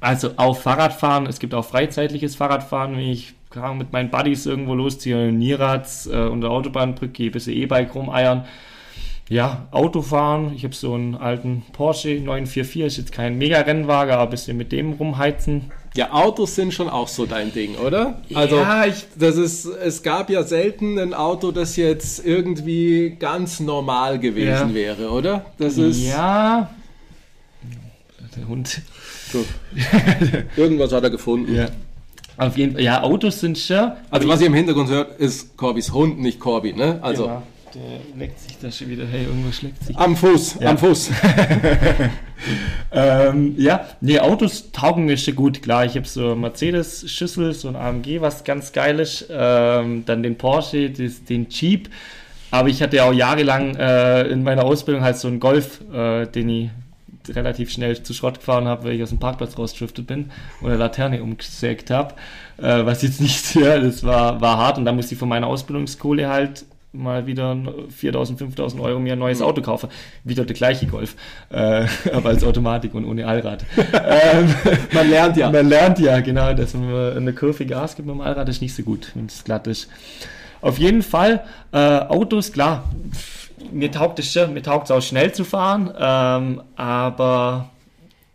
Also 0.00 0.30
auch 0.36 0.56
Fahrradfahren. 0.56 1.26
Es 1.26 1.38
gibt 1.38 1.54
auch 1.54 1.64
freizeitliches 1.64 2.36
Fahrradfahren, 2.36 2.92
wenn 2.96 3.00
ich 3.08 3.34
mit 3.76 3.92
meinen 3.92 4.10
Buddies 4.10 4.46
irgendwo 4.46 4.74
losziehe, 4.74 5.32
Nierads 5.32 6.06
äh, 6.06 6.16
unter 6.30 6.50
Autobahnbrücke, 6.50 7.12
gehe 7.12 7.28
ein 7.30 7.32
bisschen 7.32 7.54
E-Bike 7.54 7.94
rumeiern. 7.94 8.44
Ja, 9.28 9.66
Autofahren. 9.72 10.54
Ich 10.54 10.64
habe 10.64 10.74
so 10.74 10.94
einen 10.94 11.14
alten 11.16 11.62
Porsche 11.72 12.08
944, 12.20 12.82
ist 12.82 12.96
jetzt 12.98 13.12
kein 13.12 13.36
Mega-Rennwagen, 13.36 14.12
aber 14.14 14.22
ein 14.24 14.30
bisschen 14.30 14.56
mit 14.56 14.70
dem 14.72 14.92
rumheizen. 14.92 15.70
Ja, 15.96 16.12
Autos 16.12 16.54
sind 16.54 16.72
schon 16.72 16.88
auch 16.88 17.08
so 17.08 17.26
dein 17.26 17.52
Ding, 17.52 17.74
oder? 17.76 18.20
Also, 18.34 18.56
Ja, 18.56 18.84
ich- 18.86 19.06
das 19.18 19.36
ist, 19.36 19.64
es 19.66 20.02
gab 20.02 20.30
ja 20.30 20.42
selten 20.44 20.98
ein 20.98 21.12
Auto, 21.14 21.50
das 21.50 21.76
jetzt 21.76 22.24
irgendwie 22.24 23.16
ganz 23.18 23.58
normal 23.60 24.18
gewesen 24.18 24.68
Ja. 24.70 24.74
wäre, 24.74 25.10
oder? 25.10 25.44
Das 25.58 25.76
ist. 25.78 26.00
Ja. 26.06 26.70
Der 28.36 28.46
Hund. 28.48 28.80
Irgendwas 30.56 30.92
hat 30.92 31.04
er 31.04 31.10
gefunden. 31.10 31.54
Ja. 31.54 31.68
Auf 32.36 32.56
jeden 32.56 32.72
Fall. 32.74 32.82
Ja, 32.82 33.02
Autos 33.02 33.40
sind 33.40 33.58
schon. 33.58 33.92
Also, 34.10 34.28
was 34.28 34.40
ihr 34.40 34.46
im 34.46 34.54
Hintergrund 34.54 34.88
hört, 34.90 35.18
ist 35.20 35.56
Corbys 35.56 35.92
Hund, 35.92 36.20
nicht 36.20 36.38
Corby, 36.38 36.72
ne? 36.72 36.98
Also, 37.02 37.24
Genau. 37.24 37.42
Der 37.74 38.18
leckt 38.18 38.40
sich 38.40 38.56
da 38.62 38.70
schon 38.70 38.88
wieder. 38.88 39.04
Hey, 39.06 39.24
irgendwas 39.24 39.56
schlägt 39.56 39.84
sich. 39.84 39.94
am 39.98 40.16
Fuß, 40.16 40.56
Ja. 40.60 40.70
am 40.70 40.78
Fuß. 40.78 41.10
Ähm, 42.92 43.54
ja, 43.58 43.84
nee, 44.00 44.18
Autos 44.20 44.70
taugen 44.72 45.04
mir 45.06 45.16
schon 45.18 45.34
gut. 45.34 45.60
Klar, 45.62 45.84
ich 45.84 45.96
habe 45.96 46.06
so 46.06 46.34
Mercedes-Schüssel, 46.34 47.52
so 47.52 47.68
ein 47.68 47.76
AMG, 47.76 48.20
was 48.20 48.44
ganz 48.44 48.72
geil 48.72 49.00
ist. 49.00 49.26
Ähm, 49.30 50.04
dann 50.06 50.22
den 50.22 50.36
Porsche, 50.38 50.88
das, 50.90 51.24
den 51.24 51.48
Jeep. 51.50 51.90
Aber 52.50 52.68
ich 52.68 52.80
hatte 52.80 52.96
ja 52.96 53.04
auch 53.04 53.12
jahrelang 53.12 53.74
äh, 53.76 54.22
in 54.28 54.42
meiner 54.44 54.64
Ausbildung 54.64 55.02
halt 55.02 55.16
so 55.18 55.28
einen 55.28 55.40
Golf, 55.40 55.80
äh, 55.92 56.26
den 56.26 56.48
ich 56.48 56.70
relativ 57.34 57.70
schnell 57.70 58.02
zu 58.02 58.14
Schrott 58.14 58.38
gefahren 58.38 58.66
habe, 58.66 58.84
weil 58.84 58.92
ich 58.92 59.02
aus 59.02 59.10
dem 59.10 59.18
Parkplatz 59.18 59.58
rausgeschriftet 59.58 60.06
bin 60.06 60.30
und 60.60 60.68
eine 60.68 60.78
Laterne 60.78 61.22
umgesägt 61.22 61.90
habe. 61.90 62.14
Äh, 62.58 62.84
was 62.84 63.02
jetzt 63.02 63.20
nicht, 63.20 63.54
ja, 63.54 63.78
das 63.78 64.04
war, 64.04 64.40
war 64.40 64.58
hart. 64.58 64.78
Und 64.78 64.84
dann 64.84 64.96
musste 64.96 65.14
ich 65.14 65.18
von 65.18 65.28
meiner 65.28 65.46
Ausbildungskohle 65.46 66.28
halt 66.28 66.64
mal 66.92 67.26
wieder 67.26 67.52
4.000, 67.52 68.38
5.000 68.38 68.80
Euro 68.80 68.98
mir 68.98 69.12
ein 69.12 69.18
neues 69.18 69.42
Auto 69.42 69.60
kaufen. 69.60 69.88
Wieder 70.24 70.44
der 70.44 70.56
gleiche 70.56 70.86
Golf, 70.86 71.16
äh, 71.50 71.86
aber 72.12 72.30
als 72.30 72.44
Automatik 72.44 72.94
und 72.94 73.04
ohne 73.04 73.26
Allrad. 73.26 73.64
ähm, 73.76 74.54
Man 74.92 75.10
lernt 75.10 75.36
ja. 75.36 75.50
man 75.50 75.68
lernt 75.68 75.98
ja, 75.98 76.20
genau, 76.20 76.52
dass 76.54 76.74
man 76.74 77.16
eine 77.16 77.32
Kurve 77.32 77.66
Gas 77.66 77.96
gibt 77.96 78.06
mit 78.06 78.16
dem 78.16 78.20
Allrad, 78.20 78.48
ist 78.48 78.62
nicht 78.62 78.74
so 78.74 78.82
gut, 78.82 79.12
wenn 79.14 79.26
es 79.26 79.44
glatt 79.44 79.66
ist. 79.66 79.88
Auf 80.60 80.78
jeden 80.78 81.02
Fall, 81.02 81.44
äh, 81.72 81.78
Autos, 81.78 82.52
klar, 82.52 82.90
pff, 83.12 83.37
mir 83.72 83.90
taugt 83.90 84.18
es 84.18 84.34
mir 84.34 84.62
taugt 84.62 84.86
es 84.86 84.90
auch 84.90 85.02
schnell 85.02 85.32
zu 85.32 85.44
fahren, 85.44 85.92
ähm, 85.98 86.62
aber 86.76 87.70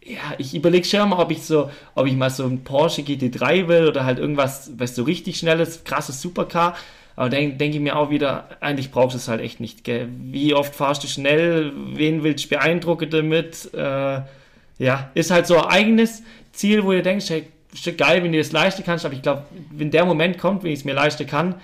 ja, 0.05 0.35
ich 0.37 0.53
überlege 0.53 0.85
schon 0.85 1.09
mal, 1.09 1.19
ob 1.19 1.31
ich 1.31 1.43
so, 1.43 1.71
ob 1.95 2.07
ich 2.07 2.15
mal 2.15 2.29
so 2.29 2.45
ein 2.45 2.63
Porsche 2.63 3.01
GT3 3.01 3.67
will 3.67 3.87
oder 3.87 4.05
halt 4.05 4.19
irgendwas, 4.19 4.71
was 4.77 4.95
so 4.95 5.03
richtig 5.03 5.37
schnelles, 5.37 5.83
krasses 5.83 6.21
Supercar. 6.21 6.75
Aber 7.15 7.29
dann 7.29 7.57
denke 7.57 7.77
ich 7.77 7.83
mir 7.83 7.95
auch 7.95 8.09
wieder, 8.09 8.49
eigentlich 8.59 8.91
brauchst 8.91 9.13
du 9.13 9.17
es 9.17 9.27
halt 9.27 9.39
echt 9.39 9.59
nicht. 9.59 9.83
Gell? 9.83 10.09
Wie 10.09 10.53
oft 10.55 10.75
fahrst 10.75 11.03
du 11.03 11.07
schnell? 11.07 11.71
Wen 11.93 12.23
willst 12.23 12.45
du 12.45 12.49
beeindrucken 12.49 13.09
damit? 13.09 13.73
Äh, 13.73 14.21
ja, 14.79 15.11
ist 15.13 15.31
halt 15.31 15.47
so 15.47 15.57
ein 15.57 15.65
eigenes 15.65 16.23
Ziel, 16.51 16.83
wo 16.83 16.91
du 16.91 17.01
denkst, 17.01 17.29
hey, 17.29 17.47
ist 17.71 17.97
geil, 17.97 18.23
wenn 18.23 18.31
du 18.31 18.37
das 18.37 18.51
leisten 18.51 18.83
kannst, 18.83 19.05
aber 19.05 19.15
ich 19.15 19.21
glaube, 19.21 19.43
wenn 19.71 19.91
der 19.91 20.05
Moment 20.05 20.37
kommt, 20.37 20.63
wenn 20.63 20.71
ich 20.71 20.79
es 20.79 20.85
mir 20.85 20.93
leisten 20.93 21.25
kann, 21.25 21.55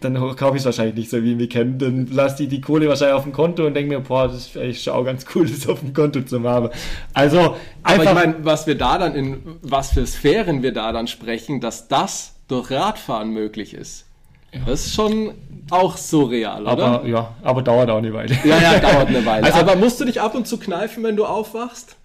dann 0.00 0.14
kaufe 0.36 0.56
ich 0.56 0.62
es 0.62 0.64
wahrscheinlich 0.64 0.94
nicht 0.96 1.10
so, 1.10 1.22
wie 1.22 1.38
wir 1.38 1.48
kennen. 1.48 1.78
Dann 1.78 2.06
lasse 2.06 2.44
ich 2.44 2.48
die 2.48 2.60
Kohle 2.60 2.88
wahrscheinlich 2.88 3.16
auf 3.16 3.24
dem 3.24 3.32
Konto 3.32 3.66
und 3.66 3.74
denke 3.74 3.94
mir, 3.94 4.00
boah, 4.00 4.28
das 4.28 4.48
ist 4.48 4.56
echt 4.56 4.88
auch 4.88 5.04
ganz 5.04 5.24
cool, 5.34 5.46
das 5.46 5.68
auf 5.68 5.80
dem 5.80 5.92
Konto 5.92 6.22
zu 6.22 6.42
haben. 6.42 6.70
Also, 7.14 7.38
einfach. 7.38 7.56
Aber 7.84 8.04
ich 8.04 8.14
meine, 8.14 8.34
was 8.44 8.66
wir 8.66 8.76
da 8.76 8.98
dann 8.98 9.14
in, 9.14 9.42
was 9.62 9.92
für 9.92 10.06
Sphären 10.06 10.62
wir 10.62 10.72
da 10.72 10.92
dann 10.92 11.06
sprechen, 11.06 11.60
dass 11.60 11.88
das 11.88 12.34
durch 12.48 12.70
Radfahren 12.70 13.30
möglich 13.30 13.74
ist. 13.74 14.06
Ja. 14.52 14.60
Das 14.66 14.86
ist 14.86 14.94
schon 14.94 15.32
auch 15.70 15.96
surreal, 15.96 16.62
oder? 16.62 16.84
Aber, 16.84 17.08
ja, 17.08 17.34
aber 17.42 17.62
dauert 17.62 17.88
auch 17.88 17.96
eine 17.96 18.12
Weile. 18.12 18.36
Ja, 18.44 18.60
ja, 18.60 18.78
dauert 18.78 19.08
eine 19.08 19.24
Weile. 19.24 19.46
Also, 19.46 19.58
aber 19.60 19.76
musst 19.76 20.00
du 20.00 20.04
dich 20.04 20.20
ab 20.20 20.34
und 20.34 20.46
zu 20.46 20.58
kneifen, 20.58 21.02
wenn 21.02 21.16
du 21.16 21.24
aufwachst? 21.24 21.96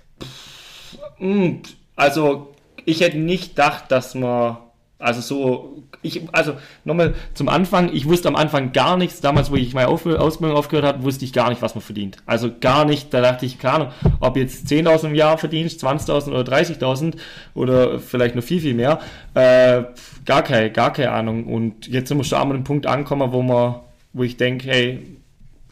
Also, 1.96 2.54
ich 2.86 3.02
hätte 3.02 3.18
nicht 3.18 3.50
gedacht, 3.50 3.86
dass 3.90 4.16
man 4.16 4.58
also 5.00 5.22
so, 5.22 5.84
ich, 6.02 6.22
also 6.32 6.54
nochmal 6.84 7.14
zum 7.36 7.50
Anfang, 7.50 7.94
ich 7.94 8.08
wusste 8.08 8.28
am 8.28 8.36
Anfang 8.36 8.72
gar 8.72 8.98
nichts, 8.98 9.22
damals, 9.22 9.52
wo 9.52 9.56
ich 9.56 9.74
meine 9.76 9.90
Ausbildung 9.90 10.58
aufgehört 10.58 10.86
habe, 10.86 11.04
wusste 11.04 11.24
ich 11.24 11.34
gar 11.34 11.50
nicht, 11.50 11.62
was 11.62 11.76
man 11.76 11.84
verdient. 11.84 12.18
Also 12.26 12.50
gar 12.60 12.84
nicht, 12.84 13.14
da 13.14 13.22
dachte 13.22 13.46
ich, 13.46 13.60
keine 13.60 13.74
Ahnung, 13.74 13.92
ob 14.20 14.38
jetzt 14.38 14.68
10.000 14.68 15.08
im 15.08 15.16
Jahr 15.16 15.38
verdienst, 15.38 15.84
20.000 15.84 16.30
oder 16.30 16.52
30.000 16.52 17.16
oder 17.54 18.00
vielleicht 18.00 18.36
noch 18.36 18.44
viel, 18.44 18.60
viel 18.60 18.74
mehr, 18.74 19.00
äh, 19.36 19.84
gar 20.26 20.42
keine, 20.42 20.72
gar 20.72 20.92
keine 20.94 21.12
Ahnung. 21.12 21.46
Und 21.46 21.88
jetzt 21.88 22.10
sind 22.10 22.18
wir 22.18 22.24
schon 22.24 22.40
an 22.40 22.52
einem 22.52 22.64
Punkt 22.64 22.88
angekommen, 22.88 23.32
wo 23.32 23.44
man, 23.44 23.76
wo 24.14 24.24
ich 24.24 24.38
denke, 24.38 24.68
hey, 24.68 25.18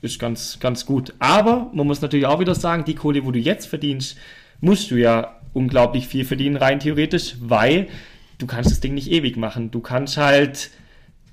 ist 0.02 0.20
ganz, 0.20 0.60
ganz 0.60 0.86
gut. 0.86 1.14
Aber 1.18 1.72
man 1.74 1.88
muss 1.88 2.02
natürlich 2.02 2.28
auch 2.28 2.40
wieder 2.40 2.54
sagen, 2.54 2.86
die 2.86 2.94
Kohle, 2.94 3.26
wo 3.26 3.32
du 3.32 3.40
jetzt 3.40 3.66
verdienst, 3.66 4.18
musst 4.62 4.92
du 4.92 4.98
ja 4.98 5.36
unglaublich 5.54 6.08
viel 6.08 6.26
verdienen, 6.26 6.58
rein 6.58 6.80
theoretisch, 6.80 7.36
weil 7.40 7.88
du 8.38 8.48
kannst 8.48 8.72
das 8.72 8.80
Ding 8.80 8.94
nicht 8.94 9.12
ewig 9.12 9.38
machen. 9.38 9.72
Du 9.72 9.80
kannst 9.80 10.18
halt, 10.18 10.70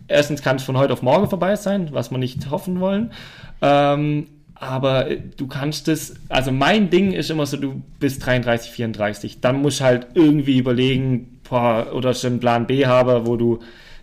erstens 0.08 0.42
kann 0.42 0.56
es 0.56 0.62
von 0.62 0.76
heute 0.76 0.92
auf 0.92 1.02
morgen 1.02 1.28
vorbei 1.28 1.56
sein, 1.56 1.88
was 1.92 2.10
wir 2.10 2.18
nicht 2.18 2.50
hoffen 2.50 2.80
wollen. 2.80 3.12
Ähm, 3.60 4.26
aber 4.54 5.08
du 5.36 5.48
kannst 5.48 5.88
es, 5.88 6.14
also 6.28 6.52
mein 6.52 6.88
Ding 6.88 7.12
ist 7.12 7.30
immer 7.30 7.46
so, 7.46 7.56
du 7.56 7.82
bist 7.98 8.24
33, 8.24 8.70
34. 8.70 9.40
Dann 9.40 9.60
musst 9.60 9.80
du 9.80 9.84
halt 9.84 10.06
irgendwie 10.14 10.58
überlegen, 10.58 11.40
boah, 11.48 11.88
oder 11.92 12.14
schon 12.14 12.32
einen 12.32 12.40
Plan 12.40 12.66
B 12.66 12.86
haben, 12.86 13.26
wo 13.26 13.36
du 13.36 13.58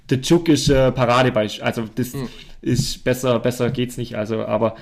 der 0.09 0.21
Chuk 0.21 0.49
ist 0.49 0.69
äh, 0.69 0.91
Paradebeispiel. 0.91 1.63
Also 1.63 1.85
das 1.95 2.13
mhm. 2.13 2.27
ist 2.61 3.03
besser, 3.03 3.39
besser 3.39 3.69
geht's 3.69 3.97
nicht. 3.97 4.15
Also, 4.15 4.45
aber 4.45 4.75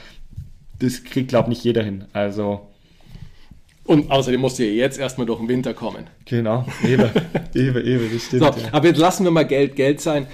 das 0.80 1.03
kriegt, 1.03 1.30
glaube 1.30 1.51
ich, 1.51 1.57
nicht 1.57 1.63
jeder 1.63 1.84
hin. 1.84 2.05
Also 2.13 2.68
und 3.88 4.11
außerdem 4.11 4.39
musst 4.39 4.59
du 4.59 4.65
ja 4.65 4.71
jetzt 4.71 4.99
erstmal 4.99 5.25
durch 5.25 5.39
den 5.39 5.47
Winter 5.47 5.73
kommen. 5.73 6.07
Genau, 6.25 6.65
eben, 6.83 7.09
eben, 7.55 7.85
eben, 7.85 8.09
das 8.13 8.23
stimmt. 8.23 8.43
So, 8.43 8.49
ja. 8.49 8.67
Aber 8.71 8.88
jetzt 8.88 8.97
lassen 8.97 9.23
wir 9.23 9.31
mal 9.31 9.45
Geld 9.45 9.75
Geld 9.75 10.01
sein. 10.01 10.27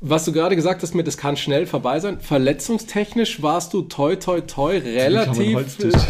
Was 0.00 0.26
du 0.26 0.32
gerade 0.32 0.56
gesagt 0.56 0.82
hast 0.82 0.94
mit, 0.94 1.08
es 1.08 1.16
kann 1.16 1.38
schnell 1.38 1.66
vorbei 1.66 2.00
sein. 2.00 2.20
Verletzungstechnisch 2.20 3.42
warst 3.42 3.72
du 3.72 3.82
toi 3.82 4.16
toi 4.16 4.42
toi 4.42 4.76
relativ, 4.76 5.58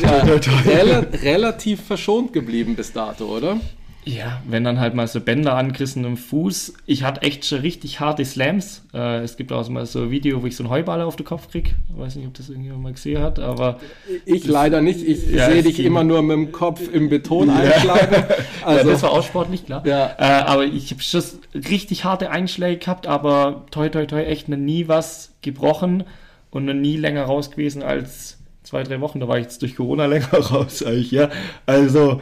ja, 0.03 0.22
rel 0.66 1.07
relativ 1.22 1.82
verschont 1.84 2.32
geblieben 2.32 2.74
bis 2.74 2.92
dato, 2.92 3.26
oder? 3.26 3.61
Ja, 4.09 4.40
wenn 4.46 4.62
dann 4.62 4.78
halt 4.78 4.94
mal 4.94 5.09
so 5.09 5.20
Bänder 5.20 5.54
angerissen 5.54 6.04
im 6.04 6.16
Fuß. 6.16 6.74
Ich 6.86 7.02
hatte 7.02 7.22
echt 7.22 7.44
schon 7.44 7.59
richtig 7.59 7.98
harte 7.98 8.24
Slams. 8.24 8.84
Äh, 8.94 9.24
es 9.24 9.36
gibt 9.36 9.50
auch 9.50 9.68
mal 9.68 9.84
so 9.84 10.02
ein 10.02 10.11
Video, 10.12 10.42
wo 10.42 10.46
ich 10.46 10.54
so 10.54 10.62
einen 10.62 10.70
Heuballer 10.70 11.07
auf 11.07 11.16
den 11.16 11.26
Kopf 11.26 11.50
krieg. 11.50 11.74
Ich 11.90 11.98
weiß 11.98 12.14
nicht, 12.14 12.28
ob 12.28 12.34
das 12.34 12.48
irgendjemand 12.48 12.84
mal 12.84 12.92
gesehen 12.92 13.20
hat, 13.20 13.40
aber. 13.40 13.80
Ich 14.24 14.42
das, 14.42 14.50
leider 14.50 14.80
nicht. 14.80 15.02
Ich 15.02 15.28
ja, 15.28 15.50
sehe 15.50 15.64
dich 15.64 15.80
immer 15.80 16.04
nur 16.04 16.22
mit 16.22 16.36
dem 16.36 16.52
Kopf 16.52 16.82
im 16.92 17.09
Beton 17.09 17.48
ja. 17.48 17.57
einschlagen. 17.57 18.24
Also, 18.64 18.78
ja, 18.86 18.92
das 18.92 19.02
war 19.02 19.11
auch 19.11 19.24
sportlich, 19.24 19.66
klar. 19.66 19.84
Ja. 19.84 20.14
Äh, 20.18 20.44
aber 20.44 20.64
ich 20.64 20.92
habe 20.92 21.02
schon 21.02 21.22
richtig 21.52 22.04
harte 22.04 22.30
Einschläge 22.30 22.78
gehabt, 22.78 23.09
aber 23.09 23.64
toi 23.72 23.88
toi 23.88 24.07
toi 24.07 24.22
echt 24.22 24.48
noch 24.48 24.57
nie 24.57 24.86
was 24.86 25.32
gebrochen 25.42 26.04
und 26.52 26.64
noch 26.64 26.74
nie 26.74 26.96
länger 26.96 27.24
raus 27.24 27.50
gewesen 27.50 27.82
als 27.82 28.38
zwei, 28.62 28.84
drei 28.84 29.00
Wochen. 29.00 29.18
Da 29.18 29.26
war 29.26 29.38
ich 29.38 29.46
jetzt 29.46 29.62
durch 29.62 29.74
Corona 29.74 30.07
länger 30.07 30.32
raus 30.32 30.84
eigentlich, 30.84 31.11
ja. 31.11 31.28
Also, 31.66 32.20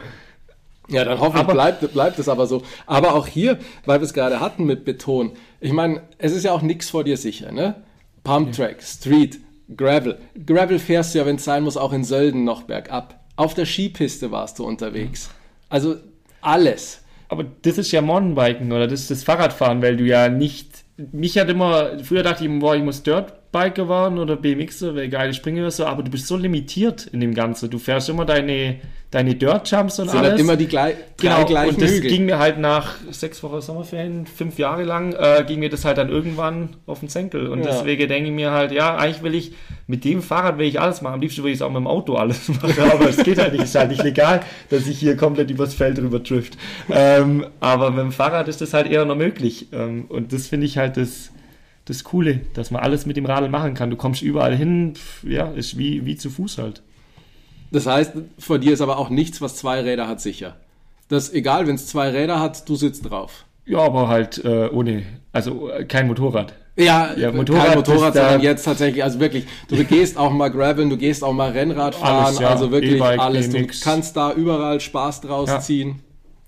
ja, 0.89 1.03
dann 1.03 1.19
hoffe 1.19 1.39
ich, 1.39 1.47
bleibt, 1.47 1.93
bleibt 1.93 2.19
es 2.19 2.29
aber 2.29 2.47
so. 2.47 2.61
Aber 2.85 3.15
auch 3.15 3.27
hier, 3.27 3.57
weil 3.85 3.99
wir 3.99 4.05
es 4.05 4.13
gerade 4.13 4.39
hatten 4.39 4.65
mit 4.65 4.85
Beton, 4.85 5.31
ich 5.59 5.71
meine, 5.71 6.01
es 6.17 6.31
ist 6.31 6.43
ja 6.43 6.51
auch 6.51 6.61
nichts 6.61 6.89
vor 6.89 7.03
dir 7.03 7.17
sicher, 7.17 7.51
ne? 7.51 7.75
Pumptrack, 8.23 8.81
Street, 8.81 9.39
Gravel. 9.75 10.17
Gravel 10.45 10.79
fährst 10.79 11.13
du 11.13 11.19
ja, 11.19 11.25
wenn 11.25 11.37
es 11.37 11.43
sein 11.43 11.63
muss, 11.63 11.77
auch 11.77 11.93
in 11.93 12.03
Sölden 12.03 12.43
noch 12.43 12.63
bergab. 12.63 13.19
Auf 13.35 13.53
der 13.53 13.65
Skipiste 13.65 14.31
warst 14.31 14.59
du 14.59 14.65
unterwegs. 14.65 15.29
Also 15.69 15.95
alles. 16.41 17.01
Aber 17.27 17.45
das 17.63 17.77
ist 17.77 17.91
ja 17.91 18.01
Mountainbiken 18.01 18.71
oder 18.71 18.87
das 18.87 19.01
ist 19.01 19.11
das 19.11 19.23
Fahrradfahren, 19.23 19.81
weil 19.81 19.97
du 19.97 20.03
ja 20.03 20.29
nicht. 20.29 20.85
Mich 21.11 21.37
hat 21.37 21.49
immer, 21.49 21.99
früher 22.03 22.23
dachte 22.23 22.45
ich, 22.45 22.59
boah, 22.59 22.75
ich 22.75 22.83
muss 22.83 23.03
Dirtbiker 23.55 23.87
waren 23.87 24.19
oder 24.19 24.35
BMX 24.35 24.83
oder 24.83 25.07
geile 25.07 25.33
Springe 25.33 25.61
oder 25.61 25.71
so, 25.71 25.85
aber 25.85 26.03
du 26.03 26.11
bist 26.11 26.27
so 26.27 26.35
limitiert 26.35 27.07
in 27.07 27.21
dem 27.21 27.33
Ganzen. 27.33 27.69
Du 27.69 27.79
fährst 27.79 28.09
immer 28.09 28.25
deine 28.25 28.77
deine 29.11 29.35
Dirt 29.35 29.71
Jumps 29.71 29.99
und 29.99 30.09
Sind 30.09 30.17
alles. 30.17 30.31
Halt 30.31 30.41
immer 30.41 30.57
die 30.57 30.67
gleich, 30.67 30.95
genau, 31.17 31.45
gleichen 31.45 31.75
und 31.75 31.81
das 31.81 31.91
Hügel. 31.91 32.09
ging 32.09 32.25
mir 32.25 32.37
halt 32.37 32.59
nach 32.59 32.95
sechs 33.11 33.41
Wochen 33.43 33.61
Sommerferien, 33.61 34.25
fünf 34.25 34.57
Jahre 34.59 34.83
lang, 34.83 35.13
äh, 35.13 35.45
ging 35.47 35.59
mir 35.59 35.69
das 35.69 35.85
halt 35.85 35.97
dann 35.97 36.09
irgendwann 36.09 36.75
auf 36.85 36.99
den 36.99 37.07
Senkel. 37.07 37.47
Und 37.47 37.59
ja. 37.59 37.67
deswegen 37.67 38.09
denke 38.09 38.29
ich 38.29 38.35
mir 38.35 38.51
halt, 38.51 38.73
ja, 38.73 38.97
eigentlich 38.97 39.23
will 39.23 39.35
ich, 39.35 39.53
mit 39.87 40.03
dem 40.03 40.21
Fahrrad 40.21 40.57
will 40.57 40.67
ich 40.67 40.81
alles 40.81 41.01
machen. 41.01 41.13
Am 41.13 41.21
liebsten 41.21 41.43
will 41.43 41.51
ich 41.51 41.59
es 41.59 41.61
auch 41.61 41.69
mit 41.69 41.77
dem 41.77 41.87
Auto 41.87 42.15
alles 42.15 42.49
machen, 42.61 42.73
aber 42.91 43.07
es 43.07 43.23
geht 43.23 43.37
halt 43.37 43.53
nicht. 43.53 43.63
Ist 43.63 43.75
halt 43.75 43.91
nicht 43.91 44.03
legal, 44.03 44.41
dass 44.69 44.85
ich 44.85 44.99
hier 44.99 45.15
komplett 45.15 45.49
übers 45.49 45.73
Feld 45.73 45.97
rüber 45.99 46.19
drift. 46.19 46.57
Ähm, 46.91 47.45
aber 47.61 47.91
mit 47.91 47.99
dem 47.99 48.11
Fahrrad 48.11 48.49
ist 48.49 48.59
das 48.59 48.73
halt 48.73 48.91
eher 48.91 49.05
noch 49.05 49.15
möglich. 49.15 49.67
Ähm, 49.71 50.05
und 50.09 50.33
das 50.33 50.47
finde 50.47 50.65
ich 50.65 50.77
halt 50.77 50.97
das, 50.97 51.31
das 51.85 52.03
Coole, 52.03 52.41
dass 52.53 52.71
man 52.71 52.81
alles 52.81 53.05
mit 53.05 53.15
dem 53.15 53.25
Radl 53.25 53.49
machen 53.49 53.75
kann. 53.75 53.89
Du 53.89 53.95
kommst 53.95 54.21
überall 54.21 54.55
hin, 54.55 54.93
ja, 55.23 55.51
ist 55.51 55.77
wie, 55.77 56.05
wie 56.05 56.15
zu 56.15 56.29
Fuß 56.29 56.57
halt. 56.57 56.81
Das 57.71 57.85
heißt, 57.85 58.13
vor 58.39 58.59
dir 58.59 58.73
ist 58.73 58.81
aber 58.81 58.97
auch 58.97 59.09
nichts, 59.09 59.41
was 59.41 59.55
zwei 59.55 59.81
Räder 59.81 60.07
hat, 60.07 60.21
sicher. 60.21 60.55
Das 61.07 61.31
egal, 61.31 61.67
wenn 61.67 61.75
es 61.75 61.87
zwei 61.87 62.09
Räder 62.09 62.39
hat, 62.39 62.67
du 62.67 62.75
sitzt 62.75 63.09
drauf. 63.09 63.45
Ja, 63.65 63.79
aber 63.79 64.07
halt 64.07 64.43
äh, 64.43 64.69
ohne, 64.69 65.03
also 65.31 65.69
äh, 65.69 65.85
kein 65.85 66.07
Motorrad. 66.07 66.53
Ja, 66.75 67.13
ja 67.15 67.31
Motorrad 67.31 67.67
kein 67.67 67.77
Motorrad, 67.77 68.13
sondern 68.13 68.41
jetzt 68.41 68.63
tatsächlich, 68.63 69.03
also 69.03 69.19
wirklich, 69.19 69.45
du 69.69 69.83
gehst 69.83 70.17
auch 70.17 70.31
mal 70.31 70.49
Graveln, 70.49 70.89
du 70.89 70.97
gehst 70.97 71.23
auch 71.23 71.33
mal 71.33 71.51
Rennrad 71.51 71.95
fahren, 71.95 72.25
alles, 72.25 72.39
ja. 72.39 72.49
also 72.49 72.71
wirklich 72.71 72.99
e 72.99 73.01
alles. 73.01 73.49
Du 73.49 73.65
kannst 73.83 74.17
da 74.17 74.33
überall 74.33 74.79
Spaß 74.79 75.21
draus 75.21 75.49
ja. 75.49 75.59
ziehen. 75.59 76.01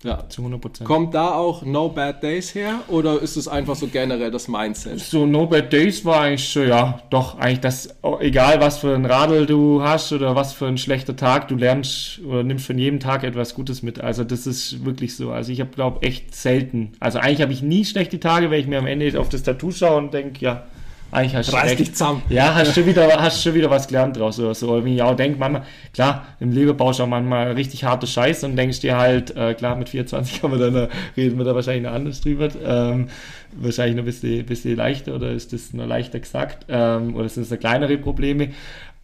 Ja, 0.04 0.28
zu 0.28 0.42
100 0.42 0.60
Prozent. 0.60 0.86
Kommt 0.86 1.12
da 1.14 1.34
auch 1.34 1.62
No 1.62 1.88
Bad 1.88 2.22
Days 2.22 2.54
her 2.54 2.82
oder 2.86 3.20
ist 3.20 3.36
es 3.36 3.48
einfach 3.48 3.74
so 3.74 3.88
generell 3.88 4.30
das 4.30 4.46
Mindset? 4.46 5.00
So 5.00 5.26
No 5.26 5.46
Bad 5.46 5.72
Days 5.72 6.04
war 6.04 6.20
eigentlich 6.20 6.48
so, 6.48 6.62
ja, 6.62 7.02
doch, 7.10 7.36
eigentlich 7.38 7.60
das, 7.60 7.96
egal 8.20 8.60
was 8.60 8.78
für 8.78 8.94
ein 8.94 9.04
Radl 9.04 9.46
du 9.46 9.82
hast 9.82 10.12
oder 10.12 10.36
was 10.36 10.52
für 10.52 10.66
ein 10.66 10.78
schlechter 10.78 11.16
Tag, 11.16 11.48
du 11.48 11.56
lernst 11.56 12.20
oder 12.24 12.44
nimmst 12.44 12.66
von 12.66 12.78
jedem 12.78 13.00
Tag 13.00 13.24
etwas 13.24 13.54
Gutes 13.54 13.82
mit. 13.82 14.00
Also 14.00 14.22
das 14.22 14.46
ist 14.46 14.84
wirklich 14.84 15.16
so. 15.16 15.32
Also 15.32 15.50
ich 15.50 15.60
habe, 15.60 15.70
glaube 15.70 16.06
echt 16.06 16.32
selten. 16.32 16.92
Also 17.00 17.18
eigentlich 17.18 17.42
habe 17.42 17.52
ich 17.52 17.62
nie 17.62 17.84
schlechte 17.84 18.20
Tage, 18.20 18.52
wenn 18.52 18.60
ich 18.60 18.68
mir 18.68 18.78
am 18.78 18.86
Ende 18.86 19.18
auf 19.18 19.28
das 19.28 19.42
Tattoo 19.42 19.72
schaue 19.72 19.96
und 19.96 20.14
denke, 20.14 20.44
ja, 20.44 20.64
eigentlich 21.10 21.34
hast 21.34 21.52
Reiß 21.52 21.76
dich 21.76 21.92
zusammen. 21.92 22.22
Ja, 22.28 22.54
hast 22.54 22.74
schon 22.74 22.84
wieder, 22.84 23.06
hast 23.20 23.42
schon 23.42 23.54
wieder 23.54 23.70
was 23.70 23.86
gelernt 23.88 24.16
draus 24.16 24.38
oder 24.38 24.54
so. 24.54 24.84
Wenn 24.84 24.92
ich 24.92 25.02
auch 25.02 25.16
denke, 25.16 25.38
manchmal, 25.38 25.64
klar, 25.94 26.26
im 26.38 26.52
Leben 26.52 26.76
baust 26.76 26.98
du 26.98 27.04
auch 27.04 27.08
manchmal 27.08 27.52
richtig 27.52 27.84
harte 27.84 28.06
Scheiße 28.06 28.44
und 28.44 28.56
denkst 28.56 28.80
dir 28.80 28.96
halt, 28.96 29.34
äh, 29.36 29.54
klar, 29.54 29.76
mit 29.76 29.88
24 29.88 30.40
kann 30.40 30.50
man 30.50 30.60
dann, 30.60 30.74
äh, 30.74 30.88
reden 31.16 31.38
wir 31.38 31.44
da 31.44 31.54
wahrscheinlich 31.54 31.84
noch 31.84 31.92
anders 31.92 32.20
drüber. 32.20 32.48
Ähm, 32.62 33.08
wahrscheinlich 33.52 33.96
noch 33.96 34.02
ein 34.02 34.06
bisschen, 34.06 34.44
bisschen 34.44 34.76
leichter 34.76 35.14
oder 35.14 35.30
ist 35.30 35.52
das 35.52 35.72
noch 35.72 35.86
leichter 35.86 36.20
gesagt? 36.20 36.66
Ähm, 36.68 37.16
oder 37.16 37.28
sind 37.28 37.44
das 37.44 37.50
noch 37.50 37.58
kleinere 37.58 37.96
Probleme? 37.96 38.50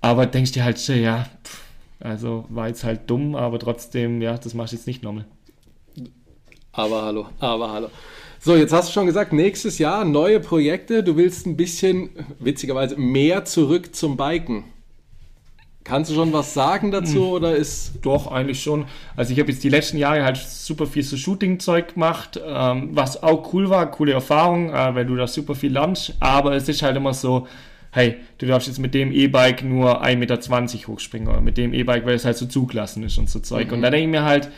Aber 0.01 0.27
denkst 0.27 0.53
dir 0.53 0.65
halt 0.65 0.79
schon, 0.79 1.01
ja, 1.01 1.27
pff, 1.45 1.63
also 2.01 2.45
war 2.51 2.69
jetzt 2.69 2.85
halt 2.85 3.09
dumm, 3.09 3.35
aber 3.35 3.59
trotzdem, 3.59 4.21
ja, 4.21 4.37
das 4.37 4.53
machst 4.53 4.73
du 4.73 4.77
jetzt 4.77 4.87
nicht 4.87 5.03
nochmal. 5.03 5.25
Aber 6.73 7.03
hallo, 7.03 7.29
aber 7.39 7.73
hallo. 7.73 7.89
So, 8.45 8.55
jetzt 8.55 8.75
hast 8.75 8.91
du 8.91 8.93
schon 8.93 9.07
gesagt, 9.07 9.33
nächstes 9.33 9.79
Jahr 9.79 10.05
neue 10.05 10.39
Projekte. 10.39 11.03
Du 11.03 11.17
willst 11.17 11.47
ein 11.47 11.57
bisschen, 11.57 12.11
witzigerweise, 12.39 12.95
mehr 13.01 13.47
zurück 13.47 13.97
zum 13.97 14.19
Biken. 14.19 14.65
Kannst 15.83 16.11
du 16.11 16.15
schon 16.15 16.31
was 16.35 16.53
sagen 16.53 16.91
dazu 16.91 17.25
hm. 17.25 17.33
oder 17.33 17.57
ist. 17.57 17.93
Doch, 18.03 18.31
eigentlich 18.31 18.63
schon. 18.63 18.85
Also 19.17 19.33
ich 19.33 19.41
habe 19.41 19.51
jetzt 19.51 19.65
die 19.65 19.71
letzten 19.71 19.97
Jahre 19.97 20.25
halt 20.25 20.37
super 20.37 20.87
viel 20.87 21.03
so 21.03 21.17
Shooting-Zeug 21.17 21.95
gemacht, 21.95 22.39
ähm, 22.47 22.91
was 22.93 23.23
auch 23.23 23.51
cool 23.55 23.71
war, 23.71 23.91
coole 23.91 24.13
Erfahrung, 24.13 24.69
äh, 24.69 24.95
weil 24.95 25.07
du 25.07 25.17
da 25.17 25.27
super 25.27 25.55
viel 25.55 25.73
lernst. 25.73 26.13
Aber 26.21 26.55
es 26.55 26.69
ist 26.69 26.83
halt 26.83 26.99
immer 26.99 27.15
so, 27.15 27.49
hey, 27.93 28.17
du 28.37 28.45
darfst 28.45 28.69
jetzt 28.69 28.79
mit 28.79 28.93
dem 28.93 29.11
E-Bike 29.11 29.65
nur 29.65 30.05
1,20 30.05 30.17
Meter 30.17 30.89
hochspringen 30.89 31.29
oder 31.29 31.41
mit 31.41 31.57
dem 31.57 31.73
E-Bike, 31.73 32.05
weil 32.05 32.17
es 32.17 32.27
halt 32.27 32.37
so 32.37 32.45
zugelassen 32.45 33.05
ist 33.05 33.17
und 33.17 33.31
so 33.31 33.39
Zeug. 33.39 33.69
Mhm. 33.69 33.73
Und 33.73 33.83
da 33.83 33.89
denke 33.89 34.05
ich 34.05 34.11
mir 34.11 34.25
halt, 34.25 34.51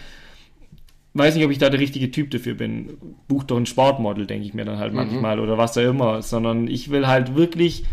weiß 1.18 1.34
nicht, 1.34 1.44
ob 1.44 1.50
ich 1.50 1.58
da 1.58 1.70
der 1.70 1.80
richtige 1.80 2.10
Typ 2.10 2.30
dafür 2.30 2.54
bin. 2.54 2.96
Buch 3.28 3.44
doch 3.44 3.56
ein 3.56 3.66
Sportmodel, 3.66 4.26
denke 4.26 4.46
ich 4.46 4.54
mir 4.54 4.64
dann 4.64 4.78
halt 4.78 4.92
Mhm. 4.92 4.96
manchmal 4.98 5.40
oder 5.40 5.58
was 5.58 5.76
auch 5.78 5.82
immer, 5.82 6.22
sondern 6.22 6.68
ich 6.68 6.90
will 6.90 7.06
halt 7.06 7.34
wirklich, 7.36 7.84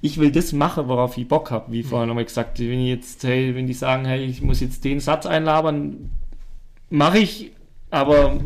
ich 0.00 0.18
will 0.18 0.30
das 0.30 0.52
machen, 0.52 0.88
worauf 0.88 1.16
ich 1.18 1.28
Bock 1.28 1.50
habe. 1.50 1.72
Wie 1.72 1.82
vorhin 1.82 2.08
nochmal 2.08 2.24
gesagt, 2.24 2.58
wenn 2.60 2.80
ich 2.80 2.88
jetzt, 2.88 3.24
hey, 3.24 3.54
wenn 3.54 3.66
die 3.66 3.72
sagen, 3.74 4.04
hey, 4.04 4.24
ich 4.24 4.42
muss 4.42 4.60
jetzt 4.60 4.84
den 4.84 5.00
Satz 5.00 5.26
einlabern, 5.26 6.10
mache 6.90 7.18
ich, 7.18 7.52
aber 7.90 8.38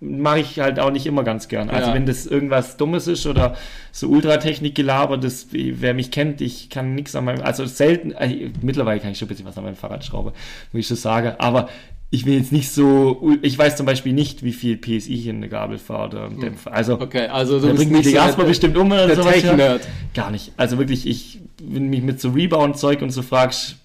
mache 0.00 0.40
ich 0.40 0.58
halt 0.58 0.80
auch 0.80 0.90
nicht 0.90 1.06
immer 1.06 1.22
ganz 1.22 1.48
gern. 1.48 1.68
Also 1.68 1.88
Ja. 1.90 1.94
wenn 1.94 2.06
das 2.06 2.26
irgendwas 2.26 2.76
Dummes 2.78 3.06
ist 3.06 3.26
oder 3.26 3.54
so 3.92 4.08
Ultratechnik-Gelaber, 4.08 5.18
das, 5.18 5.48
wer 5.52 5.92
mich 5.94 6.10
kennt, 6.10 6.40
ich 6.40 6.70
kann 6.70 6.94
nichts 6.94 7.14
an 7.14 7.24
meinem, 7.26 7.42
also 7.42 7.66
selten, 7.66 8.12
äh, 8.12 8.50
mittlerweile 8.62 9.00
kann 9.00 9.10
ich 9.12 9.18
schon 9.18 9.26
ein 9.26 9.28
bisschen 9.28 9.46
was 9.46 9.58
an 9.58 9.64
meinem 9.64 9.76
Fahrrad 9.76 10.04
schrauben, 10.04 10.32
muss 10.72 10.80
ich 10.80 10.88
so 10.88 10.94
sagen, 10.94 11.34
aber 11.38 11.68
ich 12.10 12.24
will 12.24 12.34
jetzt 12.38 12.52
nicht 12.52 12.70
so, 12.70 13.32
ich 13.42 13.58
weiß 13.58 13.76
zum 13.76 13.84
Beispiel 13.86 14.12
nicht, 14.12 14.42
wie 14.44 14.52
viel 14.52 14.76
PSI 14.76 15.14
ich 15.14 15.26
in 15.26 15.36
eine 15.36 15.48
Gabel 15.48 15.78
fahre 15.78 16.06
oder 16.08 16.24
einen 16.26 16.40
Dämpfer. 16.40 16.72
Also, 16.72 17.00
Okay, 17.00 17.26
also 17.26 17.58
du 17.60 17.66
da 17.68 17.72
bringt 17.74 17.90
mich 17.92 18.02
die 18.02 18.10
so 18.10 18.16
Jasper 18.16 18.42
der- 18.42 18.48
bestimmt 18.48 18.76
um 18.76 18.86
oder 18.86 19.06
der 19.08 19.16
sowas. 19.16 19.42
ja. 19.42 19.78
Gar 20.14 20.30
nicht. 20.30 20.52
Also 20.56 20.78
wirklich, 20.78 21.06
ich, 21.06 21.40
wenn 21.62 21.88
mich 21.88 22.02
mit 22.02 22.20
so 22.20 22.30
Rebound-Zeug 22.30 23.02
und 23.02 23.10
so 23.10 23.22
fragst, 23.22 23.76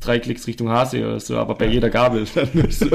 drei 0.00 0.18
Klicks 0.18 0.46
Richtung 0.46 0.70
Hase 0.70 0.98
oder 1.06 1.20
so, 1.20 1.36
aber 1.36 1.54
bei 1.54 1.66
jeder 1.66 1.88
Gabel. 1.90 2.26
Dann 2.34 2.48
so. 2.70 2.86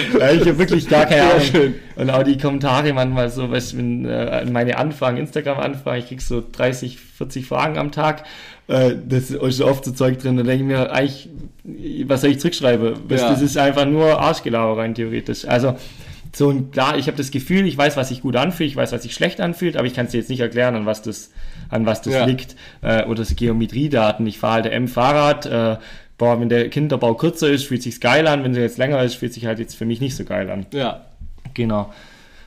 ja, 0.20 0.30
ich 0.32 0.40
habe 0.40 0.58
wirklich 0.58 0.88
gar 0.88 1.06
keine 1.06 1.22
Ahnung. 1.22 1.40
schön. 1.40 1.74
Und 1.96 2.10
auch 2.10 2.22
die 2.22 2.38
Kommentare 2.38 2.92
manchmal 2.92 3.30
so, 3.30 3.50
weißt 3.50 3.72
du, 3.72 3.76
wenn 3.78 4.04
äh, 4.04 4.44
meine 4.46 4.78
Anfragen, 4.78 5.16
Instagram-Anfragen, 5.16 5.98
ich 6.00 6.08
krieg 6.08 6.20
so 6.22 6.42
30, 6.52 6.98
40 6.98 7.46
Fragen 7.46 7.78
am 7.78 7.90
Tag. 7.92 8.24
Äh, 8.68 8.94
das 9.08 9.30
ist 9.30 9.60
oft 9.62 9.84
so 9.84 9.92
Zeug 9.92 10.18
drin, 10.18 10.36
da 10.36 10.42
denke 10.42 10.62
ich 10.64 10.68
mir, 10.68 10.92
eigentlich, 10.92 11.28
was 12.08 12.20
soll 12.22 12.30
ich 12.30 12.40
zurückschreiben? 12.40 12.94
Weißt, 13.08 13.22
Ja. 13.22 13.30
Das 13.30 13.42
ist 13.42 13.56
einfach 13.56 13.86
nur 13.86 14.20
Arschgelaber 14.20 14.76
rein 14.78 14.94
theoretisch. 14.94 15.44
Also 15.46 15.76
so 16.34 16.50
ein, 16.50 16.70
klar, 16.70 16.98
ich 16.98 17.06
habe 17.06 17.16
das 17.16 17.30
Gefühl, 17.30 17.66
ich 17.66 17.78
weiß, 17.78 17.96
was 17.96 18.08
sich 18.08 18.20
gut 18.20 18.36
anfühlt, 18.36 18.68
ich 18.68 18.76
weiß, 18.76 18.92
was 18.92 19.02
sich 19.04 19.14
schlecht 19.14 19.40
anfühlt, 19.40 19.76
aber 19.76 19.86
ich 19.86 19.94
kann 19.94 20.04
es 20.06 20.12
dir 20.12 20.18
jetzt 20.18 20.28
nicht 20.28 20.40
erklären, 20.40 20.74
an 20.74 20.84
was 20.84 21.00
das, 21.00 21.30
an 21.70 21.86
was 21.86 22.02
das 22.02 22.12
Ja. 22.12 22.24
liegt. 22.26 22.56
Äh, 22.82 23.04
oder 23.04 23.24
so 23.24 23.34
Geometriedaten. 23.34 24.26
Ich 24.26 24.38
fahre 24.38 24.62
halt 24.64 24.66
M-Fahrrad, 24.66 25.46
äh, 25.46 25.76
boah, 26.18 26.40
wenn 26.40 26.48
der 26.48 26.68
Kinderbau 26.70 27.14
kürzer 27.14 27.48
ist, 27.50 27.64
fühlt 27.64 27.82
sich's 27.82 28.00
geil 28.00 28.26
an, 28.26 28.42
wenn 28.44 28.52
der 28.52 28.62
jetzt 28.62 28.78
länger 28.78 29.02
ist, 29.02 29.14
fühlt 29.16 29.32
sich 29.34 29.46
halt 29.46 29.58
jetzt 29.58 29.74
für 29.76 29.84
mich 29.84 30.00
nicht 30.00 30.16
so 30.16 30.24
geil 30.24 30.50
an. 30.50 30.66
Ja, 30.72 31.02
Genau. 31.54 31.92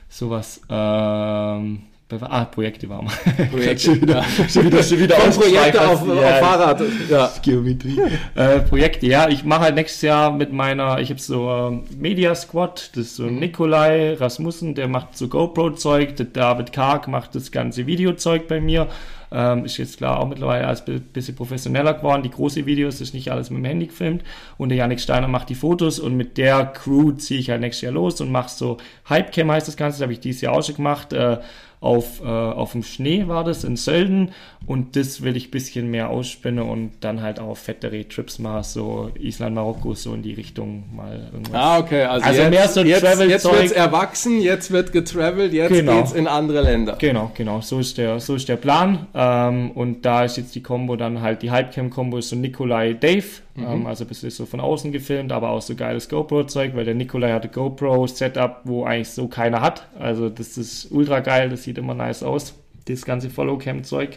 Sowas. 0.08 0.60
Ähm, 0.68 1.82
ah, 2.20 2.44
Projekte 2.46 2.88
waren 2.88 3.06
wir. 3.08 3.46
Projekte, 3.46 3.78
schon 3.84 4.02
wieder, 4.02 4.16
ja. 4.16 4.48
schon 4.48 4.64
wieder, 4.66 4.82
schon 4.82 4.98
wieder 4.98 5.16
Von 5.16 5.40
Projekte 5.42 5.80
auf, 5.80 6.02
ausschweifend. 6.02 6.18
auf 6.18 6.22
Ja, 6.22 6.34
Fahrrad. 6.36 6.82
Ja. 7.08 7.30
Geometrie. 7.42 8.00
äh, 8.34 8.60
Projekte, 8.60 9.06
ja. 9.06 9.28
Ich 9.28 9.44
mache 9.44 9.60
halt 9.62 9.74
nächstes 9.76 10.02
Jahr 10.02 10.32
mit 10.32 10.52
meiner, 10.52 10.98
ich 11.00 11.10
habe 11.10 11.20
so 11.20 11.48
ähm, 11.50 11.84
Media 11.98 12.34
Squad, 12.34 12.90
das 12.94 13.06
ist 13.06 13.16
so 13.16 13.24
Nikolai 13.26 14.14
Rasmussen, 14.14 14.74
der 14.74 14.88
macht 14.88 15.16
so 15.16 15.28
GoPro-Zeug, 15.28 16.16
der 16.16 16.26
David 16.26 16.72
Karg 16.72 17.06
macht 17.08 17.34
das 17.36 17.52
ganze 17.52 17.86
Videozeug 17.86 18.48
bei 18.48 18.60
mir. 18.60 18.88
Ähm, 19.32 19.64
ist 19.64 19.76
jetzt 19.76 19.98
klar 19.98 20.18
auch 20.18 20.26
mittlerweile 20.28 20.66
als 20.66 20.84
bi- 20.84 20.98
bisschen 20.98 21.36
professioneller 21.36 21.94
geworden. 21.94 22.22
Die 22.24 22.30
große 22.30 22.66
Videos 22.66 23.00
ist 23.00 23.14
nicht 23.14 23.30
alles 23.30 23.50
mit 23.50 23.58
dem 23.58 23.64
Handy 23.64 23.86
gefilmt. 23.86 24.24
Und 24.58 24.70
der 24.70 24.78
Janik 24.78 25.00
Steiner 25.00 25.28
macht 25.28 25.48
die 25.50 25.54
Fotos 25.54 26.00
und 26.00 26.16
mit 26.16 26.36
der 26.36 26.66
Crew 26.66 27.12
ziehe 27.12 27.38
ich 27.38 27.48
halt 27.50 27.60
nächstes 27.60 27.82
Jahr 27.82 27.92
los 27.92 28.20
und 28.20 28.32
mache 28.32 28.50
so 28.50 28.78
Hypecam 29.08 29.50
heißt 29.52 29.68
das 29.68 29.76
Ganze, 29.76 29.98
das 29.98 30.02
habe 30.02 30.12
ich 30.12 30.20
dieses 30.20 30.40
Jahr 30.40 30.54
auch 30.54 30.62
schon 30.64 30.76
gemacht. 30.76 31.12
Äh, 31.12 31.38
auf, 31.82 32.20
äh, 32.20 32.26
auf 32.26 32.72
dem 32.72 32.82
Schnee 32.82 33.26
war 33.26 33.42
das 33.42 33.64
in 33.64 33.74
Sölden 33.74 34.32
und 34.66 34.96
das 34.96 35.22
will 35.22 35.34
ich 35.34 35.48
ein 35.48 35.50
bisschen 35.50 35.90
mehr 35.90 36.10
ausspinnen 36.10 36.62
und 36.68 36.90
dann 37.00 37.22
halt 37.22 37.40
auch 37.40 37.56
fettere 37.56 38.06
Trips 38.06 38.38
machen, 38.38 38.64
so 38.64 39.10
Island, 39.18 39.54
Marokko, 39.54 39.94
so 39.94 40.12
in 40.12 40.20
die 40.20 40.34
Richtung 40.34 40.84
mal 40.94 41.30
irgendwas. 41.32 41.54
Ah, 41.54 41.78
okay. 41.78 42.02
Also, 42.02 42.26
Also 42.26 42.40
jetzt, 42.42 42.50
mehr 42.50 42.68
so 42.68 42.80
jetzt, 42.82 43.00
Travel-Zeug. 43.00 43.30
jetzt 43.30 43.44
wird's 43.62 43.72
erwachsen, 43.72 44.42
jetzt 44.42 44.70
wird 44.72 44.92
getravelt, 44.92 45.54
jetzt 45.54 45.70
Genau. 45.72 45.96
geht's 45.96 46.12
in 46.12 46.26
andere 46.26 46.60
Länder. 46.60 46.96
Genau, 46.98 47.30
genau, 47.34 47.62
so 47.62 47.78
ist 47.80 47.96
der, 47.96 48.20
so 48.20 48.34
ist 48.34 48.46
der 48.50 48.56
Plan. 48.56 49.06
Ähm, 49.22 49.72
und 49.72 50.06
da 50.06 50.24
ist 50.24 50.38
jetzt 50.38 50.54
die 50.54 50.62
Combo 50.62 50.96
dann 50.96 51.20
halt 51.20 51.42
die 51.42 51.52
Hypecam-Combo 51.52 52.16
ist 52.16 52.30
so 52.30 52.36
Nikolai 52.36 52.94
Dave, 52.94 53.26
ähm, 53.58 53.86
also 53.86 54.04
ein 54.04 54.08
bisschen 54.08 54.30
so 54.30 54.46
von 54.46 54.60
außen 54.60 54.92
gefilmt, 54.92 55.30
aber 55.30 55.50
auch 55.50 55.60
so 55.60 55.74
geiles 55.74 56.08
GoPro-Zeug, 56.08 56.74
weil 56.74 56.86
der 56.86 56.94
Nikolai 56.94 57.30
hat 57.30 57.44
ein 57.44 57.52
GoPro-Setup, 57.52 58.62
wo 58.64 58.86
eigentlich 58.86 59.10
so 59.10 59.28
keiner 59.28 59.60
hat. 59.60 59.86
Also 59.98 60.30
das 60.30 60.56
ist 60.56 60.90
ultra 60.90 61.20
geil, 61.20 61.50
das 61.50 61.64
sieht 61.64 61.76
immer 61.76 61.92
nice 61.92 62.22
aus, 62.22 62.54
das 62.86 63.04
ganze 63.04 63.28
Follow-Cam-Zeug. 63.28 64.16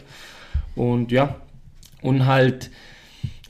Und 0.74 1.12
ja, 1.12 1.34
und 2.00 2.24
halt, 2.24 2.70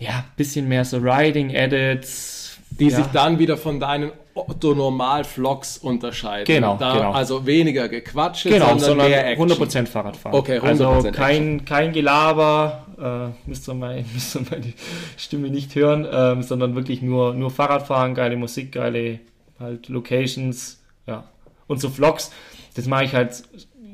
ja, 0.00 0.24
bisschen 0.36 0.66
mehr 0.66 0.84
so 0.84 0.96
Riding-Edits. 0.96 2.43
Die 2.78 2.88
ja. 2.88 2.96
sich 2.96 3.06
dann 3.06 3.38
wieder 3.38 3.56
von 3.56 3.78
deinen 3.78 4.12
Otto-Normal-Vlogs 4.34 5.78
unterscheiden. 5.78 6.46
Genau, 6.46 6.76
da, 6.76 6.94
genau. 6.94 7.12
Also 7.12 7.46
weniger 7.46 7.88
gequatscht, 7.88 8.44
Genau, 8.44 8.66
sondern, 8.66 8.80
sondern 8.80 9.10
mehr 9.10 9.28
Action. 9.28 9.50
100% 9.50 9.86
Fahrradfahren. 9.86 10.38
Okay, 10.38 10.58
100% 10.58 10.66
Also 10.66 11.12
kein, 11.12 11.64
kein 11.64 11.92
Gelaber, 11.92 12.86
äh, 13.00 13.48
müsst, 13.48 13.68
ihr 13.68 13.74
mal, 13.74 14.04
müsst 14.12 14.34
ihr 14.34 14.42
mal 14.50 14.60
die 14.60 14.74
Stimme 15.16 15.50
nicht 15.50 15.74
hören, 15.74 16.06
ähm, 16.10 16.42
sondern 16.42 16.74
wirklich 16.74 17.00
nur, 17.00 17.34
nur 17.34 17.50
Fahrradfahren, 17.50 18.14
geile 18.14 18.36
Musik, 18.36 18.72
geile 18.72 19.20
halt 19.60 19.88
Locations, 19.88 20.82
ja. 21.06 21.24
Und 21.66 21.80
so 21.80 21.88
Vlogs, 21.88 22.32
das 22.74 22.86
mache 22.86 23.04
ich 23.04 23.14
halt, 23.14 23.44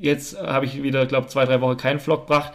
jetzt 0.00 0.40
habe 0.40 0.64
ich 0.64 0.82
wieder, 0.82 1.04
glaube 1.04 1.28
zwei, 1.28 1.44
drei 1.44 1.60
Wochen 1.60 1.76
keinen 1.76 2.00
Vlog 2.00 2.26
gebracht, 2.26 2.52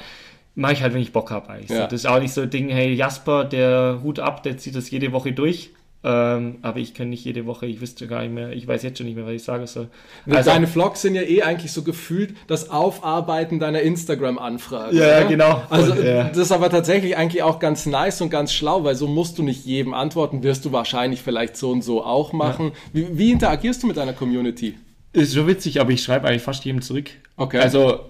mache 0.56 0.74
ich 0.74 0.82
halt, 0.82 0.94
wenn 0.94 1.02
ich 1.02 1.14
Bock 1.14 1.30
habe 1.30 1.50
eigentlich. 1.50 1.70
Ja. 1.70 1.84
So, 1.84 1.84
das 1.84 1.94
ist 1.94 2.08
auch 2.08 2.20
nicht 2.20 2.34
so 2.34 2.42
ein 2.42 2.50
Ding, 2.50 2.70
hey 2.70 2.94
Jasper, 2.94 3.46
der 3.46 4.00
Hut 4.04 4.20
ab, 4.20 4.42
der 4.42 4.58
zieht 4.58 4.76
das 4.76 4.90
jede 4.90 5.12
Woche 5.12 5.32
durch. 5.32 5.70
Ähm, 6.08 6.60
aber 6.62 6.78
ich 6.78 6.94
kann 6.94 7.10
nicht 7.10 7.26
jede 7.26 7.48
Woche, 7.48 7.66
ich 7.66 7.82
wüsste 7.82 8.06
gar 8.06 8.22
nicht 8.22 8.32
mehr, 8.32 8.52
ich 8.52 8.68
weiß 8.68 8.84
jetzt 8.84 9.00
schon 9.00 9.08
nicht 9.08 9.16
mehr, 9.16 9.26
was 9.26 9.34
ich 9.34 9.44
sagen 9.44 9.66
soll. 9.66 9.88
Also, 10.30 10.52
Deine 10.52 10.68
Vlogs 10.68 11.02
sind 11.02 11.16
ja 11.16 11.24
eh 11.24 11.42
eigentlich 11.42 11.72
so 11.72 11.82
gefühlt 11.82 12.36
das 12.46 12.70
Aufarbeiten 12.70 13.58
deiner 13.60 13.82
Instagram-Anfrage. 13.82 14.96
Ja, 14.96 15.18
oder? 15.18 15.26
genau. 15.26 15.64
Also 15.68 15.94
Und, 15.94 16.04
ja. 16.04 16.26
das 16.26 16.38
ist 16.38 16.52
aber 16.52 16.70
tatsächlich 16.70 17.18
eigentlich 17.18 17.42
auch 17.42 17.58
ganz 17.58 17.88
nice 17.88 18.22
und 18.22 18.30
ganz 18.30 18.54
schlau, 18.54 18.84
weil 18.84 18.94
so 18.94 19.08
musst 19.08 19.40
du 19.40 19.44
nicht 19.44 19.66
jedem 19.66 19.96
antworten, 19.96 20.44
wirst 20.44 20.64
du 20.66 20.72
wahrscheinlich 20.72 21.24
vielleicht 21.24 21.58
so 21.58 21.72
und 21.72 21.84
so 21.84 22.04
auch 22.04 22.34
machen. 22.34 22.74
Wie, 22.94 23.18
wie 23.18 23.32
interagierst 23.32 23.82
du 23.82 23.88
mit 23.88 23.98
deiner 23.98 24.14
Community? 24.14 24.76
Ist 25.12 25.34
schon 25.34 25.48
witzig, 25.48 25.82
aber 25.82 25.90
ich 25.90 26.04
schreibe 26.04 26.28
eigentlich 26.28 26.44
fast 26.44 26.66
jedem 26.66 26.84
zurück. 26.84 27.10
Okay. 27.36 27.58
Also, 27.58 28.02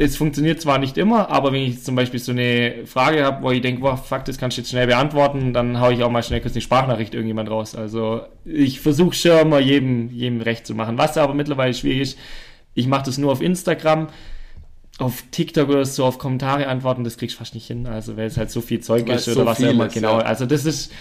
es 0.00 0.16
funktioniert 0.16 0.60
zwar 0.60 0.78
nicht 0.78 0.96
immer, 0.96 1.28
aber 1.28 1.52
wenn 1.52 1.62
ich 1.62 1.82
zum 1.82 1.96
Beispiel 1.96 2.20
so 2.20 2.30
eine 2.30 2.86
Frage 2.86 3.24
habe, 3.24 3.42
wo 3.42 3.50
ich 3.50 3.60
denke, 3.60 3.80
boah, 3.80 3.96
fuck, 3.96 4.24
das 4.24 4.38
kannst 4.38 4.56
du 4.56 4.60
jetzt 4.60 4.70
schnell 4.70 4.86
beantworten, 4.86 5.52
dann 5.52 5.80
haue 5.80 5.92
ich 5.92 6.04
auch 6.04 6.10
mal 6.10 6.22
schnell 6.22 6.40
kurz 6.40 6.54
eine 6.54 6.60
Sprachnachricht 6.60 7.14
irgendjemand 7.14 7.50
raus. 7.50 7.74
Also, 7.74 8.22
ich 8.44 8.80
versuche 8.80 9.14
schon 9.14 9.38
immer 9.40 9.58
jedem, 9.58 10.10
jedem 10.10 10.40
recht 10.40 10.66
zu 10.66 10.74
machen. 10.76 10.98
Was 10.98 11.18
aber 11.18 11.34
mittlerweile 11.34 11.74
schwierig 11.74 12.00
ist, 12.00 12.18
ich 12.74 12.86
mache 12.86 13.06
das 13.06 13.18
nur 13.18 13.32
auf 13.32 13.42
Instagram. 13.42 14.08
Auf 14.98 15.22
TikTok 15.30 15.68
oder 15.68 15.84
so 15.84 16.04
auf 16.04 16.18
Kommentare 16.18 16.66
antworten, 16.66 17.04
das 17.04 17.18
kriegst 17.18 17.36
du 17.36 17.38
fast 17.38 17.54
nicht 17.54 17.66
hin. 17.66 17.86
Also, 17.86 18.16
weil 18.16 18.26
es 18.26 18.36
halt 18.36 18.50
so 18.50 18.60
viel 18.60 18.80
Zeug 18.80 19.08
ist 19.08 19.26
es 19.26 19.36
oder 19.36 19.44
so 19.44 19.46
was 19.46 19.62
auch 19.62 19.68
immer. 19.68 19.88
Genau. 19.88 20.18
ja. 20.18 20.24
Also, 20.24 20.46
das 20.46 20.64
ist 20.64 20.92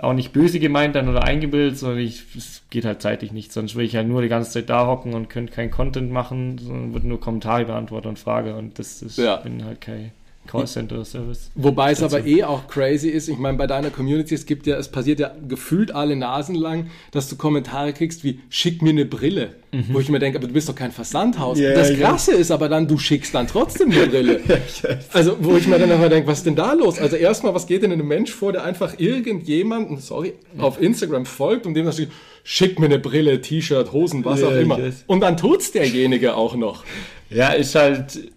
auch 0.00 0.12
nicht 0.12 0.32
böse 0.32 0.60
gemeint 0.60 0.94
dann 0.94 1.08
oder 1.08 1.24
eingebildet, 1.24 1.78
sondern 1.78 1.98
ich, 1.98 2.22
es 2.36 2.62
geht 2.70 2.84
halt 2.84 3.02
zeitlich 3.02 3.32
nicht. 3.32 3.52
Sonst 3.52 3.74
würde 3.74 3.84
ich 3.86 3.96
halt 3.96 4.06
nur 4.08 4.22
die 4.22 4.28
ganze 4.28 4.50
Zeit 4.50 4.70
da 4.70 4.86
hocken 4.86 5.14
und 5.14 5.28
könnte 5.28 5.52
keinen 5.52 5.70
Content 5.70 6.10
machen, 6.12 6.58
sondern 6.58 6.92
würde 6.92 7.08
nur 7.08 7.20
Kommentare 7.20 7.64
beantworten 7.64 8.08
und 8.08 8.18
Frage 8.18 8.54
und 8.54 8.78
das 8.78 9.02
ist, 9.02 9.18
Ja. 9.18 9.36
bin 9.36 9.64
halt 9.64 9.80
kein 9.80 10.12
Callcenter-Service. 10.48 11.50
Wobei 11.54 11.92
es 11.92 12.02
aber 12.02 12.24
eh 12.26 12.42
auch 12.44 12.66
crazy 12.68 13.08
ist. 13.08 13.28
Ich 13.28 13.38
meine, 13.38 13.56
bei 13.58 13.66
deiner 13.66 13.90
Community, 13.90 14.34
es 14.34 14.46
gibt 14.46 14.66
ja, 14.66 14.76
es 14.76 14.88
passiert 14.88 15.20
ja 15.20 15.32
gefühlt 15.46 15.94
alle 15.94 16.16
Nasen 16.16 16.54
lang, 16.54 16.88
dass 17.12 17.28
du 17.28 17.36
Kommentare 17.36 17.92
kriegst 17.92 18.24
wie 18.24 18.40
schick 18.48 18.82
mir 18.82 18.90
eine 18.90 19.04
Brille. 19.04 19.54
Wo 19.90 20.00
ich 20.00 20.08
mir 20.08 20.18
denke, 20.18 20.38
aber 20.38 20.46
du 20.46 20.54
bist 20.54 20.66
doch 20.70 20.74
kein 20.74 20.92
Versandhaus. 20.92 21.58
Mhm. 21.58 21.64
Ja, 21.64 21.74
das. 21.74 21.92
Krasse 21.92 22.32
ist 22.32 22.50
aber 22.50 22.70
dann, 22.70 22.88
du 22.88 22.96
schickst 22.96 23.34
dann 23.34 23.46
trotzdem 23.46 23.90
eine 23.92 24.06
Brille. 24.06 24.40
also, 25.12 25.36
wo 25.40 25.58
ich 25.58 25.66
mir 25.66 25.78
dann 25.78 25.90
immer 25.90 26.08
denke, 26.08 26.26
was 26.26 26.38
ist 26.38 26.46
denn 26.46 26.56
da 26.56 26.72
los? 26.72 26.98
Also 26.98 27.16
erstmal, 27.16 27.52
was 27.54 27.66
geht 27.66 27.82
denn 27.82 27.90
in 27.92 28.00
einem 28.00 28.08
Mensch 28.08 28.30
vor, 28.32 28.52
der 28.52 28.64
einfach 28.64 28.98
irgendjemanden, 28.98 29.98
sorry, 29.98 30.32
auf 30.56 30.80
Instagram 30.80 31.26
folgt 31.26 31.66
und 31.66 31.74
dem 31.74 31.84
dann 31.84 31.92
steht, 31.92 32.08
schick 32.44 32.78
mir 32.78 32.86
eine 32.86 32.98
Brille, 32.98 33.42
T-Shirt, 33.42 33.92
Hosen, 33.92 34.24
was 34.24 34.40
Ja, 34.40 34.48
auch 34.48 34.52
immer. 34.52 34.78
weiß. 34.78 35.04
Und 35.06 35.20
dann 35.20 35.36
tut's 35.36 35.70
derjenige 35.70 36.34
auch 36.34 36.56
noch. 36.56 36.84
Ja, 37.28 37.50
ist 37.50 37.74
halt 37.74 38.30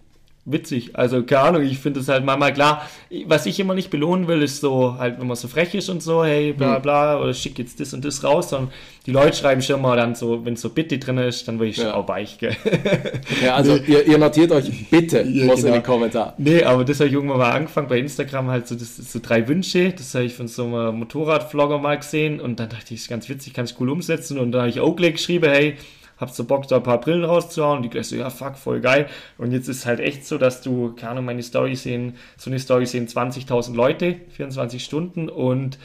witzig. 0.46 0.96
Also, 0.96 1.22
keine 1.24 1.42
Ahnung, 1.42 1.62
ich 1.64 1.78
finde 1.78 2.00
es 2.00 2.08
halt 2.08 2.26
manchmal 2.26 2.54
klar. 2.54 2.90
Was 3.26 3.46
ich 3.46 3.60
immer 3.60 3.74
nicht 3.76 3.90
belohnen 3.92 4.28
will, 4.28 4.42
ist 4.42 4.62
so, 4.62 4.98
halt, 4.98 5.20
wenn 5.20 5.28
man 5.28 5.36
so 5.38 5.48
frech 5.48 5.76
ist 5.76 5.90
und 5.90 6.02
so, 6.02 6.24
hey, 6.26 6.54
bla 6.54 6.76
Hm. 6.76 6.82
bla, 6.82 7.20
oder 7.22 7.34
schick 7.34 7.60
jetzt 7.60 7.80
das 7.80 7.94
und 7.94 8.04
das 8.04 8.24
raus, 8.24 8.50
sondern 8.50 8.72
die 9.06 9.12
Leute 9.12 9.36
schreiben 9.38 9.62
schon 9.62 9.82
mal 9.82 9.96
dann 9.98 10.16
so, 10.16 10.44
wenn 10.46 10.56
so 10.56 10.70
Bitte 10.70 10.98
drin 10.98 11.18
ist, 11.20 11.48
dann 11.48 11.60
will 11.60 11.70
ich 11.70 11.76
schon 11.76 11.86
Ja. 11.86 11.94
auch 11.96 12.08
weich, 12.08 12.38
gell. 12.40 12.56
Ja, 13.44 13.56
also 13.56 13.76
ihr, 13.76 14.06
ihr 14.08 14.18
notiert 14.18 14.52
euch 14.52 14.90
bitte, 14.90 15.22
Ja, 15.28 15.46
muss 15.46 15.60
in 15.60 15.66
genau. 15.66 15.78
die 15.78 15.84
Kommentare. 15.84 16.34
Nee, 16.38 16.64
aber 16.64 16.86
das 16.86 17.00
habe 17.00 17.08
ich 17.08 17.14
irgendwann 17.14 17.38
mal 17.40 17.52
angefangen 17.52 17.88
bei 17.88 18.00
Instagram 18.00 18.48
halt 18.50 18.68
so, 18.68 18.76
das 18.76 18.98
so 18.98 19.20
drei 19.22 19.48
Wünsche, 19.48 19.92
das 19.92 20.14
habe 20.16 20.26
ich 20.26 20.34
von 20.34 20.48
so 20.48 20.66
einem 20.66 20.98
Motorradvlogger 21.00 21.78
mal 21.78 21.98
gesehen 21.98 22.40
und 22.40 22.60
dann 22.60 22.70
dachte 22.70 22.86
ich, 22.86 23.00
das 23.00 23.02
ist 23.04 23.10
ganz 23.10 23.30
witzig, 23.30 23.54
kann 23.54 23.66
ich 23.66 23.76
cool 23.80 23.90
umsetzen 23.90 24.38
und 24.40 24.52
dann 24.52 24.62
habe 24.62 24.70
ich 24.70 24.82
Oakley 24.82 25.12
geschrieben, 25.12 25.50
hey, 25.50 25.76
habt 26.22 26.34
so 26.34 26.46
Bock, 26.46 26.68
da 26.68 26.78
ein 26.78 26.84
paar 26.84 27.02
Brillen 27.02 27.26
rauszuhauen. 27.26 27.82
Die 27.82 27.90
gleich 27.90 28.08
so, 28.08 28.16
ja, 28.16 28.30
fuck, 28.30 28.58
voll 28.58 28.80
geil. 28.80 29.08
Und 29.38 29.52
jetzt 29.52 29.68
ist 29.68 29.86
halt 29.86 30.00
echt 30.00 30.26
so, 30.26 30.38
dass 30.38 30.62
du, 30.62 30.94
keine 30.94 31.12
Ahnung, 31.12 31.26
meine 31.26 31.44
Story 31.44 31.76
sehen, 31.76 32.16
so 32.38 32.50
eine 32.50 32.60
Story 32.60 32.86
sehen 32.86 33.08
20.000 33.08 33.76
Leute, 33.76 34.18
24 34.30 34.84
Stunden. 34.84 35.28
Und 35.28 35.78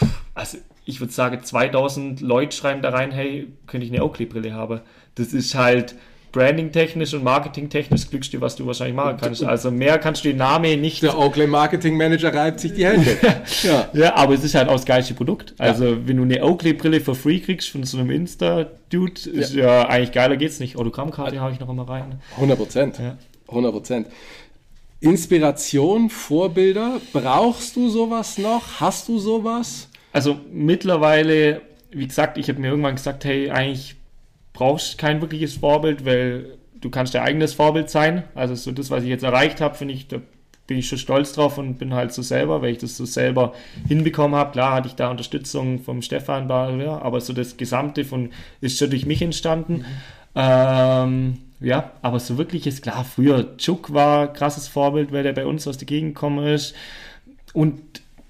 pff, 0.00 0.08
also 0.34 0.58
ich 0.84 1.00
würde 1.00 1.12
sagen, 1.12 1.42
2000 1.42 2.20
Leute 2.20 2.56
schreiben 2.56 2.82
da 2.82 2.90
rein, 2.90 3.12
hey, 3.12 3.48
könnte 3.66 3.86
ich 3.86 3.92
eine 3.92 4.02
Oakley-Brille 4.02 4.54
haben. 4.54 4.80
Das 5.14 5.32
ist 5.32 5.54
halt 5.54 5.94
branding-technisch 6.34 7.14
und 7.14 7.22
marketing-technisch 7.22 8.02
das 8.02 8.10
Glückste, 8.10 8.40
was 8.40 8.56
du 8.56 8.66
wahrscheinlich 8.66 8.96
machen 8.96 9.16
kannst. 9.20 9.44
Also 9.44 9.70
mehr 9.70 9.98
kannst 9.98 10.24
du 10.24 10.28
den 10.28 10.38
Namen 10.38 10.80
nicht. 10.80 11.00
Der 11.02 11.16
Oakley 11.16 11.46
Marketing 11.46 11.96
Manager 11.96 12.34
reibt 12.34 12.58
sich 12.58 12.74
die 12.74 12.84
Hände. 12.84 13.16
ja. 13.62 13.88
ja, 13.92 14.16
aber 14.16 14.34
es 14.34 14.42
ist 14.42 14.56
halt 14.56 14.68
auch 14.68 14.72
das 14.72 14.84
geilste 14.84 15.14
Produkt. 15.14 15.54
Also 15.58 15.84
ja. 15.84 15.96
wenn 16.06 16.16
du 16.16 16.24
eine 16.24 16.42
Oakley-Brille 16.42 17.00
for 17.00 17.14
free 17.14 17.38
kriegst 17.38 17.70
von 17.70 17.84
so 17.84 17.98
einem 17.98 18.10
Insta-Dude, 18.10 19.30
ist 19.30 19.54
ja. 19.54 19.64
ja. 19.64 19.88
eigentlich 19.88 20.10
geiler 20.10 20.36
geht's 20.36 20.58
nicht. 20.58 20.76
Autogrammkarte 20.76 21.40
habe 21.40 21.52
ich 21.52 21.60
noch 21.60 21.68
immer 21.68 21.88
rein. 21.88 22.20
100 22.34 22.58
Prozent. 22.58 22.98
Ja. 22.98 23.16
100 23.48 23.72
Prozent. 23.72 24.06
Inspiration, 24.98 26.10
Vorbilder, 26.10 27.00
brauchst 27.12 27.76
du 27.76 27.88
sowas 27.90 28.38
noch? 28.38 28.80
Hast 28.80 29.06
du 29.06 29.20
sowas? 29.20 29.88
Also 30.12 30.36
mittlerweile, 30.52 31.60
wie 31.92 32.08
gesagt, 32.08 32.38
ich 32.38 32.48
habe 32.48 32.60
mir 32.60 32.68
irgendwann 32.70 32.96
gesagt, 32.96 33.24
hey, 33.24 33.50
eigentlich 33.50 33.94
brauchst 34.54 34.96
kein 34.96 35.20
wirkliches 35.20 35.54
Vorbild, 35.58 36.06
weil 36.06 36.56
du 36.80 36.88
kannst 36.88 37.14
dein 37.14 37.22
eigenes 37.22 37.52
Vorbild 37.52 37.90
sein. 37.90 38.24
Also 38.34 38.54
so 38.54 38.72
das, 38.72 38.90
was 38.90 39.02
ich 39.02 39.10
jetzt 39.10 39.24
erreicht 39.24 39.60
habe, 39.60 39.74
finde 39.74 39.92
ich, 39.92 40.08
da 40.08 40.18
bin 40.66 40.78
ich 40.78 40.88
schon 40.88 40.96
stolz 40.96 41.34
drauf 41.34 41.58
und 41.58 41.78
bin 41.78 41.92
halt 41.92 42.12
so 42.12 42.22
selber, 42.22 42.62
weil 42.62 42.72
ich 42.72 42.78
das 42.78 42.96
so 42.96 43.04
selber 43.04 43.52
hinbekommen 43.86 44.34
habe. 44.38 44.52
Klar 44.52 44.72
hatte 44.72 44.88
ich 44.88 44.94
da 44.94 45.10
Unterstützung 45.10 45.80
vom 45.80 46.00
Stefan, 46.00 46.48
ja, 46.48 47.02
aber 47.02 47.20
so 47.20 47.34
das 47.34 47.58
Gesamte 47.58 48.04
von 48.04 48.30
ist 48.62 48.78
schon 48.78 48.88
durch 48.88 49.04
mich 49.04 49.20
entstanden. 49.20 49.74
Mhm. 49.74 49.84
Ähm, 50.36 51.38
ja, 51.60 51.92
aber 52.02 52.18
so 52.20 52.38
wirklich 52.38 52.66
ist 52.66 52.82
klar, 52.82 53.04
früher 53.04 53.56
Chuck 53.58 53.92
war 53.92 54.32
krasses 54.32 54.68
Vorbild, 54.68 55.12
weil 55.12 55.22
der 55.22 55.32
bei 55.32 55.46
uns 55.46 55.68
aus 55.68 55.78
der 55.78 55.86
Gegend 55.86 56.14
gekommen 56.14 56.46
ist. 56.46 56.74
Und 57.52 57.80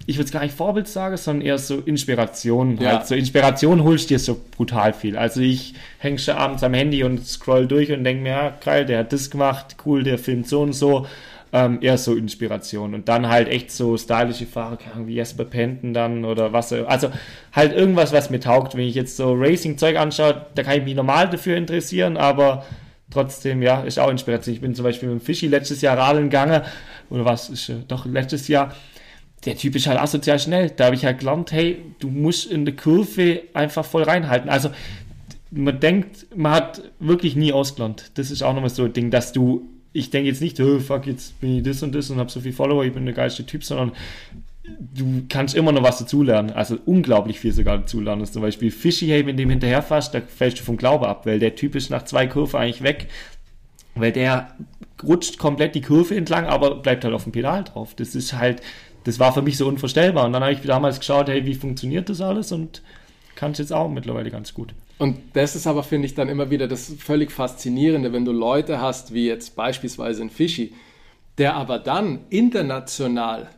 ich 0.06 0.16
würde 0.16 0.26
es 0.26 0.32
gar 0.32 0.42
nicht 0.42 0.54
Vorbild 0.54 0.86
sagen, 0.86 1.16
sondern 1.16 1.46
eher 1.46 1.58
so 1.58 1.78
Inspiration. 1.78 2.78
Ja. 2.78 2.98
Halt. 2.98 3.06
So 3.06 3.14
Inspiration 3.14 3.82
holst 3.84 4.10
dir 4.10 4.18
so 4.18 4.40
brutal 4.56 4.92
viel. 4.92 5.16
Also 5.16 5.40
ich 5.40 5.74
hänge 5.98 6.18
schon 6.18 6.34
abends 6.34 6.62
am 6.62 6.74
Handy 6.74 7.04
und 7.04 7.26
scroll 7.26 7.66
durch 7.66 7.90
und 7.90 8.04
denke 8.04 8.22
mir, 8.22 8.30
ja, 8.30 8.52
geil, 8.62 8.84
der 8.84 9.00
hat 9.00 9.12
das 9.12 9.30
gemacht, 9.30 9.76
cool, 9.86 10.02
der 10.02 10.18
filmt 10.18 10.48
so 10.48 10.62
und 10.62 10.74
so. 10.74 11.06
Ähm, 11.52 11.78
eher 11.80 11.96
so 11.98 12.16
Inspiration. 12.16 12.94
Und 12.94 13.08
dann 13.08 13.28
halt 13.28 13.48
echt 13.48 13.70
so 13.70 13.96
stylische 13.96 14.44
Fahrer, 14.44 14.78
wie 15.06 15.14
Jesper 15.14 15.44
Penten 15.44 15.94
dann 15.94 16.24
oder 16.24 16.52
was. 16.52 16.72
Also 16.72 17.10
halt 17.52 17.72
irgendwas, 17.72 18.12
was 18.12 18.28
mir 18.28 18.40
taugt. 18.40 18.74
Wenn 18.74 18.88
ich 18.88 18.96
jetzt 18.96 19.16
so 19.16 19.32
Racing-Zeug 19.32 19.96
anschaue, 19.96 20.46
da 20.54 20.62
kann 20.64 20.78
ich 20.78 20.84
mich 20.84 20.96
normal 20.96 21.30
dafür 21.30 21.56
interessieren, 21.56 22.16
aber 22.16 22.66
trotzdem, 23.10 23.62
ja, 23.62 23.82
ist 23.82 24.00
auch 24.00 24.10
Inspiration. 24.10 24.52
Ich 24.52 24.60
bin 24.60 24.74
zum 24.74 24.82
Beispiel 24.82 25.08
mit 25.08 25.20
dem 25.20 25.24
Fischi 25.24 25.46
letztes 25.46 25.80
Jahr 25.80 25.96
radeln 25.96 26.24
gegangen, 26.24 26.62
oder 27.08 27.24
was, 27.24 27.48
ist 27.48 27.72
doch 27.86 28.04
letztes 28.04 28.48
Jahr 28.48 28.74
der 29.46 29.56
Typ 29.56 29.76
ist 29.76 29.86
halt 29.86 30.00
asozial 30.00 30.38
schnell. 30.38 30.70
Da 30.70 30.86
habe 30.86 30.94
ich 30.94 31.04
halt 31.04 31.18
gelernt, 31.18 31.52
hey, 31.52 31.78
du 31.98 32.08
musst 32.08 32.50
in 32.50 32.64
der 32.64 32.76
Kurve 32.76 33.42
einfach 33.52 33.84
voll 33.84 34.02
reinhalten. 34.02 34.48
Also 34.48 34.70
man 35.50 35.78
denkt, 35.78 36.26
man 36.34 36.52
hat 36.52 36.82
wirklich 36.98 37.36
nie 37.36 37.52
ausgelernt. 37.52 38.10
Das 38.14 38.30
ist 38.30 38.42
auch 38.42 38.54
nochmal 38.54 38.70
so 38.70 38.84
ein 38.84 38.92
Ding, 38.92 39.10
dass 39.10 39.32
du, 39.32 39.68
ich 39.92 40.10
denke 40.10 40.28
jetzt 40.28 40.40
nicht, 40.40 40.58
oh, 40.60 40.80
fuck, 40.80 41.06
jetzt 41.06 41.40
bin 41.40 41.58
ich 41.58 41.62
das 41.62 41.82
und 41.82 41.94
das 41.94 42.10
und 42.10 42.18
habe 42.18 42.30
so 42.30 42.40
viel 42.40 42.52
Follower, 42.52 42.84
ich 42.84 42.92
bin 42.92 43.04
der 43.04 43.14
geilste 43.14 43.46
Typ, 43.46 43.62
sondern 43.64 43.92
du 44.94 45.24
kannst 45.28 45.54
immer 45.54 45.72
noch 45.72 45.82
was 45.82 45.98
dazulernen. 45.98 46.50
Also 46.50 46.78
unglaublich 46.86 47.38
viel 47.38 47.52
sogar 47.52 47.78
dazulernen. 47.78 48.22
Also 48.22 48.34
zum 48.34 48.42
Beispiel 48.42 48.70
Fishy, 48.70 49.06
hey, 49.06 49.26
wenn 49.26 49.36
du 49.36 49.44
hinterherfährst, 49.44 50.14
da 50.14 50.20
fällst 50.20 50.58
du 50.58 50.64
vom 50.64 50.76
Glaube 50.76 51.08
ab, 51.08 51.26
weil 51.26 51.38
der 51.38 51.54
Typ 51.54 51.74
ist 51.74 51.90
nach 51.90 52.04
zwei 52.04 52.26
Kurven 52.26 52.58
eigentlich 52.58 52.82
weg, 52.82 53.08
weil 53.94 54.12
der 54.12 54.56
rutscht 55.02 55.38
komplett 55.38 55.74
die 55.74 55.82
Kurve 55.82 56.16
entlang, 56.16 56.46
aber 56.46 56.76
bleibt 56.76 57.04
halt 57.04 57.14
auf 57.14 57.24
dem 57.24 57.32
Pedal 57.32 57.64
drauf. 57.64 57.94
Das 57.94 58.14
ist 58.14 58.32
halt, 58.32 58.62
das 59.04 59.18
war 59.18 59.32
für 59.32 59.42
mich 59.42 59.56
so 59.56 59.66
unvorstellbar. 59.68 60.26
Und 60.26 60.32
dann 60.32 60.42
habe 60.42 60.52
ich 60.52 60.60
damals 60.62 60.98
geschaut, 60.98 61.28
hey, 61.28 61.44
wie 61.44 61.54
funktioniert 61.54 62.08
das 62.08 62.20
alles 62.20 62.52
und 62.52 62.82
kann 63.36 63.52
es 63.52 63.58
jetzt 63.58 63.72
auch 63.72 63.88
mittlerweile 63.88 64.30
ganz 64.30 64.54
gut. 64.54 64.74
Und 64.98 65.18
das 65.34 65.56
ist 65.56 65.66
aber, 65.66 65.82
finde 65.82 66.06
ich, 66.06 66.14
dann 66.14 66.28
immer 66.28 66.50
wieder 66.50 66.68
das 66.68 66.94
völlig 66.98 67.32
Faszinierende, 67.32 68.12
wenn 68.12 68.24
du 68.24 68.32
Leute 68.32 68.80
hast, 68.80 69.12
wie 69.12 69.26
jetzt 69.26 69.56
beispielsweise 69.56 70.22
ein 70.22 70.30
Fischi, 70.30 70.72
der 71.38 71.54
aber 71.54 71.78
dann 71.78 72.20
international 72.30 73.48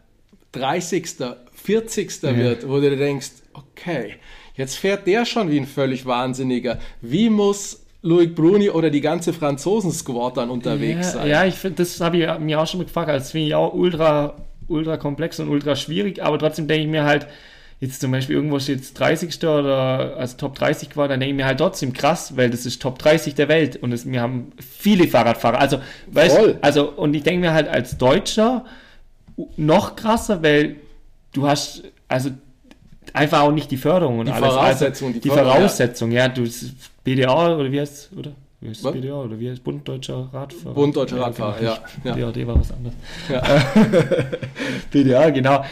30., 0.53 1.07
40. 1.53 2.23
Ja. 2.23 2.37
wird, 2.37 2.69
wo 2.69 2.81
du 2.81 2.97
denkst, 2.97 3.31
okay, 3.53 4.15
jetzt 4.55 4.77
fährt 4.77 5.07
der 5.07 5.25
schon 5.27 5.51
wie 5.51 5.59
ein 5.59 5.67
völlig 5.67 6.07
Wahnsinniger. 6.07 6.79
Wie 7.03 7.29
muss 7.29 7.83
Loic 8.03 8.35
Bruni 8.35 8.71
oder 8.71 8.89
die 8.89 9.01
ganze 9.01 9.33
Franzosen-Squad 9.33 10.39
dann 10.39 10.49
unterwegs 10.49 11.09
ja, 11.09 11.13
sein? 11.13 11.29
Ja, 11.29 11.45
ich 11.45 11.55
finde, 11.57 11.77
das 11.77 12.01
habe 12.01 12.17
ich 12.17 12.39
mir 12.39 12.61
auch 12.61 12.67
schon 12.67 12.81
gefragt. 12.81 13.09
Das 13.11 13.33
finde 13.33 13.49
ich 13.49 13.55
auch 13.55 13.75
ultra 13.75 14.37
ultra 14.69 14.97
komplex 14.97 15.41
und 15.41 15.49
ultra 15.49 15.77
schwierig, 15.77 16.23
aber 16.23 16.39
trotzdem 16.39 16.69
denke 16.69 16.85
ich 16.85 16.91
mir 16.91 17.05
halt, 17.05 17.27
jetzt 17.81 18.01
zum 18.01 18.11
Beispiel 18.11 18.37
irgendwo 18.37 18.59
steht 18.59 18.79
jetzt 18.79 18.99
30. 18.99 19.37
oder 19.45 20.17
also 20.17 20.37
Top 20.37 20.55
30 20.55 20.97
war, 20.97 21.09
dann 21.09 21.21
denke 21.21 21.33
ich 21.33 21.37
mir 21.37 21.47
halt 21.47 21.59
trotzdem 21.59 21.93
krass, 21.93 22.37
weil 22.37 22.51
das 22.51 22.64
ist 22.64 22.81
Top 22.81 22.99
30 22.99 23.35
der 23.35 23.49
Welt 23.49 23.77
und 23.77 23.93
es, 23.93 24.11
wir 24.11 24.21
haben 24.21 24.53
viele 24.59 25.09
Fahrradfahrer. 25.09 25.61
Also, 25.61 25.79
weißt 26.09 26.39
du, 26.39 26.59
also, 26.62 26.91
und 26.91 27.14
ich 27.14 27.23
denke 27.23 27.41
mir 27.41 27.53
halt 27.53 27.69
als 27.69 27.99
Deutscher 27.99 28.64
noch 29.57 29.97
krasser, 29.97 30.43
weil 30.43 30.77
du 31.33 31.47
hast, 31.47 31.83
also 32.09 32.31
einfach 33.12 33.43
auch 33.43 33.53
nicht 33.53 33.71
die 33.71 33.77
Förderung 33.77 34.21
und 34.21 34.27
die 34.27 34.33
alles. 34.33 34.49
Voraussetzung, 34.49 35.09
also, 35.09 35.21
die, 35.21 35.29
die 35.29 35.35
Voraussetzung, 35.35 36.12
ja. 36.12 36.23
ja, 36.23 36.29
du 36.29 36.49
BDA 37.05 37.57
oder 37.57 37.71
wie 37.71 37.81
heißt 37.81 38.11
oder? 38.17 38.33
BDA 38.73 39.14
oder 39.14 39.39
wie 39.39 39.51
heißt 39.51 39.62
Bund 39.62 39.87
Deutscher 39.87 40.29
Radfahrer? 40.33 40.75
Bund 40.75 40.97
Deutscher 40.97 41.21
Radfahrer, 41.21 41.62
ja. 41.62 41.79
ja. 42.05 42.17
ja. 42.17 42.27
BAD 42.27 42.47
war 42.47 42.61
was 42.61 42.73
anderes. 42.73 42.95
Ja. 43.29 43.43
Genau. 45.31 45.64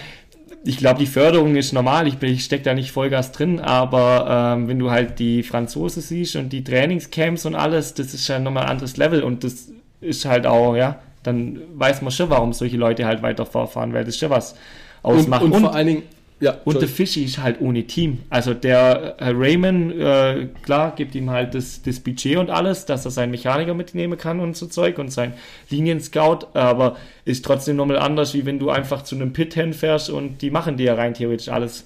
Ich 0.67 0.79
glaube, 0.79 0.99
die 0.99 1.07
Förderung 1.07 1.57
ist 1.57 1.73
normal. 1.73 2.07
Ich, 2.07 2.23
ich 2.23 2.45
stecke 2.45 2.65
da 2.65 2.75
nicht 2.75 2.91
Vollgas 2.91 3.33
drin, 3.33 3.61
aber 3.61 4.55
ähm, 4.57 4.69
wenn 4.69 4.79
du 4.79 4.91
halt 4.91 5.19
die 5.19 5.43
Franzosen 5.43 6.01
siehst 6.01 6.37
und 6.37 6.51
die 6.53 6.65
Trainingscamps 6.65 7.45
und 7.45 7.55
alles, 7.55 7.95
das 7.95 8.15
ist 8.15 8.29
ja 8.29 8.39
nochmal 8.39 8.65
ein 8.65 8.71
anderes 8.71 8.97
Level 8.97 9.23
und 9.23 9.45
das 9.45 9.71
ist 10.01 10.25
halt 10.25 10.47
auch, 10.47 10.75
ja, 10.75 11.01
dann 11.23 11.61
weiß 11.75 12.03
man 12.03 12.13
schon, 12.13 12.31
warum 12.31 12.53
solche 12.53 12.77
Leute 12.77 13.07
halt 13.07 13.23
weiter 13.23 13.45
vorfahren, 13.47 13.93
weil 13.93 14.05
das 14.05 14.17
schon 14.17 14.31
was 14.31 14.55
ausmacht. 15.03 15.43
Und, 15.43 15.53
und, 15.53 15.57
und 15.57 15.63
vor 15.65 15.75
allen 15.75 15.87
Dingen, 15.87 16.03
ja, 16.41 16.59
und 16.65 16.81
der 16.81 16.89
Fischi 16.89 17.25
ist 17.25 17.39
halt 17.39 17.61
ohne 17.61 17.85
Team. 17.85 18.19
Also 18.29 18.55
der 18.55 19.15
Herr 19.19 19.39
Raymond, 19.39 19.95
äh, 19.95 20.49
klar, 20.63 20.95
gibt 20.97 21.15
ihm 21.15 21.31
halt 21.31 21.55
das, 21.55 21.83
das 21.83 22.01
Budget 22.01 22.37
und 22.37 22.51
alles, 22.51 22.87
dass 22.87 23.05
er 23.05 23.13
seinen 23.13 23.31
Mechaniker 23.31 23.73
mitnehmen 23.75 24.19
kann 24.19 24.41
und 24.41 24.57
so 24.57 24.67
Zeug 24.67 24.99
und 24.99 25.13
sein 25.13 25.35
Linien-Scout, 25.71 26.49
aber 26.55 26.97
ist 27.25 27.45
trotzdem 27.45 27.77
nochmal 27.77 27.99
anders, 27.99 28.35
wie 28.35 28.45
wenn 28.47 28.59
du 28.59 28.71
einfach 28.71 29.03
zu 29.03 29.15
einem 29.15 29.33
Pit 29.33 29.55
hinfährst 29.55 30.11
und 30.11 30.43
die 30.43 30.51
machen 30.51 30.77
dir 30.77 30.87
ja 30.87 30.95
rein 30.95 31.15
theoretisch 31.15 31.49
alles. 31.49 31.85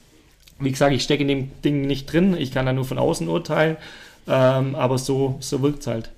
Wie 0.58 0.70
gesagt, 0.70 0.94
ich 0.94 1.02
stecke 1.02 1.22
in 1.22 1.28
dem 1.28 1.50
Ding 1.62 1.82
nicht 1.82 2.10
drin, 2.12 2.34
ich 2.36 2.50
kann 2.50 2.66
da 2.66 2.72
nur 2.72 2.86
von 2.86 2.98
außen 2.98 3.28
urteilen, 3.28 3.76
ähm, 4.26 4.74
aber 4.74 4.98
so, 4.98 5.36
so 5.40 5.62
wirkt 5.62 5.80
es 5.80 5.86
halt. 5.86 6.10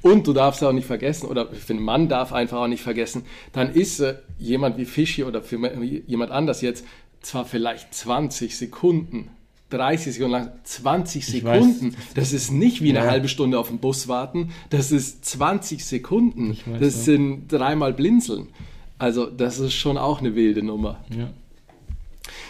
Und 0.00 0.26
du 0.26 0.32
darfst 0.34 0.62
auch 0.62 0.72
nicht 0.72 0.86
vergessen, 0.86 1.26
oder 1.26 1.48
ich 1.52 1.60
finde, 1.60 1.82
man 1.82 2.08
darf 2.08 2.32
einfach 2.32 2.58
auch 2.58 2.66
nicht 2.66 2.82
vergessen, 2.82 3.24
dann 3.52 3.72
ist 3.72 4.00
äh, 4.00 4.16
jemand 4.38 4.78
wie 4.78 4.84
Fischi 4.84 5.24
oder 5.24 5.42
für 5.42 5.58
jemand 6.06 6.30
anders 6.30 6.60
jetzt 6.60 6.84
zwar 7.24 7.44
vielleicht 7.44 7.94
20 7.94 8.56
Sekunden, 8.56 9.30
30 9.70 10.14
Sekunden 10.14 10.32
lang, 10.32 10.52
20 10.62 11.26
Sekunden. 11.26 11.96
Das 12.14 12.32
ist 12.32 12.50
nicht 12.50 12.82
wie 12.82 12.90
eine 12.90 13.00
ja. 13.00 13.10
halbe 13.10 13.28
Stunde 13.28 13.58
auf 13.58 13.68
dem 13.68 13.78
Bus 13.78 14.08
warten, 14.08 14.50
das 14.70 14.92
ist 14.92 15.24
20 15.24 15.84
Sekunden. 15.84 16.50
Weiß, 16.50 16.80
das 16.80 16.96
ja. 16.96 17.02
sind 17.02 17.48
dreimal 17.48 17.92
Blinzeln. 17.92 18.48
Also 18.98 19.26
das 19.26 19.58
ist 19.58 19.74
schon 19.74 19.98
auch 19.98 20.20
eine 20.20 20.34
wilde 20.34 20.62
Nummer. 20.62 21.04
Ja. 21.10 21.30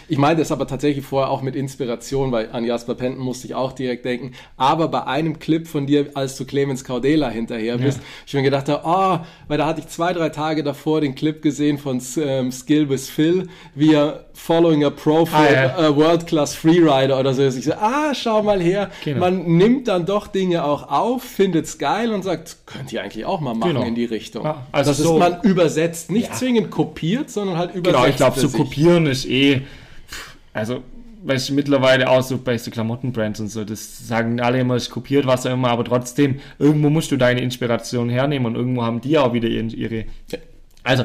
Ich 0.07 0.17
meine 0.17 0.39
das 0.39 0.51
aber 0.51 0.67
tatsächlich 0.67 1.05
vorher 1.05 1.31
auch 1.31 1.41
mit 1.41 1.55
Inspiration, 1.55 2.31
weil 2.31 2.49
an 2.51 2.65
Jasper 2.65 2.95
Penten 2.95 3.21
musste 3.21 3.47
ich 3.47 3.55
auch 3.55 3.71
direkt 3.71 4.05
denken. 4.05 4.31
Aber 4.57 4.87
bei 4.87 5.05
einem 5.05 5.39
Clip 5.39 5.67
von 5.67 5.87
dir, 5.87 6.09
als 6.13 6.37
du 6.37 6.45
Clemens 6.45 6.83
Caudela 6.83 7.29
hinterher 7.29 7.77
bist, 7.77 7.97
ja. 7.97 8.03
ich 8.27 8.33
mir 8.33 8.43
gedacht 8.43 8.69
habe, 8.69 8.83
oh, 8.85 9.25
weil 9.47 9.57
da 9.57 9.65
hatte 9.65 9.81
ich 9.81 9.87
zwei, 9.87 10.13
drei 10.13 10.29
Tage 10.29 10.63
davor 10.63 11.01
den 11.01 11.15
Clip 11.15 11.41
gesehen 11.41 11.77
von 11.77 12.01
ähm, 12.17 12.51
Skill 12.51 12.89
with 12.89 13.09
Phil, 13.09 13.47
wie 13.73 13.93
er 13.93 14.25
Following 14.33 14.83
a 14.83 14.89
Pro 14.89 15.27
ah, 15.31 15.51
ja. 15.51 15.89
uh, 15.89 15.95
World 15.95 16.27
Class 16.27 16.55
Freerider 16.55 17.19
oder 17.19 17.33
so 17.33 17.41
ist. 17.41 17.57
Ich 17.57 17.65
so, 17.65 17.73
ah, 17.73 18.13
schau 18.13 18.43
mal 18.43 18.61
her. 18.61 18.91
Genau. 19.03 19.21
Man 19.21 19.45
nimmt 19.57 19.87
dann 19.87 20.05
doch 20.05 20.27
Dinge 20.27 20.65
auch 20.65 20.89
auf, 20.91 21.23
findet's 21.23 21.77
geil 21.77 22.11
und 22.11 22.23
sagt, 22.23 22.57
könnt 22.65 22.91
ihr 22.91 23.01
eigentlich 23.01 23.25
auch 23.25 23.39
mal 23.39 23.53
machen 23.53 23.75
genau. 23.75 23.85
in 23.85 23.95
die 23.95 24.05
Richtung. 24.05 24.43
Ja, 24.43 24.67
also 24.71 24.91
das 24.91 24.97
so, 24.97 25.13
ist 25.13 25.19
man 25.19 25.41
übersetzt, 25.41 26.11
nicht 26.11 26.35
zwingend 26.35 26.69
kopiert, 26.69 27.29
sondern 27.29 27.57
halt 27.57 27.75
übersetzt. 27.75 27.95
Genau, 27.95 28.07
ich 28.07 28.17
glaube, 28.17 28.39
so 28.39 28.49
kopieren 28.49 29.07
ist 29.07 29.25
eh 29.25 29.61
also, 30.55 30.83
weißt 31.25 31.49
du, 31.49 31.53
mittlerweile 31.53 32.09
auch 32.09 32.23
so 32.23 32.37
bei 32.37 32.57
so 32.57 32.71
Klamottenbrands 32.71 33.41
und 33.41 33.49
so, 33.49 33.65
das 33.65 34.07
sagen 34.07 34.39
alle 34.39 34.61
immer, 34.61 34.75
es 34.75 34.89
kopiert 34.89 35.27
was 35.27 35.45
auch 35.45 35.51
immer, 35.51 35.69
aber 35.69 35.83
trotzdem, 35.83 36.39
irgendwo 36.59 36.89
musst 36.89 37.11
du 37.11 37.17
deine 37.17 37.41
Inspiration 37.41 38.07
hernehmen 38.07 38.45
und 38.47 38.55
irgendwo 38.55 38.83
haben 38.83 39.01
die 39.01 39.17
auch 39.17 39.33
wieder 39.33 39.49
ihre. 39.49 40.05
Also, 40.81 41.03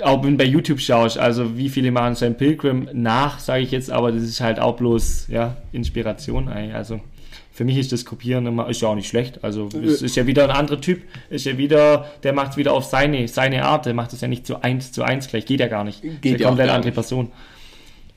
auch 0.00 0.24
wenn 0.24 0.38
bei 0.38 0.44
YouTube 0.44 0.80
schaust, 0.80 1.18
also 1.18 1.58
wie 1.58 1.68
viele 1.68 1.90
machen 1.90 2.14
sein 2.14 2.38
Pilgrim 2.38 2.88
nach, 2.94 3.40
sage 3.40 3.62
ich 3.62 3.72
jetzt, 3.72 3.90
aber 3.90 4.10
das 4.10 4.22
ist 4.22 4.40
halt 4.40 4.58
auch 4.58 4.76
bloß 4.78 5.26
ja, 5.28 5.58
Inspiration 5.72 6.48
eigentlich. 6.48 6.74
Also 6.74 7.00
für 7.52 7.66
mich 7.66 7.76
ist 7.76 7.92
das 7.92 8.06
Kopieren 8.06 8.46
immer, 8.46 8.70
ist 8.70 8.80
ja 8.80 8.88
auch 8.88 8.94
nicht 8.94 9.08
schlecht. 9.08 9.44
Also 9.44 9.68
es 9.84 10.00
ist 10.00 10.16
ja 10.16 10.26
wieder 10.26 10.44
ein 10.44 10.50
anderer 10.50 10.80
Typ, 10.80 11.02
ist 11.28 11.44
ja 11.44 11.58
wieder, 11.58 12.06
der 12.22 12.32
macht 12.32 12.52
es 12.52 12.56
wieder 12.56 12.72
auf 12.72 12.84
seine, 12.84 13.28
seine 13.28 13.66
Art, 13.66 13.84
der 13.84 13.92
macht 13.92 14.14
es 14.14 14.22
ja 14.22 14.28
nicht 14.28 14.46
zu 14.46 14.62
eins 14.62 14.92
zu 14.92 15.02
eins 15.02 15.28
gleich, 15.28 15.44
geht 15.44 15.60
ja 15.60 15.68
gar 15.68 15.84
nicht. 15.84 16.00
Geht 16.22 16.36
ist 16.36 16.40
ja 16.40 16.46
komplett 16.46 16.70
andere 16.70 16.92
Person. 16.92 17.30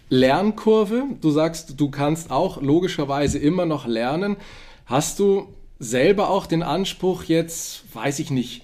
Lernkurve. 0.09 1.03
Du 1.21 1.31
sagst, 1.31 1.79
du 1.79 1.89
kannst 1.89 2.31
auch 2.31 2.61
logischerweise 2.61 3.37
immer 3.39 3.65
noch 3.65 3.87
lernen. 3.87 4.37
Hast 4.85 5.19
du 5.19 5.47
selber 5.79 6.29
auch 6.29 6.45
den 6.45 6.63
Anspruch 6.63 7.23
jetzt, 7.23 7.83
weiß 7.93 8.19
ich 8.19 8.31
nicht, 8.31 8.63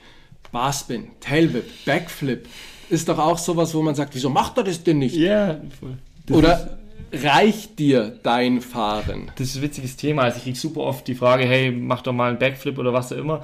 Barspin, 0.52 1.08
Tailwhip, 1.20 1.86
Backflip, 1.86 2.48
ist 2.90 3.08
doch 3.08 3.20
auch 3.20 3.38
sowas, 3.38 3.74
wo 3.74 3.82
man 3.82 3.96
sagt, 3.96 4.16
wieso 4.16 4.30
macht 4.30 4.58
er 4.58 4.64
das 4.64 4.84
denn 4.84 5.00
nicht? 5.00 5.16
Ja, 5.16 5.62
voll. 5.80 5.98
Das 6.26 6.38
Oder 6.38 6.78
reicht 7.14 7.80
dir 7.80 8.20
dein 8.24 8.62
Fahren? 8.62 9.32
Das 9.38 9.48
ist 9.48 9.58
ein 9.58 9.62
witziges 9.62 9.96
Thema. 9.96 10.24
Also 10.24 10.38
ich 10.38 10.44
kriege 10.44 10.58
super 10.58 10.82
oft 10.82 11.08
die 11.08 11.16
Frage, 11.16 11.46
hey, 11.46 11.72
mach 11.72 12.02
doch 12.02 12.14
mal 12.14 12.30
einen 12.30 12.40
Backflip 12.40 12.78
oder 12.78 12.94
was 12.94 13.12
auch 13.12 13.18
immer. 13.18 13.44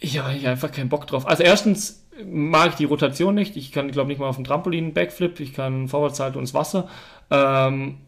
Ich 0.00 0.18
habe 0.18 0.30
einfach 0.48 0.72
keinen 0.72 0.88
Bock 0.88 1.06
drauf. 1.06 1.26
Also 1.26 1.42
erstens 1.42 2.01
mag 2.24 2.70
ich 2.70 2.74
die 2.76 2.84
Rotation 2.84 3.34
nicht. 3.34 3.56
Ich 3.56 3.72
kann, 3.72 3.90
glaube 3.90 4.08
nicht 4.08 4.18
mal 4.18 4.28
auf 4.28 4.36
dem 4.36 4.44
Trampolin 4.44 4.92
Backflip. 4.92 5.40
Ich 5.40 5.54
kann 5.54 5.88
Vorwärtshalten 5.88 6.40
ins 6.40 6.54
Wasser. 6.54 6.88
Ähm, 7.30 7.98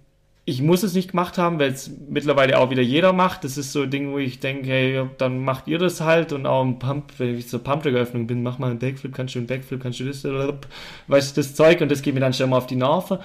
ich 0.46 0.60
muss 0.60 0.82
es 0.82 0.92
nicht 0.92 1.12
gemacht 1.12 1.38
haben, 1.38 1.58
weil 1.58 1.70
es 1.70 1.90
mittlerweile 2.08 2.58
auch 2.58 2.68
wieder 2.68 2.82
jeder 2.82 3.14
macht. 3.14 3.44
Das 3.44 3.56
ist 3.56 3.72
so 3.72 3.82
ein 3.82 3.90
Ding, 3.90 4.12
wo 4.12 4.18
ich 4.18 4.40
denke, 4.40 4.68
hey, 4.68 5.04
dann 5.16 5.42
macht 5.42 5.68
ihr 5.68 5.78
das 5.78 6.02
halt 6.02 6.32
und 6.32 6.44
auch 6.44 6.62
im 6.62 6.78
Pump, 6.78 7.12
wenn 7.16 7.38
ich 7.38 7.48
zur 7.48 7.64
Pump-Öffnung 7.64 8.26
bin, 8.26 8.42
mach 8.42 8.58
mal 8.58 8.70
einen 8.70 8.78
Backflip, 8.78 9.14
kannst 9.14 9.34
du 9.34 9.38
einen 9.38 9.46
Backflip, 9.46 9.82
kannst 9.82 10.00
du 10.00 10.04
das, 10.04 10.22
weißt 10.22 11.36
du, 11.36 11.40
das 11.40 11.54
Zeug 11.54 11.80
und 11.80 11.90
das 11.90 12.02
geht 12.02 12.12
mir 12.12 12.20
dann 12.20 12.34
schon 12.34 12.50
mal 12.50 12.58
auf 12.58 12.66
die 12.66 12.76
Nerven. 12.76 13.18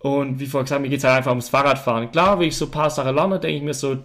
Und 0.00 0.40
wie 0.40 0.46
vorher 0.46 0.64
gesagt, 0.64 0.82
mir 0.82 0.88
geht 0.88 0.98
es 0.98 1.04
halt 1.04 1.18
einfach 1.18 1.30
ums 1.30 1.50
Fahrradfahren. 1.50 2.10
Klar, 2.10 2.40
wenn 2.40 2.48
ich 2.48 2.56
so 2.56 2.64
ein 2.64 2.70
paar 2.72 2.90
Sachen 2.90 3.14
lerne, 3.14 3.38
denke 3.38 3.58
ich 3.58 3.62
mir 3.62 3.74
so, 3.74 3.98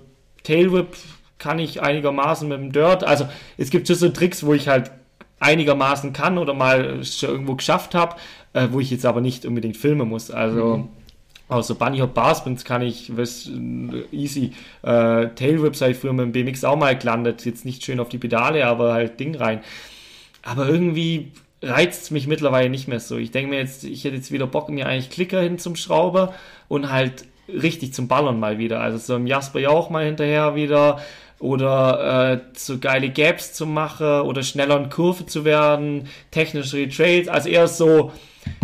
Tailwhip 0.43 0.95
kann 1.39 1.57
ich 1.57 1.81
einigermaßen 1.81 2.47
mit 2.47 2.59
dem 2.59 2.71
Dirt. 2.71 3.03
Also 3.03 3.27
es 3.57 3.71
gibt 3.71 3.87
schon 3.87 3.95
so 3.95 4.09
Tricks, 4.09 4.45
wo 4.45 4.53
ich 4.53 4.67
halt 4.67 4.91
einigermaßen 5.45 6.11
kann 6.11 6.37
oder 6.37 6.53
mal 6.53 7.03
schon 7.05 7.29
irgendwo 7.29 7.55
geschafft 7.55 7.95
habe, 7.95 8.15
äh, 8.53 8.67
wo 8.71 8.79
ich 8.79 8.91
jetzt 8.91 9.05
aber 9.05 9.21
nicht 9.21 9.45
unbedingt 9.45 9.77
filmen 9.77 10.09
muss. 10.09 10.31
Also 10.31 10.77
mhm. 10.77 10.89
außer 11.47 11.75
Bunny 11.75 11.99
Hop 11.99 12.13
Barspins 12.13 12.65
kann 12.65 12.81
ich 12.81 13.15
was 13.15 13.49
easy. 14.11 14.53
Äh, 14.81 15.29
Tailwhip 15.29 15.75
sei 15.75 15.93
früher 15.93 16.13
mit 16.13 16.25
dem 16.25 16.31
BMX 16.31 16.63
auch 16.63 16.77
mal 16.77 16.97
gelandet. 16.97 17.45
Jetzt 17.45 17.65
nicht 17.65 17.83
schön 17.83 17.99
auf 17.99 18.09
die 18.09 18.17
Pedale, 18.17 18.65
aber 18.65 18.93
halt 18.93 19.19
Ding 19.19 19.35
rein. 19.35 19.61
Aber 20.41 20.67
irgendwie 20.67 21.31
reizt 21.61 22.11
mich 22.11 22.27
mittlerweile 22.27 22.69
nicht 22.69 22.87
mehr 22.87 22.99
so. 22.99 23.17
Ich 23.17 23.31
denke 23.31 23.49
mir 23.49 23.59
jetzt, 23.59 23.83
ich 23.83 24.03
hätte 24.03 24.15
jetzt 24.15 24.31
wieder 24.31 24.47
Bock, 24.47 24.69
mir 24.69 24.87
eigentlich 24.87 25.09
Klicker 25.09 25.41
hin 25.41 25.57
zum 25.57 25.75
Schrauber 25.75 26.33
und 26.67 26.91
halt 26.91 27.25
richtig 27.47 27.93
zum 27.93 28.07
Ballern 28.07 28.39
mal 28.39 28.57
wieder. 28.57 28.81
Also 28.81 28.97
so 28.97 29.15
im 29.15 29.27
Jasper 29.27 29.59
ja 29.59 29.69
auch 29.69 29.89
mal 29.89 30.05
hinterher 30.05 30.55
wieder 30.55 30.99
oder 31.39 32.33
äh, 32.33 32.39
so 32.53 32.77
geile 32.79 33.09
Gaps 33.09 33.53
zu 33.53 33.65
machen 33.65 34.21
oder 34.21 34.43
schneller 34.43 34.77
in 34.77 34.89
Kurve 34.89 35.25
zu 35.25 35.45
werden, 35.45 36.07
technische 36.31 36.87
Trails, 36.89 37.27
also 37.27 37.49
eher 37.49 37.67
so 37.67 38.11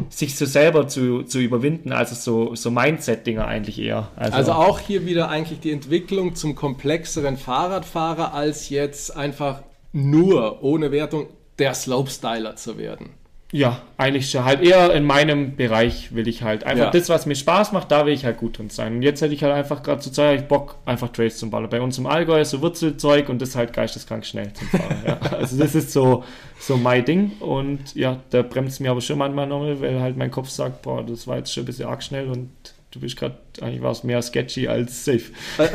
sich 0.10 0.36
so 0.36 0.46
selber 0.46 0.88
zu, 0.88 1.24
zu 1.24 1.40
überwinden, 1.40 1.92
also 1.94 2.16
so, 2.16 2.56
so 2.56 2.70
Mindset-Dinger 2.70 3.46
eigentlich 3.48 3.80
eher. 3.80 4.10
Also, 4.16 4.36
also 4.36 4.52
auch 4.54 4.80
hier 4.80 5.06
wieder 5.06 5.30
eigentlich 5.30 5.60
die 5.60 5.72
Entwicklung 5.72 6.36
zum 6.36 6.54
komplexeren 6.56 7.38
Fahrradfahrer 7.38 8.34
als 8.34 8.70
jetzt 8.70 9.16
einfach 9.16 9.64
nur 9.94 10.64
ohne 10.64 10.92
Wertung 10.92 11.28
der 11.60 11.74
Slopestyler 11.74 12.56
zu 12.56 12.78
werden. 12.78 13.10
Ja, 13.54 13.82
eigentlich 13.98 14.32
schon. 14.32 14.46
Halt 14.46 14.62
eher 14.62 14.94
in 14.94 15.04
meinem 15.04 15.58
Bereich 15.58 16.16
will 16.16 16.26
ich 16.30 16.42
halt 16.42 16.64
einfach 16.64 16.86
Ja. 16.86 16.90
das, 16.92 17.10
was 17.10 17.26
mir 17.26 17.36
Spaß 17.36 17.74
macht, 17.74 17.92
da 17.92 18.06
will 18.06 18.14
ich 18.14 18.24
halt 18.24 18.38
gut 18.38 18.58
drin 18.58 18.70
sein. 18.70 18.96
Und 18.96 19.02
jetzt 19.02 19.22
hätte 19.22 19.34
ich 19.34 19.44
halt 19.44 19.54
einfach 19.54 19.84
gerade 19.84 20.00
zur 20.00 20.14
Zeit 20.14 20.48
Bock, 20.48 20.78
einfach 20.86 21.10
Trails 21.10 21.38
zum 21.38 21.50
Ballern. 21.50 21.70
Bei 21.70 21.82
uns 21.82 21.98
im 21.98 22.06
Allgäu 22.06 22.40
ist 22.40 22.52
so 22.52 22.62
Wurzelzeug 22.62 23.28
und 23.28 23.42
das 23.42 23.50
ist 23.50 23.56
halt 23.58 23.74
geisteskrank 23.74 24.26
schnell 24.26 24.54
zum 24.54 24.68
Fahren. 24.70 25.04
ja. 25.06 25.20
Also 25.38 25.58
das 25.58 25.76
ist 25.76 25.92
so, 25.92 26.24
so 26.60 26.78
mein 26.78 27.04
Ding 27.04 27.32
und 27.42 27.94
ja, 27.94 28.20
da 28.30 28.42
bremst 28.42 28.80
mir 28.80 28.92
aber 28.92 29.02
schon 29.02 29.18
manchmal 29.18 29.48
nochmal, 29.48 29.82
weil 29.82 30.00
halt 30.00 30.16
mein 30.16 30.32
Kopf 30.32 30.48
sagt, 30.50 30.82
boah, 30.84 31.04
das 31.06 31.28
war 31.28 31.38
jetzt 31.38 31.54
schon 31.54 31.64
ein 31.64 31.66
bisschen 31.66 31.90
arg 31.90 32.04
schnell 32.04 32.30
und 32.30 32.50
du 32.92 33.00
bist 33.02 33.18
gerade, 33.18 33.36
eigentlich 33.60 33.82
war 33.82 33.92
es 33.92 34.04
mehr 34.06 34.22
sketchy 34.22 34.68
als 34.70 35.04
safe. 35.04 35.24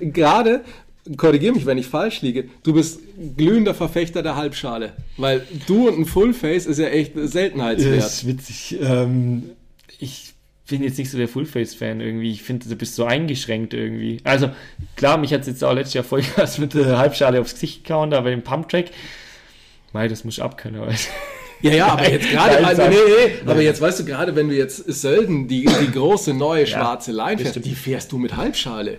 Gerade, 0.00 0.62
korrigiere 1.16 1.54
mich, 1.54 1.66
wenn 1.66 1.78
ich 1.78 1.86
falsch 1.86 2.22
liege, 2.22 2.48
du 2.62 2.72
bist 2.74 3.00
glühender 3.36 3.74
Verfechter 3.74 4.22
der 4.22 4.36
Halbschale. 4.36 4.92
Weil 5.16 5.42
du 5.66 5.88
und 5.88 5.98
ein 5.98 6.06
Fullface 6.06 6.66
ist 6.66 6.78
ja 6.78 6.86
echt 6.88 7.12
Seltenheitswert. 7.14 7.98
Das 7.98 8.14
ist 8.14 8.26
witzig. 8.26 8.76
Ähm, 8.80 9.50
ich 9.98 10.34
bin 10.68 10.82
jetzt 10.82 10.98
nicht 10.98 11.10
so 11.10 11.16
der 11.18 11.28
Fullface-Fan 11.28 12.00
irgendwie. 12.00 12.32
Ich 12.32 12.42
finde, 12.42 12.68
du 12.68 12.74
bist 12.74 12.96
so 12.96 13.04
eingeschränkt 13.04 13.72
irgendwie. 13.72 14.18
Also, 14.24 14.50
klar, 14.96 15.16
mich 15.16 15.32
hat 15.32 15.42
es 15.42 15.46
jetzt 15.46 15.62
auch 15.62 15.72
letztes 15.72 15.94
Jahr 15.94 16.04
Vollgas 16.04 16.58
mit 16.58 16.74
der 16.74 16.98
Halbschale 16.98 17.40
aufs 17.40 17.54
Gesicht 17.54 17.84
gehauen, 17.84 18.10
da 18.10 18.20
bei 18.20 18.30
dem 18.30 18.42
Pump-Track. 18.42 18.86
Mei, 19.92 20.08
das 20.08 20.24
muss 20.24 20.38
ich 20.38 20.42
abkönnen, 20.42 20.80
weißt 20.80 21.08
Ja, 21.62 21.72
ja, 21.72 21.86
aber 21.88 22.10
jetzt 22.10 22.28
gerade, 22.30 22.66
also, 22.66 22.82
sag- 22.82 22.90
nee, 22.90 22.96
nee, 23.06 23.32
aber 23.50 23.62
jetzt 23.62 23.80
weißt 23.80 24.00
du 24.00 24.04
gerade, 24.04 24.34
wenn 24.36 24.48
du 24.48 24.56
jetzt 24.56 24.78
Sölden, 24.92 25.46
die, 25.48 25.64
die 25.66 25.90
große 25.92 26.34
neue 26.34 26.66
schwarze 26.66 27.12
Line 27.12 27.42
das 27.42 27.52
fährst, 27.52 27.64
die 27.64 27.74
fährst 27.74 28.10
du 28.12 28.18
mit 28.18 28.36
Halbschale. 28.36 28.98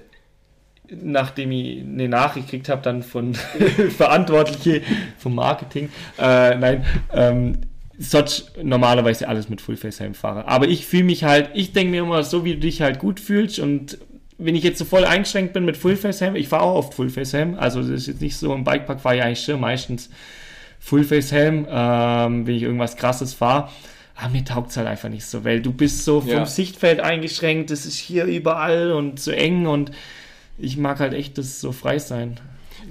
Nachdem 0.89 1.51
ich 1.51 1.81
eine 1.81 2.07
Nachricht 2.07 2.47
gekriegt 2.47 2.69
habe, 2.69 2.81
dann 2.81 3.03
von 3.03 3.33
Verantwortliche 3.97 4.81
vom 5.17 5.35
Marketing. 5.35 5.89
Äh, 6.17 6.55
nein, 6.55 6.85
ähm, 7.13 7.57
sonst 7.99 8.51
normalerweise 8.61 9.27
alles 9.27 9.49
mit 9.49 9.59
Fullface-Helm 9.61 10.13
fahre. 10.13 10.47
Aber 10.47 10.67
ich 10.67 10.85
fühle 10.85 11.03
mich 11.03 11.23
halt, 11.23 11.49
ich 11.53 11.73
denke 11.73 11.91
mir 11.91 12.03
immer, 12.03 12.23
so 12.23 12.45
wie 12.45 12.53
du 12.53 12.59
dich 12.59 12.81
halt 12.81 12.99
gut 12.99 13.19
fühlst 13.19 13.59
und 13.59 13.97
wenn 14.37 14.55
ich 14.55 14.63
jetzt 14.63 14.77
so 14.77 14.85
voll 14.85 15.03
eingeschränkt 15.03 15.53
bin 15.53 15.65
mit 15.65 15.77
Fullface-Helm, 15.77 16.35
ich 16.35 16.47
fahre 16.47 16.63
auch 16.63 16.75
oft 16.75 16.93
Fullface-Helm, 16.93 17.55
also 17.55 17.81
das 17.81 17.89
ist 17.89 18.07
jetzt 18.07 18.21
nicht 18.21 18.37
so, 18.37 18.53
im 18.53 18.63
Bikepark 18.63 19.01
fahre 19.01 19.17
ich 19.17 19.23
eigentlich 19.23 19.43
schon 19.43 19.59
meistens 19.59 20.09
Fullface-Helm, 20.79 21.67
ähm, 21.69 22.47
wenn 22.47 22.55
ich 22.55 22.63
irgendwas 22.63 22.95
krasses 22.95 23.33
fahre. 23.33 23.69
Aber 24.15 24.29
mir 24.29 24.43
taugt 24.45 24.71
es 24.71 24.77
halt 24.77 24.87
einfach 24.87 25.09
nicht 25.09 25.25
so, 25.25 25.43
weil 25.43 25.61
du 25.61 25.71
bist 25.71 26.03
so 26.03 26.21
vom 26.21 26.29
Ja. 26.29 26.45
Sichtfeld 26.45 26.99
eingeschränkt, 26.99 27.71
es 27.71 27.85
ist 27.85 27.97
hier 27.97 28.25
überall 28.25 28.91
und 28.91 29.19
so 29.19 29.31
eng 29.31 29.67
und 29.67 29.91
ich 30.57 30.77
mag 30.77 30.99
halt 30.99 31.13
echt 31.13 31.37
das 31.37 31.61
so 31.61 31.71
frei 31.71 31.99
sein. 31.99 32.39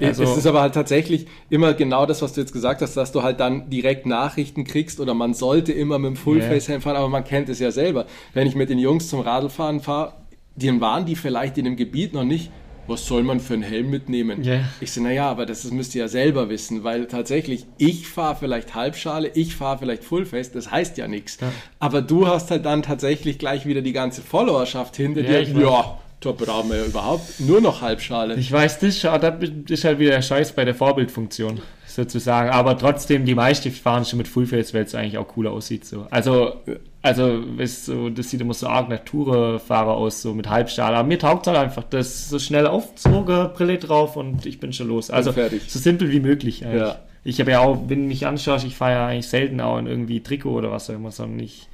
Also, 0.01 0.25
es 0.25 0.37
ist 0.37 0.47
aber 0.47 0.61
halt 0.61 0.75
tatsächlich 0.75 1.27
immer 1.49 1.73
genau 1.73 2.05
das, 2.05 2.21
was 2.21 2.35
du 2.35 2.41
jetzt 2.41 2.53
gesagt 2.53 2.83
hast, 2.83 2.97
dass 2.97 3.13
du 3.13 3.23
halt 3.23 3.41
dann 3.41 3.71
direkt 3.71 4.05
Nachrichten 4.05 4.65
kriegst 4.65 5.01
oder 5.01 5.15
man 5.15 5.33
sollte 5.33 5.73
immer 5.73 5.99
mit 5.99 6.11
dem 6.11 6.17
Fullface-Helm 6.17 6.83
fahren, 6.83 6.97
aber 6.97 7.09
man 7.09 7.25
kennt 7.25 7.49
es 7.49 7.61
ja 7.61 7.71
selber. 7.71 8.07
Wenn 8.35 8.47
ich 8.47 8.55
mit 8.55 8.69
den 8.69 8.79
Jungs 8.79 9.09
zum 9.09 9.21
Radlfahren 9.21 9.81
fahre, 9.81 10.15
dann 10.57 10.81
waren 10.81 11.07
die 11.07 11.17
vielleicht 11.17 11.57
in 11.57 11.65
dem 11.65 11.77
Gebiet 11.77 12.13
noch 12.13 12.25
nicht, 12.25 12.51
was 12.89 13.07
soll 13.07 13.23
man 13.23 13.41
für 13.41 13.55
einen 13.55 13.63
Helm 13.63 13.91
mitnehmen? 13.91 14.43
Ja. 14.45 14.61
Ich 14.81 14.93
so, 14.93 15.01
naja, 15.01 15.29
aber 15.29 15.47
das 15.47 15.65
müsst 15.71 15.95
ihr 15.95 16.03
ja 16.03 16.09
selber 16.09 16.49
wissen, 16.49 16.85
weil 16.85 17.07
tatsächlich, 17.07 17.67
ich 17.79 18.07
fahre 18.07 18.37
vielleicht 18.37 18.75
Halbschale, 18.75 19.31
ich 19.35 19.57
fahre 19.57 19.79
vielleicht 19.79 20.05
Fullface, 20.05 20.53
das 20.53 20.71
heißt 20.71 20.97
ja 20.99 21.09
nichts. 21.09 21.39
Ja. 21.41 21.51
Aber 21.79 22.03
du 22.03 22.29
hast 22.29 22.51
halt 22.51 22.65
dann 22.65 22.83
tatsächlich 22.83 23.39
gleich 23.39 23.67
wieder 23.67 23.83
die 23.83 23.93
ganze 23.93 24.23
Followerschaft 24.23 24.97
hinter 24.97 25.23
Ja, 25.23 25.43
dir. 25.43 25.61
Ja, 25.61 25.99
da 26.21 26.35
ja 26.41 26.85
überhaupt 26.85 27.41
nur 27.41 27.61
noch 27.61 27.83
Halbschale. 27.83 28.35
Ich 28.37 28.51
weiß, 28.51 28.79
das, 28.81 28.99
schon, 28.99 29.21
das 29.21 29.35
ist 29.69 29.85
halt 29.85 29.99
wieder 29.99 30.13
der 30.13 30.23
Scheiß 30.23 30.53
bei 30.53 30.65
der 30.65 30.75
Vorbildfunktion, 30.75 31.61
sozusagen. 31.87 32.51
Aber 32.51 32.77
trotzdem, 32.79 33.25
die 33.25 33.35
meisten 33.35 33.71
fahren 33.71 34.05
schon 34.05 34.19
mit 34.19 34.29
Fullface, 34.29 34.73
weil 34.75 34.85
es 34.85 34.95
eigentlich 34.95 35.19
auch 35.19 35.29
cooler 35.29 35.53
aussieht. 35.53 35.85
So. 35.85 36.07
Also, 36.11 36.55
also 37.03 37.43
weißt, 37.59 37.87
so, 37.87 38.09
das 38.09 38.31
sieht 38.31 38.41
immer 38.41 38.55
so 38.55 38.67
arg 38.67 38.89
nach 38.89 39.01
Tourenfahrer 39.01 39.95
aus, 39.95 40.23
so 40.23 40.35
mit 40.35 40.49
Halbstahl. 40.49 40.95
Aber 40.95 41.07
mir 41.07 41.19
taugt 41.19 41.47
halt 41.47 41.59
einfach, 41.59 41.85
das 41.85 42.29
so 42.31 42.39
schnell 42.39 42.67
aufgezogen, 42.67 43.51
Brille 43.55 43.79
drauf 43.79 44.17
und 44.17 44.47
ich 44.47 44.59
bin 44.59 44.73
schon 44.73 44.89
los. 44.89 45.11
Also, 45.11 45.33
fertig. 45.33 45.63
so 45.69 45.79
simpel 45.79 46.11
wie 46.11 46.21
möglich 46.21 46.65
eigentlich. 46.65 46.81
Ja. 46.81 46.99
Ich 47.25 47.41
habe 47.41 47.51
ja 47.51 47.61
auch, 47.61 47.89
wenn 47.89 48.03
du 48.03 48.09
mich 48.09 48.27
anschaust, 48.27 48.65
ich 48.65 48.77
fahre 48.77 48.93
ja 48.93 49.07
eigentlich 49.09 49.29
selten 49.29 49.61
auch 49.61 49.79
in 49.79 49.87
irgendwie 49.87 50.23
Trikot 50.23 50.53
oder 50.53 50.71
was 50.71 50.89
auch 50.89 50.95
immer, 50.95 51.11
sondern 51.11 51.41
ich 51.41 51.69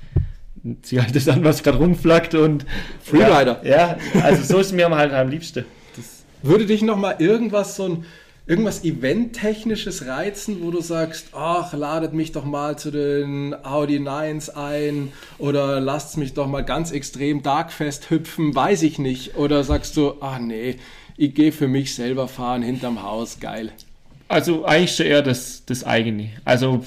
zieh 0.82 1.00
halt 1.00 1.14
das 1.14 1.28
an, 1.28 1.44
was 1.44 1.62
gerade 1.62 1.78
rumflackt 1.78 2.34
und 2.34 2.64
Freerider. 3.02 3.60
Ja, 3.64 3.98
ja, 4.14 4.22
also 4.22 4.42
so 4.42 4.58
ist 4.60 4.72
mir 4.72 4.88
halt 4.90 5.12
am 5.12 5.28
liebsten. 5.28 5.64
Das, 5.96 6.24
Würde 6.42 6.66
dich 6.66 6.82
noch 6.82 6.96
mal 6.96 7.16
irgendwas 7.18 7.76
so 7.76 7.88
ein 7.88 8.04
irgendwas 8.46 8.84
Event-technisches 8.84 10.06
reizen, 10.06 10.62
wo 10.62 10.70
du 10.72 10.80
sagst, 10.80 11.28
ach, 11.32 11.72
ladet 11.74 12.12
mich 12.12 12.32
doch 12.32 12.44
mal 12.44 12.76
zu 12.76 12.90
den 12.90 13.54
Audi 13.64 13.98
9s 13.98 14.50
ein 14.50 15.12
oder 15.38 15.80
lasst 15.80 16.16
mich 16.16 16.34
doch 16.34 16.48
mal 16.48 16.62
ganz 16.62 16.90
extrem 16.90 17.42
Darkfest 17.42 18.10
hüpfen, 18.10 18.54
weiß 18.54 18.82
ich 18.82 18.98
nicht. 18.98 19.36
Oder 19.36 19.62
sagst 19.62 19.96
du, 19.96 20.14
ach 20.20 20.40
nee, 20.40 20.76
ich 21.16 21.34
gehe 21.34 21.52
für 21.52 21.68
mich 21.68 21.94
selber 21.94 22.26
fahren 22.26 22.62
hinterm 22.62 23.02
Haus, 23.02 23.38
geil. 23.38 23.70
Also 24.28 24.64
eigentlich 24.64 24.96
schon 24.96 25.06
eher 25.06 25.22
das, 25.22 25.62
das 25.66 25.84
eigene. 25.84 26.30
Also 26.44 26.84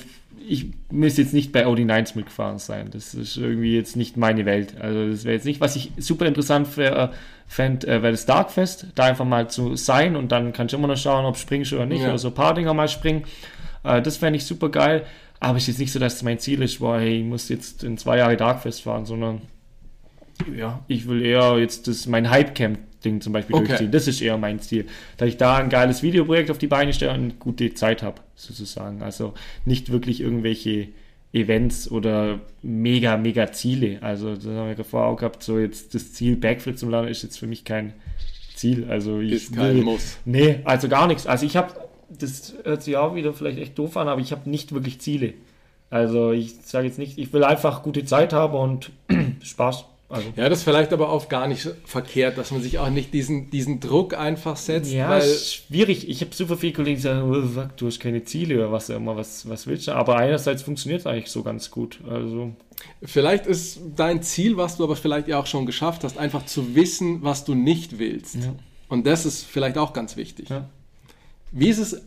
ich 0.47 0.71
müsste 0.91 1.21
jetzt 1.21 1.33
nicht 1.33 1.51
bei 1.51 1.65
Audi 1.65 1.83
9s 1.83 2.15
mitgefahren 2.15 2.59
sein. 2.59 2.89
Das 2.91 3.13
ist 3.13 3.37
irgendwie 3.37 3.75
jetzt 3.75 3.95
nicht 3.95 4.17
meine 4.17 4.45
Welt. 4.45 4.79
Also 4.79 5.09
das 5.09 5.23
wäre 5.23 5.35
jetzt 5.35 5.45
nicht, 5.45 5.61
was 5.61 5.75
ich 5.75 5.91
super 5.97 6.25
interessant 6.25 6.67
für, 6.67 7.11
fände, 7.47 7.87
äh, 7.87 8.01
wäre 8.01 8.11
das 8.11 8.25
Darkfest. 8.25 8.87
Da 8.95 9.05
einfach 9.05 9.25
mal 9.25 9.49
zu 9.49 9.75
sein 9.75 10.15
und 10.15 10.31
dann 10.31 10.53
kannst 10.53 10.73
du 10.73 10.77
immer 10.77 10.87
noch 10.87 10.97
schauen, 10.97 11.25
ob 11.25 11.37
springst 11.37 11.71
du 11.71 11.77
oder 11.77 11.85
nicht. 11.85 12.01
Ja. 12.01 12.09
Oder 12.09 12.17
so 12.17 12.29
ein 12.29 12.33
paar 12.33 12.53
Dinger 12.53 12.73
mal 12.73 12.87
springen. 12.87 13.23
Äh, 13.83 14.01
das 14.01 14.17
fände 14.17 14.37
ich 14.37 14.45
super 14.45 14.69
geil. 14.69 15.05
Aber 15.39 15.57
es 15.57 15.63
ist 15.63 15.67
jetzt 15.67 15.79
nicht 15.79 15.91
so, 15.91 15.99
dass 15.99 16.23
mein 16.23 16.39
Ziel 16.39 16.61
ist, 16.61 16.79
boah, 16.79 16.99
hey, 16.99 17.19
ich 17.19 17.25
muss 17.25 17.49
jetzt 17.49 17.83
in 17.83 17.97
zwei 17.97 18.17
Jahre 18.17 18.37
Darkfest 18.37 18.83
fahren, 18.83 19.05
sondern 19.05 19.41
ja, 20.55 20.83
ich 20.87 21.07
will 21.07 21.21
eher 21.21 21.57
jetzt 21.59 21.87
das, 21.87 22.07
mein 22.07 22.29
Hypecamp-Ding 23.05 23.21
zum 23.21 23.33
Beispiel 23.33 23.55
Okay. 23.55 23.67
durchziehen. 23.67 23.91
Das 23.91 24.07
ist 24.07 24.21
eher 24.21 24.37
mein 24.37 24.59
Ziel. 24.59 24.85
Dass 25.17 25.29
ich 25.29 25.37
da 25.37 25.57
ein 25.57 25.69
geiles 25.69 26.03
Videoprojekt 26.03 26.51
auf 26.51 26.57
die 26.57 26.67
Beine 26.67 26.93
stelle 26.93 27.13
und 27.13 27.19
eine 27.19 27.33
gute 27.33 27.73
Zeit 27.73 28.03
habe, 28.03 28.21
sozusagen. 28.35 29.01
Also 29.01 29.33
nicht 29.65 29.91
wirklich 29.91 30.21
irgendwelche 30.21 30.89
Events 31.33 31.91
oder 31.91 32.39
mega, 32.61 33.17
mega 33.17 33.51
Ziele. 33.51 33.97
Also, 34.01 34.35
das 34.35 34.45
haben 34.45 34.75
wir 34.77 34.83
vorher 34.85 35.09
auch 35.09 35.17
gehabt, 35.17 35.43
so 35.43 35.59
jetzt 35.59 35.93
das 35.93 36.13
Ziel 36.13 36.37
Backflip 36.37 36.77
zum 36.77 36.89
Lernen 36.89 37.09
ist 37.09 37.23
jetzt 37.23 37.37
für 37.37 37.47
mich 37.47 37.65
kein 37.65 37.93
Ziel. 38.55 38.85
Also, 38.89 39.19
ich 39.19 39.33
Ist 39.33 39.55
kein 39.55 39.75
will, 39.75 39.83
Muss. 39.83 40.17
Nee, 40.23 40.59
also 40.63 40.87
gar 40.87 41.07
nichts. 41.07 41.27
Also, 41.27 41.45
ich 41.45 41.57
habe, 41.57 41.73
das 42.09 42.53
hört 42.63 42.83
sich 42.83 42.95
auch 42.95 43.15
wieder 43.15 43.33
vielleicht 43.33 43.59
echt 43.59 43.77
doof 43.77 43.97
an, 43.97 44.07
aber 44.07 44.21
ich 44.21 44.31
habe 44.31 44.49
nicht 44.49 44.71
wirklich 44.73 44.99
Ziele. 45.01 45.33
Also, 45.89 46.31
ich 46.31 46.55
sage 46.63 46.87
jetzt 46.87 46.99
nicht, 46.99 47.17
ich 47.17 47.33
will 47.33 47.43
einfach 47.43 47.83
gute 47.83 48.05
Zeit 48.05 48.31
haben 48.31 48.55
und 48.55 48.91
Spaß. 49.43 49.85
Also, 50.07 50.27
Ja, 50.35 50.49
das 50.49 50.59
ist 50.59 50.63
vielleicht 50.63 50.93
aber 50.93 51.09
auch 51.09 51.29
gar 51.29 51.47
nicht 51.47 51.67
verkehrt, 51.85 52.37
dass 52.37 52.51
man 52.51 52.61
sich 52.61 52.77
auch 52.79 52.89
nicht 52.89 53.13
diesen, 53.13 53.49
diesen 53.49 53.79
Druck 53.79 54.17
einfach 54.17 54.55
setzt, 54.55 54.91
Ja, 54.91 55.09
weil 55.09 55.21
ist 55.21 55.55
schwierig. 55.55 56.07
Ich 56.07 56.21
habe 56.21 56.33
super 56.33 56.57
viele 56.57 56.73
Kollegen, 56.73 56.97
die 56.97 57.01
sagen, 57.01 57.31
oh, 57.31 57.41
fuck, 57.47 57.75
du 57.77 57.87
hast 57.87 57.99
keine 57.99 58.23
Ziele 58.23 58.55
oder 58.55 58.71
was 58.71 58.89
immer, 58.89 59.15
was, 59.15 59.49
was 59.49 59.65
willst 59.67 59.87
du? 59.87 59.93
Aber 59.93 60.17
einerseits 60.17 60.61
funktioniert 60.63 61.01
es 61.01 61.07
eigentlich 61.07 61.31
so 61.31 61.41
ganz 61.43 61.71
gut. 61.71 61.99
Also, 62.07 62.53
vielleicht 63.03 63.47
ist 63.47 63.79
dein 63.95 64.21
Ziel, 64.21 64.57
was 64.57 64.77
du 64.77 64.83
aber 64.83 64.95
vielleicht 64.95 65.27
ja 65.27 65.39
auch 65.39 65.47
schon 65.47 65.65
geschafft 65.65 66.03
hast, 66.03 66.17
einfach 66.17 66.45
zu 66.45 66.75
wissen, 66.75 67.23
was 67.23 67.43
du 67.43 67.55
nicht 67.55 67.97
willst. 67.97 68.35
Ja. 68.35 68.53
Und 68.89 69.07
das 69.07 69.25
ist 69.25 69.43
vielleicht 69.43 69.77
auch 69.77 69.93
ganz 69.93 70.15
wichtig. 70.17 70.49
ja. 70.49 70.69
Wie 71.51 71.69
ist 71.69 71.77
es? 71.79 72.01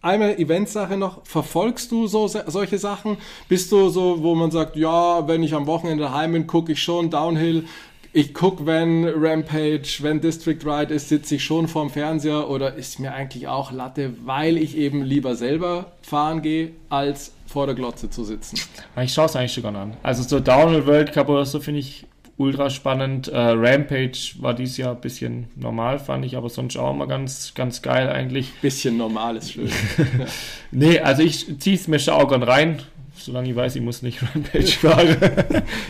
Einmal 0.00 0.38
Eventsache 0.38 0.96
noch, 0.96 1.26
verfolgst 1.26 1.90
du 1.90 2.06
so 2.06 2.28
solche 2.28 2.78
Sachen? 2.78 3.16
Bist 3.48 3.72
du 3.72 3.88
so, 3.88 4.22
wo 4.22 4.36
man 4.36 4.52
sagt, 4.52 4.76
ja, 4.76 5.26
wenn 5.26 5.42
ich 5.42 5.54
am 5.54 5.66
Wochenende 5.66 6.04
daheim 6.04 6.32
bin, 6.32 6.46
gucke 6.46 6.72
ich 6.72 6.82
schon 6.82 7.10
Downhill. 7.10 7.64
Ich 8.12 8.32
gucke, 8.32 8.64
wenn 8.64 9.04
Rampage, 9.06 9.98
wenn 10.00 10.20
District 10.20 10.60
Ride 10.64 10.94
ist, 10.94 11.08
sitze 11.08 11.34
ich 11.34 11.44
schon 11.44 11.66
vorm 11.66 11.90
Fernseher 11.90 12.48
oder 12.48 12.74
ist 12.74 13.00
mir 13.00 13.12
eigentlich 13.12 13.48
auch 13.48 13.72
Latte, 13.72 14.14
weil 14.24 14.56
ich 14.56 14.76
eben 14.76 15.02
lieber 15.02 15.34
selber 15.34 15.92
fahren 16.00 16.42
gehe, 16.42 16.70
als 16.88 17.32
vor 17.46 17.66
der 17.66 17.74
Glotze 17.74 18.08
zu 18.08 18.24
sitzen. 18.24 18.58
Ich 19.02 19.12
schaue 19.12 19.26
es 19.26 19.36
eigentlich 19.36 19.52
sogar 19.52 19.74
an. 19.74 19.94
Also 20.02 20.22
so 20.22 20.38
Downhill 20.38 20.86
World 20.86 21.12
Cup 21.12 21.28
oder 21.28 21.44
so 21.44 21.58
finde 21.58 21.80
ich 21.80 22.06
ultra 22.38 22.70
spannend. 22.70 23.28
Äh, 23.28 23.36
Rampage 23.36 24.34
war 24.40 24.54
dieses 24.54 24.76
Jahr 24.78 24.94
ein 24.94 25.00
bisschen 25.00 25.48
normal, 25.56 25.98
fand 25.98 26.24
ich, 26.24 26.36
aber 26.36 26.48
sonst 26.48 26.76
auch 26.76 26.92
immer 26.94 27.06
ganz, 27.06 27.52
ganz 27.54 27.82
geil 27.82 28.08
eigentlich. 28.08 28.52
Bisschen 28.62 28.96
normal 28.96 29.36
ist 29.36 29.52
schön. 29.52 29.68
Nee, 30.70 31.00
also 31.00 31.22
ich 31.22 31.58
ziehe 31.60 31.76
es 31.76 31.88
mir 31.88 31.98
schon 31.98 32.14
auch 32.14 32.28
gern 32.28 32.42
rein, 32.42 32.82
solange 33.16 33.50
ich 33.50 33.56
weiß, 33.56 33.74
ich 33.76 33.82
muss 33.82 34.02
nicht 34.02 34.20
Rampage 34.34 34.66
fahren. 34.66 35.16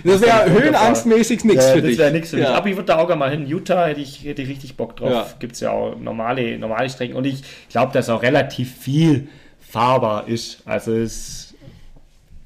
Das 0.04 0.20
wäre 0.22 0.50
höhenangstmäßig 0.50 1.44
nichts 1.44 1.66
Ja, 1.66 1.72
für 1.72 1.82
das 1.82 1.90
dich. 1.90 1.98
wäre 1.98 2.12
nichts 2.12 2.30
für 2.30 2.36
mich. 2.36 2.44
Ja. 2.46 2.54
Aber 2.54 2.68
ich 2.68 2.76
würde 2.76 2.86
da 2.86 2.98
auch 2.98 3.06
gerne 3.06 3.18
mal 3.20 3.30
hin. 3.30 3.46
Utah 3.46 3.86
hätte 3.86 4.00
ich, 4.00 4.24
hätte 4.24 4.42
ich 4.42 4.48
richtig 4.48 4.76
Bock 4.76 4.96
drauf. 4.96 5.10
Ja. 5.10 5.26
Gibt 5.38 5.54
es 5.54 5.60
ja 5.60 5.70
auch 5.72 5.98
normale, 5.98 6.58
normale 6.58 6.88
Strecken. 6.88 7.14
Und 7.16 7.26
ich 7.26 7.42
glaube, 7.68 7.92
dass 7.92 8.08
auch 8.08 8.22
relativ 8.22 8.74
viel 8.74 9.28
fahrbar 9.60 10.28
ist. 10.28 10.62
Also 10.64 10.94
es 10.94 11.47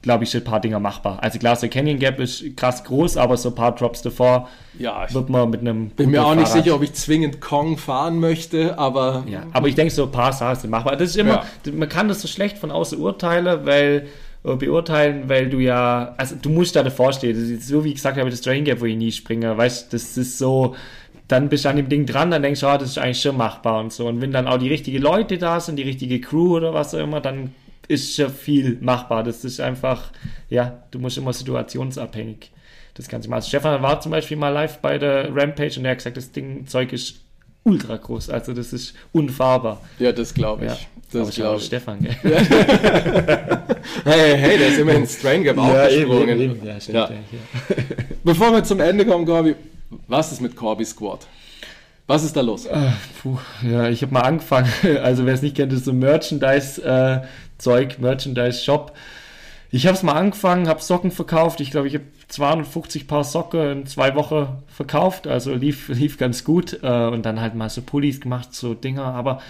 glaube 0.02 0.24
ich, 0.24 0.30
sind 0.30 0.42
ein 0.42 0.50
paar 0.50 0.60
Dinger 0.60 0.80
machbar. 0.80 1.18
Also 1.22 1.38
klar, 1.38 1.54
so 1.56 1.68
Canyon 1.68 1.98
Gap 1.98 2.18
ist 2.18 2.56
krass 2.56 2.82
groß, 2.84 3.16
aber 3.16 3.36
so 3.36 3.50
ein 3.50 3.54
paar 3.54 3.74
Drops 3.74 4.02
davor 4.02 4.48
Ja, 4.78 5.06
ich 5.08 5.14
wird 5.14 5.30
man 5.30 5.48
mit 5.50 5.60
einem 5.60 5.90
bin 5.90 6.10
mir 6.10 6.24
auch 6.24 6.34
nicht 6.34 6.48
Fahrrad- 6.48 6.64
sicher, 6.64 6.74
ob 6.74 6.82
ich 6.82 6.92
zwingend 6.94 7.40
Kong 7.40 7.78
fahren 7.78 8.18
möchte, 8.18 8.76
aber 8.78 9.24
Ja, 9.28 9.44
aber 9.52 9.68
ich 9.68 9.74
denke, 9.76 9.92
so 9.94 10.04
ein 10.04 10.10
paar 10.12 10.32
Sachen 10.32 10.56
sind 10.60 10.70
machbar. 10.70 10.96
Das 10.96 11.10
ist 11.10 11.16
immer, 11.16 11.44
man 11.72 11.88
kann 11.88 12.08
das 12.08 12.20
so 12.20 12.28
schlecht 12.28 12.58
von 12.58 12.70
außen 12.70 12.98
urteilen, 12.98 13.64
weil 13.64 14.08
äh, 14.44 14.56
beurteilen, 14.56 15.28
weil 15.28 15.48
du 15.48 15.58
ja, 15.60 16.14
also 16.16 16.34
du 16.40 16.50
musst 16.50 16.74
da 16.74 16.82
davor 16.82 17.12
stehen. 17.12 17.34
Das 17.38 17.48
ist 17.48 17.68
so 17.68 17.84
wie 17.84 17.90
ich 17.90 17.94
gesagt 17.94 18.18
habe, 18.18 18.28
das 18.28 18.40
Drain 18.40 18.64
Gap, 18.64 18.80
wo 18.80 18.86
ich 18.86 18.96
nie 18.96 19.12
springe, 19.12 19.56
weißt, 19.56 19.92
das 19.92 20.16
ist 20.16 20.36
so, 20.38 20.74
dann 21.28 21.48
bist 21.48 21.64
du 21.64 21.68
an 21.68 21.76
dem 21.76 21.88
Ding 21.88 22.06
dran, 22.06 22.32
dann 22.32 22.42
denkst 22.42 22.58
du, 22.60 22.66
ah, 22.66 22.76
das 22.76 22.88
ist 22.90 22.98
eigentlich 22.98 23.20
schon 23.22 23.36
machbar 23.36 23.78
und 23.78 23.92
so. 23.92 24.08
Und 24.08 24.20
wenn 24.20 24.32
dann 24.32 24.48
auch 24.48 24.58
die 24.58 24.68
richtigen 24.68 25.00
Leute 25.00 25.38
da 25.38 25.60
sind, 25.60 25.76
die 25.76 25.84
richtige 25.84 26.20
Crew 26.20 26.56
oder 26.56 26.74
was 26.74 26.92
auch 26.92 26.98
immer, 26.98 27.20
dann 27.20 27.54
ist 27.88 28.14
schon 28.16 28.30
viel 28.30 28.78
machbar. 28.80 29.22
Das 29.24 29.44
ist 29.44 29.60
einfach, 29.60 30.10
ja, 30.48 30.82
du 30.90 30.98
musst 30.98 31.18
immer 31.18 31.32
situationsabhängig 31.32 32.50
das 32.94 33.08
Ganze 33.08 33.28
machen. 33.28 33.36
Also 33.38 33.48
Stefan 33.48 33.82
war 33.82 34.00
zum 34.00 34.12
Beispiel 34.12 34.36
mal 34.36 34.50
live 34.50 34.78
bei 34.78 34.98
der 34.98 35.34
Rampage 35.34 35.78
und 35.78 35.84
er 35.84 35.92
hat 35.92 35.98
gesagt, 35.98 36.16
das 36.16 36.30
Ding, 36.32 36.66
Zeug 36.66 36.92
ist 36.92 37.16
ultra 37.64 37.96
groß. 37.96 38.30
Also 38.30 38.52
das 38.52 38.72
ist 38.72 38.94
unfahrbar. 39.12 39.80
ja, 39.98 40.12
das 40.12 40.34
glaube 40.34 40.66
ich. 40.66 40.70
Ja, 40.72 40.78
Das 41.20 41.30
glaube 41.34 41.58
ich. 41.58 41.66
Stefan, 41.66 42.00
gell? 42.00 42.16
Hey, 44.04 44.36
hey, 44.38 44.58
der 44.58 44.68
ist 44.68 44.78
immerhin 44.78 45.06
Strain 45.06 45.42
Gap 45.44 45.58
aufgesprungen. 45.58 46.64
Ja, 46.64 46.80
stimmt, 46.80 46.94
Ja. 46.96 47.08
ja. 47.10 47.14
Ja. 47.14 47.76
Bevor 48.24 48.52
wir 48.52 48.64
zum 48.64 48.80
Ende 48.80 49.04
kommen, 49.06 49.26
Corby, 49.26 49.54
was 50.08 50.32
ist 50.32 50.40
mit 50.40 50.54
Corby 50.56 50.84
Squad? 50.84 51.26
Was 52.06 52.24
ist 52.24 52.36
da 52.36 52.40
los? 52.40 52.68
Ah, 52.68 52.92
Puh, 53.22 53.38
ja, 53.68 53.88
ich 53.88 54.02
habe 54.02 54.12
mal 54.12 54.20
angefangen. 54.22 54.68
Also 55.02 55.24
wer 55.26 55.34
es 55.34 55.42
nicht 55.42 55.56
kennt, 55.56 55.72
ist 55.72 55.84
so 55.84 55.92
Merchandise-Zeug, 57.62 57.98
Merchandise-Shop. 58.00 58.92
Ich 59.70 59.86
habe 59.86 59.96
es 59.96 60.02
mal 60.02 60.12
angefangen, 60.12 60.68
habe 60.68 60.82
Socken 60.82 61.10
verkauft. 61.10 61.60
Ich 61.60 61.70
glaube, 61.70 61.88
ich 61.88 61.94
habe 61.94 62.04
250 62.28 63.06
Paar 63.08 63.24
Socken 63.24 63.70
in 63.70 63.86
zwei 63.86 64.14
Wochen 64.14 64.62
verkauft. 64.68 65.26
Also 65.26 65.54
lief, 65.54 65.88
lief 65.88 66.18
ganz 66.18 66.44
gut. 66.44 66.80
Äh, 66.82 67.06
Und 67.06 67.24
dann 67.24 67.40
halt 67.40 67.54
mal 67.54 67.70
so 67.70 67.80
Pullis 67.80 68.20
gemacht, 68.20 68.54
so 68.54 68.74
Dinger. 68.74 69.04
Aber 69.04 69.40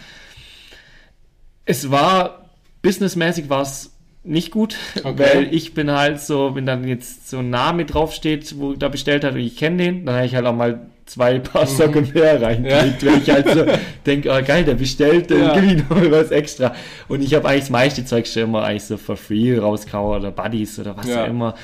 es 1.65 1.91
war, 1.91 2.51
businessmäßig 2.83 3.49
war 3.51 3.63
es 3.63 3.93
nicht 4.25 4.53
gut, 4.53 4.77
Okay. 5.03 5.19
weil 5.19 5.55
ich 5.55 5.75
bin 5.75 5.91
halt 5.91 6.21
so, 6.21 6.55
wenn 6.55 6.67
dann 6.67 6.87
jetzt 6.87 7.29
so 7.29 7.39
ein 7.39 7.51
Name 7.51 7.85
draufsteht, 7.85 8.55
wo 8.59 8.75
da 8.75 8.89
bestellt 8.89 9.25
hat 9.25 9.35
und 9.35 9.41
ich 9.41 9.57
kenne 9.57 9.79
den, 9.79 10.07
dann 10.07 10.15
habe 10.15 10.27
ich 10.27 10.37
halt 10.37 10.47
auch 10.47 10.55
mal 10.55 10.87
zwei 11.07 11.39
Paar 11.39 11.67
Socken 11.67 12.11
mehr 12.15 12.41
reingelegt, 12.41 13.05
wenn 13.05 13.19
ich 13.23 13.31
halt 13.31 13.49
so 13.49 13.65
denke, 14.07 14.31
oh 14.31 14.43
geil, 14.45 14.65
der 14.65 14.75
bestellt, 14.75 15.31
dann 15.31 15.41
Ja. 15.43 15.55
gebe 15.59 15.67
ich 15.75 15.89
noch 15.89 16.11
was 16.11 16.31
extra. 16.31 16.75
Und 17.09 17.23
ich 17.23 17.35
habe 17.35 17.49
eigentlich 17.49 17.63
das 17.65 17.71
meiste 17.71 18.05
Zeug 18.05 18.27
schon 18.27 18.45
immer 18.45 18.63
eigentlich 18.65 18.85
so 18.85 18.97
for 18.97 19.17
free 19.17 19.57
rauskauen 19.59 20.19
oder 20.21 20.31
Buddies 20.31 20.79
oder 20.79 20.97
was 20.97 21.07
Ja. 21.09 21.25
auch 21.25 21.29
immer. 21.29 21.55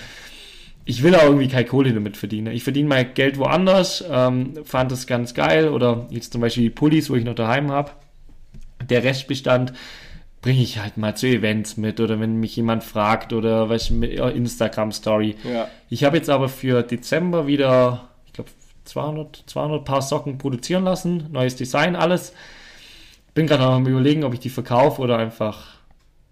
Ich 0.85 1.03
will 1.03 1.15
auch 1.15 1.25
irgendwie 1.25 1.49
keine 1.49 1.67
Kohle 1.67 1.93
damit 1.93 2.17
verdienen. 2.17 2.53
Ich 2.55 2.65
verdiene 2.65 2.89
mein 2.89 3.13
Geld 3.15 3.39
woanders, 3.39 4.03
ähm, 4.11 4.55
fand 4.65 4.91
das 4.91 5.07
ganz 5.07 5.35
geil. 5.35 5.69
Oder 5.69 6.07
jetzt 6.11 6.33
zum 6.33 6.41
Beispiel 6.41 6.65
die 6.65 6.71
Pullis, 6.71 7.11
wo 7.11 7.15
ich 7.15 7.25
noch 7.25 7.35
daheim 7.35 7.71
habe. 7.71 7.91
Der 8.89 9.05
Restbestand 9.05 9.73
bringe 10.41 10.63
ich 10.63 10.79
halt 10.79 10.97
mal 10.97 11.15
zu 11.17 11.27
Events 11.27 11.77
mit 11.77 12.01
oder 12.01 12.21
wenn 12.21 12.37
mich 12.37 12.57
jemand 12.57 12.85
fragt 12.85 13.33
oder 13.35 13.69
was 13.69 13.91
Instagram 13.91 14.93
Story. 14.93 15.35
Ja. 15.45 15.69
Ich 15.91 16.05
habe 16.05 16.17
jetzt 16.17 16.31
aber 16.31 16.49
für 16.49 16.83
Dezember 16.83 17.47
wieder, 17.47 18.08
200, 18.89 19.45
200 19.47 19.85
Paar 19.85 20.03
Socken 20.03 20.39
produzieren 20.39 20.85
lassen, 20.85 21.27
neues 21.31 21.57
Design, 21.57 21.97
alles. 21.97 22.33
Bin 23.35 23.47
gerade 23.47 23.63
noch 23.63 23.73
am 23.73 23.87
überlegen, 23.87 24.25
ob 24.25 24.35
ich 24.35 24.41
die 24.41 24.49
verkaufe 24.51 25.01
oder 25.01 25.19
einfach 25.19 25.67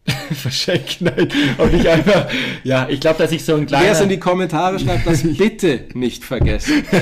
verschenke. 0.33 1.05
Nein, 1.05 1.29
ob 1.59 1.73
ich 1.73 1.89
einfach, 1.89 2.27
ja, 2.65 2.89
ich 2.89 3.01
glaube, 3.01 3.19
dass 3.19 3.33
ich 3.33 3.45
so 3.45 3.55
ein 3.55 3.67
kleiner... 3.67 3.85
Wer 3.85 3.93
es 3.93 4.01
in 4.01 4.09
die 4.09 4.19
Kommentare 4.19 4.79
schreibt, 4.79 5.07
das 5.07 5.23
bitte 5.37 5.85
nicht 5.95 6.25
vergessen. 6.25 6.85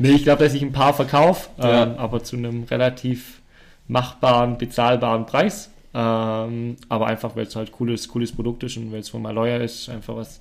Nee, 0.00 0.10
ich 0.12 0.22
glaube, 0.22 0.44
dass 0.44 0.54
ich 0.54 0.62
ein 0.62 0.70
paar 0.70 0.94
verkaufe, 0.94 1.48
Ja. 1.60 1.82
ähm, 1.82 1.94
aber 1.98 2.22
zu 2.22 2.36
einem 2.36 2.62
relativ 2.64 3.40
machbaren, 3.88 4.56
bezahlbaren 4.56 5.26
Preis. 5.26 5.70
Ähm, 5.92 6.76
aber 6.88 7.08
einfach, 7.08 7.34
weil 7.34 7.46
es 7.46 7.56
halt 7.56 7.72
cooles, 7.72 8.06
cooles 8.06 8.30
Produkt 8.30 8.62
ist 8.62 8.76
und 8.76 8.92
weil 8.92 9.00
es 9.00 9.08
von 9.08 9.22
Maloya 9.22 9.56
ist, 9.56 9.88
einfach 9.88 10.14
was, 10.14 10.38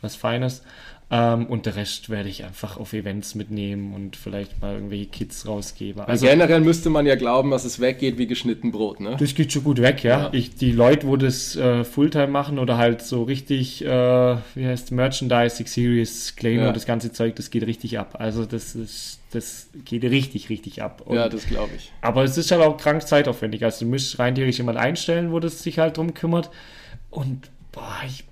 was 0.00 0.16
Feines. 0.16 0.64
Ähm, 1.08 1.46
und 1.46 1.66
der 1.66 1.76
Rest 1.76 2.10
werde 2.10 2.28
ich 2.28 2.42
einfach 2.44 2.78
auf 2.78 2.92
Events 2.92 3.36
mitnehmen 3.36 3.94
und 3.94 4.16
vielleicht 4.16 4.60
mal 4.60 4.74
irgendwelche 4.74 5.06
Kits 5.06 5.46
rausgeben. 5.46 6.02
Also 6.02 6.26
generell 6.26 6.60
müsste 6.60 6.90
man 6.90 7.06
ja 7.06 7.14
glauben, 7.14 7.52
dass 7.52 7.64
es 7.64 7.78
weggeht 7.78 8.18
wie 8.18 8.26
geschnitten 8.26 8.72
Brot, 8.72 8.98
ne? 8.98 9.16
Das 9.16 9.32
geht 9.36 9.52
schon 9.52 9.62
gut 9.62 9.80
weg, 9.80 10.02
ja. 10.02 10.22
Ja. 10.22 10.28
Ich, 10.32 10.56
die 10.56 10.72
Leute, 10.72 11.06
wo 11.06 11.16
das 11.16 11.54
äh, 11.54 11.84
Fulltime 11.84 12.26
machen 12.26 12.58
oder 12.58 12.76
halt 12.76 13.02
so 13.02 13.22
richtig, 13.22 13.84
äh, 13.84 13.88
wie 14.56 14.66
heißt 14.66 14.90
Merchandise, 14.90 15.62
Series, 15.64 16.34
Claim 16.34 16.58
Ja. 16.62 16.68
und 16.68 16.74
das 16.76 16.86
ganze 16.86 17.12
Zeug, 17.12 17.36
das 17.36 17.50
geht 17.50 17.64
richtig 17.68 18.00
ab. 18.00 18.16
Also 18.18 18.44
das 18.44 18.74
ist, 18.74 19.20
das 19.30 19.68
geht 19.84 20.02
richtig, 20.02 20.48
richtig 20.50 20.82
ab. 20.82 21.02
Und, 21.04 21.14
Ja, 21.14 21.28
das 21.28 21.46
glaube 21.46 21.70
ich. 21.76 21.92
aber 22.00 22.24
es 22.24 22.36
ist 22.36 22.50
halt 22.50 22.62
auch 22.62 22.76
krank 22.78 23.06
zeitaufwendig. 23.06 23.62
Also 23.64 23.84
du 23.84 23.90
müsst 23.92 24.18
rein 24.18 24.34
theoretisch 24.34 24.58
jemand 24.58 24.78
einstellen, 24.78 25.30
wo 25.30 25.38
das 25.38 25.62
sich 25.62 25.78
halt 25.78 25.98
drum 25.98 26.14
kümmert. 26.14 26.50
Und 27.10 27.48
boah, 27.70 27.94
ich 28.08 28.24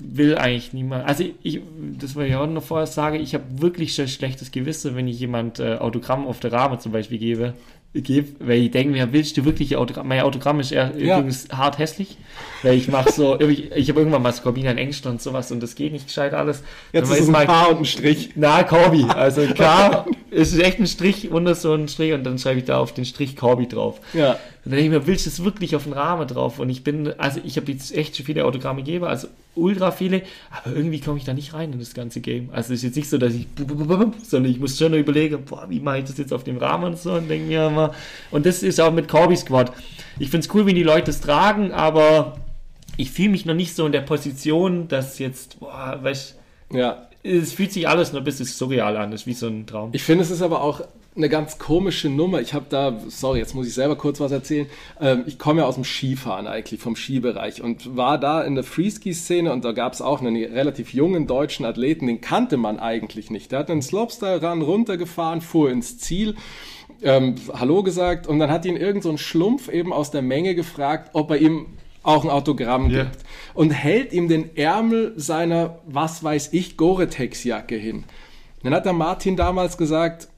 will 0.00 0.36
eigentlich 0.38 0.72
niemand. 0.72 1.06
Also 1.06 1.24
ich, 1.42 1.60
das 1.98 2.16
war 2.16 2.24
ja 2.26 2.40
auch 2.42 2.46
noch 2.46 2.62
vorher 2.62 2.86
sage, 2.86 3.18
ich 3.18 3.34
habe 3.34 3.44
wirklich 3.56 3.94
schon 3.94 4.08
schlechtes 4.08 4.50
Gewissen, 4.50 4.96
wenn 4.96 5.06
ich 5.08 5.20
jemand 5.20 5.60
äh, 5.60 5.76
Autogramm 5.76 6.26
auf 6.26 6.40
der 6.40 6.52
Rahmen 6.52 6.80
zum 6.80 6.92
Beispiel 6.92 7.18
gebe. 7.18 7.54
gebe 7.92 8.28
weil 8.38 8.60
ich 8.62 8.70
denke 8.70 8.92
mir, 8.92 9.12
willst 9.12 9.36
du 9.36 9.44
wirklich 9.44 9.76
Autogramm? 9.76 10.08
Mein 10.08 10.20
Autogramm 10.22 10.60
ist 10.60 10.70
eher 10.72 10.92
Ja. 10.96 11.18
übrigens 11.18 11.48
hart 11.52 11.78
hässlich, 11.78 12.16
weil 12.62 12.74
ich 12.74 12.88
mache 12.88 13.10
so, 13.12 13.38
ich, 13.40 13.72
ich 13.72 13.88
habe 13.88 14.00
irgendwann 14.00 14.22
mal 14.22 14.32
Skorbina 14.32 14.70
in 14.70 14.78
Ängste 14.78 15.08
und 15.10 15.20
sowas 15.20 15.50
und 15.52 15.60
das 15.62 15.74
geht 15.74 15.92
nicht 15.92 16.06
gescheit 16.06 16.32
alles. 16.34 16.62
Jetzt 16.92 17.10
ist 17.12 17.20
es 17.20 17.28
mal- 17.28 17.40
ein 17.40 17.46
Paar 17.46 17.70
und 17.70 17.78
ein 17.80 17.84
Strich. 17.84 18.30
na, 18.36 18.62
Corby. 18.62 19.04
Also 19.08 19.42
K 19.54 20.06
ist 20.30 20.58
echt 20.58 20.78
ein 20.78 20.86
Strich 20.86 21.30
unter 21.30 21.54
so 21.54 21.72
ein 21.74 21.88
Strich 21.88 22.12
und 22.12 22.24
dann 22.24 22.38
schreibe 22.38 22.60
ich 22.60 22.64
da 22.66 22.78
auf 22.78 22.94
den 22.94 23.04
Strich 23.04 23.36
Corby 23.36 23.66
drauf. 23.68 24.00
Ja. 24.14 24.38
Und 24.64 24.72
dann 24.72 24.78
denke 24.78 24.94
ich 24.94 25.00
mir, 25.00 25.06
willst 25.06 25.24
du 25.24 25.30
das 25.30 25.42
wirklich 25.42 25.74
auf 25.74 25.84
den 25.84 25.94
Rahmen 25.94 26.28
drauf? 26.28 26.58
Und 26.58 26.68
ich 26.68 26.84
bin, 26.84 27.12
also 27.18 27.40
ich 27.44 27.56
habe 27.56 27.72
jetzt 27.72 27.96
echt 27.96 28.14
schon 28.16 28.26
viele 28.26 28.44
Autogramme 28.44 28.82
gegeben, 28.82 29.06
also 29.06 29.28
ultra 29.54 29.90
viele, 29.90 30.22
aber 30.50 30.76
irgendwie 30.76 31.00
komme 31.00 31.16
ich 31.16 31.24
da 31.24 31.32
nicht 31.32 31.54
rein 31.54 31.72
in 31.72 31.78
das 31.78 31.94
ganze 31.94 32.20
Game. 32.20 32.50
Also 32.52 32.74
es 32.74 32.80
ist 32.80 32.84
jetzt 32.84 32.96
nicht 32.96 33.08
so, 33.08 33.16
dass 33.16 33.32
ich, 33.32 33.46
sondern 34.22 34.52
ich 34.52 34.60
muss 34.60 34.78
schon 34.78 34.92
überlegen, 34.94 35.44
boah, 35.46 35.64
wie 35.68 35.80
mache 35.80 35.98
ich 35.98 36.04
das 36.04 36.18
jetzt 36.18 36.32
auf 36.32 36.44
dem 36.44 36.58
Rahmen 36.58 36.84
und 36.84 36.98
so 36.98 37.12
und 37.14 37.28
denke 37.28 37.46
mir 37.46 37.68
immer, 37.68 37.94
und 38.30 38.44
das 38.44 38.62
ist 38.62 38.80
auch 38.80 38.92
mit 38.92 39.08
Corby 39.08 39.36
Squad. 39.36 39.72
Ich 40.18 40.28
finde 40.28 40.46
es 40.46 40.54
cool, 40.54 40.66
wie 40.66 40.74
die 40.74 40.82
Leute 40.82 41.10
es 41.10 41.20
tragen, 41.22 41.72
aber 41.72 42.36
ich 42.98 43.10
fühle 43.10 43.30
mich 43.30 43.46
noch 43.46 43.54
nicht 43.54 43.74
so 43.74 43.86
in 43.86 43.92
der 43.92 44.02
Position, 44.02 44.88
dass 44.88 45.18
jetzt, 45.18 45.58
boah, 45.60 45.98
weißt 46.02 46.36
Ja. 46.74 47.08
es 47.22 47.54
fühlt 47.54 47.72
sich 47.72 47.88
alles 47.88 48.12
nur 48.12 48.20
ein 48.20 48.24
bisschen 48.24 48.44
surreal 48.46 48.98
an, 48.98 49.10
das 49.10 49.22
ist 49.22 49.26
wie 49.26 49.32
so 49.32 49.46
ein 49.46 49.66
Traum. 49.66 49.88
Ich 49.92 50.02
finde, 50.02 50.22
es 50.22 50.30
ist 50.30 50.42
aber 50.42 50.60
auch 50.62 50.82
eine 51.20 51.28
ganz 51.28 51.58
komische 51.58 52.08
Nummer. 52.08 52.40
Ich 52.40 52.54
habe 52.54 52.66
da, 52.68 52.98
sorry, 53.08 53.38
jetzt 53.38 53.54
muss 53.54 53.66
ich 53.66 53.74
selber 53.74 53.96
kurz 53.96 54.20
was 54.20 54.32
erzählen. 54.32 54.66
Ähm, 55.00 55.24
ich 55.26 55.38
komme 55.38 55.60
ja 55.60 55.66
aus 55.66 55.74
dem 55.74 55.84
Skifahren 55.84 56.46
eigentlich, 56.46 56.80
vom 56.80 56.96
Skibereich 56.96 57.62
und 57.62 57.96
war 57.96 58.18
da 58.18 58.42
in 58.42 58.54
der 58.54 58.64
Freeski-Szene 58.64 59.52
und 59.52 59.64
da 59.64 59.72
gab 59.72 59.92
es 59.92 60.00
auch 60.00 60.20
einen 60.20 60.34
relativ 60.36 60.94
jungen 60.94 61.26
deutschen 61.26 61.66
Athleten, 61.66 62.06
den 62.06 62.20
kannte 62.20 62.56
man 62.56 62.78
eigentlich 62.78 63.30
nicht. 63.30 63.52
Der 63.52 63.60
hat 63.60 63.70
einen 63.70 63.82
Slopestyle-Run 63.82 64.62
runtergefahren, 64.62 65.42
fuhr 65.42 65.70
ins 65.70 65.98
Ziel. 65.98 66.36
Ähm, 67.02 67.34
Hallo 67.52 67.82
gesagt 67.82 68.26
und 68.26 68.38
dann 68.38 68.50
hat 68.50 68.64
ihn 68.64 68.76
irgend 68.76 69.02
so 69.02 69.10
ein 69.10 69.18
Schlumpf 69.18 69.68
eben 69.68 69.92
aus 69.92 70.10
der 70.10 70.22
Menge 70.22 70.54
gefragt, 70.54 71.10
ob 71.12 71.30
er 71.30 71.38
ihm 71.38 71.66
auch 72.02 72.24
ein 72.24 72.30
Autogramm 72.30 72.90
Ja. 72.90 73.04
gibt 73.04 73.18
und 73.54 73.70
hält 73.70 74.12
ihm 74.12 74.28
den 74.28 74.56
Ärmel 74.56 75.12
seiner, 75.16 75.78
was 75.86 76.24
weiß 76.24 76.52
ich, 76.52 76.76
Gore-Tex-Jacke 76.78 77.76
hin. 77.76 78.04
Dann 78.62 78.74
hat 78.74 78.84
der 78.84 78.92
Martin 78.92 79.36
damals 79.36 79.76
gesagt, 79.78 80.28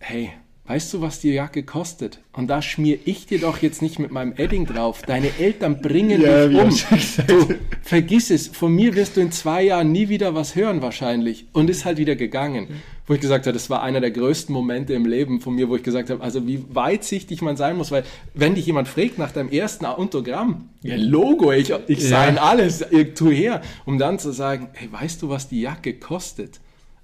hey, 0.00 0.30
weißt 0.66 0.94
du, 0.94 1.00
was 1.00 1.20
die 1.20 1.30
Jacke 1.30 1.62
kostet? 1.62 2.20
Und 2.32 2.46
da 2.48 2.62
schmier 2.62 2.98
ich 3.04 3.26
dir 3.26 3.38
doch 3.40 3.58
jetzt 3.58 3.82
nicht 3.82 3.98
mit 3.98 4.10
meinem 4.12 4.32
Edding 4.36 4.66
drauf. 4.66 5.02
Deine 5.06 5.28
Eltern 5.38 5.80
bringen 5.82 6.20
Ja, 6.22 6.46
dich 6.48 6.58
um. 6.58 7.26
du 7.26 7.54
vergiss 7.82 8.30
es, 8.30 8.48
von 8.48 8.72
mir 8.74 8.94
wirst 8.94 9.16
du 9.16 9.20
in 9.20 9.30
zwei 9.32 9.62
Jahren 9.64 9.92
nie 9.92 10.08
wieder 10.08 10.34
was 10.34 10.54
hören 10.56 10.80
wahrscheinlich. 10.80 11.46
Und 11.52 11.70
ist 11.70 11.84
halt 11.84 11.98
wieder 11.98 12.16
gegangen. 12.16 12.68
Wo 13.06 13.14
ich 13.14 13.20
gesagt 13.20 13.46
habe, 13.46 13.52
das 13.52 13.68
war 13.68 13.82
einer 13.82 14.00
der 14.00 14.12
größten 14.12 14.52
Momente 14.54 14.94
im 14.94 15.04
Leben 15.04 15.40
von 15.40 15.56
mir, 15.56 15.68
wo 15.68 15.74
ich 15.74 15.82
gesagt 15.82 16.10
habe, 16.10 16.22
also 16.22 16.46
wie 16.46 16.64
weitsichtig 16.68 17.42
man 17.42 17.56
sein 17.56 17.76
muss, 17.76 17.90
weil 17.90 18.04
wenn 18.34 18.54
dich 18.54 18.66
jemand 18.66 18.86
fragt 18.86 19.18
nach 19.18 19.32
deinem 19.32 19.48
ersten 19.50 19.84
Autogramm, 19.84 20.68
ja 20.82 20.94
Logo, 20.96 21.50
ich, 21.50 21.72
ich 21.88 22.08
Ja. 22.08 22.36
alles, 22.36 22.84
ich 22.92 23.14
tu 23.14 23.30
her, 23.30 23.60
um 23.84 23.98
dann 23.98 24.20
zu 24.20 24.30
sagen, 24.32 24.68
hey, 24.74 24.88
weißt 24.92 25.20
du, 25.22 25.28
was 25.28 25.48
die 25.48 25.60
Jacke 25.60 25.94
kostet? 25.94 26.60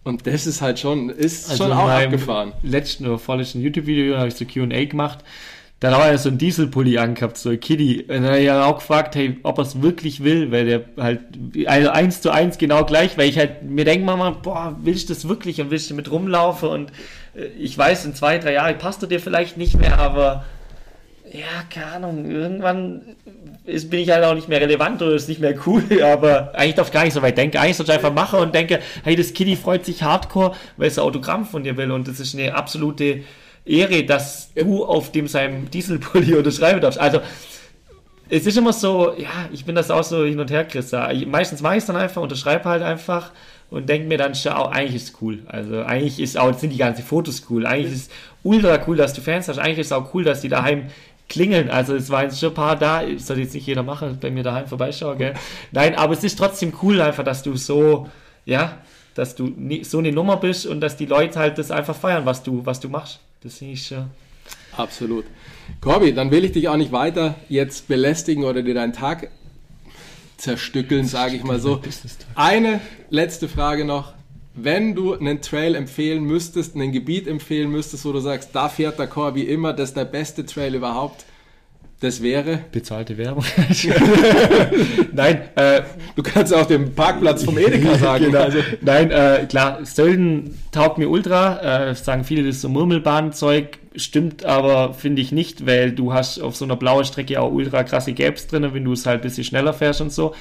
Und 0.07 0.25
das 0.25 0.47
ist 0.47 0.63
halt 0.63 0.79
schon, 0.79 1.11
ist 1.11 1.57
schon 1.57 1.73
in 1.73 1.73
auch 1.73 1.89
abgefahren. 1.89 2.53
letzten 2.63 3.07
oder 3.07 3.19
vorletzten 3.19 3.61
YouTube-Video 3.61 4.17
habe 4.17 4.29
ich 4.29 4.37
so 4.37 4.45
Q&A 4.45 4.85
gemacht. 4.85 5.19
Da 5.81 5.91
hat 5.91 6.11
er 6.11 6.17
so 6.17 6.29
ein 6.29 6.39
Dieselpulli 6.39 6.97
angehabt, 6.97 7.37
so 7.37 7.51
ein 7.51 7.59
Kitty. 7.59 8.03
Und 8.03 8.09
dann 8.09 8.25
habe 8.27 8.39
ich 8.39 8.45
ja 8.45 8.65
auch 8.65 8.77
gefragt, 8.77 9.17
hey, 9.17 9.37
ob 9.43 9.59
er 9.59 9.63
es 9.63 9.83
wirklich 9.83 10.23
will, 10.23 10.53
weil 10.53 10.65
der 10.65 10.85
halt, 10.97 11.21
also 11.67 11.91
eins 11.91 12.21
zu 12.21 12.31
eins 12.31 12.57
genau 12.57 12.85
gleich, 12.85 13.19
weil 13.19 13.29
ich 13.29 13.37
halt 13.37 13.65
mir 13.65 13.85
denke 13.85 14.07
manchmal, 14.07 14.33
boah, 14.33 14.77
willst 14.81 15.11
du 15.11 15.15
das 15.15 15.29
wirklich 15.29 15.61
und 15.61 15.71
willst 15.73 15.91
du 15.91 15.95
mit 15.95 16.09
rumlaufen 16.09 16.69
und 16.69 16.93
äh, 17.35 17.47
ich 17.59 17.77
weiß, 17.77 18.07
in 18.07 18.15
zwei, 18.15 18.39
drei 18.39 18.55
Jahren 18.55 18.79
passt 18.79 19.03
du 19.03 19.07
dir 19.07 19.19
vielleicht 19.19 19.57
nicht 19.57 19.77
mehr, 19.77 19.99
aber 19.99 20.45
ja, 21.33 21.65
keine 21.69 21.87
Ahnung, 21.87 22.31
irgendwann 22.31 23.17
ist, 23.65 23.91
bin 23.91 24.01
ich 24.01 24.11
halt 24.11 24.25
auch 24.25 24.35
nicht 24.35 24.49
mehr 24.49 24.61
relevant 24.61 25.03
oder 25.03 25.15
ist 25.15 25.29
nicht 25.29 25.41
mehr 25.41 25.55
cool, 25.67 25.83
aber 26.03 26.53
eigentlich 26.55 26.77
darf 26.77 26.89
ich 26.89 26.93
gar 26.93 27.05
nicht 27.05 27.15
so 27.15 27.23
weit 27.23 27.37
denken. 27.37 27.57
Eigentlich 27.59 27.77
sollte 27.77 27.93
ich 27.93 27.99
einfach 27.99 28.13
machen 28.13 28.41
und 28.41 28.55
denke, 28.55 28.81
hey, 29.05 29.17
das 29.17 29.33
Kitty 29.33 29.57
freut 29.57 29.85
sich 29.85 30.03
hardcore, 30.03 30.55
weil 30.77 30.89
es 30.89 30.99
ein 30.99 31.05
Autogramm 31.05 31.45
von 31.45 31.65
dir 31.65 31.77
will 31.77 31.91
und 31.91 32.07
das 32.07 32.21
ist 32.21 32.35
eine 32.35 32.55
absolute 32.55 33.23
Ehre, 33.65 34.05
dass 34.05 34.53
du 34.55 34.85
auf 34.85 35.11
dem 35.11 35.27
seinem 35.27 35.71
Dieselpulli 35.71 36.35
unterschreiben 36.39 36.81
darfst. 36.81 37.01
Also, 37.01 37.21
es 38.29 38.47
ist 38.47 38.57
immer 38.57 38.73
so, 38.73 39.15
ja, 39.17 39.49
ich 39.53 39.65
bin 39.65 39.75
das 39.75 39.91
auch 39.91 40.03
so 40.03 40.25
hin 40.25 40.41
und 40.41 40.51
her, 40.51 40.65
Christa. 40.65 41.13
Meistens 41.27 41.63
mache 41.63 41.75
ich 41.75 41.79
es 41.79 41.87
dann 41.87 41.97
einfach, 41.97 42.23
unterschreibe 42.23 42.65
halt 42.65 42.83
einfach 42.83 43.31
und 43.71 43.89
denke 43.89 44.09
mir 44.09 44.19
dann, 44.19 44.35
schau, 44.35 44.67
eigentlich 44.67 44.97
ist 44.97 45.09
es 45.11 45.23
cool. 45.23 45.41
Also 45.47 45.83
eigentlich 45.83 46.21
ist 46.21 46.39
auch, 46.39 46.57
sind 46.57 46.71
die 46.71 46.77
ganzen 46.77 47.05
Fotos 47.05 47.47
cool. 47.51 47.67
Eigentlich 47.67 47.93
ist 47.93 48.09
es 48.09 48.11
ultra 48.43 48.81
cool, 48.87 48.97
dass 48.97 49.13
du 49.13 49.21
Fans 49.21 49.49
hast. 49.49 49.59
Eigentlich 49.59 49.81
ist 49.81 49.87
es 49.87 49.93
auch 49.93 50.13
cool, 50.15 50.25
dass 50.25 50.41
die 50.41 50.49
daheim 50.49 50.87
klingeln. 51.29 51.71
Also 51.71 51.95
es 51.95 52.11
waren 52.11 52.31
schon 52.31 52.51
ein 52.51 52.55
paar 52.55 52.77
da, 52.77 53.05
das 53.05 53.27
soll 53.27 53.39
jetzt 53.39 53.55
nicht 53.55 53.67
jeder 53.67 53.83
machen, 53.83 54.19
bei 54.21 54.31
mir 54.31 54.43
daheim 54.43 54.67
vorbeischauen, 54.67 55.19
gell? 55.19 55.35
Nein, 55.73 55.95
aber 55.95 56.13
es 56.13 56.25
ist 56.25 56.39
trotzdem 56.39 56.73
cool 56.83 57.01
einfach, 57.01 57.25
dass 57.25 57.43
du 57.43 57.57
so, 57.57 58.09
ja, 58.45 58.79
dass 59.15 59.35
du 59.35 59.53
so 59.83 59.99
eine 59.99 60.13
Nummer 60.13 60.37
bist 60.37 60.67
und 60.67 60.81
dass 60.81 60.97
die 60.97 61.07
Leute 61.07 61.39
halt 61.39 61.59
das 61.59 61.71
einfach 61.71 61.97
feiern, 61.97 62.27
was 62.27 62.43
du, 62.43 62.65
was 62.65 62.81
du 62.81 62.89
machst. 62.89 63.21
Das 63.43 63.59
finde 63.59 63.75
ich 63.75 63.87
schon. 63.87 64.11
Absolut. 64.77 65.25
Corby, 65.81 66.13
dann 66.13 66.31
will 66.31 66.45
ich 66.45 66.53
dich 66.53 66.69
auch 66.69 66.77
nicht 66.77 66.93
weiter 66.93 67.35
jetzt 67.49 67.89
belästigen 67.89 68.45
oder 68.45 68.63
dir 68.63 68.75
deinen 68.75 68.93
Tag 68.93 69.31
zerstückeln, 70.37 71.07
sage 71.07 71.37
ich 71.37 71.45
mal 71.45 71.59
so. 71.59 71.81
Eine 72.35 72.81
letzte 73.09 73.49
Frage 73.49 73.85
noch. 73.85 74.13
Wenn 74.57 74.95
du 74.95 75.15
einen 75.15 75.43
Trail 75.43 75.75
empfehlen 75.75 76.25
müsstest, 76.25 76.75
ein 76.77 76.91
Gebiet 76.93 77.29
empfehlen 77.29 77.71
müsstest, 77.71 78.05
wo 78.07 78.13
du 78.13 78.21
sagst, 78.21 78.51
da 78.55 78.69
fährt 78.69 78.99
der 78.99 79.07
Corby 79.07 79.43
immer, 79.43 79.73
das 79.75 79.91
ist 79.91 79.97
der 79.97 80.07
beste 80.07 80.47
Trail 80.47 80.75
überhaupt, 80.75 81.25
das 82.01 82.23
wäre? 82.23 82.61
Bezahlte 82.73 83.17
Werbung. 83.17 83.45
Nein, 85.13 85.41
äh, 85.57 85.83
Du 86.15 86.23
kannst 86.23 86.55
auch 86.55 86.67
den 86.67 86.95
Parkplatz 86.95 87.45
vom 87.45 87.57
Edeka 87.57 87.95
sagen. 87.99 88.27
genau. 88.27 88.41
Also, 88.41 88.59
Nein, 88.83 89.11
äh, 89.11 89.47
klar, 89.49 89.85
Sölden 89.85 90.59
taugt 90.73 90.99
mir 90.99 91.09
ultra. 91.09 91.89
Äh, 91.91 91.95
sagen 91.95 92.25
viele, 92.25 92.43
das 92.45 92.57
ist 92.57 92.63
so 92.63 92.69
Murmelbahnzeug. 92.69 93.79
Stimmt 93.95 94.45
aber, 94.45 94.93
finde 94.93 95.23
ich 95.23 95.33
nicht, 95.33 95.65
weil 95.67 95.93
du 95.93 96.13
hast 96.13 96.39
auf 96.39 96.55
so 96.55 96.67
einer 96.67 96.77
blauen 96.77 97.05
Strecke 97.07 97.41
auch 97.41 97.51
ultra 97.51 97.83
krasse 97.83 98.13
Gaps 98.13 98.47
drin, 98.47 98.69
wenn 98.75 98.85
du 98.85 98.93
es 98.93 99.07
halt 99.07 99.21
ein 99.21 99.23
bisschen 99.23 99.45
schneller 99.45 99.73
fährst 99.73 100.03
und 100.03 100.13
so. 100.13 100.35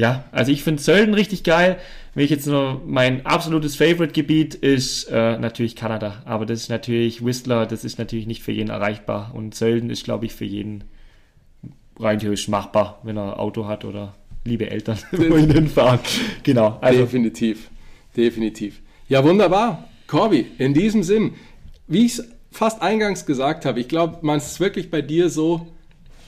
Ja, 0.00 0.24
also 0.32 0.50
ich 0.50 0.62
finde 0.62 0.82
Sölden 0.82 1.12
richtig 1.12 1.44
geil. 1.44 1.78
Wenn 2.14 2.24
ich 2.24 2.30
jetzt 2.30 2.46
nur 2.46 2.80
mein 2.86 3.26
absolutes 3.26 3.76
Favorite-Gebiet 3.76 4.54
ist 4.54 5.04
äh, 5.10 5.36
natürlich 5.36 5.76
Kanada. 5.76 6.22
Aber 6.24 6.46
das 6.46 6.62
ist 6.62 6.68
natürlich 6.70 7.22
Whistler, 7.22 7.66
das 7.66 7.84
ist 7.84 7.98
natürlich 7.98 8.26
nicht 8.26 8.42
für 8.42 8.50
jeden 8.50 8.70
erreichbar. 8.70 9.32
Und 9.34 9.54
Sölden 9.54 9.90
ist, 9.90 10.04
glaube 10.04 10.24
ich, 10.24 10.32
für 10.32 10.46
jeden 10.46 10.84
rein 11.98 12.18
theoretisch 12.18 12.48
machbar, 12.48 12.98
wenn 13.02 13.18
er 13.18 13.34
ein 13.34 13.38
Auto 13.38 13.66
hat 13.66 13.84
oder 13.84 14.14
liebe 14.46 14.70
Eltern, 14.70 14.96
wohin 15.10 15.50
hinfahren. 15.50 16.00
Genau, 16.44 16.78
also 16.80 17.00
definitiv. 17.00 17.68
Definitiv. 18.16 18.80
Ja, 19.06 19.22
wunderbar. 19.22 19.86
Corby, 20.06 20.46
in 20.56 20.72
diesem 20.72 21.02
Sinn, 21.02 21.34
wie 21.88 22.06
ich 22.06 22.18
es 22.18 22.28
fast 22.50 22.80
eingangs 22.80 23.26
gesagt 23.26 23.66
habe, 23.66 23.80
ich 23.80 23.88
glaube, 23.88 24.20
man 24.22 24.38
ist 24.38 24.60
wirklich 24.60 24.90
bei 24.90 25.02
dir 25.02 25.28
so, 25.28 25.66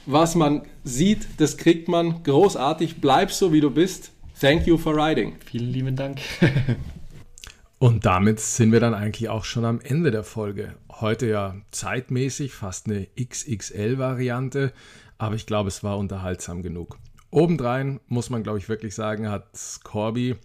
was 0.07 0.35
man 0.35 0.63
sieht, 0.85 1.27
das 1.39 1.57
kriegt 1.57 1.89
man 1.89 2.23
großartig. 2.23 3.01
Bleib 3.01 3.31
so, 3.31 3.53
wie 3.53 3.61
du 3.61 3.71
bist. 3.71 4.13
Thank 4.41 4.67
you 4.67 4.77
for 4.77 4.97
riding. 4.97 5.37
vielen 5.45 5.71
lieben 5.71 5.97
Dank. 5.97 6.21
Und 7.79 8.07
damit 8.07 8.39
sind 8.39 8.71
wir 8.71 8.79
dann 8.79 8.95
eigentlich 8.95 9.29
auch 9.29 9.45
schon 9.45 9.65
am 9.65 9.81
Ende 9.81 10.13
der 10.13 10.23
Folge. 10.23 10.77
Heute 11.01 11.27
ja 11.27 11.57
zeitmäßig 11.73 12.55
fast 12.55 12.87
eine 12.87 13.09
XXL-Variante, 13.21 14.73
aber 15.19 15.35
ich 15.35 15.47
glaube, 15.47 15.69
es 15.69 15.83
war 15.83 15.99
unterhaltsam 15.99 16.63
genug. 16.63 16.99
Obendrein 17.31 17.99
muss 18.07 18.31
man, 18.31 18.45
glaube 18.45 18.59
ich, 18.59 18.69
wirklich 18.69 18.95
sagen, 18.95 19.29
hat 19.29 19.49
Corby 19.83 20.37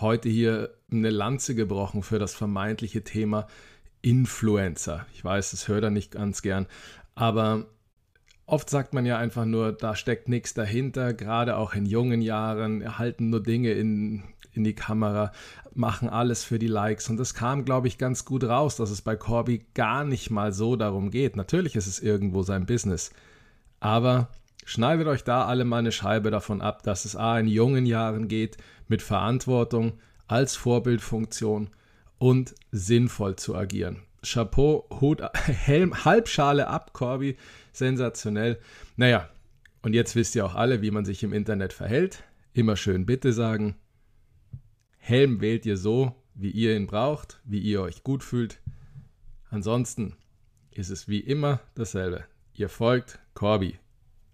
heute 0.00 0.28
hier 0.28 0.74
eine 0.90 1.10
Lanze 1.10 1.54
gebrochen 1.54 2.02
für 2.02 2.18
das 2.18 2.34
vermeintliche 2.34 3.02
Thema 3.02 3.48
Influencer. 4.02 5.06
Ich 5.14 5.24
weiß, 5.24 5.52
das 5.52 5.66
hört 5.66 5.84
er 5.84 5.90
nicht 5.90 6.12
ganz 6.12 6.42
gern, 6.42 6.66
aber 7.14 7.66
oft 8.46 8.68
sagt 8.70 8.94
man 8.94 9.06
ja 9.06 9.18
einfach 9.18 9.44
nur, 9.44 9.72
da 9.72 9.96
steckt 9.96 10.28
nichts 10.28 10.54
dahinter, 10.54 11.14
gerade 11.14 11.56
auch 11.56 11.74
in 11.74 11.86
jungen 11.86 12.20
Jahren, 12.20 12.82
erhalten 12.82 13.30
nur 13.30 13.42
Dinge 13.42 13.72
in, 13.72 14.22
in 14.52 14.64
die 14.64 14.74
Kamera, 14.74 15.32
machen 15.74 16.08
alles 16.08 16.44
für 16.44 16.58
die 16.58 16.68
Likes. 16.68 17.08
Und 17.08 17.16
das 17.16 17.34
kam, 17.34 17.64
glaube 17.64 17.88
ich, 17.88 17.98
ganz 17.98 18.24
gut 18.24 18.44
raus, 18.44 18.76
dass 18.76 18.90
es 18.90 19.02
bei 19.02 19.16
Corby 19.16 19.64
gar 19.74 20.04
nicht 20.04 20.30
mal 20.30 20.52
so 20.52 20.76
darum 20.76 21.10
geht. 21.10 21.36
Natürlich 21.36 21.76
ist 21.76 21.86
es 21.86 22.00
irgendwo 22.00 22.42
sein 22.42 22.66
Business. 22.66 23.10
Aber 23.80 24.28
schneidet 24.64 25.06
euch 25.06 25.24
da 25.24 25.46
alle 25.46 25.64
mal 25.64 25.78
eine 25.78 25.92
Scheibe 25.92 26.30
davon 26.30 26.60
ab, 26.60 26.82
dass 26.82 27.04
es 27.04 27.16
A 27.16 27.38
in 27.38 27.48
jungen 27.48 27.86
Jahren 27.86 28.28
geht, 28.28 28.56
mit 28.88 29.02
Verantwortung, 29.02 29.94
als 30.26 30.56
Vorbildfunktion 30.56 31.70
und 32.18 32.54
sinnvoll 32.70 33.36
zu 33.36 33.54
agieren. 33.54 34.02
Chapeau, 34.22 34.86
Hut, 35.00 35.20
Helm, 35.44 36.04
Halbschale 36.04 36.68
ab, 36.68 36.92
Corby, 36.92 37.36
sensationell. 37.76 38.58
Naja, 38.96 39.28
und 39.82 39.94
jetzt 39.94 40.16
wisst 40.16 40.34
ihr 40.34 40.46
auch 40.46 40.54
alle, 40.54 40.82
wie 40.82 40.90
man 40.90 41.04
sich 41.04 41.22
im 41.22 41.32
Internet 41.32 41.72
verhält. 41.72 42.24
Immer 42.52 42.76
schön 42.76 43.06
Bitte 43.06 43.32
sagen. 43.32 43.76
Helm 44.96 45.40
wählt 45.40 45.66
ihr 45.66 45.76
so, 45.76 46.14
wie 46.34 46.50
ihr 46.50 46.76
ihn 46.76 46.86
braucht, 46.86 47.40
wie 47.44 47.58
ihr 47.58 47.82
euch 47.82 48.02
gut 48.02 48.24
fühlt. 48.24 48.60
Ansonsten 49.50 50.16
ist 50.70 50.90
es 50.90 51.08
wie 51.08 51.20
immer 51.20 51.60
dasselbe. 51.74 52.24
Ihr 52.54 52.68
folgt 52.68 53.18
Corby 53.34 53.78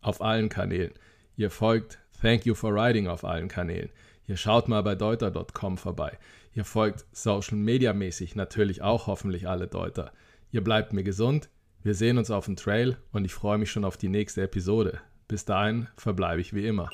auf 0.00 0.22
allen 0.22 0.48
Kanälen. 0.48 0.92
Ihr 1.36 1.50
folgt 1.50 1.98
Thank 2.20 2.46
You 2.46 2.54
for 2.54 2.74
Riding 2.74 3.08
auf 3.08 3.24
allen 3.24 3.48
Kanälen. 3.48 3.90
Ihr 4.26 4.36
schaut 4.36 4.68
mal 4.68 4.82
bei 4.82 4.94
deuter.com 4.94 5.78
vorbei. 5.78 6.18
Ihr 6.54 6.64
folgt 6.64 7.04
Social 7.12 7.56
Media 7.56 7.92
mäßig 7.92 8.36
natürlich 8.36 8.82
auch 8.82 9.06
hoffentlich 9.06 9.48
alle 9.48 9.66
Deuter. 9.66 10.12
Ihr 10.52 10.62
bleibt 10.62 10.92
mir 10.92 11.02
gesund. 11.02 11.48
Wir 11.82 11.94
sehen 11.94 12.18
uns 12.18 12.30
auf 12.30 12.44
dem 12.44 12.56
Trail 12.56 12.98
und 13.10 13.24
ich 13.24 13.32
freue 13.32 13.56
mich 13.56 13.70
schon 13.70 13.86
auf 13.86 13.96
die 13.96 14.10
nächste 14.10 14.42
Episode. 14.42 15.00
Bis 15.28 15.46
dahin 15.46 15.88
verbleibe 15.96 16.42
ich 16.42 16.52
wie 16.52 16.66
immer. 16.66 16.90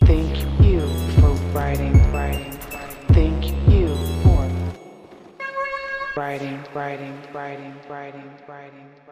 Thank 0.00 0.36
you 0.60 0.80
for 1.18 1.34
writing, 1.54 1.94
writing, 2.12 2.52
Thank 3.14 3.46
you 3.72 3.88
for 4.22 4.46
writing, 6.14 6.58
writing, 6.74 7.14
writing, 7.32 7.72
writing, 7.88 8.22
writing, 8.46 8.86
writing. 9.06 9.07